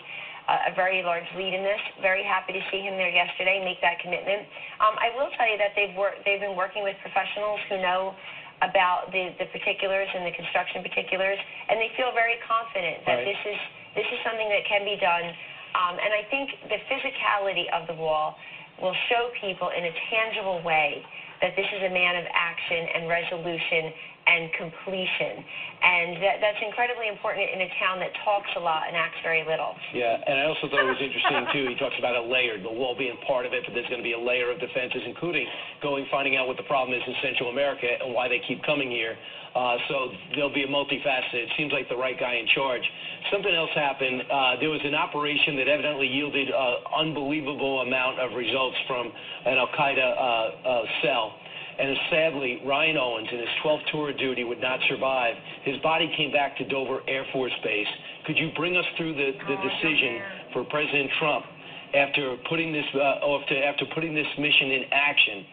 a 0.48 0.74
very 0.74 1.02
large 1.02 1.26
lead 1.36 1.54
in 1.54 1.64
this. 1.64 1.80
Very 2.02 2.24
happy 2.24 2.54
to 2.54 2.62
see 2.70 2.82
him 2.82 2.98
there 2.98 3.10
yesterday, 3.10 3.60
make 3.64 3.82
that 3.82 3.98
commitment. 4.00 4.46
Um, 4.80 4.94
I 5.02 5.10
will 5.10 5.30
tell 5.38 5.50
you 5.50 5.58
that 5.58 5.74
they've 5.76 5.94
worked, 5.98 6.22
they've 6.26 6.40
been 6.40 6.56
working 6.56 6.84
with 6.84 6.96
professionals 7.02 7.60
who 7.70 7.82
know 7.82 8.14
about 8.62 9.12
the, 9.12 9.34
the 9.42 9.46
particulars 9.52 10.08
and 10.14 10.24
the 10.26 10.32
construction 10.32 10.82
particulars, 10.82 11.38
and 11.70 11.76
they 11.82 11.92
feel 11.98 12.14
very 12.14 12.38
confident 12.48 13.04
that 13.06 13.20
Right. 13.20 13.26
this 13.26 13.42
is 13.46 13.60
this 13.96 14.08
is 14.12 14.20
something 14.24 14.48
that 14.52 14.64
can 14.68 14.84
be 14.84 14.96
done. 15.00 15.24
Um, 15.76 15.96
and 16.00 16.12
I 16.14 16.24
think 16.30 16.52
the 16.68 16.80
physicality 16.92 17.68
of 17.72 17.88
the 17.88 17.96
wall 17.96 18.36
will 18.82 18.96
show 19.08 19.32
people 19.40 19.70
in 19.72 19.86
a 19.86 19.94
tangible 20.12 20.62
way 20.62 21.04
that 21.42 21.56
this 21.56 21.66
is 21.72 21.84
a 21.84 21.90
man 21.90 22.16
of 22.16 22.26
action 22.34 22.88
and 22.96 23.08
resolution 23.08 23.92
and 24.26 24.50
completion. 24.58 25.46
And 25.86 26.18
that, 26.18 26.42
that's 26.42 26.58
incredibly 26.66 27.08
important 27.14 27.46
in 27.54 27.62
a 27.62 27.70
town 27.78 28.02
that 28.02 28.10
talks 28.26 28.50
a 28.58 28.62
lot 28.62 28.90
and 28.90 28.98
acts 28.98 29.22
very 29.22 29.46
little. 29.46 29.78
Yeah, 29.94 30.18
and 30.18 30.42
I 30.42 30.50
also 30.50 30.66
thought 30.66 30.82
it 30.82 30.90
was 30.90 31.02
interesting 31.02 31.46
too. 31.54 31.70
He 31.70 31.78
talks 31.78 31.96
about 32.02 32.18
a 32.18 32.26
layer, 32.26 32.58
the 32.58 32.74
wall 32.74 32.98
being 32.98 33.18
part 33.30 33.46
of 33.46 33.54
it, 33.54 33.62
but 33.66 33.78
there's 33.78 33.88
going 33.88 34.02
to 34.02 34.08
be 34.08 34.18
a 34.18 34.20
layer 34.20 34.50
of 34.50 34.58
defenses, 34.58 35.06
including 35.06 35.46
going 35.86 36.10
finding 36.10 36.36
out 36.42 36.50
what 36.50 36.58
the 36.58 36.66
problem 36.66 36.98
is 36.98 37.06
in 37.06 37.14
Central 37.22 37.54
America 37.54 37.86
and 37.86 38.14
why 38.14 38.26
they 38.26 38.42
keep 38.50 38.66
coming 38.66 38.90
here. 38.90 39.14
Uh, 39.56 39.78
so 39.88 40.12
there'll 40.36 40.54
be 40.54 40.64
a 40.64 40.68
multifaceted. 40.68 41.48
Seems 41.56 41.72
like 41.72 41.88
the 41.88 41.96
right 41.96 42.20
guy 42.20 42.36
in 42.36 42.48
charge. 42.54 42.84
Something 43.32 43.56
else 43.56 43.72
happened. 43.74 44.26
Uh, 44.28 44.60
there 44.60 44.70
was 44.70 44.82
an 44.84 44.96
operation 44.96 45.56
that 45.56 45.70
evidently 45.70 46.08
yielded 46.08 46.50
an 46.50 46.76
unbelievable 46.92 47.80
amount 47.82 48.20
of 48.20 48.36
results 48.36 48.76
from 48.86 49.14
an 49.46 49.56
Al 49.56 49.70
Qaeda 49.72 50.02
uh, 50.02 50.68
uh, 50.68 50.84
cell 51.02 51.40
and 51.78 51.98
sadly, 52.10 52.62
Ryan 52.66 52.98
Owens 52.98 53.28
in 53.32 53.40
his 53.40 53.50
12th 53.64 53.92
tour 53.92 54.10
of 54.12 54.18
duty 54.18 54.44
would 54.44 54.62
not 54.62 54.80
survive. 54.88 55.36
His 55.64 55.78
body 55.82 56.12
came 56.16 56.32
back 56.32 56.58
to 56.58 56.68
Dover 56.68 57.02
Air 57.08 57.26
Force 57.34 57.54
Base. 57.64 57.88
Could 58.26 58.38
you 58.38 58.50
bring 58.56 58.78
us 58.78 58.86
through 58.98 59.14
the, 59.14 59.32
the 59.48 59.56
decision 59.56 60.22
for 60.54 60.64
President 60.66 61.10
Trump 61.20 61.46
after 61.94 62.36
putting 62.50 62.72
this 62.72 62.86
uh, 62.96 63.28
after, 63.28 63.64
after 63.64 63.86
putting 63.94 64.16
this 64.16 64.28
mission 64.40 64.72
in 64.72 64.84
action 64.92 65.46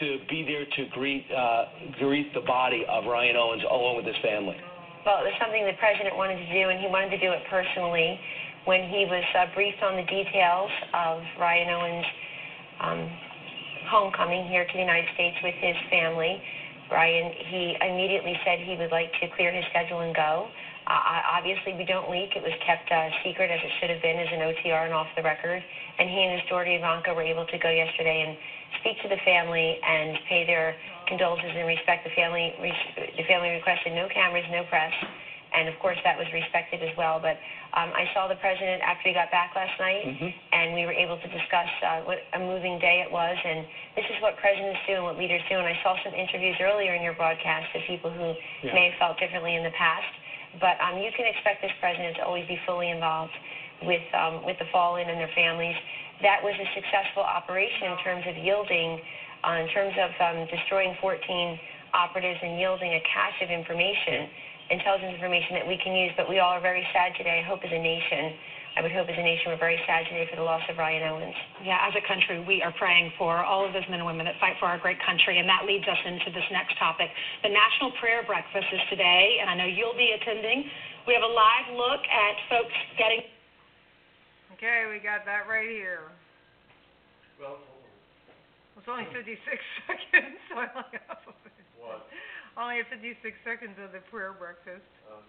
to 0.00 0.18
be 0.28 0.44
there 0.44 0.64
to 0.64 0.90
greet 0.92 1.26
uh, 1.32 1.64
greet 1.98 2.32
the 2.34 2.40
body 2.40 2.84
of 2.88 3.04
Ryan 3.06 3.36
Owens 3.36 3.62
along 3.70 3.96
with 3.96 4.06
his 4.06 4.16
family? 4.22 4.56
Well, 5.04 5.18
it 5.18 5.34
was 5.34 5.36
something 5.40 5.66
the 5.66 5.74
president 5.80 6.14
wanted 6.16 6.38
to 6.38 6.48
do, 6.52 6.68
and 6.68 6.78
he 6.78 6.86
wanted 6.86 7.10
to 7.10 7.18
do 7.18 7.32
it 7.32 7.42
personally. 7.50 8.20
When 8.64 8.86
he 8.88 9.04
was 9.10 9.24
uh, 9.34 9.46
briefed 9.56 9.82
on 9.82 9.96
the 9.96 10.06
details 10.06 10.70
of 10.94 11.18
Ryan 11.40 11.68
Owens' 11.74 12.06
um, 12.78 13.10
homecoming 13.92 14.48
here 14.48 14.64
to 14.64 14.72
the 14.72 14.80
United 14.80 15.12
States 15.12 15.36
with 15.44 15.54
his 15.60 15.76
family. 15.92 16.40
Brian, 16.88 17.28
he 17.52 17.76
immediately 17.84 18.32
said 18.40 18.56
he 18.58 18.74
would 18.80 18.90
like 18.90 19.12
to 19.20 19.28
clear 19.36 19.52
his 19.52 19.64
schedule 19.68 20.00
and 20.00 20.16
go. 20.16 20.48
Uh, 20.88 21.20
obviously, 21.36 21.76
we 21.76 21.84
don't 21.84 22.08
leak. 22.08 22.32
It 22.34 22.42
was 22.42 22.56
kept 22.64 22.90
uh, 22.90 23.12
secret 23.22 23.52
as 23.52 23.60
it 23.60 23.72
should 23.78 23.92
have 23.92 24.00
been 24.00 24.16
as 24.16 24.28
an 24.32 24.40
OTR 24.40 24.88
and 24.88 24.96
off 24.96 25.06
the 25.14 25.22
record. 25.22 25.62
And 26.00 26.08
he 26.08 26.24
and 26.24 26.40
his 26.40 26.48
daughter 26.48 26.72
Ivanka 26.72 27.12
were 27.12 27.22
able 27.22 27.44
to 27.44 27.58
go 27.60 27.68
yesterday 27.68 28.24
and 28.26 28.36
speak 28.80 28.96
to 29.04 29.08
the 29.08 29.20
family 29.28 29.78
and 29.84 30.16
pay 30.28 30.44
their 30.48 30.74
condolences 31.06 31.52
and 31.52 31.68
respect. 31.68 32.08
The 32.08 32.16
family, 32.16 32.56
the 32.58 33.24
family 33.28 33.50
requested 33.50 33.92
no 33.92 34.08
cameras, 34.08 34.44
no 34.50 34.64
press 34.64 34.92
and 35.54 35.68
of 35.68 35.76
course 35.80 35.98
that 36.04 36.16
was 36.16 36.26
respected 36.32 36.82
as 36.82 36.92
well. 36.96 37.20
But 37.20 37.36
um, 37.72 37.92
I 37.96 38.04
saw 38.12 38.28
the 38.28 38.36
president 38.36 38.84
after 38.84 39.08
he 39.08 39.14
got 39.16 39.32
back 39.32 39.56
last 39.56 39.72
night, 39.80 40.04
mm-hmm. 40.04 40.28
and 40.28 40.76
we 40.76 40.84
were 40.84 40.92
able 40.92 41.16
to 41.16 41.28
discuss 41.28 41.70
uh, 41.80 42.04
what 42.04 42.20
a 42.36 42.40
moving 42.40 42.76
day 42.80 43.00
it 43.00 43.10
was. 43.10 43.36
And 43.36 43.64
this 43.96 44.04
is 44.12 44.20
what 44.20 44.36
presidents 44.36 44.80
do 44.84 45.00
and 45.00 45.04
what 45.04 45.16
leaders 45.16 45.40
do. 45.48 45.56
And 45.56 45.64
I 45.64 45.76
saw 45.80 45.96
some 46.04 46.12
interviews 46.12 46.56
earlier 46.60 46.92
in 46.92 47.00
your 47.00 47.16
broadcast 47.16 47.72
of 47.72 47.80
people 47.88 48.12
who 48.12 48.36
yeah. 48.64 48.76
may 48.76 48.92
have 48.92 48.96
felt 49.00 49.16
differently 49.16 49.56
in 49.56 49.64
the 49.64 49.72
past. 49.72 50.08
But 50.60 50.76
um, 50.84 51.00
you 51.00 51.08
can 51.16 51.24
expect 51.24 51.64
this 51.64 51.72
president 51.80 52.20
to 52.20 52.28
always 52.28 52.44
be 52.44 52.60
fully 52.68 52.92
involved 52.92 53.32
with 53.88 54.04
um, 54.12 54.44
with 54.44 54.60
the 54.60 54.68
fallen 54.68 55.08
and 55.08 55.16
their 55.16 55.32
families. 55.32 55.76
That 56.20 56.44
was 56.44 56.52
a 56.54 56.68
successful 56.76 57.24
operation 57.24 57.88
in 57.88 57.96
terms 58.04 58.24
of 58.28 58.36
yielding, 58.36 59.00
uh, 59.42 59.64
in 59.64 59.68
terms 59.72 59.96
of 59.96 60.12
um, 60.20 60.38
destroying 60.52 60.94
14 61.00 61.18
operatives 61.96 62.38
and 62.40 62.60
yielding 62.60 62.92
a 62.94 63.02
cache 63.04 63.40
of 63.42 63.50
information 63.50 64.28
intelligence 64.72 65.12
information 65.12 65.52
that 65.60 65.68
we 65.68 65.76
can 65.76 65.92
use, 65.92 66.16
but 66.16 66.24
we 66.24 66.40
all 66.40 66.56
are 66.56 66.64
very 66.64 66.80
sad 66.96 67.12
today. 67.20 67.44
I 67.44 67.46
hope 67.46 67.60
as 67.60 67.70
a 67.70 67.78
nation, 67.78 68.32
I 68.72 68.80
would 68.80 68.88
hope 68.88 69.04
as 69.04 69.18
a 69.20 69.20
nation 69.20 69.52
we're 69.52 69.60
very 69.60 69.76
sad 69.84 70.08
today 70.08 70.24
for 70.32 70.40
the 70.40 70.48
loss 70.48 70.64
of 70.72 70.80
Ryan 70.80 71.04
Owens. 71.12 71.36
Yeah, 71.60 71.84
as 71.84 71.92
a 71.92 72.00
country, 72.08 72.40
we 72.40 72.64
are 72.64 72.72
praying 72.80 73.12
for 73.20 73.44
all 73.44 73.68
of 73.68 73.76
those 73.76 73.84
men 73.92 74.00
and 74.00 74.08
women 74.08 74.24
that 74.24 74.40
fight 74.40 74.56
for 74.56 74.64
our 74.64 74.80
great 74.80 74.96
country, 75.04 75.36
and 75.36 75.44
that 75.44 75.68
leads 75.68 75.84
us 75.84 76.00
into 76.08 76.32
this 76.32 76.48
next 76.48 76.80
topic. 76.80 77.12
The 77.44 77.52
National 77.52 77.92
Prayer 78.00 78.24
Breakfast 78.24 78.64
is 78.72 78.80
today, 78.88 79.44
and 79.44 79.52
I 79.52 79.54
know 79.60 79.68
you'll 79.68 79.96
be 79.96 80.16
attending. 80.16 80.64
We 81.04 81.12
have 81.12 81.22
a 81.22 81.28
live 81.28 81.68
look 81.76 82.00
at 82.08 82.34
folks 82.48 82.72
getting. 82.96 83.28
Okay, 84.56 84.88
we 84.88 85.04
got 85.04 85.28
that 85.28 85.44
right 85.44 85.68
here. 85.68 86.08
Well, 87.36 87.60
it's 88.80 88.88
only 88.88 89.04
56 89.12 89.36
seconds, 89.86 90.40
so 90.48 90.56
I 90.56 90.66
only 90.72 90.96
have 91.12 91.20
What? 91.76 92.08
Only 92.56 92.76
have 92.78 92.86
56 92.92 93.16
seconds 93.44 93.76
of 93.82 93.92
the 93.92 94.00
prayer 94.10 94.34
breakfast. 94.36 94.84
Oh, 95.08 95.24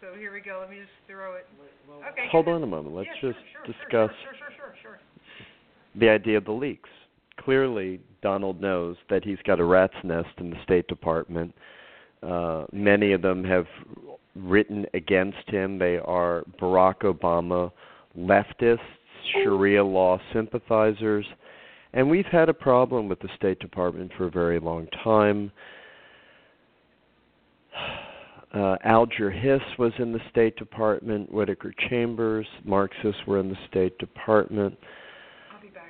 so 0.00 0.14
here 0.18 0.32
we 0.32 0.40
go. 0.40 0.58
Let 0.60 0.70
me 0.70 0.78
just 0.78 0.96
throw 1.06 1.34
it. 1.34 1.46
Okay. 2.12 2.28
Hold 2.30 2.48
on 2.48 2.62
a 2.62 2.66
moment. 2.66 2.94
Let's 2.94 3.08
yeah, 3.20 3.30
just 3.30 3.38
sure, 3.52 3.64
sure, 3.64 3.74
discuss 3.74 4.16
sure, 4.22 4.34
sure, 4.38 4.54
sure, 4.56 4.74
sure, 4.82 4.98
the 5.96 6.08
idea 6.08 6.38
of 6.38 6.44
the 6.44 6.52
leaks. 6.52 6.88
Clearly, 7.40 8.00
Donald 8.22 8.60
knows 8.60 8.96
that 9.10 9.24
he's 9.24 9.38
got 9.44 9.60
a 9.60 9.64
rat's 9.64 9.94
nest 10.04 10.28
in 10.38 10.50
the 10.50 10.56
State 10.64 10.86
Department. 10.88 11.54
Uh, 12.22 12.64
many 12.72 13.12
of 13.12 13.22
them 13.22 13.44
have 13.44 13.66
written 14.34 14.86
against 14.94 15.48
him. 15.48 15.78
They 15.78 15.98
are 15.98 16.44
Barack 16.60 17.00
Obama 17.02 17.70
leftists, 18.16 18.78
Sharia 19.32 19.84
law 19.84 20.18
sympathizers. 20.32 21.26
And 21.92 22.08
we've 22.08 22.26
had 22.26 22.48
a 22.48 22.54
problem 22.54 23.08
with 23.08 23.20
the 23.20 23.28
State 23.36 23.60
Department 23.60 24.12
for 24.16 24.26
a 24.26 24.30
very 24.30 24.60
long 24.60 24.86
time. 25.02 25.50
Uh, 28.54 28.76
Alger 28.84 29.30
Hiss 29.30 29.60
was 29.78 29.92
in 29.98 30.12
the 30.12 30.20
State 30.30 30.56
Department. 30.56 31.30
Whittaker 31.30 31.74
Chambers, 31.90 32.46
Marxists 32.64 33.20
were 33.26 33.38
in 33.38 33.50
the 33.50 33.58
State 33.68 33.98
Department. 33.98 34.76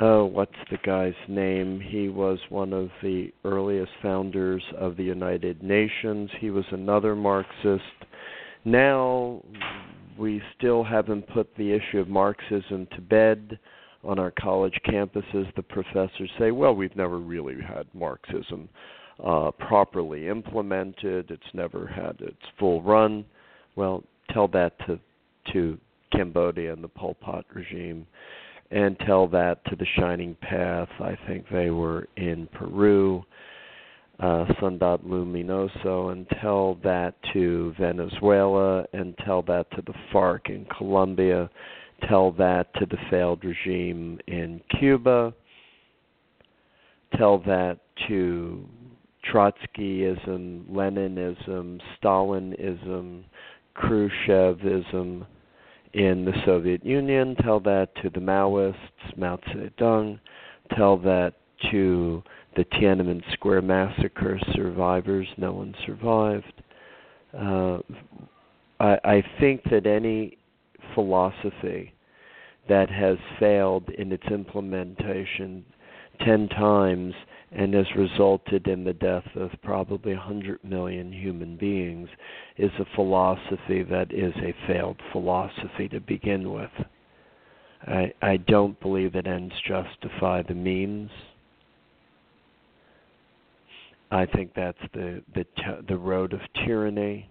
Oh, 0.01 0.25
what's 0.25 0.53
the 0.71 0.79
guy's 0.85 1.15
name? 1.29 1.81
He 1.81 2.09
was 2.09 2.39
one 2.51 2.73
of 2.73 2.91
the 3.03 3.33
earliest 3.45 3.91
founders 4.01 4.63
of 4.77 4.97
the 4.97 5.03
United 5.03 5.63
Nations. 5.63 6.31
He 6.41 6.51
was 6.51 6.65
another 6.71 7.17
Marxist. 7.17 7.83
Now, 8.65 9.43
we 10.17 10.41
still 10.57 10.85
haven't 10.85 11.29
put 11.29 11.55
the 11.57 11.73
issue 11.73 11.99
of 11.99 12.09
Marxism 12.09 12.87
to 12.95 13.01
bed 13.01 13.59
on 14.05 14.19
our 14.19 14.33
college 14.33 14.79
campuses. 14.87 15.53
The 15.57 15.63
professors 15.63 16.31
say, 16.39 16.53
well, 16.53 16.75
we've 16.75 16.95
never 16.97 17.19
really 17.19 17.57
had 17.61 17.87
Marxism 17.93 18.69
uh, 19.25 19.51
properly 19.53 20.29
implemented. 20.29 21.31
It's 21.31 21.55
never 21.55 21.87
had 21.87 22.21
its 22.21 22.37
full 22.59 22.83
run. 22.83 23.25
Well, 23.77 24.05
tell 24.33 24.49
that 24.49 24.79
to 24.87 24.99
to 25.53 25.79
Cambodia 26.13 26.73
and 26.73 26.85
the 26.85 26.89
Pol 26.89 27.15
Pot 27.15 27.45
regime, 27.55 28.07
and 28.71 28.99
tell 29.01 29.27
that 29.29 29.65
to 29.67 29.77
the 29.77 29.87
Shining 29.97 30.37
Path. 30.41 30.89
I 31.01 31.17
think 31.27 31.47
they 31.51 31.71
were 31.71 32.07
in 32.17 32.49
Peru, 32.53 33.25
uh, 34.21 34.45
Luminoso, 34.61 36.13
and 36.13 36.27
tell 36.41 36.75
that 36.85 37.15
to 37.33 37.75
Venezuela, 37.79 38.85
and 38.93 39.17
tell 39.25 39.43
that 39.43 39.71
to 39.73 39.83
the 39.83 39.95
FARC 40.13 40.49
in 40.49 40.67
Colombia. 40.77 41.49
Tell 42.09 42.31
that 42.33 42.73
to 42.75 42.87
the 42.87 42.99
failed 43.11 43.43
regime 43.45 44.19
in 44.27 44.61
Cuba. 44.79 45.35
Tell 47.17 47.39
that 47.39 47.79
to 48.07 48.69
Trotskyism, 49.25 50.69
Leninism, 50.71 51.81
Stalinism, 52.03 53.25
Khrushchevism 53.77 55.27
in 55.95 56.25
the 56.25 56.33
Soviet 56.45 56.85
Union. 56.85 57.37
Tell 57.43 57.61
that 57.61 57.89
to 58.03 58.11
the 58.11 58.21
Maoists, 58.21 58.75
Mao 59.17 59.39
Zedong. 59.49 60.19
Tell 60.77 60.97
that 60.99 61.35
to 61.71 62.23
the 62.57 62.65
Tiananmen 62.65 63.23
Square 63.33 63.63
massacre 63.63 64.39
survivors. 64.55 65.27
No 65.37 65.53
one 65.53 65.75
survived. 65.87 66.63
Uh, 67.37 67.79
I, 68.81 68.99
I 69.05 69.23
think 69.41 69.63
that 69.71 69.87
any 69.87 70.39
philosophy 70.95 71.93
that 72.69 72.91
has 72.91 73.17
failed 73.39 73.89
in 73.91 74.13
its 74.13 74.27
implementation 74.31 75.65
ten 76.25 76.49
times 76.49 77.15
and 77.53 77.73
has 77.75 77.87
resulted 77.97 78.67
in 78.67 78.85
the 78.85 78.93
death 78.93 79.27
of 79.35 79.51
probably 79.63 80.15
100 80.15 80.63
million 80.63 81.13
human 81.13 81.57
beings 81.57 82.09
is 82.59 82.71
a 82.79 82.95
philosophy 82.95 83.83
that 83.83 84.13
is 84.13 84.35
a 84.37 84.55
failed 84.67 85.01
philosophy 85.13 85.89
to 85.89 86.01
begin 86.01 86.53
with. 86.53 86.71
I, 87.87 88.13
I 88.21 88.37
don't 88.37 88.79
believe 88.81 89.13
that 89.15 89.27
ends 89.27 89.55
justify 89.67 90.43
the 90.43 90.55
means. 90.55 91.11
I 94.11 94.27
think 94.27 94.53
that's 94.55 94.79
the 94.95 95.23
the 95.35 95.45
the 95.87 95.97
road 95.97 96.33
of 96.33 96.41
tyranny, 96.65 97.29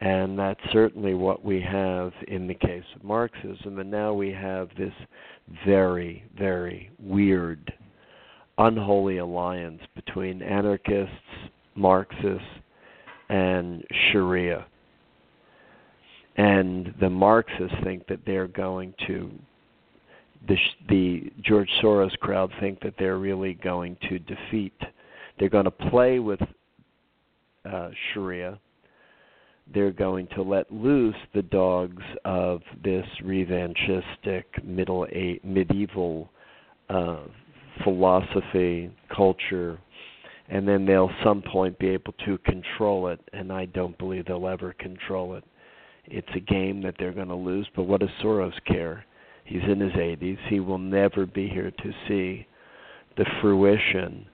and 0.00 0.38
that's 0.38 0.60
certainly 0.72 1.12
what 1.12 1.44
we 1.44 1.60
have 1.60 2.12
in 2.26 2.46
the 2.46 2.54
case 2.54 2.84
of 2.96 3.04
Marxism. 3.04 3.78
And 3.78 3.90
now 3.90 4.14
we 4.14 4.30
have 4.30 4.70
this 4.78 4.94
very 5.66 6.24
very 6.38 6.90
weird 6.98 7.70
unholy 8.58 9.18
alliance 9.18 9.80
between 9.94 10.42
anarchists, 10.42 11.14
Marxists, 11.74 12.44
and 13.28 13.84
Sharia. 14.10 14.66
And 16.36 16.94
the 17.00 17.10
Marxists 17.10 17.76
think 17.82 18.06
that 18.08 18.20
they're 18.26 18.48
going 18.48 18.94
to, 19.06 19.30
the, 20.46 20.56
the 20.88 21.32
George 21.42 21.70
Soros 21.82 22.16
crowd 22.18 22.50
think 22.60 22.80
that 22.80 22.94
they're 22.98 23.18
really 23.18 23.54
going 23.54 23.96
to 24.08 24.18
defeat, 24.20 24.74
they're 25.38 25.48
going 25.48 25.64
to 25.64 25.70
play 25.70 26.18
with 26.18 26.40
uh, 27.64 27.90
Sharia. 28.12 28.58
They're 29.74 29.90
going 29.92 30.28
to 30.28 30.42
let 30.42 30.72
loose 30.72 31.16
the 31.34 31.42
dogs 31.42 32.02
of 32.24 32.62
this 32.82 33.06
revanchistic 33.22 34.44
middle 34.64 35.06
a- 35.12 35.40
medieval 35.44 36.30
uh, 36.88 37.18
philosophy, 37.84 38.90
culture, 39.14 39.78
and 40.48 40.66
then 40.66 40.86
they'll 40.86 41.10
some 41.22 41.42
point 41.42 41.78
be 41.78 41.88
able 41.88 42.14
to 42.24 42.38
control 42.38 43.08
it. 43.08 43.20
And 43.32 43.52
I 43.52 43.66
don't 43.66 43.96
believe 43.98 44.26
they'll 44.26 44.48
ever 44.48 44.74
control 44.78 45.34
it. 45.34 45.44
It's 46.06 46.28
a 46.34 46.40
game 46.40 46.82
that 46.82 46.94
they're 46.98 47.12
going 47.12 47.28
to 47.28 47.34
lose. 47.34 47.66
But 47.76 47.84
what 47.84 48.00
does 48.00 48.08
Soros 48.22 48.54
care? 48.66 49.04
He's 49.44 49.62
in 49.62 49.80
his 49.80 49.92
80s. 49.92 50.38
He 50.48 50.60
will 50.60 50.78
never 50.78 51.26
be 51.26 51.48
here 51.48 51.70
to 51.70 51.92
see 52.06 52.46
the 53.16 53.26
fruition 53.40 54.26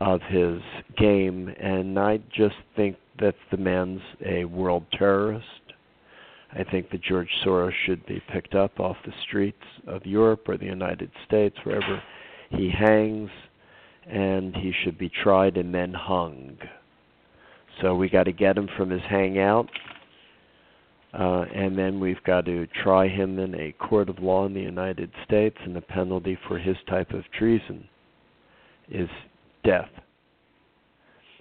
of 0.00 0.20
his 0.22 0.60
game. 0.96 1.48
And 1.60 1.98
I 1.98 2.18
just 2.34 2.56
think 2.76 2.96
that 3.20 3.34
the 3.50 3.56
man's 3.56 4.00
a 4.24 4.44
world 4.44 4.84
terrorist. 4.92 5.44
I 6.52 6.64
think 6.64 6.90
that 6.90 7.02
George 7.02 7.28
Soros 7.44 7.72
should 7.84 8.06
be 8.06 8.22
picked 8.32 8.54
up 8.54 8.80
off 8.80 8.96
the 9.04 9.12
streets 9.26 9.62
of 9.86 10.06
Europe 10.06 10.48
or 10.48 10.56
the 10.56 10.64
United 10.64 11.10
States, 11.26 11.56
wherever 11.64 12.02
he 12.50 12.70
hangs, 12.70 13.30
and 14.06 14.54
he 14.56 14.72
should 14.82 14.98
be 14.98 15.10
tried 15.22 15.56
and 15.56 15.74
then 15.74 15.92
hung. 15.92 16.56
So 17.80 17.94
we 17.94 18.08
got 18.08 18.24
to 18.24 18.32
get 18.32 18.56
him 18.56 18.68
from 18.76 18.90
his 18.90 19.02
hangout, 19.08 19.68
uh, 21.14 21.44
and 21.54 21.78
then 21.78 22.00
we've 22.00 22.22
got 22.24 22.44
to 22.46 22.66
try 22.82 23.08
him 23.08 23.38
in 23.38 23.54
a 23.54 23.72
court 23.72 24.08
of 24.08 24.18
law 24.18 24.46
in 24.46 24.54
the 24.54 24.60
United 24.60 25.10
States, 25.24 25.56
and 25.64 25.76
the 25.76 25.80
penalty 25.80 26.38
for 26.48 26.58
his 26.58 26.76
type 26.88 27.12
of 27.12 27.22
treason 27.38 27.88
is 28.90 29.08
death. 29.64 29.90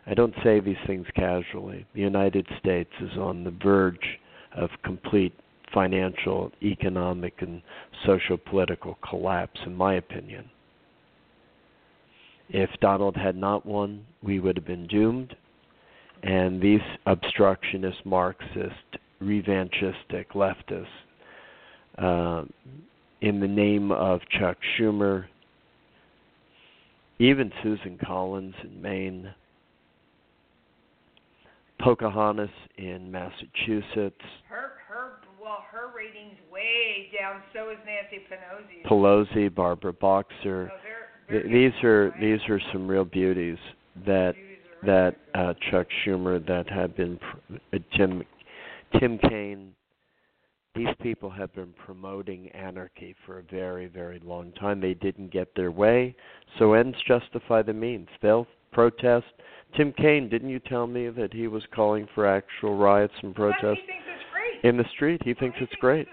I 0.06 0.14
don't 0.14 0.34
say 0.44 0.60
these 0.60 0.78
things 0.86 1.06
casually. 1.16 1.86
The 1.94 2.02
United 2.02 2.48
States 2.60 2.92
is 3.02 3.18
on 3.18 3.44
the 3.44 3.52
verge 3.52 4.20
of 4.56 4.70
complete 4.84 5.34
financial, 5.74 6.52
economic, 6.64 7.34
and 7.42 7.62
social 8.06 8.38
political 8.38 8.98
collapse, 9.08 9.60
in 9.66 9.76
my 9.76 9.96
opinion. 9.96 10.50
If 12.49 12.69
Donald 12.80 13.15
had 13.15 13.36
not 13.36 13.65
won, 13.65 14.06
we 14.24 14.40
would 14.40 14.56
have 14.56 14.65
been 14.65 14.88
doomed. 14.88 15.36
And 16.24 16.61
these 16.61 16.82
obstructionist, 17.06 18.06
Marxist, 18.06 18.74
revanchistic 19.22 20.28
leftists, 20.34 20.86
uh, 21.98 22.45
in 23.22 23.40
the 23.40 23.48
name 23.48 23.91
of 23.91 24.22
Chuck 24.40 24.57
Schumer, 24.78 25.26
even 27.19 27.52
Susan 27.64 27.98
Collins 28.03 28.53
in 28.64 28.82
Maine, 28.82 29.34
Pocahontas 31.80 32.49
in 32.78 33.11
Massachusetts, 33.11 34.22
Her 34.48 34.72
her 34.88 35.19
well 35.41 35.64
her 35.72 35.91
ratings 35.95 36.38
way 36.52 37.10
down. 37.19 37.41
So 37.53 37.69
is 37.69 37.78
Nancy 37.86 38.26
Pelosi. 38.30 38.88
Pelosi, 38.88 39.53
Barbara 39.53 39.94
Boxer. 39.94 40.72
Th- 41.30 41.44
these 41.45 41.84
are 41.84 42.14
these 42.20 42.40
are 42.49 42.60
some 42.72 42.88
real 42.88 43.06
beauties 43.06 43.58
that 44.06 44.34
that 44.86 45.16
uh, 45.36 45.54
Chuck 45.70 45.88
Schumer 46.06 46.45
that 46.48 46.70
have 46.70 46.95
been 46.95 47.18
pr- 47.18 47.56
uh, 47.76 47.80
Tim 47.95 48.24
Tim 48.99 49.18
Kaine. 49.18 49.74
These 50.76 50.94
people 51.02 51.32
have 51.32 51.54
been 51.56 51.74
promoting 51.86 52.49
anarchy 52.49 53.16
for 53.26 53.40
a 53.40 53.44
very 53.44 53.88
very 53.88 54.22
long 54.24 54.52
time. 54.54 54.80
They 54.80 54.94
didn't 54.94 55.32
get 55.32 55.54
their 55.56 55.72
way, 55.72 56.16
so 56.60 56.74
ends 56.74 56.98
justify 57.08 57.62
the 57.64 57.74
means. 57.74 58.08
They'll 58.22 58.48
protest. 58.72 59.26
Tim 59.76 59.91
Kaine, 59.94 60.30
didn't 60.30 60.49
you 60.49 60.60
tell 60.60 60.88
me 60.88 61.10
that 61.10 61.34
he 61.34 61.48
was 61.48 61.64
calling 61.74 62.08
for 62.14 62.26
actual 62.26 62.78
riots 62.78 63.14
and 63.22 63.36
protests 63.36 63.80
in 64.64 64.78
the 64.78 64.86
street? 64.94 65.22
He 65.26 65.34
thinks 65.34 65.58
it's 65.60 65.74
great. 65.82 66.08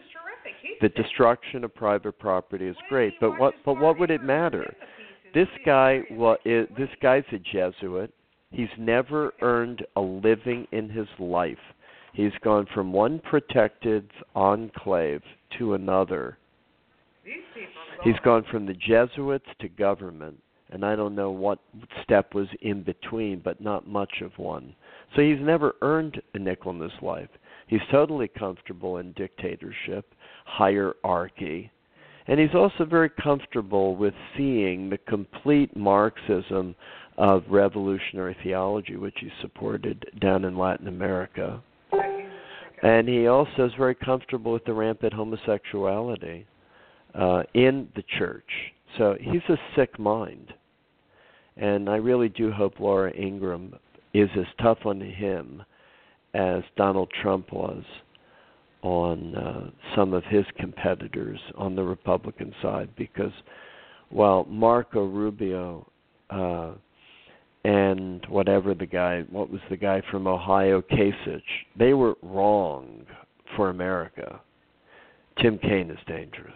The 0.81 0.89
destruction 0.89 1.63
of 1.63 1.75
private 1.75 2.19
property 2.19 2.67
is 2.67 2.77
great, 2.89 3.15
but 3.21 3.39
what 3.39 3.55
but 3.65 3.79
what 3.79 3.99
would 3.99 4.11
it 4.11 4.23
matter? 4.23 4.75
This 5.35 5.49
guy 5.67 6.03
wa 6.13 6.37
is 6.45 6.69
this 6.79 6.89
guy's 7.03 7.25
a 7.33 7.39
Jesuit. 7.39 8.15
He's 8.53 8.69
never 8.79 9.35
earned 9.43 9.85
a 9.97 10.01
living 10.01 10.69
in 10.71 10.89
his 10.89 11.09
life. 11.19 11.59
He's 12.13 12.33
gone 12.45 12.67
from 12.73 12.93
one 12.93 13.19
protected 13.19 14.09
enclave 14.37 15.23
to 15.59 15.75
another. 15.75 16.39
He's 18.05 18.19
gone 18.25 18.45
from 18.49 18.67
the 18.67 18.75
Jesuits 18.75 19.49
to 19.61 19.69
government, 19.69 20.39
and 20.71 20.85
I 20.85 20.95
don't 20.95 21.17
know 21.17 21.33
what 21.33 21.59
step 22.05 22.35
was 22.35 22.47
in 22.61 22.85
between, 22.85 23.41
but 23.41 23.61
not 23.61 23.89
much 23.89 24.21
of 24.21 24.31
one. 24.39 24.77
So 25.17 25.23
he's 25.23 25.41
never 25.41 25.75
earned 25.83 26.23
a 26.35 26.39
nickel 26.39 26.71
in 26.71 26.81
his 26.81 27.03
life. 27.03 27.31
He's 27.67 27.81
totally 27.91 28.29
comfortable 28.29 28.99
in 28.99 29.13
dictatorship, 29.13 30.07
hierarchy, 30.45 31.73
and 32.27 32.41
he's 32.41 32.55
also 32.55 32.85
very 32.85 33.11
comfortable 33.11 33.97
with 33.97 34.15
seeing 34.37 34.89
the 34.89 34.99
complete 34.99 35.77
Marxism 35.77 36.75
of 37.19 37.45
revolutionary 37.49 38.37
theology, 38.43 38.97
which 38.97 39.17
he 39.21 39.31
supported 39.41 40.05
down 40.21 40.45
in 40.45 40.57
Latin 40.57 40.89
America. 40.89 41.63
And 42.83 43.09
he 43.09 43.29
also 43.29 43.67
is 43.67 43.73
very 43.79 43.95
comfortable 43.95 44.53
with 44.53 44.65
the 44.65 44.73
rampant 44.73 45.13
homosexuality 45.13 46.45
uh, 47.15 47.43
in 47.55 47.89
the 47.95 48.03
church. 48.19 48.49
So 48.99 49.17
he's 49.21 49.43
a 49.49 49.57
sick 49.77 49.99
mind. 49.99 50.53
And 51.57 51.89
I 51.89 51.97
really 51.97 52.29
do 52.29 52.51
hope 52.51 52.81
Laura 52.81 53.13
Ingraham 53.15 53.75
is 54.13 54.29
as 54.37 54.47
tough 54.61 54.79
on 54.85 55.01
him 55.01 55.63
as 56.35 56.63
Donald 56.77 57.11
Trump 57.23 57.53
was 57.53 57.85
on 58.85 59.35
uh, 59.35 59.71
some 59.97 60.13
of 60.13 60.23
his 60.25 60.45
competitors 60.59 61.41
on 61.57 61.75
the 61.75 61.83
Republican 61.83 62.55
side 62.61 62.91
because 62.97 63.33
while 64.11 64.45
Marco 64.45 65.07
Rubio 65.07 65.91
uh, 66.29 66.73
and 67.65 68.25
whatever 68.29 68.75
the 68.75 68.85
guy, 68.85 69.23
what 69.31 69.51
was 69.51 69.63
the 69.71 69.77
guy 69.77 70.03
from 70.11 70.27
Ohio, 70.27 70.83
Kasich, 70.83 71.41
they 71.79 71.95
were 71.95 72.15
wrong 72.23 73.07
for 73.57 73.71
America. 73.71 74.39
Tim 75.41 75.59
Kaine 75.59 75.91
is 75.91 75.99
dangerous. 76.07 76.53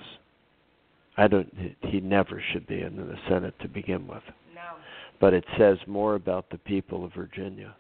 I 1.17 1.29
don't. 1.29 1.53
He 1.81 2.01
never 2.01 2.43
should 2.53 2.67
be 2.67 2.83
in 2.83 2.95
the 2.95 3.17
Senate 3.29 3.55
to 3.63 3.69
begin 3.69 4.07
with. 4.07 4.23
No. 4.55 4.77
But 5.19 5.33
it 5.33 5.45
says 5.59 5.79
more 5.87 6.15
about 6.15 6.51
the 6.51 6.59
people 6.59 7.05
of 7.05 7.15
Virginia. 7.15 7.75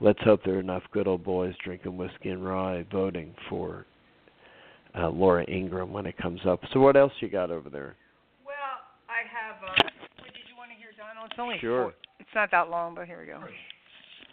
Let's 0.00 0.20
hope 0.22 0.44
there 0.44 0.54
are 0.54 0.60
enough 0.60 0.84
good 0.92 1.08
old 1.08 1.24
boys 1.24 1.54
drinking 1.64 1.96
whiskey 1.96 2.30
and 2.30 2.44
rye 2.44 2.84
voting 2.92 3.34
for 3.48 3.84
uh, 4.96 5.08
Laura 5.08 5.44
Ingraham 5.50 5.92
when 5.92 6.06
it 6.06 6.16
comes 6.16 6.40
up. 6.46 6.60
So 6.72 6.80
what 6.80 6.96
else 6.96 7.12
you 7.20 7.28
got 7.28 7.50
over 7.50 7.68
there? 7.68 7.96
Well, 8.44 8.54
I 9.08 9.26
have. 9.26 9.56
Uh, 9.62 9.74
wait, 10.22 10.34
did 10.34 10.46
you 10.48 10.56
want 10.56 10.70
to 10.70 10.76
hear 10.76 10.90
Donald? 10.96 11.30
It's 11.30 11.38
only 11.38 11.58
Sure. 11.60 11.82
four. 11.82 11.94
It's 12.20 12.34
not 12.34 12.50
that 12.52 12.70
long, 12.70 12.94
but 12.94 13.06
here 13.06 13.20
we 13.20 13.26
go. 13.26 13.40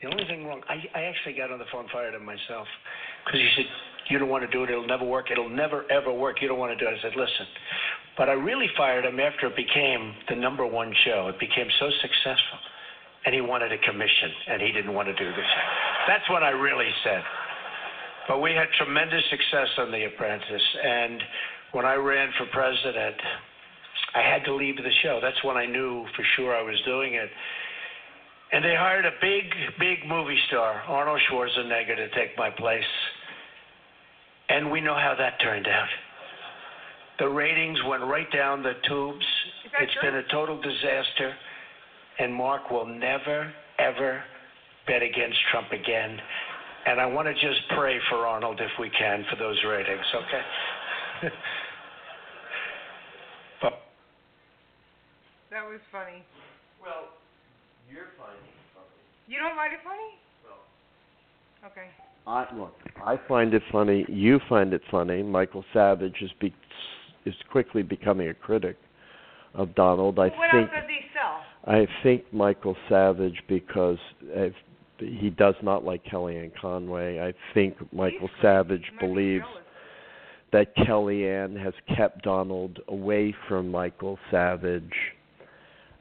The 0.01 0.11
only 0.11 0.25
thing 0.25 0.45
wrong, 0.45 0.61
I, 0.69 0.83
I 0.93 1.03
actually 1.05 1.33
got 1.33 1.51
on 1.51 1.57
the 1.57 1.65
phone, 1.71 1.87
fired 1.91 2.13
him 2.13 2.25
myself, 2.25 2.67
because 3.25 3.39
he 3.39 3.49
said, 3.55 3.65
"You 4.09 4.19
don't 4.19 4.29
want 4.29 4.43
to 4.43 4.51
do 4.51 4.63
it. 4.63 4.69
It'll 4.69 4.85
never 4.85 5.05
work. 5.05 5.31
It'll 5.31 5.49
never 5.49 5.89
ever 5.89 6.13
work. 6.13 6.41
You 6.41 6.47
don't 6.47 6.59
want 6.59 6.77
to 6.77 6.79
do 6.83 6.85
it." 6.91 6.93
I 6.93 7.01
said, 7.01 7.15
"Listen," 7.15 7.47
but 8.17 8.29
I 8.29 8.33
really 8.33 8.67
fired 8.77 9.05
him 9.05 9.19
after 9.19 9.47
it 9.47 9.55
became 9.55 10.13
the 10.29 10.35
number 10.35 10.65
one 10.65 10.93
show. 11.05 11.29
It 11.29 11.39
became 11.39 11.67
so 11.79 11.89
successful, 12.01 12.59
and 13.25 13.33
he 13.33 13.41
wanted 13.41 13.71
a 13.71 13.77
commission, 13.79 14.31
and 14.47 14.61
he 14.61 14.71
didn't 14.71 14.93
want 14.93 15.07
to 15.07 15.15
do 15.15 15.29
this. 15.29 15.51
That's 16.07 16.29
what 16.29 16.43
I 16.43 16.49
really 16.49 16.89
said. 17.03 17.23
But 18.27 18.39
we 18.41 18.51
had 18.51 18.67
tremendous 18.77 19.23
success 19.29 19.69
on 19.77 19.91
The 19.91 20.05
Apprentice, 20.05 20.67
and 20.83 21.21
when 21.71 21.85
I 21.85 21.95
ran 21.95 22.29
for 22.37 22.45
president, 22.53 23.15
I 24.15 24.21
had 24.21 24.45
to 24.45 24.55
leave 24.55 24.77
the 24.77 24.91
show. 25.03 25.19
That's 25.21 25.43
when 25.43 25.57
I 25.57 25.65
knew 25.65 26.05
for 26.15 26.23
sure 26.35 26.55
I 26.55 26.61
was 26.61 26.79
doing 26.85 27.15
it. 27.15 27.29
And 28.51 28.63
they 28.63 28.75
hired 28.75 29.05
a 29.05 29.11
big, 29.21 29.43
big 29.79 30.07
movie 30.07 30.39
star, 30.47 30.81
Arnold 30.87 31.19
Schwarzenegger, 31.29 31.95
to 31.95 32.09
take 32.15 32.37
my 32.37 32.49
place. 32.49 32.83
And 34.49 34.71
we 34.71 34.79
know 34.79 34.93
how 34.93 35.15
that 35.17 35.41
turned 35.41 35.67
out. 35.67 35.89
The 37.19 37.27
ratings 37.27 37.79
went 37.87 38.03
right 38.03 38.31
down 38.31 38.61
the 38.61 38.73
tubes. 38.87 39.25
It's 39.81 39.95
been 40.01 40.15
a 40.15 40.23
total 40.31 40.61
disaster. 40.61 41.33
And 42.19 42.33
Mark 42.33 42.71
will 42.71 42.85
never, 42.85 43.51
ever 43.79 44.23
bet 44.87 45.01
against 45.01 45.37
Trump 45.51 45.71
again. 45.71 46.17
And 46.85 47.01
I 47.01 47.05
want 47.05 47.27
to 47.27 47.33
just 47.33 47.61
pray 47.75 47.97
for 48.09 48.27
Arnold 48.27 48.59
if 48.61 48.71
we 48.79 48.89
can 48.97 49.25
for 49.29 49.35
those 49.37 49.57
ratings, 49.67 50.05
okay? 50.15 51.29
but 53.61 53.73
That 55.51 55.65
was 55.65 55.79
funny. 55.91 56.23
Well, 56.81 57.09
you're 57.91 58.03
it 58.03 58.09
funny. 58.17 58.37
You 59.27 59.39
don't 59.39 59.55
find 59.55 59.73
it 59.73 59.79
funny? 59.83 60.19
Well 60.45 61.71
Okay. 61.71 61.89
I 62.27 62.45
look. 62.55 62.73
I 63.03 63.19
find 63.27 63.53
it 63.53 63.63
funny. 63.71 64.05
You 64.07 64.39
find 64.49 64.73
it 64.73 64.81
funny. 64.89 65.23
Michael 65.23 65.63
Savage 65.73 66.15
is 66.21 66.31
be, 66.39 66.53
is 67.25 67.35
quickly 67.51 67.81
becoming 67.81 68.29
a 68.29 68.33
critic 68.33 68.77
of 69.53 69.73
Donald. 69.75 70.19
I 70.19 70.27
what 70.29 70.51
think 70.51 70.69
else 70.69 70.81
does 70.81 70.89
he 70.89 71.05
sell? 71.13 71.41
I 71.67 71.87
think 72.03 72.31
Michael 72.31 72.75
Savage 72.89 73.41
because 73.47 73.97
if 74.23 74.53
he 74.99 75.29
does 75.29 75.55
not 75.61 75.83
like 75.83 76.03
Kellyanne 76.05 76.51
Conway. 76.59 77.19
I 77.19 77.33
think 77.53 77.75
Michael 77.93 78.29
Savage 78.41 78.85
believes 78.99 79.45
that 80.51 80.75
Kellyanne 80.77 81.61
has 81.61 81.73
kept 81.95 82.23
Donald 82.23 82.79
away 82.87 83.33
from 83.47 83.69
Michael 83.71 84.17
Savage. 84.31 84.93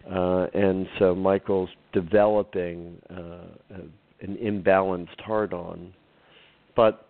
Uh, 0.08 0.46
and 0.54 0.86
so 0.98 1.14
Michael's 1.14 1.70
developing 1.92 3.00
uh, 3.10 3.74
an 4.20 4.36
imbalanced 4.36 5.20
heart 5.20 5.52
on. 5.52 5.92
But 6.76 7.06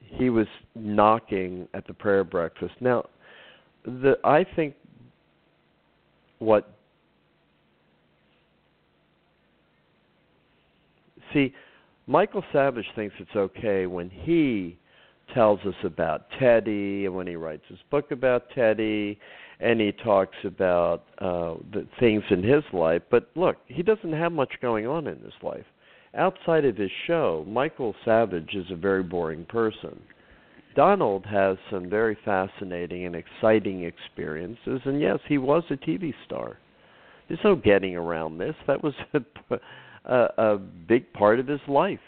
he 0.00 0.30
was 0.30 0.46
knocking 0.74 1.66
at 1.74 1.86
the 1.86 1.94
prayer 1.94 2.24
breakfast. 2.24 2.74
Now, 2.80 3.06
the 3.84 4.14
I 4.24 4.44
think 4.54 4.74
what 6.38 6.75
see 11.32 11.54
Michael 12.06 12.44
Savage 12.52 12.86
thinks 12.94 13.14
it's 13.18 13.34
okay 13.34 13.86
when 13.86 14.10
he 14.10 14.78
tells 15.34 15.58
us 15.60 15.74
about 15.82 16.26
Teddy 16.38 17.06
and 17.06 17.14
when 17.14 17.26
he 17.26 17.34
writes 17.34 17.64
his 17.68 17.78
book 17.90 18.12
about 18.12 18.44
Teddy 18.54 19.18
and 19.58 19.80
he 19.80 19.92
talks 19.92 20.36
about 20.44 21.04
uh 21.18 21.54
the 21.72 21.86
things 21.98 22.22
in 22.30 22.42
his 22.42 22.62
life 22.72 23.02
but 23.10 23.28
look 23.34 23.56
he 23.66 23.82
doesn't 23.82 24.12
have 24.12 24.32
much 24.32 24.52
going 24.62 24.86
on 24.86 25.06
in 25.06 25.18
his 25.18 25.34
life 25.42 25.64
outside 26.14 26.64
of 26.64 26.76
his 26.76 26.90
show 27.06 27.44
Michael 27.48 27.94
Savage 28.04 28.54
is 28.54 28.66
a 28.70 28.76
very 28.76 29.02
boring 29.02 29.44
person 29.46 30.00
Donald 30.76 31.24
has 31.24 31.56
some 31.70 31.88
very 31.88 32.16
fascinating 32.22 33.06
and 33.06 33.16
exciting 33.16 33.84
experiences, 33.84 34.82
and 34.84 35.00
yes, 35.00 35.18
he 35.26 35.38
was 35.38 35.64
a 35.70 35.76
TV 35.76 36.12
star. 36.26 36.58
There's 37.26 37.40
no 37.42 37.56
getting 37.56 37.96
around 37.96 38.36
this. 38.36 38.54
That 38.66 38.84
was 38.84 38.92
a, 40.06 40.28
a, 40.38 40.58
big 40.58 41.12
part 41.12 41.40
of 41.40 41.46
his 41.46 41.60
life. 41.68 42.00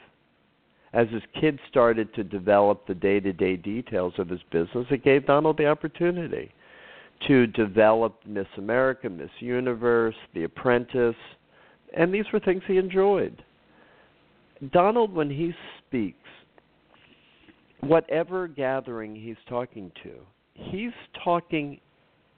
As 0.93 1.09
his 1.11 1.23
kids 1.39 1.59
started 1.69 2.15
to 2.15 2.25
develop 2.25 2.87
the 2.87 2.95
day 2.95 3.21
to 3.21 3.33
day 3.33 3.57
details 3.57 4.15
of 4.19 4.29
his 4.29 4.41
business, 4.51 4.87
it 4.91 5.05
gave 5.05 5.27
Donald 5.27 5.59
the 5.59 5.67
opportunity 5.67 6.51
to 7.27 7.47
develop 7.49 8.21
Miss 8.25 8.47
America, 8.57 9.11
Miss 9.11 9.31
Universe, 9.41 10.15
The 10.35 10.45
Apprentice, 10.45 11.17
and 11.97 12.15
these 12.15 12.25
were 12.33 12.41
things 12.41 12.63
he 12.67 12.77
enjoyed. 12.79 13.43
Donald, 14.73 15.13
when 15.13 15.31
he 15.31 15.53
speaks, 15.87 16.17
whatever 17.81 18.49
gathering 18.49 19.15
he's 19.15 19.37
talking 19.49 19.91
to, 20.03 20.13
he's 20.55 20.93
talking 21.23 21.81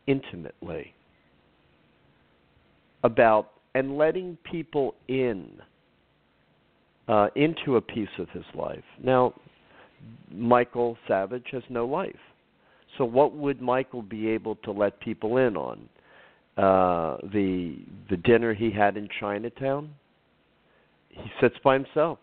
intimately 0.07 0.95
about 3.05 3.53
and 3.75 3.97
letting 3.97 4.37
people 4.51 4.95
in 5.09 5.51
uh, 7.09 7.29
into 7.35 7.77
a 7.77 7.81
piece 7.81 8.09
of 8.19 8.29
his 8.31 8.45
life. 8.55 8.85
Now, 9.03 9.35
Michael 10.33 10.97
Savage 11.09 11.47
has 11.53 11.63
no 11.69 11.87
life. 11.87 12.15
So 12.99 13.05
what 13.05 13.35
would 13.35 13.61
Michael 13.61 14.03
be 14.03 14.29
able 14.29 14.57
to 14.57 14.73
let 14.73 15.01
people 15.01 15.37
in 15.37 15.57
on? 15.57 15.89
Uh, 16.57 17.17
the 17.33 17.79
the 18.11 18.17
dinner 18.17 18.53
he 18.53 18.71
had 18.71 18.97
in 18.97 19.09
Chinatown. 19.19 19.91
He 21.09 21.31
sits 21.41 21.57
by 21.65 21.75
himself. 21.75 22.19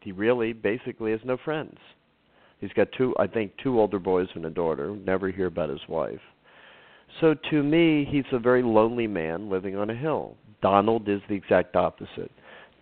He 0.00 0.12
really 0.12 0.52
basically 0.52 1.12
has 1.12 1.20
no 1.24 1.36
friends. 1.44 1.76
He's 2.60 2.72
got 2.72 2.88
two, 2.96 3.14
I 3.18 3.26
think, 3.26 3.52
two 3.62 3.78
older 3.78 3.98
boys 3.98 4.28
and 4.34 4.44
a 4.46 4.50
daughter. 4.50 4.96
Never 4.96 5.30
hear 5.30 5.46
about 5.46 5.68
his 5.68 5.80
wife. 5.88 6.20
So 7.20 7.34
to 7.50 7.62
me, 7.62 8.06
he's 8.10 8.24
a 8.32 8.38
very 8.38 8.62
lonely 8.62 9.06
man 9.06 9.50
living 9.50 9.76
on 9.76 9.90
a 9.90 9.94
hill. 9.94 10.36
Donald 10.62 11.08
is 11.08 11.20
the 11.28 11.34
exact 11.34 11.76
opposite. 11.76 12.30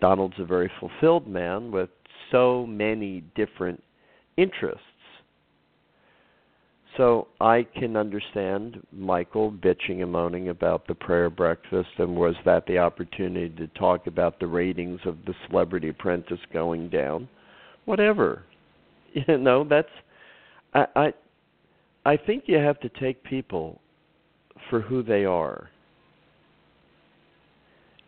Donald's 0.01 0.39
a 0.39 0.45
very 0.45 0.71
fulfilled 0.81 1.27
man 1.27 1.71
with 1.71 1.89
so 2.31 2.67
many 2.67 3.23
different 3.35 3.83
interests. 4.37 4.83
So 6.97 7.27
I 7.41 7.67
can 7.75 7.97
understand 7.97 8.81
Michael 8.93 9.51
bitching 9.51 10.03
and 10.03 10.13
moaning 10.13 10.49
about 10.51 10.87
the 10.87 10.95
prayer 10.95 11.29
breakfast 11.29 11.89
and 11.99 12.15
was 12.15 12.37
that 12.45 12.67
the 12.67 12.79
opportunity 12.79 13.49
to 13.57 13.67
talk 13.69 14.07
about 14.07 14.39
the 14.39 14.47
ratings 14.47 15.01
of 15.05 15.17
the 15.27 15.35
celebrity 15.49 15.89
apprentice 15.89 16.39
going 16.53 16.89
down? 16.89 17.29
Whatever. 17.85 18.45
You 19.29 19.39
know, 19.39 19.63
that's 19.63 19.87
I 20.75 20.87
I 20.97 21.13
I 22.05 22.17
think 22.17 22.45
you 22.49 22.57
have 22.57 22.81
to 22.81 22.89
take 22.89 23.23
people 23.23 23.81
for 24.69 24.81
who 24.81 25.05
they 25.05 25.25
are. 25.25 25.71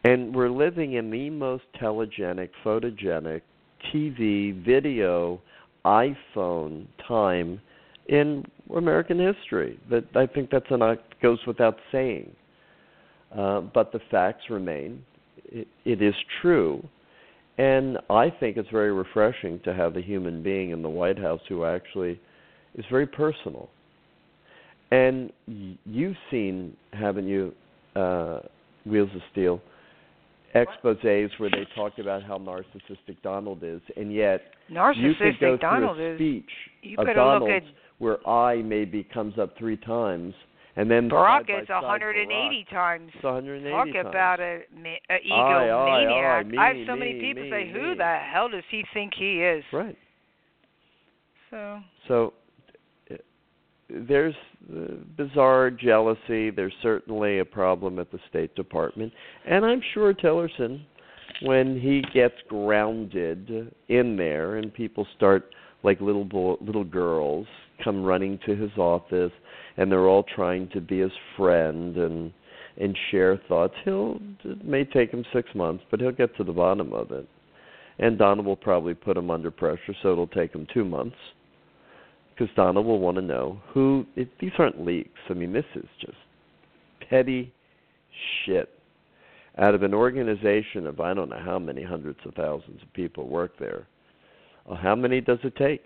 And 0.06 0.34
we're 0.34 0.50
living 0.50 0.94
in 0.94 1.10
the 1.10 1.30
most 1.30 1.64
telegenic, 1.80 2.50
photogenic, 2.64 3.42
TV, 3.92 4.64
video, 4.64 5.40
iPhone 5.84 6.86
time 7.06 7.60
in 8.08 8.44
American 8.74 9.18
history. 9.18 9.78
That 9.90 10.04
I 10.14 10.26
think 10.26 10.50
that's 10.50 10.70
an 10.70 10.98
goes 11.22 11.38
without 11.46 11.78
saying. 11.90 12.30
Uh, 13.36 13.62
but 13.62 13.92
the 13.92 14.00
facts 14.10 14.44
remain. 14.48 15.02
It, 15.46 15.66
it 15.84 16.02
is 16.02 16.14
true 16.40 16.82
and 17.58 17.98
I 18.10 18.30
think 18.30 18.56
it's 18.56 18.68
very 18.70 18.92
refreshing 18.92 19.60
to 19.64 19.72
have 19.72 19.96
a 19.96 20.02
human 20.02 20.42
being 20.42 20.70
in 20.70 20.82
the 20.82 20.90
White 20.90 21.18
House 21.18 21.40
who 21.48 21.64
actually 21.64 22.20
is 22.74 22.84
very 22.90 23.06
personal. 23.06 23.70
And 24.90 25.32
you've 25.46 26.16
seen, 26.30 26.76
haven't 26.92 27.26
you, 27.26 27.52
uh, 27.94 28.40
Wheels 28.84 29.08
of 29.14 29.22
Steel, 29.32 29.60
exposés 30.54 31.30
where 31.38 31.50
they 31.50 31.66
talk 31.74 31.98
about 31.98 32.22
how 32.22 32.38
narcissistic 32.38 33.20
Donald 33.22 33.62
is, 33.62 33.80
and 33.96 34.12
yet 34.12 34.42
narcissistic 34.70 34.96
you 35.02 35.14
could 35.14 35.40
go 35.40 35.56
Donald 35.56 35.96
through 35.96 36.10
a 36.10 36.12
is, 36.14 36.18
speech 36.18 36.50
you 36.82 36.96
of 36.98 37.06
look 37.42 37.50
at 37.50 37.62
where 37.98 38.26
I 38.28 38.56
maybe 38.56 39.04
comes 39.04 39.38
up 39.38 39.56
three 39.58 39.76
times, 39.78 40.34
and 40.76 40.90
then 40.90 41.08
Barack 41.08 41.46
side 41.46 41.62
is 41.62 41.68
side 41.68 41.82
180 41.82 42.66
Barack. 42.66 42.70
times. 42.70 43.10
It's 43.14 43.24
180 43.24 43.70
Talk 43.70 43.86
times. 43.94 44.06
about 44.08 44.40
a, 44.40 44.60
a 45.10 45.18
egomaniac. 45.26 45.32
Aye, 45.32 45.70
aye, 45.70 46.38
aye, 46.38 46.42
me, 46.44 46.58
I 46.58 46.66
have 46.68 46.76
so 46.86 46.96
many 46.96 47.14
people 47.20 47.44
me, 47.44 47.50
say, 47.50 47.72
"Who 47.72 47.94
the 47.94 48.18
hell 48.30 48.48
does 48.48 48.64
he 48.70 48.84
think 48.92 49.12
he 49.18 49.42
is?" 49.42 49.64
Right. 49.72 49.96
So 51.50 51.80
So 52.08 52.32
there's 53.88 54.34
bizarre 55.16 55.70
jealousy. 55.70 56.50
There's 56.50 56.74
certainly 56.82 57.38
a 57.38 57.44
problem 57.44 57.98
at 57.98 58.10
the 58.10 58.18
State 58.28 58.54
Department, 58.54 59.12
and 59.48 59.64
I'm 59.64 59.80
sure 59.94 60.12
Tillerson, 60.12 60.80
when 61.42 61.80
he 61.80 62.02
gets 62.12 62.34
grounded 62.48 63.72
in 63.88 64.16
there, 64.16 64.56
and 64.56 64.72
people 64.72 65.06
start 65.16 65.54
like 65.82 66.00
little 66.00 66.24
bo- 66.24 66.58
little 66.60 66.84
girls 66.84 67.46
come 67.84 68.02
running 68.02 68.38
to 68.46 68.56
his 68.56 68.70
office, 68.76 69.32
and 69.76 69.90
they're 69.90 70.08
all 70.08 70.24
trying 70.34 70.68
to 70.70 70.80
be 70.80 71.00
his 71.00 71.12
friend 71.36 71.96
and 71.96 72.32
and 72.78 72.96
share 73.10 73.40
thoughts. 73.48 73.74
He'll 73.84 74.18
it 74.44 74.64
may 74.64 74.84
take 74.84 75.10
him 75.10 75.24
six 75.32 75.48
months, 75.54 75.84
but 75.90 76.00
he'll 76.00 76.12
get 76.12 76.36
to 76.36 76.44
the 76.44 76.52
bottom 76.52 76.92
of 76.92 77.12
it. 77.12 77.28
And 77.98 78.18
Donna 78.18 78.42
will 78.42 78.56
probably 78.56 78.94
put 78.94 79.16
him 79.16 79.30
under 79.30 79.50
pressure, 79.50 79.94
so 80.02 80.12
it'll 80.12 80.26
take 80.26 80.54
him 80.54 80.66
two 80.74 80.84
months 80.84 81.16
because 82.36 82.54
Donna 82.54 82.80
will 82.80 82.98
want 82.98 83.16
to 83.16 83.22
know 83.22 83.60
who. 83.72 84.06
It, 84.16 84.28
these 84.40 84.52
aren't 84.58 84.84
leaks. 84.84 85.18
I 85.28 85.34
mean, 85.34 85.52
this 85.52 85.64
is 85.74 85.86
just 86.00 86.16
petty 87.08 87.52
shit. 88.44 88.70
Out 89.58 89.74
of 89.74 89.82
an 89.82 89.94
organization 89.94 90.86
of 90.86 91.00
I 91.00 91.14
don't 91.14 91.30
know 91.30 91.40
how 91.42 91.58
many 91.58 91.82
hundreds 91.82 92.18
of 92.26 92.34
thousands 92.34 92.82
of 92.82 92.92
people 92.92 93.26
work 93.26 93.58
there, 93.58 93.86
uh, 94.70 94.74
how 94.74 94.94
many 94.94 95.20
does 95.20 95.38
it 95.44 95.56
take? 95.56 95.82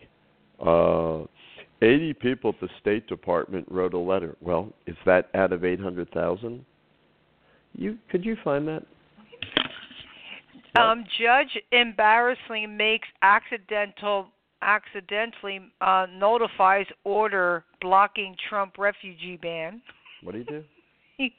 Uh, 0.64 1.22
80 1.82 2.14
people 2.14 2.51
at 2.51 2.60
the 2.60 2.68
State 2.81 3.06
Department 3.06 3.66
wrote 3.70 3.94
a 3.94 3.98
letter. 3.98 4.36
Well, 4.40 4.72
is 4.86 4.97
that 5.06 5.31
out 5.35 5.52
of 5.52 5.64
800,000? 5.64 6.64
You 7.74 7.97
could 8.10 8.24
you 8.24 8.36
find 8.43 8.66
that? 8.66 8.82
Um, 10.77 11.05
judge 11.20 11.62
embarrassingly 11.72 12.66
makes 12.66 13.09
accidental 13.22 14.27
accidentally 14.62 15.61
uh, 15.81 16.07
notifies 16.12 16.87
order 17.05 17.65
blocking 17.81 18.37
Trump 18.49 18.78
refugee 18.78 19.39
ban. 19.41 19.81
What 20.23 20.32
do 20.32 20.39
you 20.39 20.45
do? 21.19 21.31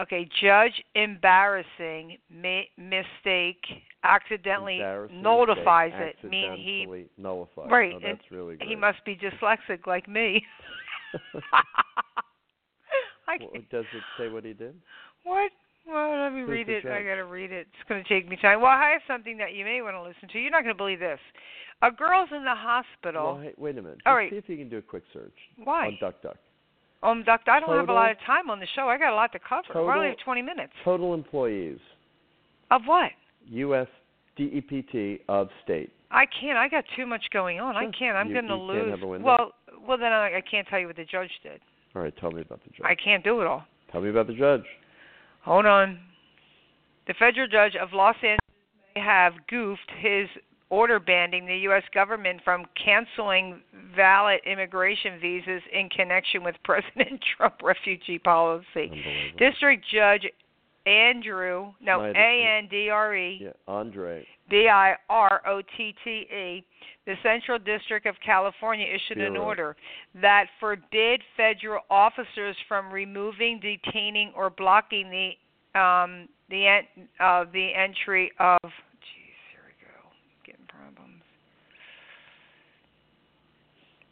okay, 0.00 0.28
judge 0.40 0.82
embarrassing 0.94 2.18
ma- 2.30 2.62
mistake 2.76 3.58
accidentally 4.04 4.78
Embarrassing 4.78 5.22
notifies 5.22 5.92
mistake, 5.96 6.16
it. 6.24 6.30
Mean 6.30 6.58
he 6.58 6.86
nullifies. 7.18 7.70
right, 7.70 7.94
Oh, 7.94 8.00
that's 8.02 8.30
really 8.30 8.56
he 8.60 8.74
must 8.76 9.04
be 9.04 9.16
dyslexic 9.16 9.86
like 9.86 10.08
me. 10.08 10.44
I 13.28 13.38
Well, 13.38 13.62
does 13.70 13.84
it 13.92 14.02
say 14.18 14.28
what 14.28 14.44
he 14.44 14.52
did? 14.52 14.74
What? 15.24 15.50
Well, 15.86 16.22
let 16.22 16.32
me 16.32 16.42
read 16.42 16.68
it. 16.68 16.84
I 16.84 17.02
gotta 17.02 17.24
read 17.24 17.52
it. 17.52 17.68
It's 17.72 17.88
gonna 17.88 18.02
take 18.08 18.28
me 18.28 18.36
time. 18.36 18.60
Well, 18.60 18.70
I 18.70 18.90
have 18.90 19.02
something 19.06 19.38
that 19.38 19.54
you 19.54 19.64
may 19.64 19.82
want 19.82 19.94
to 19.94 20.02
listen 20.02 20.28
to. 20.32 20.38
You're 20.38 20.50
not 20.50 20.62
gonna 20.62 20.74
believe 20.74 20.98
this. 20.98 21.20
A 21.82 21.90
girl's 21.90 22.30
in 22.34 22.44
the 22.44 22.54
hospital. 22.54 23.34
Well, 23.34 23.42
hey, 23.42 23.52
wait 23.56 23.78
a 23.78 23.82
minute. 23.82 24.00
All 24.06 24.14
Just 24.14 24.16
right. 24.16 24.30
See 24.30 24.36
if 24.36 24.48
you 24.48 24.56
can 24.56 24.68
do 24.68 24.78
a 24.78 24.82
quick 24.82 25.04
search 25.12 25.36
Why? 25.62 25.86
on 25.88 25.98
DuckDuck. 26.02 26.36
Um, 27.02 27.22
doctor, 27.24 27.50
I 27.50 27.60
don't 27.60 27.76
have 27.76 27.88
a 27.88 27.92
lot 27.92 28.10
of 28.10 28.16
time 28.26 28.50
on 28.50 28.58
the 28.58 28.66
show. 28.74 28.88
I 28.88 28.98
got 28.98 29.12
a 29.12 29.14
lot 29.14 29.30
to 29.32 29.38
cover. 29.38 29.84
We 29.84 29.92
only 29.92 30.08
have 30.08 30.18
20 30.24 30.42
minutes. 30.42 30.72
Total 30.82 31.14
employees, 31.14 31.78
Of 32.70 32.82
what? 32.86 33.10
U.S. 33.48 33.86
DEPT 34.38 35.20
of 35.28 35.48
state. 35.62 35.92
I 36.10 36.24
can't. 36.40 36.56
I 36.56 36.68
got 36.68 36.84
too 36.96 37.06
much 37.06 37.24
going 37.32 37.60
on. 37.60 37.76
I 37.76 37.90
can't. 37.96 38.16
I'm 38.16 38.32
going 38.32 38.46
to 38.46 38.56
lose. 38.56 38.78
can't 38.80 38.90
have 38.90 39.02
a? 39.02 39.06
Well, 39.06 39.52
well 39.86 39.98
then 39.98 40.12
I, 40.12 40.38
I 40.38 40.42
can't 40.50 40.66
tell 40.68 40.80
you 40.80 40.86
what 40.86 40.96
the 40.96 41.04
judge 41.04 41.30
did. 41.42 41.60
All 41.94 42.02
right, 42.02 42.14
tell 42.18 42.30
me 42.30 42.40
about 42.40 42.60
the 42.64 42.70
judge. 42.70 42.84
I 42.84 42.94
can't 42.94 43.22
do 43.22 43.40
it 43.40 43.46
all. 43.46 43.64
Tell 43.92 44.00
me 44.00 44.10
about 44.10 44.26
the 44.26 44.34
judge. 44.34 44.64
Hold 45.46 45.64
on. 45.64 46.00
The 47.06 47.14
federal 47.14 47.46
judge 47.46 47.76
of 47.80 47.92
Los 47.92 48.16
Angeles 48.16 48.40
may 48.96 49.00
have 49.00 49.34
goofed 49.48 49.90
his 49.96 50.26
order 50.70 50.98
banning 50.98 51.46
the 51.46 51.56
U.S. 51.58 51.84
government 51.94 52.40
from 52.44 52.64
canceling 52.84 53.60
valid 53.94 54.40
immigration 54.44 55.20
visas 55.20 55.62
in 55.72 55.88
connection 55.88 56.42
with 56.42 56.56
President 56.64 57.20
Trump 57.36 57.62
refugee 57.62 58.18
policy. 58.18 58.90
District 59.38 59.84
Judge 59.88 60.26
Andrew, 60.86 61.72
no. 61.80 62.00
A 62.00 62.58
N 62.58 62.68
D 62.70 62.88
R 62.90 63.16
E 63.16 63.40
Yeah, 63.42 63.50
Andre. 63.66 64.24
B 64.48 64.68
I 64.72 64.94
R 65.10 65.42
O 65.46 65.60
T 65.76 65.94
T 66.04 66.10
E, 66.10 66.64
the 67.06 67.14
Central 67.24 67.58
District 67.58 68.06
of 68.06 68.14
California 68.24 68.86
issued 68.86 69.18
an 69.22 69.36
order 69.36 69.76
that 70.20 70.46
forbid 70.60 71.20
federal 71.36 71.82
officers 71.90 72.56
from 72.68 72.92
removing, 72.92 73.60
detaining, 73.60 74.32
or 74.36 74.50
blocking 74.50 75.10
the 75.10 75.78
um, 75.78 76.28
the 76.50 76.66
en- 76.66 77.08
uh, 77.18 77.44
the 77.52 77.70
entry 77.74 78.30
of. 78.38 78.58
Jeez, 78.62 79.42
here 79.50 79.62
we 79.66 79.74
go. 79.82 80.08
Getting 80.44 80.66
problems. 80.68 81.22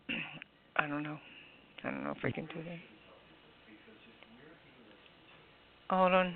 I 0.76 0.88
don't 0.88 1.04
know. 1.04 1.18
I 1.84 1.90
don't 1.90 2.02
know 2.02 2.10
if 2.10 2.24
I 2.24 2.32
can 2.32 2.46
do 2.46 2.62
that. 2.64 2.78
Hold 5.90 6.12
on. 6.12 6.34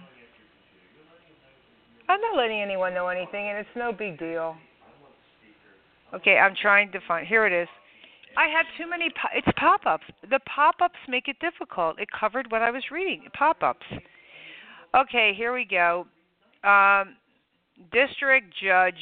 I'm 2.09 2.20
not 2.20 2.36
letting 2.36 2.60
anyone 2.60 2.94
know 2.94 3.09
anything, 3.09 3.48
and 3.48 3.59
it's 3.59 3.68
no 3.76 3.93
big 3.93 4.18
deal. 4.18 4.56
Okay, 6.14 6.39
I'm 6.39 6.55
trying 6.60 6.90
to 6.93 7.01
find. 7.06 7.26
Here 7.26 7.47
it 7.47 7.52
is. 7.52 7.68
I 8.36 8.47
have 8.48 8.66
too 8.78 8.89
many. 8.89 9.10
Po- 9.10 9.35
it's 9.35 9.48
pop-ups. 9.59 10.05
The 10.30 10.40
pop-ups 10.55 10.98
make 11.09 11.28
it 11.28 11.36
difficult. 11.40 11.98
It 11.98 12.09
covered 12.18 12.51
what 12.51 12.62
I 12.62 12.70
was 12.70 12.82
reading. 12.90 13.24
Pop-ups. 13.35 13.86
Okay, 14.94 15.35
here 15.36 15.52
we 15.52 15.66
go. 15.66 16.06
Um, 16.64 17.16
District 17.93 18.52
Judge 18.62 18.94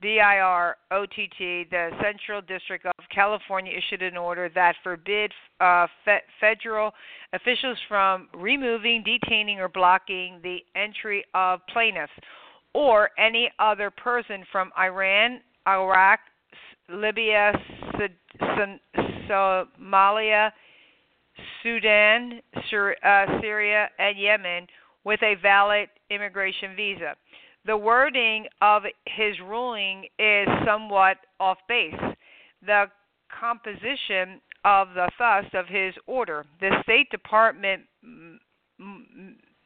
B 0.00 0.18
I 0.18 0.38
R 0.38 0.76
O 0.90 1.04
T 1.04 1.28
T, 1.36 1.66
the 1.70 1.90
Central 2.02 2.40
District 2.40 2.86
of 2.86 3.04
California 3.14 3.72
issued 3.76 4.02
an 4.02 4.16
order 4.16 4.48
that 4.54 4.74
forbid 4.82 5.32
uh, 5.60 5.86
fe- 6.04 6.22
federal 6.40 6.92
officials 7.32 7.76
from 7.88 8.28
removing, 8.34 9.04
detaining, 9.04 9.60
or 9.60 9.68
blocking 9.68 10.40
the 10.42 10.58
entry 10.74 11.24
of 11.34 11.60
plaintiffs 11.72 12.12
or 12.72 13.10
any 13.18 13.50
other 13.58 13.90
person 13.90 14.44
from 14.50 14.70
Iran, 14.78 15.40
Iraq, 15.66 16.20
Libya, 16.88 17.52
Somalia, 19.28 20.50
Sudan, 21.62 22.40
uh, 22.56 23.26
Syria, 23.40 23.88
and 23.98 24.18
Yemen 24.18 24.66
with 25.04 25.22
a 25.22 25.34
valid 25.42 25.88
immigration 26.10 26.74
visa. 26.76 27.14
The 27.70 27.76
wording 27.76 28.46
of 28.60 28.82
his 29.06 29.38
ruling 29.38 30.06
is 30.18 30.48
somewhat 30.66 31.18
off 31.38 31.58
base. 31.68 31.94
The 32.66 32.86
composition 33.40 34.40
of 34.64 34.88
the 34.96 35.08
thrust 35.16 35.54
of 35.54 35.68
his 35.68 35.94
order. 36.08 36.44
The 36.58 36.82
State 36.82 37.08
Department 37.10 37.82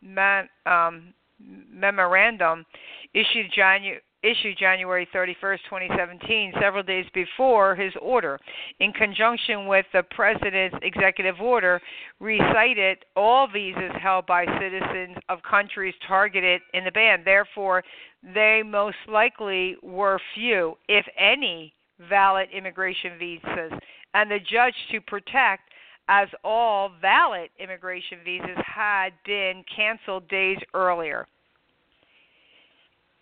man, 0.03 0.51
um, 0.67 1.15
memorandum 1.41 2.67
issued 3.15 3.51
Janu- 3.57 4.01
issued 4.25 4.57
January 4.59 5.07
31, 5.13 5.59
2017, 5.69 6.53
several 6.61 6.83
days 6.83 7.05
before 7.13 7.77
his 7.77 7.93
order, 8.01 8.41
in 8.81 8.93
conjunction 8.93 9.67
with 9.67 9.85
the 9.93 10.03
President's 10.03 10.77
executive 10.83 11.41
order, 11.41 11.81
recited 12.21 12.99
all 13.15 13.47
visas 13.47 13.93
held 14.01 14.27
by 14.27 14.47
citizens 14.59 15.17
of 15.29 15.39
countries 15.49 15.95
targeted 16.09 16.63
in 16.73 16.85
the 16.85 16.91
ban. 16.91 17.23
Therefore, 17.25 17.85
they 18.23 18.63
most 18.65 18.97
likely 19.07 19.77
were 19.83 20.19
few, 20.35 20.77
if 20.89 21.05
any, 21.19 21.75
valid 22.09 22.49
immigration 22.51 23.13
visas, 23.19 23.79
and 24.15 24.31
the 24.31 24.39
judge 24.39 24.75
to 24.91 25.01
protect 25.03 25.63
as 26.09 26.29
all 26.43 26.91
valid 27.01 27.51
immigration 27.59 28.19
visas 28.25 28.59
had 28.65 29.11
been 29.25 29.65
canceled 29.75 30.29
days 30.29 30.59
earlier. 30.75 31.27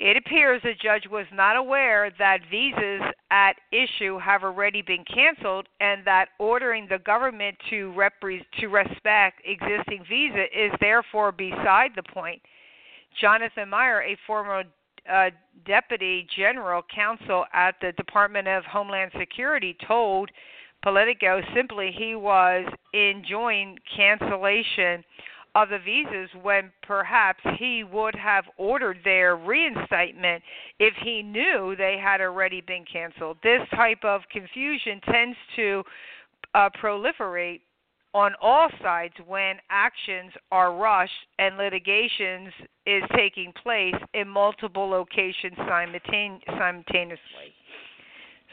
It 0.05 0.17
appears 0.17 0.61
the 0.65 0.73
judge 0.83 1.07
was 1.09 1.27
not 1.33 1.55
aware 1.55 2.11
that 2.19 2.41
visas 2.51 3.03
at 3.31 3.53
issue 3.71 4.19
have 4.19 4.43
already 4.43 4.83
been 4.83 5.05
canceled 5.05 5.69
and 5.81 6.05
that 6.05 6.31
ordering 6.41 6.89
the 6.91 6.99
government 6.99 7.57
to, 7.71 7.95
repre- 7.97 8.45
to 8.59 8.67
respect 8.67 9.43
existing 9.45 10.05
visa 10.09 10.47
is 10.53 10.73
therefore 10.81 11.31
beside 11.31 11.93
the 11.95 12.03
point. 12.03 12.43
Jonathan 13.21 13.69
Meyer, 13.69 14.03
a 14.03 14.17
former 14.27 14.65
uh, 15.09 15.31
deputy 15.65 16.27
general 16.37 16.83
counsel 16.93 17.45
at 17.53 17.77
the 17.81 17.93
Department 17.93 18.49
of 18.49 18.65
Homeland 18.65 19.13
Security, 19.17 19.77
told 19.87 20.31
Politico 20.83 21.43
simply 21.55 21.95
he 21.97 22.17
was 22.17 22.67
enjoying 22.93 23.79
cancellation 23.97 25.05
of 25.55 25.69
the 25.69 25.79
visas 25.79 26.31
when 26.43 26.73
perhaps 26.87 27.41
he 27.59 27.85
would 27.85 28.15
have 28.15 28.45
ordered 28.57 28.99
their 29.05 29.37
reinstatement 29.37 30.43
if 30.79 30.95
he 31.05 31.23
knew 31.23 31.75
they 31.77 31.99
had 32.03 32.21
already 32.21 32.61
been 32.63 32.85
canceled. 32.91 33.37
This 33.43 33.61
type 33.75 34.03
of 34.03 34.23
confusion 34.31 35.01
tends 35.11 35.37
to 35.57 35.83
uh, 36.55 36.71
proliferate 36.83 37.61
on 38.15 38.33
all 38.41 38.69
sides 38.83 39.15
when 39.27 39.57
actions 39.71 40.33
are 40.51 40.77
rushed 40.77 41.13
and 41.39 41.57
litigations 41.57 42.53
is 42.87 43.03
taking 43.17 43.53
place 43.63 43.95
in 44.15 44.29
multiple 44.29 44.89
locations 44.89 45.57
simultaneously. 45.57 47.53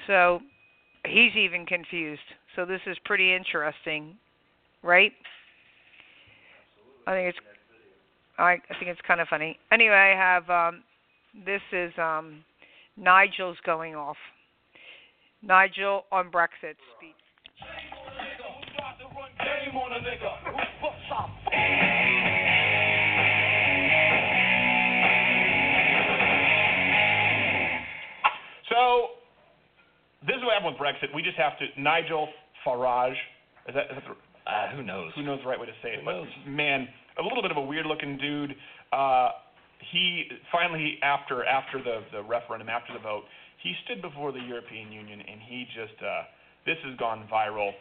So 0.07 0.39
he's 1.05 1.35
even 1.35 1.65
confused. 1.65 2.21
So 2.55 2.65
this 2.65 2.81
is 2.87 2.97
pretty 3.05 3.33
interesting, 3.33 4.15
right? 4.81 5.11
I 7.09 7.13
think 7.13 7.29
it's 7.29 7.39
I, 8.37 8.51
I 8.51 8.77
think 8.77 8.91
it's 8.91 9.01
kind 9.07 9.19
of 9.19 9.27
funny. 9.27 9.57
Anyway, 9.71 9.95
I 9.95 10.15
have 10.15 10.47
um 10.47 10.83
this 11.43 11.61
is 11.73 11.91
um 11.97 12.43
Nigel's 12.97 13.57
going 13.65 13.95
off. 13.95 14.17
Nigel 15.41 16.03
on 16.11 16.29
Brexit 16.29 16.75
speech. 16.95 17.15
So 28.69 29.07
this 30.27 30.35
is 30.35 30.43
what 30.43 30.53
happened 30.53 30.75
with 30.75 30.79
Brexit. 30.79 31.15
We 31.15 31.23
just 31.23 31.37
have 31.37 31.57
to 31.57 31.65
Nigel 31.81 32.29
Farage. 32.63 33.13
Is 33.67 33.73
that, 33.73 33.85
is 33.85 33.95
that 33.95 34.03
the, 34.07 34.28
Uh, 34.47 34.75
who 34.75 34.83
knows? 34.83 35.11
who 35.15 35.23
knows 35.23 35.39
the 35.43 35.49
right 35.49 35.59
way 35.59 35.67
to 35.67 35.77
say 35.83 35.93
it? 35.93 36.05
But 36.05 36.23
man, 36.47 36.87
a 37.19 37.23
little 37.23 37.41
bit 37.41 37.51
of 37.51 37.57
a 37.57 37.61
weird 37.61 37.85
looking 37.85 38.17
dude. 38.17 38.55
Uh, 38.91 39.29
he 39.91 40.25
finally 40.51 40.99
after 41.03 41.45
after 41.45 41.81
the 41.81 42.03
the 42.11 42.23
referendum 42.23 42.69
after 42.69 42.93
the 42.93 42.99
vote, 42.99 43.23
he 43.61 43.73
stood 43.85 44.01
before 44.01 44.31
the 44.31 44.39
European 44.39 44.91
Union 44.91 45.21
and 45.21 45.39
he 45.41 45.65
just 45.75 46.01
uh, 46.03 46.23
this 46.65 46.77
has 46.85 46.97
gone 46.97 47.27
viral. 47.31 47.71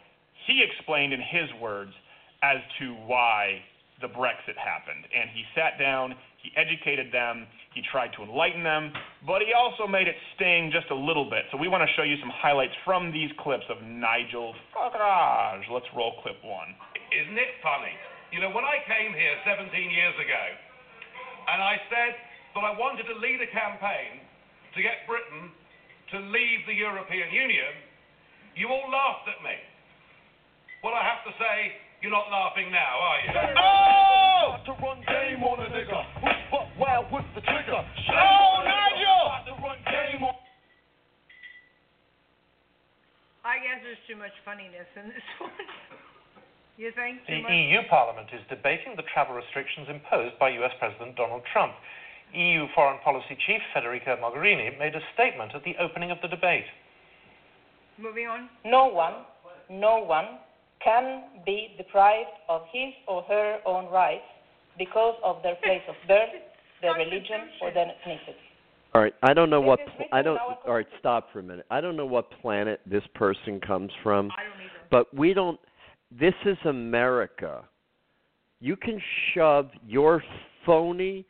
He 0.47 0.63
explained 0.63 1.13
in 1.13 1.19
his 1.19 1.49
words 1.61 1.91
as 2.41 2.57
to 2.79 2.93
why 3.05 3.59
the 4.01 4.07
Brexit 4.07 4.55
happened, 4.55 5.03
and 5.13 5.29
he 5.29 5.43
sat 5.53 5.77
down, 5.77 6.15
he 6.41 6.51
educated 6.55 7.11
them, 7.11 7.45
he 7.73 7.85
tried 7.85 8.09
to 8.17 8.25
enlighten 8.25 8.65
them, 8.65 8.89
but 9.29 9.45
he 9.45 9.53
also 9.53 9.85
made 9.85 10.09
it 10.09 10.17
sting 10.33 10.73
just 10.73 10.89
a 10.89 10.97
little 10.97 11.29
bit. 11.29 11.45
So 11.53 11.57
we 11.57 11.69
want 11.69 11.85
to 11.85 11.91
show 11.93 12.01
you 12.01 12.17
some 12.17 12.33
highlights 12.33 12.73
from 12.81 13.13
these 13.13 13.29
clips 13.37 13.65
of 13.69 13.77
Nigel 13.85 14.57
Farage. 14.73 15.69
Let's 15.69 15.85
roll 15.93 16.17
clip 16.25 16.41
one. 16.41 16.73
Isn't 17.13 17.37
it 17.37 17.61
funny? 17.61 17.93
You 18.33 18.41
know, 18.41 18.49
when 18.49 18.65
I 18.65 18.81
came 18.89 19.13
here 19.13 19.35
17 19.45 19.69
years 19.69 20.17
ago, 20.17 20.43
and 21.49 21.61
I 21.61 21.77
said 21.89 22.13
that 22.57 22.63
I 22.65 22.73
wanted 22.77 23.05
to 23.09 23.15
lead 23.21 23.41
a 23.41 23.49
campaign 23.53 24.21
to 24.73 24.79
get 24.81 25.05
Britain 25.05 25.53
to 26.13 26.17
leave 26.33 26.65
the 26.65 26.73
European 26.73 27.29
Union, 27.29 27.73
you 28.57 28.69
all 28.69 28.89
laughed 28.89 29.29
at 29.29 29.41
me. 29.45 29.53
Well, 30.81 30.97
I 30.97 31.05
have 31.05 31.21
to 31.25 31.33
say, 31.37 31.55
you're 32.01 32.13
not 32.13 32.33
laughing 32.33 32.73
now, 32.73 32.93
are 32.97 33.19
you? 33.21 33.29
Oh! 33.61 34.55
Wild 36.89 37.05
with 37.13 37.25
the 37.35 37.41
trigger. 37.45 37.81
Oh, 37.85 38.65
Nigel! 38.65 39.25
To 39.45 39.53
run 39.61 39.77
game 39.85 40.23
on 40.25 40.33
I 43.45 43.57
guess 43.61 43.81
there's 43.81 44.03
too 44.05 44.17
much 44.17 44.35
funniness 44.45 44.89
in 44.97 45.09
this 45.09 45.25
one. 45.41 45.53
You 46.77 46.91
think? 46.93 47.25
The 47.25 47.41
much? 47.41 47.51
EU 47.51 47.81
Parliament 47.89 48.29
is 48.33 48.41
debating 48.49 48.93
the 48.95 49.03
travel 49.13 49.35
restrictions 49.35 49.89
imposed 49.89 50.37
by 50.37 50.49
US 50.61 50.73
President 50.77 51.15
Donald 51.15 51.41
Trump. 51.51 51.73
EU 52.33 52.67
Foreign 52.75 53.01
Policy 53.01 53.37
Chief 53.47 53.61
Federica 53.73 54.19
Mogherini 54.21 54.77
made 54.77 54.93
a 54.93 55.01
statement 55.13 55.55
at 55.55 55.63
the 55.63 55.73
opening 55.81 56.11
of 56.11 56.17
the 56.21 56.27
debate. 56.27 56.67
Moving 57.97 58.27
on. 58.27 58.49
No 58.63 58.85
one, 58.85 59.25
no 59.69 59.97
one 59.97 60.39
can 60.83 61.23
be 61.45 61.73
deprived 61.77 62.37
of 62.47 62.61
his 62.71 62.93
or 63.07 63.23
her 63.23 63.59
own 63.65 63.91
rights 63.91 64.29
because 64.77 65.15
of 65.23 65.41
their 65.43 65.55
place 65.63 65.83
of 65.89 65.95
birth, 66.07 66.48
their 66.81 66.93
religion, 66.93 67.49
or 67.61 67.71
their 67.73 67.85
ethnicity. 67.85 68.35
All 68.93 69.01
right, 69.01 69.13
I 69.21 69.33
don't 69.33 69.49
know 69.49 69.61
what 69.61 69.79
pl- 69.97 70.07
I 70.11 70.21
don't. 70.21 70.39
All 70.39 70.73
right, 70.73 70.87
stop 70.99 71.31
for 71.31 71.39
a 71.39 71.43
minute. 71.43 71.65
I 71.69 71.79
don't 71.79 71.95
know 71.95 72.05
what 72.05 72.31
planet 72.41 72.81
this 72.85 73.03
person 73.13 73.59
comes 73.59 73.91
from, 74.01 74.31
but 74.89 75.13
we 75.13 75.33
don't. 75.33 75.59
This 76.11 76.33
is 76.45 76.57
America. 76.65 77.63
You 78.59 78.75
can 78.75 78.99
shove 79.33 79.69
your 79.87 80.23
phony, 80.65 81.25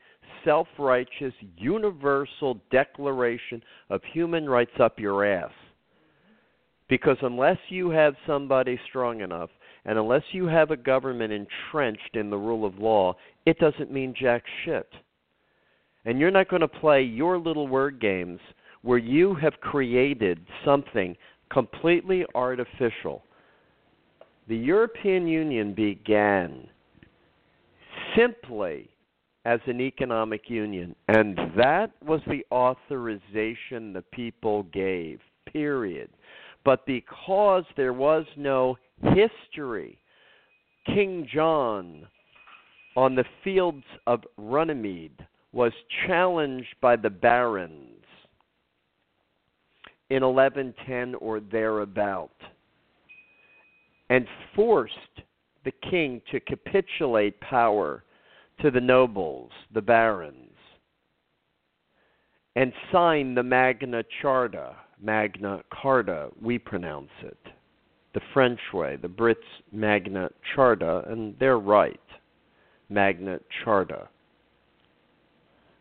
self-righteous, 0.46 1.34
universal 1.58 2.60
Declaration 2.72 3.62
of 3.90 4.02
Human 4.14 4.50
Rights 4.50 4.72
up 4.80 4.98
your 4.98 5.26
ass, 5.26 5.52
because 6.88 7.18
unless 7.22 7.58
you 7.68 7.90
have 7.90 8.16
somebody 8.26 8.80
strong 8.88 9.20
enough, 9.20 9.50
and 9.86 10.00
unless 10.00 10.24
you 10.32 10.48
have 10.48 10.72
a 10.72 10.78
government 10.78 11.34
entrenched 11.34 12.16
in 12.16 12.30
the 12.30 12.38
rule 12.38 12.66
of 12.66 12.80
law, 12.80 13.16
it 13.46 13.60
doesn't 13.60 13.92
mean 13.92 14.14
jack 14.20 14.44
shit. 14.64 14.88
And 16.06 16.20
you're 16.20 16.32
not 16.32 16.50
going 16.50 16.62
to 16.62 16.68
play 16.68 17.02
your 17.02 17.38
little 17.38 17.68
word 17.68 18.00
games 18.00 18.40
where 18.82 18.98
you 18.98 19.36
have 19.36 19.60
created 19.60 20.40
something 20.64 21.16
completely 21.52 22.26
artificial. 22.36 23.24
The 24.48 24.58
European 24.58 25.28
Union 25.28 25.74
began 25.74 26.68
simply 28.16 28.90
as 29.46 29.60
an 29.68 29.82
economic 29.82 30.50
union, 30.50 30.96
and 31.08 31.38
that 31.58 31.92
was 32.06 32.22
the 32.28 32.46
authorization 32.52 33.94
the 33.94 34.04
people 34.12 34.64
gave, 34.64 35.20
period. 35.52 36.10
But 36.66 36.86
because 36.86 37.64
there 37.78 37.94
was 37.94 38.26
no 38.36 38.78
history, 39.02 39.98
King 40.86 41.28
John 41.32 42.08
on 42.96 43.16
the 43.16 43.26
fields 43.44 43.86
of 44.08 44.24
Runnymede 44.38 45.26
was 45.52 45.72
challenged 46.06 46.76
by 46.82 46.96
the 46.96 47.10
barons 47.10 48.04
in 50.10 50.24
1110 50.24 51.16
or 51.16 51.40
thereabout 51.40 52.30
and 54.10 54.28
forced 54.56 54.96
the 55.66 55.72
king 55.90 56.22
to 56.32 56.40
capitulate 56.40 57.40
power 57.42 58.04
to 58.62 58.72
the 58.72 58.82
nobles, 58.82 59.52
the 59.74 59.82
barons, 59.82 60.36
and 62.56 62.74
sign 62.92 63.36
the 63.36 63.44
Magna 63.44 64.04
Charta, 64.22 64.76
Magna 65.02 65.62
Carta, 65.72 66.30
we 66.42 66.58
pronounce 66.58 67.12
it, 67.22 67.38
the 68.14 68.22
French 68.34 68.60
way, 68.74 68.98
the 68.98 69.08
Brits 69.08 69.36
Magna 69.72 70.30
Charta, 70.54 71.04
and 71.08 71.36
they're 71.40 71.60
right, 71.60 72.00
Magna 72.90 73.40
Charta 73.64 74.10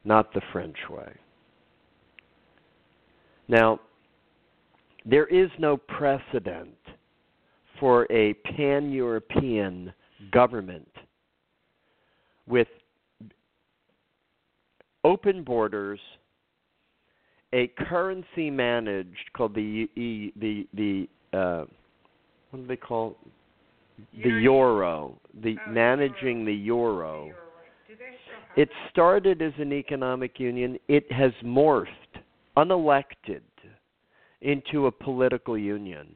not 0.05 0.33
the 0.33 0.41
French 0.53 0.77
way. 0.89 1.13
Now, 3.49 3.81
there 5.05 5.27
is 5.27 5.51
no 5.59 5.77
precedent 5.77 6.77
for 7.81 8.07
a 8.13 8.35
pan 8.35 8.91
European 8.91 9.93
government 10.33 10.89
with 12.47 12.69
open 15.05 15.45
borders, 15.45 16.01
a 17.53 17.69
currency 17.89 18.51
managed 18.51 19.33
called 19.35 19.55
the 19.55 19.89
the 19.95 20.67
the 20.75 21.09
uh, 21.33 21.65
what 22.51 22.61
do 22.61 22.67
they 22.67 22.77
call 22.77 23.17
the 24.23 24.29
euro, 24.29 25.19
the 25.43 25.57
managing 25.69 26.45
the 26.45 26.53
euro 26.53 27.33
it 28.59 28.69
started 28.91 29.41
as 29.41 29.53
an 29.59 29.73
economic 29.73 30.41
union. 30.41 30.81
It 30.89 31.11
has 31.13 31.31
morphed, 31.45 31.87
unelected, 32.57 33.43
into 34.41 34.89
a 34.89 34.91
political 34.91 35.57
union. 35.57 36.09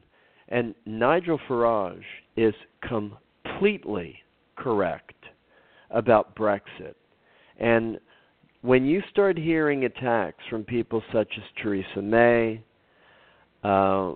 And 0.49 0.75
Nigel 0.85 1.39
Farage 1.47 2.03
is 2.35 2.53
completely 2.85 4.17
correct 4.57 5.15
about 5.89 6.35
Brexit. 6.35 6.95
And 7.61 7.97
when 8.61 8.83
you 8.83 9.01
start 9.09 9.37
hearing 9.37 9.85
attacks 9.85 10.43
from 10.49 10.65
people 10.65 11.01
such 11.13 11.29
as 11.37 11.43
Theresa 11.61 12.01
May, 12.01 12.61
uh, 13.63 14.15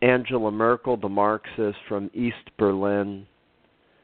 Angela 0.00 0.50
Merkel, 0.50 0.96
the 0.96 1.08
Marxist 1.10 1.76
from 1.86 2.10
East 2.14 2.48
Berlin, 2.58 3.26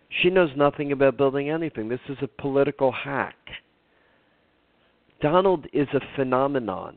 she 0.08 0.30
knows 0.30 0.50
nothing 0.56 0.92
about 0.92 1.16
building 1.16 1.50
anything. 1.50 1.88
This 1.88 2.00
is 2.08 2.18
a 2.22 2.42
political 2.42 2.92
hack. 2.92 3.36
Donald 5.20 5.66
is 5.72 5.88
a 5.94 6.16
phenomenon. 6.16 6.96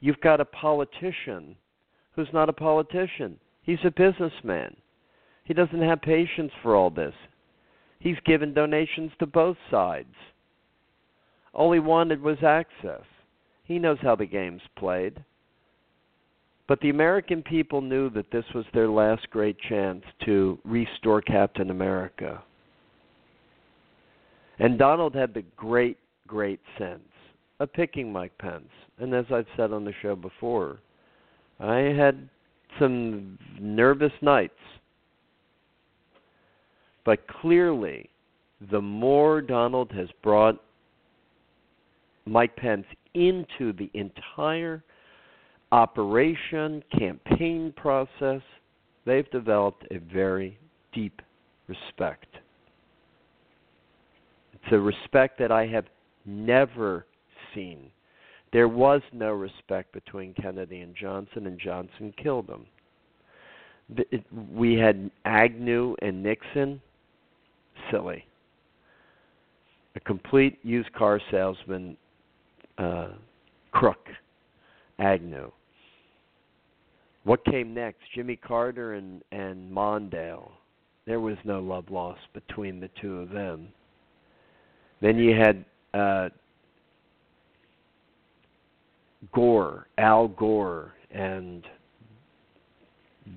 You've 0.00 0.20
got 0.20 0.40
a 0.40 0.44
politician 0.44 1.56
who's 2.14 2.28
not 2.32 2.48
a 2.48 2.52
politician. 2.52 3.38
He's 3.62 3.78
a 3.84 3.90
businessman. 3.90 4.76
He 5.44 5.54
doesn't 5.54 5.82
have 5.82 6.00
patience 6.00 6.52
for 6.62 6.76
all 6.76 6.90
this. 6.90 7.14
He's 7.98 8.16
given 8.24 8.54
donations 8.54 9.12
to 9.18 9.26
both 9.26 9.56
sides. 9.70 10.14
All 11.52 11.72
he 11.72 11.80
wanted 11.80 12.20
was 12.20 12.42
access. 12.42 13.04
He 13.64 13.78
knows 13.78 13.98
how 14.02 14.14
the 14.16 14.26
game's 14.26 14.62
played. 14.76 15.24
But 16.66 16.80
the 16.80 16.90
American 16.90 17.42
people 17.42 17.82
knew 17.82 18.08
that 18.10 18.30
this 18.30 18.44
was 18.54 18.64
their 18.72 18.88
last 18.88 19.28
great 19.30 19.56
chance 19.68 20.02
to 20.24 20.58
restore 20.64 21.20
Captain 21.20 21.70
America. 21.70 22.42
And 24.58 24.78
Donald 24.78 25.14
had 25.14 25.34
the 25.34 25.44
great, 25.56 25.98
great 26.26 26.60
sense 26.78 27.02
of 27.60 27.72
picking 27.72 28.10
Mike 28.10 28.36
Pence. 28.38 28.70
And 28.98 29.14
as 29.14 29.26
I've 29.30 29.46
said 29.56 29.72
on 29.72 29.84
the 29.84 29.92
show 30.00 30.16
before, 30.16 30.78
I 31.60 31.76
had 31.78 32.28
some 32.78 33.38
nervous 33.60 34.12
nights. 34.22 34.54
But 37.04 37.26
clearly, 37.28 38.08
the 38.70 38.80
more 38.80 39.42
Donald 39.42 39.92
has 39.92 40.08
brought 40.22 40.60
Mike 42.24 42.56
Pence 42.56 42.86
into 43.12 43.72
the 43.74 43.90
entire 43.92 44.82
operation, 45.74 46.82
campaign 46.96 47.72
process, 47.76 48.42
they've 49.04 49.30
developed 49.30 49.84
a 49.90 49.98
very 49.98 50.58
deep 50.92 51.20
respect 51.68 52.26
it's 54.64 54.72
a 54.72 54.78
respect 54.78 55.38
that 55.38 55.52
I 55.52 55.66
have 55.66 55.84
never 56.24 57.06
seen. 57.54 57.90
There 58.52 58.68
was 58.68 59.02
no 59.12 59.32
respect 59.32 59.92
between 59.92 60.32
Kennedy 60.34 60.80
and 60.80 60.94
Johnson, 60.96 61.46
and 61.46 61.58
Johnson 61.58 62.14
killed 62.22 62.48
him. 62.48 62.66
We 64.54 64.74
had 64.74 65.10
Agnew 65.24 65.96
and 66.00 66.22
Nixon. 66.22 66.80
Silly. 67.90 68.24
A 69.96 70.00
complete 70.00 70.58
used 70.62 70.92
car 70.94 71.20
salesman 71.30 71.96
uh, 72.78 73.08
crook, 73.72 74.08
Agnew. 74.98 75.50
What 77.24 77.44
came 77.46 77.72
next? 77.72 78.00
Jimmy 78.14 78.36
Carter 78.36 78.94
and, 78.94 79.22
and 79.32 79.70
Mondale. 79.70 80.52
There 81.06 81.20
was 81.20 81.36
no 81.44 81.60
love 81.60 81.90
lost 81.90 82.20
between 82.32 82.80
the 82.80 82.90
two 83.00 83.18
of 83.18 83.30
them. 83.30 83.68
Then 85.00 85.18
you 85.18 85.34
had 85.34 85.64
uh, 85.92 86.28
Gore, 89.32 89.86
Al 89.98 90.28
Gore, 90.28 90.94
and 91.10 91.64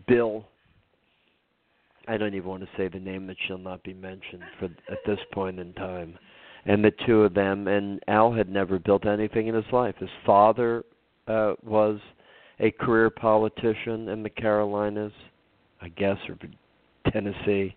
Bill. 0.07 0.45
I 2.07 2.17
don't 2.17 2.33
even 2.33 2.49
want 2.49 2.63
to 2.63 2.69
say 2.77 2.87
the 2.87 2.99
name 2.99 3.27
that 3.27 3.37
shall 3.47 3.57
not 3.57 3.83
be 3.83 3.93
mentioned 3.93 4.43
for 4.59 4.65
at 4.65 4.99
this 5.05 5.19
point 5.33 5.59
in 5.59 5.73
time. 5.73 6.17
And 6.65 6.83
the 6.83 6.91
two 7.05 7.23
of 7.23 7.33
them, 7.33 7.67
and 7.67 8.01
Al 8.07 8.33
had 8.33 8.49
never 8.49 8.79
built 8.79 9.05
anything 9.05 9.47
in 9.47 9.55
his 9.55 9.65
life. 9.71 9.95
His 9.99 10.09
father 10.25 10.83
uh, 11.27 11.53
was 11.63 11.99
a 12.59 12.71
career 12.71 13.09
politician 13.09 14.09
in 14.09 14.23
the 14.23 14.29
Carolinas, 14.29 15.11
I 15.81 15.89
guess, 15.89 16.17
or 16.27 16.37
Tennessee. 17.11 17.75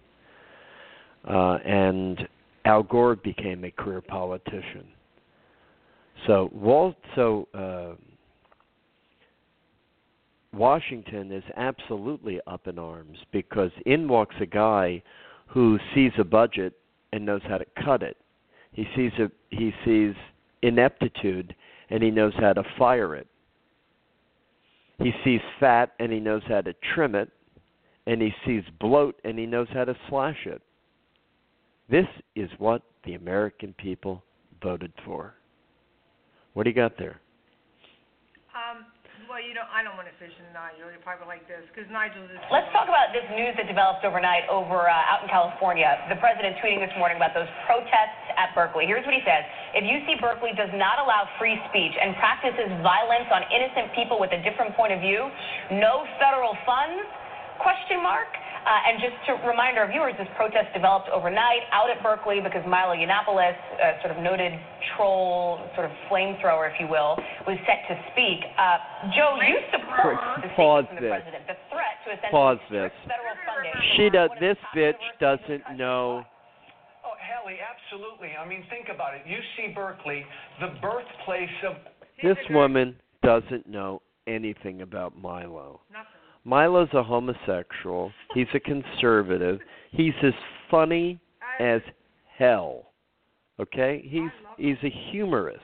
Uh, 1.28 1.58
and 1.64 2.26
Al 2.64 2.82
Gore 2.82 3.16
became 3.16 3.64
a 3.64 3.70
career 3.70 4.00
politician. 4.00 4.86
So 6.26 6.50
Walt, 6.52 6.96
so 7.14 7.48
uh, 7.54 7.92
Washington 10.52 11.32
is 11.32 11.44
absolutely 11.56 12.40
up 12.46 12.66
in 12.66 12.78
arms 12.78 13.18
because 13.32 13.70
in 13.86 14.08
walks 14.08 14.34
a 14.40 14.46
guy 14.46 15.02
who 15.46 15.78
sees 15.94 16.12
a 16.18 16.24
budget 16.24 16.74
and 17.12 17.24
knows 17.24 17.42
how 17.48 17.58
to 17.58 17.66
cut 17.84 18.02
it. 18.02 18.16
He 18.72 18.86
sees 18.94 19.12
a 19.18 19.30
he 19.50 19.72
sees 19.84 20.14
ineptitude 20.62 21.54
and 21.90 22.02
he 22.02 22.10
knows 22.10 22.32
how 22.38 22.52
to 22.52 22.62
fire 22.78 23.14
it. 23.16 23.26
He 25.02 25.12
sees 25.24 25.40
fat 25.58 25.92
and 25.98 26.12
he 26.12 26.20
knows 26.20 26.42
how 26.46 26.60
to 26.60 26.74
trim 26.94 27.14
it, 27.14 27.30
and 28.06 28.20
he 28.20 28.32
sees 28.44 28.62
bloat 28.78 29.18
and 29.24 29.38
he 29.38 29.46
knows 29.46 29.68
how 29.72 29.84
to 29.84 29.96
slash 30.08 30.46
it. 30.46 30.60
This 31.88 32.06
is 32.36 32.50
what 32.58 32.82
the 33.04 33.14
American 33.14 33.74
people 33.74 34.22
voted 34.62 34.92
for. 35.04 35.34
What 36.52 36.64
do 36.64 36.70
you 36.70 36.76
got 36.76 36.98
there? 36.98 37.20
Well, 39.30 39.38
you 39.38 39.54
know, 39.54 39.62
I 39.70 39.86
don't 39.86 39.94
want 39.94 40.10
to 40.10 40.16
fish 40.18 40.34
in 40.42 40.50
Nigel. 40.50 40.90
You're 40.90 41.06
probably 41.06 41.30
like 41.30 41.46
this 41.46 41.62
because 41.70 41.86
Nigel 41.86 42.26
is. 42.26 42.34
Let's 42.50 42.66
talk 42.74 42.90
about 42.90 43.14
this 43.14 43.22
news 43.30 43.54
that 43.62 43.70
developed 43.70 44.02
overnight 44.02 44.42
over 44.50 44.90
uh, 44.90 45.06
out 45.06 45.22
in 45.22 45.30
California. 45.30 45.86
The 46.10 46.18
president 46.18 46.58
tweeting 46.58 46.82
this 46.82 46.90
morning 46.98 47.14
about 47.14 47.30
those 47.30 47.46
protests 47.62 48.26
at 48.34 48.50
Berkeley. 48.58 48.90
Here's 48.90 49.06
what 49.06 49.14
he 49.14 49.22
says: 49.22 49.46
If 49.78 49.86
UC 49.86 50.18
Berkeley 50.18 50.50
does 50.58 50.74
not 50.74 50.98
allow 50.98 51.30
free 51.38 51.54
speech 51.70 51.94
and 51.94 52.18
practices 52.18 52.74
violence 52.82 53.30
on 53.30 53.46
innocent 53.54 53.94
people 53.94 54.18
with 54.18 54.34
a 54.34 54.42
different 54.42 54.74
point 54.74 54.90
of 54.90 54.98
view, 54.98 55.30
no 55.78 56.02
federal 56.18 56.58
funds? 56.66 57.06
Question 57.62 58.02
mark. 58.02 58.34
Uh, 58.60 58.88
and 58.92 59.00
just 59.00 59.16
to 59.26 59.32
remind 59.48 59.78
our 59.78 59.88
viewers, 59.88 60.12
this 60.18 60.28
protest 60.36 60.68
developed 60.74 61.08
overnight 61.08 61.64
out 61.72 61.88
at 61.88 62.02
Berkeley 62.02 62.40
because 62.40 62.62
Milo 62.68 62.92
Yiannopoulos, 62.94 63.56
uh, 63.56 64.00
sort 64.04 64.14
of 64.16 64.22
noted 64.22 64.52
troll, 64.96 65.58
sort 65.74 65.86
of 65.88 65.92
flamethrower, 66.12 66.68
if 66.68 66.76
you 66.78 66.86
will, 66.86 67.16
was 67.48 67.56
set 67.64 67.88
to 67.88 67.96
speak. 68.12 68.44
Uh, 68.58 69.10
Joe, 69.16 69.40
you 69.40 69.56
support 69.72 70.20
the 70.44 70.48
Pause 70.54 70.84
statement 70.84 70.88
from 70.88 70.96
the 70.96 71.00
this. 71.00 71.10
president, 71.10 71.42
the 71.48 71.58
threat 71.72 71.96
to 72.04 72.08
essentially 72.12 72.30
Pause 72.30 72.62
this. 72.70 72.92
federal 73.08 73.36
funding. 73.48 73.74
She 73.96 74.06
does. 74.12 74.30
This 74.38 74.60
bitch 74.76 75.04
doesn't 75.18 75.64
know. 75.76 76.22
Oh, 77.04 77.16
Hallie, 77.16 77.58
absolutely. 77.64 78.36
I 78.36 78.46
mean, 78.46 78.62
think 78.68 78.88
about 78.92 79.14
it. 79.16 79.22
UC 79.24 79.74
Berkeley, 79.74 80.24
the 80.60 80.76
birthplace 80.80 81.48
of. 81.66 81.76
This 82.22 82.36
woman 82.50 82.96
doesn't 83.22 83.66
know 83.66 84.02
anything 84.26 84.82
about 84.82 85.16
Milo. 85.16 85.80
Milo's 86.44 86.88
a 86.94 87.02
homosexual. 87.02 88.12
He's 88.34 88.46
a 88.54 88.60
conservative. 88.60 89.60
He's 89.90 90.14
as 90.22 90.32
funny 90.70 91.20
as 91.58 91.80
hell. 92.38 92.92
Okay? 93.60 94.02
He's 94.04 94.30
he's 94.56 94.78
a 94.82 95.10
humorist. 95.10 95.60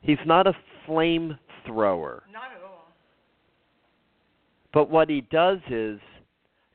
He's 0.00 0.18
not 0.24 0.46
a 0.46 0.52
flamethrower. 0.86 1.36
Not 2.32 2.52
at 2.54 2.62
all. 2.64 2.92
But 4.72 4.90
what 4.90 5.10
he 5.10 5.22
does 5.22 5.58
is 5.70 5.98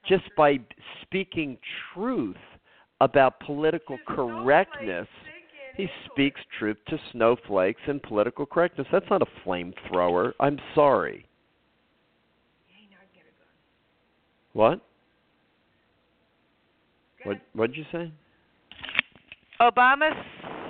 just 0.07 0.23
by 0.35 0.59
speaking 1.01 1.57
truth 1.93 2.35
about 2.99 3.39
political 3.39 3.97
correctness, 4.07 5.07
he 5.77 5.87
speaks 6.11 6.41
truth 6.59 6.77
to 6.89 6.97
snowflakes 7.11 7.81
and 7.87 8.01
political 8.03 8.45
correctness. 8.45 8.87
That's 8.91 9.09
not 9.09 9.21
a 9.21 9.47
flamethrower. 9.47 10.33
I'm 10.39 10.59
sorry. 10.75 11.25
What? 14.53 14.81
What 17.23 17.37
what'd 17.53 17.75
you 17.75 17.85
say? 17.91 18.11
Obama's 19.61 20.17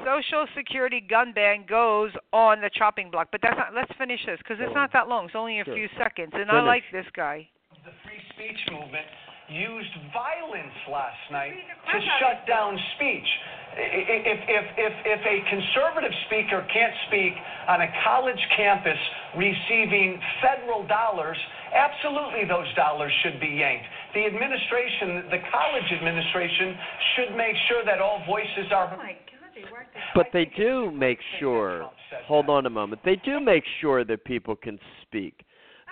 Social 0.06 0.46
Security 0.56 1.02
gun 1.02 1.34
ban 1.34 1.66
goes 1.68 2.12
on 2.32 2.62
the 2.62 2.70
chopping 2.74 3.10
block, 3.10 3.30
but 3.32 3.42
that's 3.42 3.58
not. 3.58 3.74
Let's 3.74 3.92
finish 3.98 4.20
this 4.26 4.38
because 4.40 4.58
it's 4.60 4.74
not 4.76 4.92
that 4.94 5.08
long. 5.08 5.26
It's 5.26 5.36
only 5.36 5.60
a 5.60 5.66
Sure. 5.66 5.76
few 5.76 5.90
seconds, 5.98 6.32
and 6.34 6.52
I 6.52 6.62
like 6.62 6.84
this 6.92 7.06
guy. 7.14 7.48
The 7.86 7.92
free 8.04 8.22
speech 8.30 8.60
movement 8.72 9.08
used 9.50 9.92
violence 10.14 10.74
last 10.90 11.20
night 11.32 11.54
to 11.92 12.00
shut 12.20 12.48
down 12.48 12.78
speech. 12.96 13.28
I- 13.74 13.80
i- 13.80 14.24
If, 14.26 14.40
if, 14.48 14.66
if, 14.78 14.94
if 15.06 15.22
a 15.26 15.50
conservative 15.50 16.14
speaker 16.28 16.66
can't 16.72 16.94
speak 17.08 17.34
on 17.68 17.82
a 17.82 17.88
college 18.04 18.40
campus 18.56 18.98
receiving 19.36 20.22
federal 20.42 20.86
dollars, 20.88 21.38
absolutely 21.74 22.46
those 22.46 22.72
dollars 22.76 23.12
should 23.24 23.40
be 23.40 23.48
yanked. 23.48 23.86
The 24.14 24.26
administration, 24.26 25.26
the 25.30 25.40
college 25.52 25.90
administration, 25.92 26.78
should 27.16 27.36
make 27.36 27.56
sure 27.68 27.84
that 27.86 28.00
all 28.00 28.24
voices 28.28 28.72
are. 28.72 28.96
But 30.16 30.28
they 30.34 30.46
do 30.46 30.92
make 30.92 31.20
sure. 31.40 31.90
Hold 32.26 32.50
on 32.50 32.66
a 32.66 32.70
moment. 32.70 33.02
They 33.04 33.16
do 33.18 33.40
make 33.40 33.64
sure 33.82 34.04
that 34.06 34.24
people 34.24 34.56
can 34.56 34.80
speak. 35.02 35.44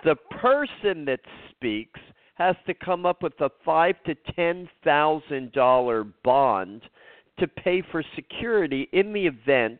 The 0.03 0.15
person 0.39 1.05
that 1.05 1.19
speaks 1.51 1.99
has 2.47 2.55
to 2.65 2.73
come 2.73 3.05
up 3.05 3.21
with 3.21 3.39
a 3.41 3.49
five 3.63 3.95
to 4.05 4.15
ten 4.35 4.67
thousand 4.83 5.51
dollar 5.51 6.03
bond 6.23 6.81
to 7.39 7.47
pay 7.47 7.83
for 7.91 8.03
security 8.15 8.87
in 8.91 9.13
the 9.13 9.25
event 9.25 9.79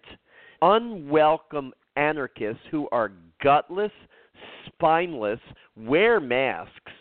unwelcome 0.61 1.73
anarchists 1.95 2.61
who 2.69 2.87
are 2.91 3.11
gutless, 3.43 3.91
spineless, 4.67 5.39
wear 5.75 6.19
masks 6.19 6.93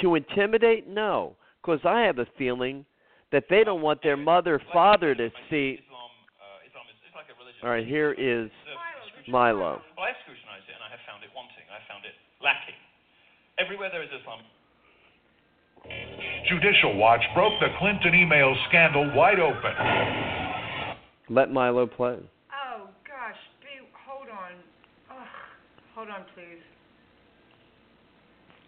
to 0.00 0.14
intimidate? 0.14 0.88
No, 0.88 1.36
because 1.60 1.80
I 1.84 2.02
have 2.02 2.18
a 2.18 2.26
feeling 2.38 2.84
that 3.32 3.44
they 3.50 3.64
don't 3.64 3.82
want 3.82 4.02
their 4.02 4.16
mother, 4.16 4.60
father 4.72 5.14
to 5.14 5.30
see. 5.50 5.80
All 7.62 7.70
right, 7.70 7.86
here 7.86 8.12
is 8.12 8.50
Milo. 9.28 9.78
Well, 9.96 10.02
I 10.02 10.10
have 10.10 10.18
scrutinized 10.26 10.66
it 10.66 10.74
and 10.74 10.82
I 10.82 10.90
have 10.90 10.98
found 11.06 11.22
it 11.22 11.30
wanting. 11.30 11.62
I 11.70 11.78
found 11.86 12.02
it 12.02 12.14
lacking. 12.42 12.74
Everywhere 13.58 13.88
there 13.90 14.02
is 14.02 14.10
Islam. 14.10 14.42
Judicial 16.48 16.96
Watch 16.96 17.22
broke 17.34 17.54
the 17.60 17.68
Clinton 17.78 18.14
email 18.14 18.54
scandal 18.68 19.10
wide 19.14 19.40
open. 19.40 19.72
Let 21.30 21.52
Milo 21.52 21.86
play. 21.86 22.18
Oh 22.52 22.88
gosh, 23.06 23.40
be 23.62 23.86
hold 24.06 24.28
on. 24.28 24.52
Ugh, 25.10 25.26
hold 25.94 26.08
on, 26.08 26.24
please. 26.34 26.60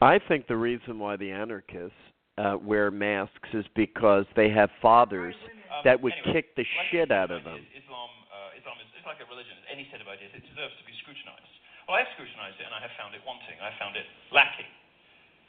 I 0.00 0.18
think 0.28 0.46
the 0.46 0.56
reason 0.56 0.98
why 0.98 1.16
the 1.16 1.30
anarchists 1.30 1.96
uh, 2.38 2.56
wear 2.60 2.90
masks 2.90 3.48
is 3.52 3.64
because 3.74 4.24
they 4.36 4.50
have 4.50 4.70
fathers 4.80 5.34
that 5.84 6.00
would 6.00 6.14
kick 6.32 6.54
the 6.56 6.64
shit 6.90 7.10
out 7.10 7.30
of 7.30 7.44
them. 7.44 7.58
Islam, 7.74 8.10
uh, 8.30 8.58
Islam 8.58 8.76
is 8.80 8.88
it's 8.96 9.06
like 9.06 9.20
a 9.20 9.28
religion. 9.28 9.54
Any 9.70 9.86
set 9.90 10.00
of 10.00 10.08
ideas, 10.08 10.30
it 10.34 10.42
deserves 10.46 10.74
to 10.78 10.84
be 10.86 10.94
scrutinized. 11.02 11.52
Well, 11.84 12.00
I 12.00 12.06
have 12.06 12.12
scrutinized 12.16 12.56
it 12.58 12.64
and 12.64 12.74
I 12.74 12.80
have 12.80 12.94
found 12.96 13.12
it 13.12 13.20
wanting. 13.28 13.60
I 13.60 13.68
have 13.74 13.78
found 13.82 13.94
it 13.94 14.06
lacking. 14.32 14.70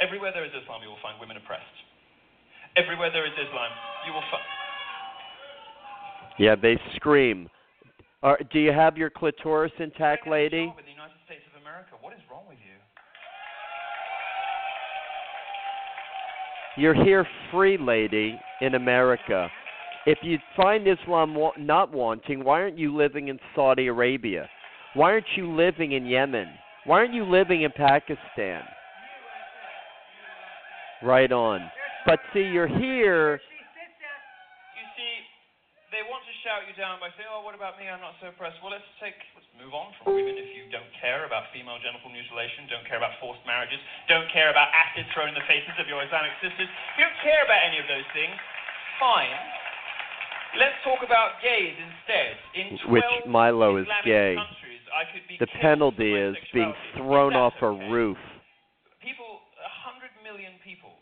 Everywhere 0.01 0.31
there 0.33 0.45
is 0.45 0.51
Islam, 0.51 0.81
you 0.83 0.89
will 0.89 1.01
find 1.01 1.19
women 1.19 1.37
oppressed. 1.37 1.63
Everywhere 2.75 3.11
there 3.11 3.25
is 3.25 3.31
Islam, 3.33 3.71
you 4.05 4.13
will 4.13 4.25
find. 4.31 4.43
Yeah, 6.37 6.55
they 6.55 6.77
scream. 6.95 7.49
Are, 8.21 8.39
do 8.51 8.59
you 8.59 8.71
have 8.71 8.97
your 8.97 9.09
clitoris 9.09 9.71
intact, 9.79 10.27
lady? 10.27 10.63
In 10.63 10.73
the 10.83 10.91
United 10.91 11.15
States 11.25 11.43
of 11.53 11.61
America, 11.61 11.95
what 12.01 12.11
is 12.13 12.19
wrong 12.29 12.43
with 12.49 12.57
you? 12.65 12.75
You're 16.77 17.05
here 17.05 17.25
free, 17.51 17.77
lady, 17.77 18.37
in 18.59 18.75
America. 18.75 19.49
If 20.05 20.17
you 20.21 20.37
find 20.57 20.85
Islam 20.87 21.33
wa- 21.33 21.53
not 21.57 21.93
wanting, 21.93 22.43
why 22.43 22.61
aren't 22.61 22.77
you 22.77 22.95
living 22.95 23.29
in 23.29 23.39
Saudi 23.55 23.87
Arabia? 23.87 24.49
Why 24.93 25.11
aren't 25.11 25.25
you 25.37 25.55
living 25.55 25.93
in 25.93 26.05
Yemen? 26.05 26.47
Why 26.85 26.99
aren't 26.99 27.13
you 27.13 27.23
living 27.23 27.63
in 27.63 27.71
Pakistan? 27.71 28.63
Right 31.03 31.31
on. 31.31 31.65
But 32.05 32.19
see, 32.31 32.45
you're 32.45 32.69
here. 32.69 33.41
You 33.41 34.85
see, 34.93 35.13
they 35.91 36.05
want 36.07 36.23
to 36.27 36.35
shout 36.45 36.67
you 36.69 36.75
down 36.77 37.01
by 37.01 37.09
saying, 37.17 37.27
"Oh, 37.31 37.41
what 37.41 37.57
about 37.57 37.79
me? 37.81 37.89
I'm 37.89 37.99
not 37.99 38.13
so 38.21 38.29
oppressed." 38.29 38.61
Well, 38.61 38.71
let's 38.71 38.85
take, 39.01 39.17
let's 39.33 39.47
move 39.57 39.73
on 39.73 39.95
from 39.97 40.13
women. 40.15 40.37
If 40.37 40.53
you 40.53 40.69
don't 40.69 40.91
care 41.01 41.25
about 41.25 41.49
female 41.55 41.79
genital 41.81 42.11
mutilation, 42.11 42.69
don't 42.69 42.85
care 42.85 43.01
about 43.01 43.17
forced 43.19 43.41
marriages, 43.47 43.81
don't 44.07 44.29
care 44.29 44.51
about 44.53 44.69
acid 44.75 45.07
thrown 45.15 45.31
in 45.31 45.35
the 45.35 45.47
faces 45.49 45.73
of 45.81 45.89
your 45.89 46.03
Islamic 46.05 46.35
sisters, 46.43 46.69
if 46.69 46.95
you 46.99 47.03
don't 47.07 47.21
care 47.25 47.41
about 47.43 47.61
any 47.65 47.79
of 47.81 47.87
those 47.89 48.05
things, 48.13 48.35
fine. 49.01 49.33
Let's 50.55 50.79
talk 50.87 51.03
about 51.03 51.43
gays 51.43 51.75
instead. 51.75 52.39
In 52.55 52.79
12 52.87 52.91
Which 52.95 53.11
Milo 53.27 53.75
is 53.75 53.83
Islamic 53.83 54.07
gay. 54.07 54.33
countries, 54.39 54.83
I 54.87 55.03
could 55.11 55.25
be 55.27 55.35
The 55.35 55.51
penalty 55.59 56.15
is 56.15 56.35
being 56.55 56.71
thrown 56.95 57.35
off 57.35 57.59
a 57.59 57.71
roof. 57.91 58.15
People, 59.03 59.43
a 59.59 59.71
hundred 59.83 60.15
million 60.23 60.55
people, 60.63 60.95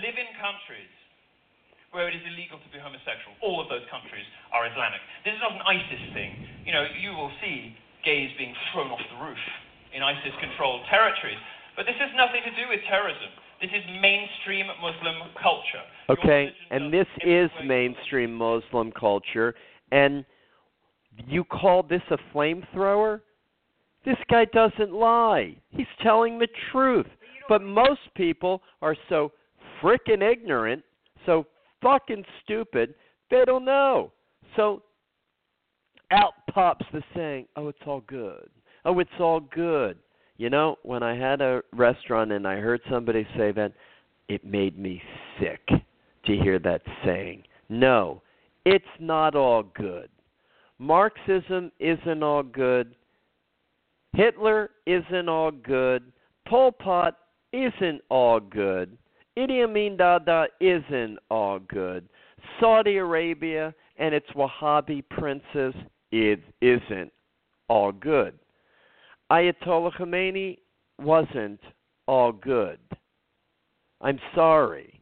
live 0.00 0.16
in 0.16 0.28
countries 0.40 0.90
where 1.94 2.10
it 2.10 2.14
is 2.18 2.24
illegal 2.26 2.58
to 2.58 2.68
be 2.74 2.78
homosexual. 2.82 3.38
All 3.38 3.62
of 3.62 3.70
those 3.70 3.86
countries 3.86 4.26
are 4.50 4.66
Islamic. 4.66 4.98
This 5.22 5.38
is 5.38 5.42
not 5.42 5.54
an 5.54 5.62
ISIS 5.62 6.02
thing. 6.10 6.32
You 6.66 6.74
know, 6.74 6.84
you 6.98 7.14
will 7.14 7.30
see 7.38 7.70
gays 8.02 8.34
being 8.34 8.50
thrown 8.72 8.90
off 8.90 9.02
the 9.14 9.18
roof 9.22 9.38
in 9.94 10.02
ISIS-controlled 10.02 10.90
territories. 10.90 11.38
But 11.78 11.86
this 11.86 11.94
has 12.02 12.10
nothing 12.18 12.42
to 12.42 12.50
do 12.58 12.66
with 12.66 12.82
terrorism. 12.90 13.30
This 13.62 13.70
is 13.70 13.84
mainstream 14.02 14.66
Muslim 14.82 15.30
culture. 15.38 15.86
Okay, 16.10 16.50
and 16.70 16.92
this 16.92 17.06
is 17.22 17.48
mainstream 17.64 18.34
Muslim 18.34 18.90
culture, 18.90 19.54
and 19.92 20.26
you 21.26 21.44
call 21.44 21.82
this 21.82 22.02
a 22.10 22.18
flamethrower? 22.34 23.20
This 24.04 24.16
guy 24.30 24.44
doesn't 24.52 24.92
lie. 24.92 25.56
He's 25.70 25.86
telling 26.02 26.38
the 26.38 26.48
truth. 26.72 27.06
But 27.48 27.62
most 27.62 28.00
people 28.16 28.62
are 28.82 28.96
so 29.08 29.32
frickin' 29.84 30.22
ignorant, 30.22 30.82
so 31.26 31.46
fucking 31.82 32.24
stupid, 32.42 32.94
they 33.30 33.44
don't 33.44 33.64
know. 33.64 34.12
So 34.56 34.82
out 36.10 36.32
pops 36.50 36.86
the 36.92 37.02
saying, 37.14 37.46
"Oh, 37.56 37.68
it's 37.68 37.82
all 37.86 38.00
good. 38.00 38.48
Oh, 38.84 38.98
it's 38.98 39.20
all 39.20 39.40
good." 39.40 39.98
You 40.36 40.50
know, 40.50 40.78
when 40.82 41.02
I 41.02 41.14
had 41.14 41.40
a 41.40 41.62
restaurant 41.72 42.32
and 42.32 42.46
I 42.46 42.56
heard 42.56 42.80
somebody 42.88 43.26
say 43.36 43.52
that, 43.52 43.72
it 44.28 44.44
made 44.44 44.78
me 44.78 45.02
sick 45.38 45.66
to 45.68 46.36
hear 46.36 46.58
that 46.60 46.82
saying. 47.04 47.44
No, 47.68 48.22
it's 48.64 48.84
not 48.98 49.34
all 49.34 49.62
good. 49.62 50.08
Marxism 50.78 51.70
isn't 51.78 52.22
all 52.22 52.42
good. 52.42 52.94
Hitler 54.14 54.70
isn't 54.86 55.28
all 55.28 55.50
good. 55.50 56.12
Pol 56.46 56.72
Pot 56.72 57.16
isn't 57.52 58.00
all 58.08 58.40
good. 58.40 58.96
Idi 59.36 59.62
Amin 59.62 59.96
Dada 59.96 60.46
isn't 60.60 61.18
all 61.30 61.58
good. 61.58 62.08
Saudi 62.60 62.96
Arabia 62.98 63.74
and 63.96 64.14
its 64.14 64.26
Wahhabi 64.36 65.02
princes 65.10 65.74
it 66.12 66.40
isn't 66.60 67.12
all 67.68 67.90
good. 67.90 68.38
Ayatollah 69.30 69.92
Khomeini 69.96 70.58
wasn't 71.00 71.60
all 72.06 72.32
good. 72.32 72.78
I'm 74.00 74.20
sorry. 74.34 75.00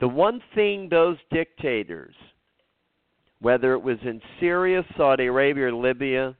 The 0.00 0.08
one 0.08 0.40
thing 0.54 0.88
those 0.88 1.18
dictators, 1.30 2.14
whether 3.40 3.74
it 3.74 3.82
was 3.82 3.98
in 4.02 4.20
Syria, 4.40 4.84
Saudi 4.96 5.26
Arabia, 5.26 5.66
or 5.66 5.72
Libya, 5.74 6.34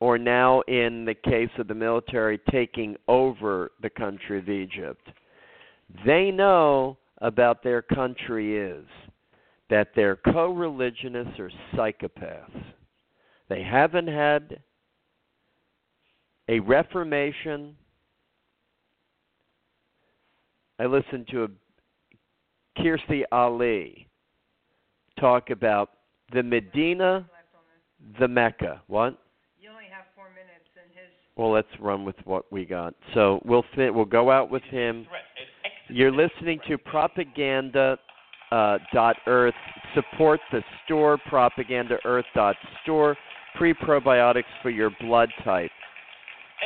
or 0.00 0.18
now 0.18 0.60
in 0.62 1.04
the 1.04 1.14
case 1.14 1.50
of 1.58 1.68
the 1.68 1.74
military 1.74 2.38
taking 2.50 2.96
over 3.08 3.72
the 3.82 3.90
country 3.90 4.38
of 4.38 4.48
Egypt, 4.48 5.08
they 6.06 6.30
know 6.30 6.96
about 7.20 7.62
their 7.62 7.82
country 7.82 8.58
is 8.58 8.84
that 9.70 9.88
their 9.94 10.16
co 10.16 10.52
religionists 10.52 11.38
are 11.38 11.50
psychopaths. 11.74 12.64
They 13.48 13.62
haven't 13.62 14.08
had 14.08 14.60
a 16.48 16.60
reformation. 16.60 17.76
I 20.78 20.86
listened 20.86 21.28
to 21.32 21.44
a 21.44 21.48
Kirstie 22.80 23.24
Alley 23.32 24.08
talk 25.18 25.50
about 25.50 25.90
the 26.32 26.42
Medina, 26.42 27.28
the 28.20 28.28
Mecca. 28.28 28.82
What? 28.86 29.18
You 29.60 29.70
only 29.70 29.84
have 29.92 30.04
four 30.14 30.30
minutes, 30.30 30.68
and 30.80 30.88
his. 30.94 31.10
Well, 31.38 31.52
let's 31.52 31.68
run 31.80 32.04
with 32.04 32.16
what 32.24 32.50
we 32.52 32.66
got. 32.66 32.94
So 33.14 33.40
we'll 33.44 33.64
fit, 33.76 33.94
we'll 33.94 34.04
go 34.04 34.30
out 34.30 34.50
with 34.50 34.64
him. 34.64 35.06
You're 35.88 36.12
listening 36.12 36.58
to 36.68 36.76
propaganda 36.76 37.96
uh, 38.50 38.78
dot 38.92 39.16
earth. 39.26 39.54
Support 39.94 40.40
the 40.52 40.60
store 40.84 41.16
propaganda 41.30 41.96
earth 42.04 42.26
dot 42.34 42.56
store. 42.82 43.16
Pre 43.56 43.72
probiotics 43.74 44.50
for 44.62 44.70
your 44.70 44.90
blood 45.00 45.30
type, 45.42 45.72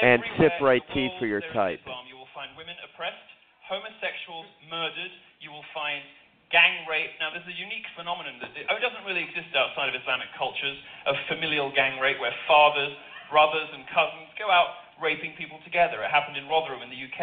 and 0.02 0.20
sip 0.36 0.52
right 0.60 0.82
tea 0.92 1.08
for 1.16 1.24
your 1.24 1.40
type. 1.56 1.80
Islam, 1.80 2.04
you 2.04 2.20
will 2.20 2.28
find 2.36 2.52
women 2.52 2.76
oppressed, 2.84 3.28
homosexuals 3.64 4.44
murdered. 4.68 5.12
You 5.40 5.56
will 5.56 5.64
find 5.72 6.04
gang 6.52 6.84
rape. 6.84 7.16
Now, 7.16 7.32
there's 7.32 7.48
a 7.48 7.56
unique 7.56 7.88
phenomenon 7.96 8.36
that 8.44 8.52
it 8.52 8.68
doesn't 8.68 9.08
really 9.08 9.24
exist 9.24 9.56
outside 9.56 9.88
of 9.88 9.96
Islamic 9.96 10.28
cultures 10.36 10.76
of 11.08 11.16
familial 11.32 11.72
gang 11.72 11.96
rape, 11.96 12.20
where 12.20 12.34
fathers, 12.44 12.92
brothers, 13.32 13.72
and 13.72 13.88
cousins 13.90 14.28
go 14.36 14.52
out 14.52 14.92
raping 15.00 15.32
people 15.40 15.56
together. 15.64 16.04
It 16.04 16.12
happened 16.12 16.36
in 16.36 16.46
Rotherham 16.46 16.84
in 16.84 16.92
the 16.92 17.00
UK. 17.00 17.20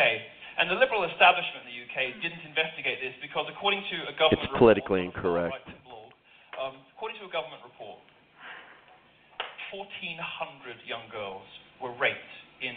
And 0.60 0.68
the 0.68 0.76
liberal 0.76 1.08
establishment 1.08 1.64
in 1.64 1.72
the 1.72 1.80
UK 1.88 2.20
didn't 2.20 2.44
investigate 2.44 3.00
this 3.00 3.16
because, 3.24 3.48
according 3.48 3.80
to 3.94 4.12
a 4.12 4.14
government 4.18 4.52
It's 4.52 4.60
politically 4.60 5.08
incorrect. 5.08 5.56
report, 5.72 6.12
um, 6.60 6.76
according 6.98 7.16
to 7.24 7.30
a 7.30 7.32
government 7.32 7.64
report, 7.64 8.04
1,400 9.72 10.84
young 10.84 11.08
girls 11.14 11.48
were 11.80 11.96
raped 11.96 12.34
in 12.60 12.76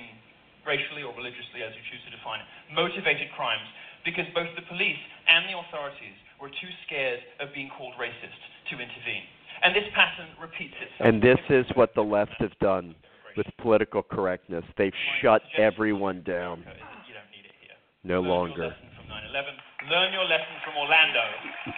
racially 0.62 1.02
or 1.02 1.10
religiously, 1.18 1.66
as 1.66 1.74
you 1.74 1.82
choose 1.90 1.98
to 2.06 2.14
define 2.14 2.38
it, 2.38 2.48
motivated 2.70 3.26
crimes 3.34 3.66
because 4.06 4.30
both 4.30 4.46
the 4.54 4.62
police 4.70 5.02
and 5.26 5.50
the 5.50 5.58
authorities 5.58 6.14
were 6.38 6.54
too 6.54 6.72
scared 6.86 7.18
of 7.42 7.50
being 7.50 7.70
called 7.74 7.94
racist 7.98 8.38
to 8.70 8.78
intervene. 8.78 9.26
And 9.66 9.74
this 9.74 9.86
pattern 9.94 10.30
repeats 10.38 10.74
itself. 10.78 11.02
And 11.02 11.18
this 11.18 11.42
is 11.50 11.66
what 11.74 11.94
the 11.98 12.02
left 12.02 12.38
have 12.38 12.54
done 12.62 12.94
with 13.36 13.46
political 13.60 14.02
correctness. 14.02 14.64
They've 14.76 14.92
shut 15.20 15.42
everyone 15.58 16.22
down. 16.22 16.60
You 17.06 17.14
don't 17.14 17.30
need 17.30 17.46
it 17.46 17.56
here. 17.60 17.76
No 18.04 18.20
longer. 18.20 18.68
lesson 18.68 18.88
from 18.96 19.06
9/11. 19.08 19.90
Learn 19.90 20.12
your 20.12 20.24
lesson 20.24 20.56
from 20.64 20.76
Orlando. 20.76 21.22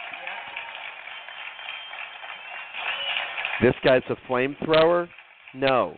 This 3.62 3.74
guy's 3.85 4.02
a 4.10 4.16
flamethrower? 4.28 5.09
No. 5.55 5.94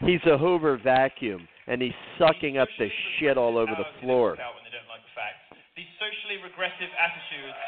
He's 0.00 0.20
a 0.26 0.36
Hoover 0.36 0.78
vacuum, 0.82 1.46
and 1.66 1.80
he's 1.80 1.94
sucking 2.18 2.58
up 2.58 2.68
the 2.78 2.88
shit 3.18 3.38
all 3.38 3.56
over 3.56 3.72
the 3.78 3.86
floor. 4.02 4.34
Out 4.42 4.54
when 4.58 4.64
they 4.66 4.74
don't 4.74 4.86
like 4.90 5.02
the 5.02 5.14
facts. 5.14 5.42
These 5.78 5.90
socially 6.02 6.42
regressive 6.42 6.90
attitudes. 6.98 7.58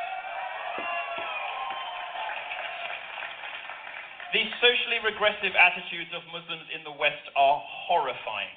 These 4.31 4.47
socially 4.63 5.03
regressive 5.03 5.59
attitudes 5.59 6.15
of 6.15 6.23
Muslims 6.31 6.63
in 6.71 6.87
the 6.87 6.95
West 6.95 7.27
are 7.35 7.59
horrifying. 7.91 8.55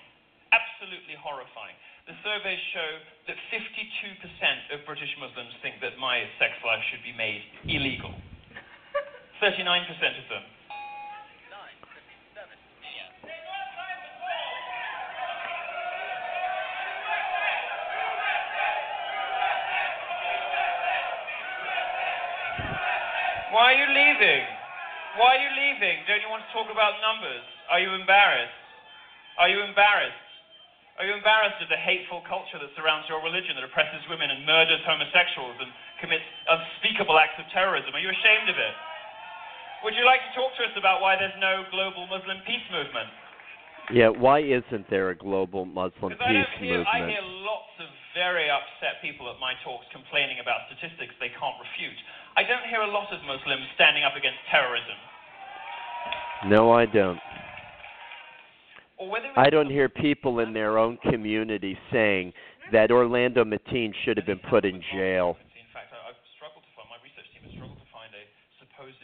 Absolutely 0.54 1.18
horrifying. 1.18 1.74
The 2.06 2.14
surveys 2.22 2.62
show 2.78 2.90
that 3.26 3.38
52% 3.50 3.66
of 4.70 4.86
British 4.86 5.10
Muslims 5.18 5.50
think 5.66 5.82
that 5.82 5.98
my 5.98 6.30
sex 6.38 6.54
life 6.62 6.78
should 6.94 7.02
be 7.02 7.18
made 7.18 7.42
illegal. 7.66 8.14
39% 9.42 9.58
of 10.22 10.30
them. 10.30 10.46
Why 23.50 23.74
are 23.74 23.78
you 23.78 23.90
leaving? 23.90 24.53
Why 25.18 25.38
are 25.38 25.42
you 25.42 25.52
leaving? 25.54 26.02
Don't 26.10 26.22
you 26.26 26.30
want 26.30 26.42
to 26.42 26.52
talk 26.54 26.74
about 26.74 26.98
numbers? 26.98 27.46
Are 27.70 27.78
you 27.78 27.94
embarrassed? 27.94 28.58
Are 29.38 29.50
you 29.50 29.62
embarrassed? 29.62 30.22
Are 30.98 31.06
you 31.06 31.14
embarrassed 31.18 31.58
of 31.62 31.70
the 31.74 31.78
hateful 31.78 32.22
culture 32.26 32.62
that 32.62 32.70
surrounds 32.78 33.10
your 33.10 33.22
religion 33.22 33.58
that 33.58 33.66
oppresses 33.66 34.02
women 34.10 34.30
and 34.30 34.46
murders 34.46 34.82
homosexuals 34.86 35.58
and 35.58 35.70
commits 35.98 36.26
unspeakable 36.50 37.18
acts 37.18 37.38
of 37.42 37.50
terrorism? 37.50 37.94
Are 37.94 38.02
you 38.02 38.14
ashamed 38.14 38.50
of 38.50 38.58
it? 38.58 38.76
Would 39.86 39.98
you 39.98 40.06
like 40.06 40.22
to 40.22 40.32
talk 40.38 40.54
to 40.58 40.64
us 40.70 40.76
about 40.78 41.02
why 41.02 41.18
there's 41.18 41.36
no 41.42 41.66
global 41.74 42.06
Muslim 42.10 42.42
peace 42.46 42.66
movement? 42.70 43.10
Yeah, 43.92 44.10
why 44.14 44.42
isn't 44.42 44.88
there 44.88 45.12
a 45.12 45.18
global 45.18 45.66
Muslim 45.66 46.14
I 46.14 46.30
peace 46.30 46.46
don't 46.46 46.62
hear, 46.62 46.86
I 46.88 47.10
hear 47.10 47.26
lots 47.44 47.74
of 47.84 47.90
very 48.16 48.48
upset 48.48 49.02
people 49.02 49.28
at 49.28 49.42
my 49.42 49.58
talks 49.66 49.90
complaining 49.92 50.40
about 50.40 50.70
statistics 50.70 51.18
they 51.18 51.34
can't 51.34 51.58
refute. 51.58 52.00
I 52.36 52.42
don't 52.42 52.66
hear 52.66 52.82
a 52.82 52.90
lot 52.90 53.14
of 53.14 53.22
Muslims 53.30 53.70
standing 53.76 54.04
up 54.04 54.18
against 54.18 54.42
terrorism. 54.50 54.98
No, 56.50 56.74
I 56.74 56.86
don't. 56.86 57.20
I 59.38 59.50
don't 59.50 59.70
hear 59.70 59.90
people 59.90 60.40
in 60.40 60.54
their 60.54 60.78
own 60.78 60.98
community 61.10 61.78
saying 61.92 62.34
that 62.72 62.90
Orlando 62.90 63.44
Mateen 63.44 63.94
should 64.04 64.18
have 64.18 64.26
been 64.26 64.42
put 64.50 64.66
in 64.66 64.82
jail. 64.96 65.38
In 65.54 65.68
fact, 65.76 65.92
I've 65.94 66.18
struggled 66.40 66.64
to 66.64 66.72
find, 66.74 66.88
my 66.90 66.98
research 67.04 67.28
team 67.36 67.44
has 67.46 67.54
struggled 67.54 67.78
to 67.78 67.90
find 67.92 68.10
a 68.16 68.24
supposed 68.58 68.98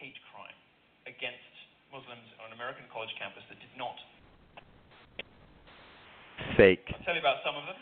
hate 0.00 0.16
crime 0.32 0.58
against 1.06 1.52
Muslims 1.92 2.26
on 2.42 2.50
an 2.50 2.56
American 2.56 2.88
college 2.90 3.12
campus 3.20 3.44
that 3.46 3.60
did 3.60 3.74
not. 3.76 3.94
Fake. 6.56 6.82
I'll 6.90 7.04
tell 7.04 7.14
you 7.14 7.22
about 7.22 7.44
some 7.46 7.54
of 7.54 7.68
them. 7.68 7.78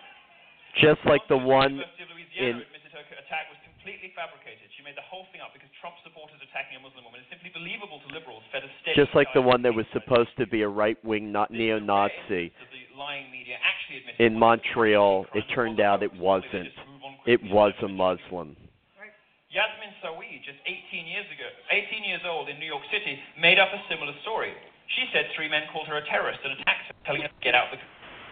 Just 0.80 1.00
like 1.04 1.22
the 1.28 1.36
one 1.36 1.78
University 1.78 2.02
of 2.02 2.10
Louisiana 2.12 2.64
in 2.64 3.18
attack 3.20 3.48
was 3.52 3.60
completely 3.82 4.14
fabricated. 4.14 4.70
She 4.78 4.86
made 4.86 4.94
the 4.94 5.02
whole 5.02 5.26
thing 5.34 5.42
up 5.42 5.50
because 5.50 5.66
Trump 5.82 5.98
supporters 6.06 6.38
attacking 6.38 6.78
a 6.78 6.82
Muslim 6.86 7.02
woman 7.02 7.18
is 7.18 7.26
simply 7.26 7.50
believable 7.50 7.98
to 8.06 8.08
liberals 8.14 8.46
fed 8.54 8.62
a 8.62 8.70
steady 8.78 8.94
just 8.94 9.10
like 9.18 9.26
the 9.34 9.42
one 9.42 9.58
that 9.66 9.74
was 9.74 9.82
supposed 9.90 10.30
to 10.38 10.46
be 10.46 10.62
a 10.62 10.70
right-wing 10.70 11.34
not 11.34 11.50
neo-Nazi 11.50 12.54
lying 12.94 13.26
media 13.34 13.58
actually 13.58 14.06
admitted 14.06 14.22
in 14.22 14.38
Montreal. 14.38 15.26
It 15.34 15.42
turned 15.50 15.82
out 15.82 16.06
it 16.06 16.14
wasn't. 16.14 16.70
It 17.26 17.42
was 17.50 17.74
a 17.82 17.90
Muslim. 17.90 18.54
Yasmin 19.50 19.92
Sawi, 20.00 20.40
just 20.46 20.56
18 20.64 21.04
years 21.04 21.28
ago, 21.28 21.44
18 21.68 22.06
years 22.06 22.24
old 22.24 22.48
in 22.48 22.56
New 22.56 22.70
York 22.70 22.86
City, 22.88 23.18
made 23.36 23.58
up 23.58 23.68
a 23.68 23.80
similar 23.90 24.14
story. 24.24 24.54
She 24.96 25.04
said 25.12 25.28
three 25.36 25.50
men 25.50 25.68
called 25.74 25.90
her 25.92 25.98
a 26.00 26.04
terrorist 26.08 26.40
and 26.40 26.56
attacked 26.56 26.88
her, 26.88 26.96
telling 27.04 27.20
her 27.26 27.28
to 27.28 27.42
get 27.42 27.58
out 27.58 27.68
the. 27.74 27.76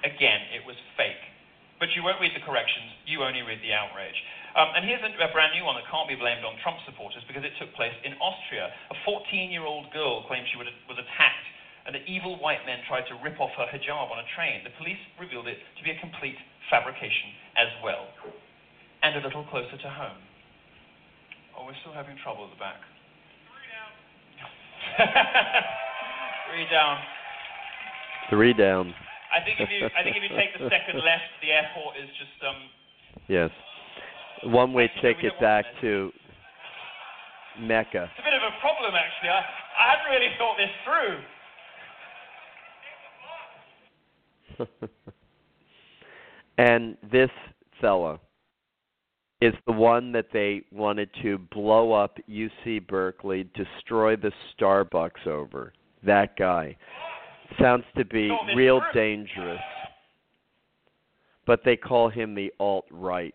Again, 0.01 0.41
it 0.57 0.65
was 0.65 0.79
fake. 0.97 1.21
But 1.81 1.97
you 1.97 2.05
won't 2.05 2.21
read 2.21 2.37
the 2.37 2.45
corrections. 2.45 2.93
You 3.09 3.25
only 3.25 3.41
read 3.41 3.65
the 3.65 3.73
outrage. 3.73 4.15
Um, 4.53 4.77
and 4.77 4.85
here's 4.85 5.01
a, 5.01 5.11
a 5.17 5.33
brand 5.33 5.57
new 5.57 5.65
one 5.65 5.81
that 5.81 5.89
can't 5.89 6.05
be 6.05 6.15
blamed 6.15 6.45
on 6.45 6.61
Trump 6.61 6.77
supporters 6.85 7.25
because 7.25 7.41
it 7.41 7.57
took 7.57 7.73
place 7.73 7.97
in 8.05 8.13
Austria. 8.21 8.69
A 8.93 8.97
14-year-old 9.09 9.89
girl 9.97 10.29
claimed 10.29 10.45
she 10.53 10.61
would, 10.61 10.69
was 10.93 11.01
attacked, 11.01 11.49
and 11.89 11.97
the 11.97 12.05
evil 12.05 12.37
white 12.37 12.61
men 12.69 12.85
tried 12.85 13.09
to 13.09 13.17
rip 13.25 13.41
off 13.41 13.57
her 13.57 13.65
hijab 13.73 14.13
on 14.13 14.21
a 14.21 14.29
train. 14.37 14.61
The 14.61 14.77
police 14.77 15.01
revealed 15.17 15.49
it 15.49 15.57
to 15.57 15.81
be 15.81 15.97
a 15.97 15.99
complete 16.05 16.37
fabrication 16.69 17.33
as 17.57 17.73
well. 17.81 18.13
And 19.01 19.17
a 19.17 19.25
little 19.25 19.49
closer 19.49 19.81
to 19.81 19.89
home. 19.89 20.21
Oh, 21.57 21.65
we're 21.65 21.81
still 21.81 21.97
having 21.97 22.21
trouble 22.21 22.45
at 22.45 22.53
the 22.53 22.61
back. 22.61 22.85
Three 23.49 23.73
down. 23.73 23.89
Three 26.53 26.69
down. 26.69 26.97
I 29.31 29.41
think 29.45 29.61
if 29.61 29.69
you 29.71 29.87
I 29.97 30.03
think 30.03 30.17
if 30.17 30.23
you 30.23 30.35
take 30.37 30.53
the 30.59 30.69
second 30.69 31.01
left, 31.07 31.31
the 31.43 31.51
airport 31.53 31.97
is 31.97 32.09
just 32.19 32.39
um 32.47 32.57
Yes. 33.29 33.51
One 34.45 34.73
way 34.73 34.91
ticket 35.03 35.33
back 35.41 35.65
to 35.81 36.11
Mecca. 37.61 38.11
it's 38.11 38.21
a 38.21 38.25
bit 38.25 38.35
of 38.35 38.43
a 38.43 38.55
problem 38.61 38.95
actually. 38.95 39.31
I 39.31 39.43
I 39.79 39.85
hadn't 39.95 40.11
really 40.11 40.33
thought 40.39 40.57
this 40.59 40.71
through. 40.85 41.19
and 46.59 46.97
this 47.11 47.31
fella 47.81 48.21
is 49.41 49.55
the 49.67 49.73
one 49.73 50.13
that 50.13 50.27
they 50.33 50.63
wanted 50.71 51.09
to 51.23 51.39
blow 51.51 51.93
up 51.93 52.19
UC 52.29 52.87
Berkeley, 52.87 53.49
destroy 53.55 54.17
the 54.17 54.33
Starbucks 54.59 55.27
over. 55.27 55.73
That 56.05 56.37
guy. 56.37 56.77
Sounds 57.59 57.85
to 57.97 58.05
be 58.05 58.29
this 58.29 58.57
real 58.57 58.81
dangerous. 58.95 59.61
But 61.47 61.61
they 61.65 61.77
call 61.77 62.09
him 62.09 62.35
the 62.35 62.53
alt 62.61 62.87
right. 62.91 63.35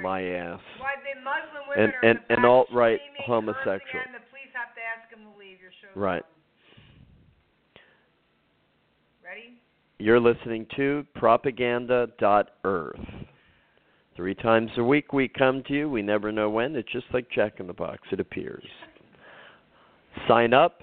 My 0.00 0.22
ass. 0.22 0.60
Why 0.78 0.94
the 1.02 1.20
Muslim 1.20 1.68
women 1.68 1.92
And 2.02 2.18
and, 2.28 2.38
and 2.38 2.46
alt 2.46 2.68
right 2.72 3.00
homosexual. 3.26 4.04
the 4.12 4.20
police 4.30 4.48
have 4.54 4.74
to 4.74 4.80
ask 4.80 5.12
him 5.12 5.20
to 5.30 5.38
leave. 5.38 5.58
Your 5.60 5.70
Right. 5.94 6.24
ready. 9.22 9.58
You're 9.98 10.20
listening 10.20 10.66
to 10.76 11.06
propaganda.earth. 11.14 13.00
Three 14.16 14.34
times 14.34 14.70
a 14.76 14.84
week 14.84 15.12
we 15.12 15.28
come 15.28 15.62
to 15.64 15.74
you. 15.74 15.88
We 15.88 16.02
never 16.02 16.32
know 16.32 16.50
when. 16.50 16.74
It's 16.76 16.90
just 16.92 17.06
like 17.12 17.30
Jack 17.30 17.60
in 17.60 17.66
the 17.66 17.72
Box. 17.72 18.00
It 18.10 18.20
appears. 18.20 18.64
Sign 20.28 20.52
up. 20.52 20.82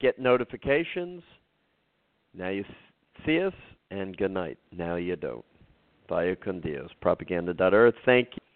Get 0.00 0.18
notifications. 0.18 1.22
Now 2.34 2.50
you 2.50 2.64
see 3.26 3.40
us, 3.40 3.54
and 3.90 4.16
good 4.16 4.30
night. 4.30 4.58
Now 4.70 4.96
you 4.96 5.16
don't. 5.16 5.44
Vaya 6.08 6.36
con 6.36 6.60
Dios. 6.60 6.90
Propaganda.earth. 7.00 7.94
Thank 8.04 8.28
you. 8.34 8.47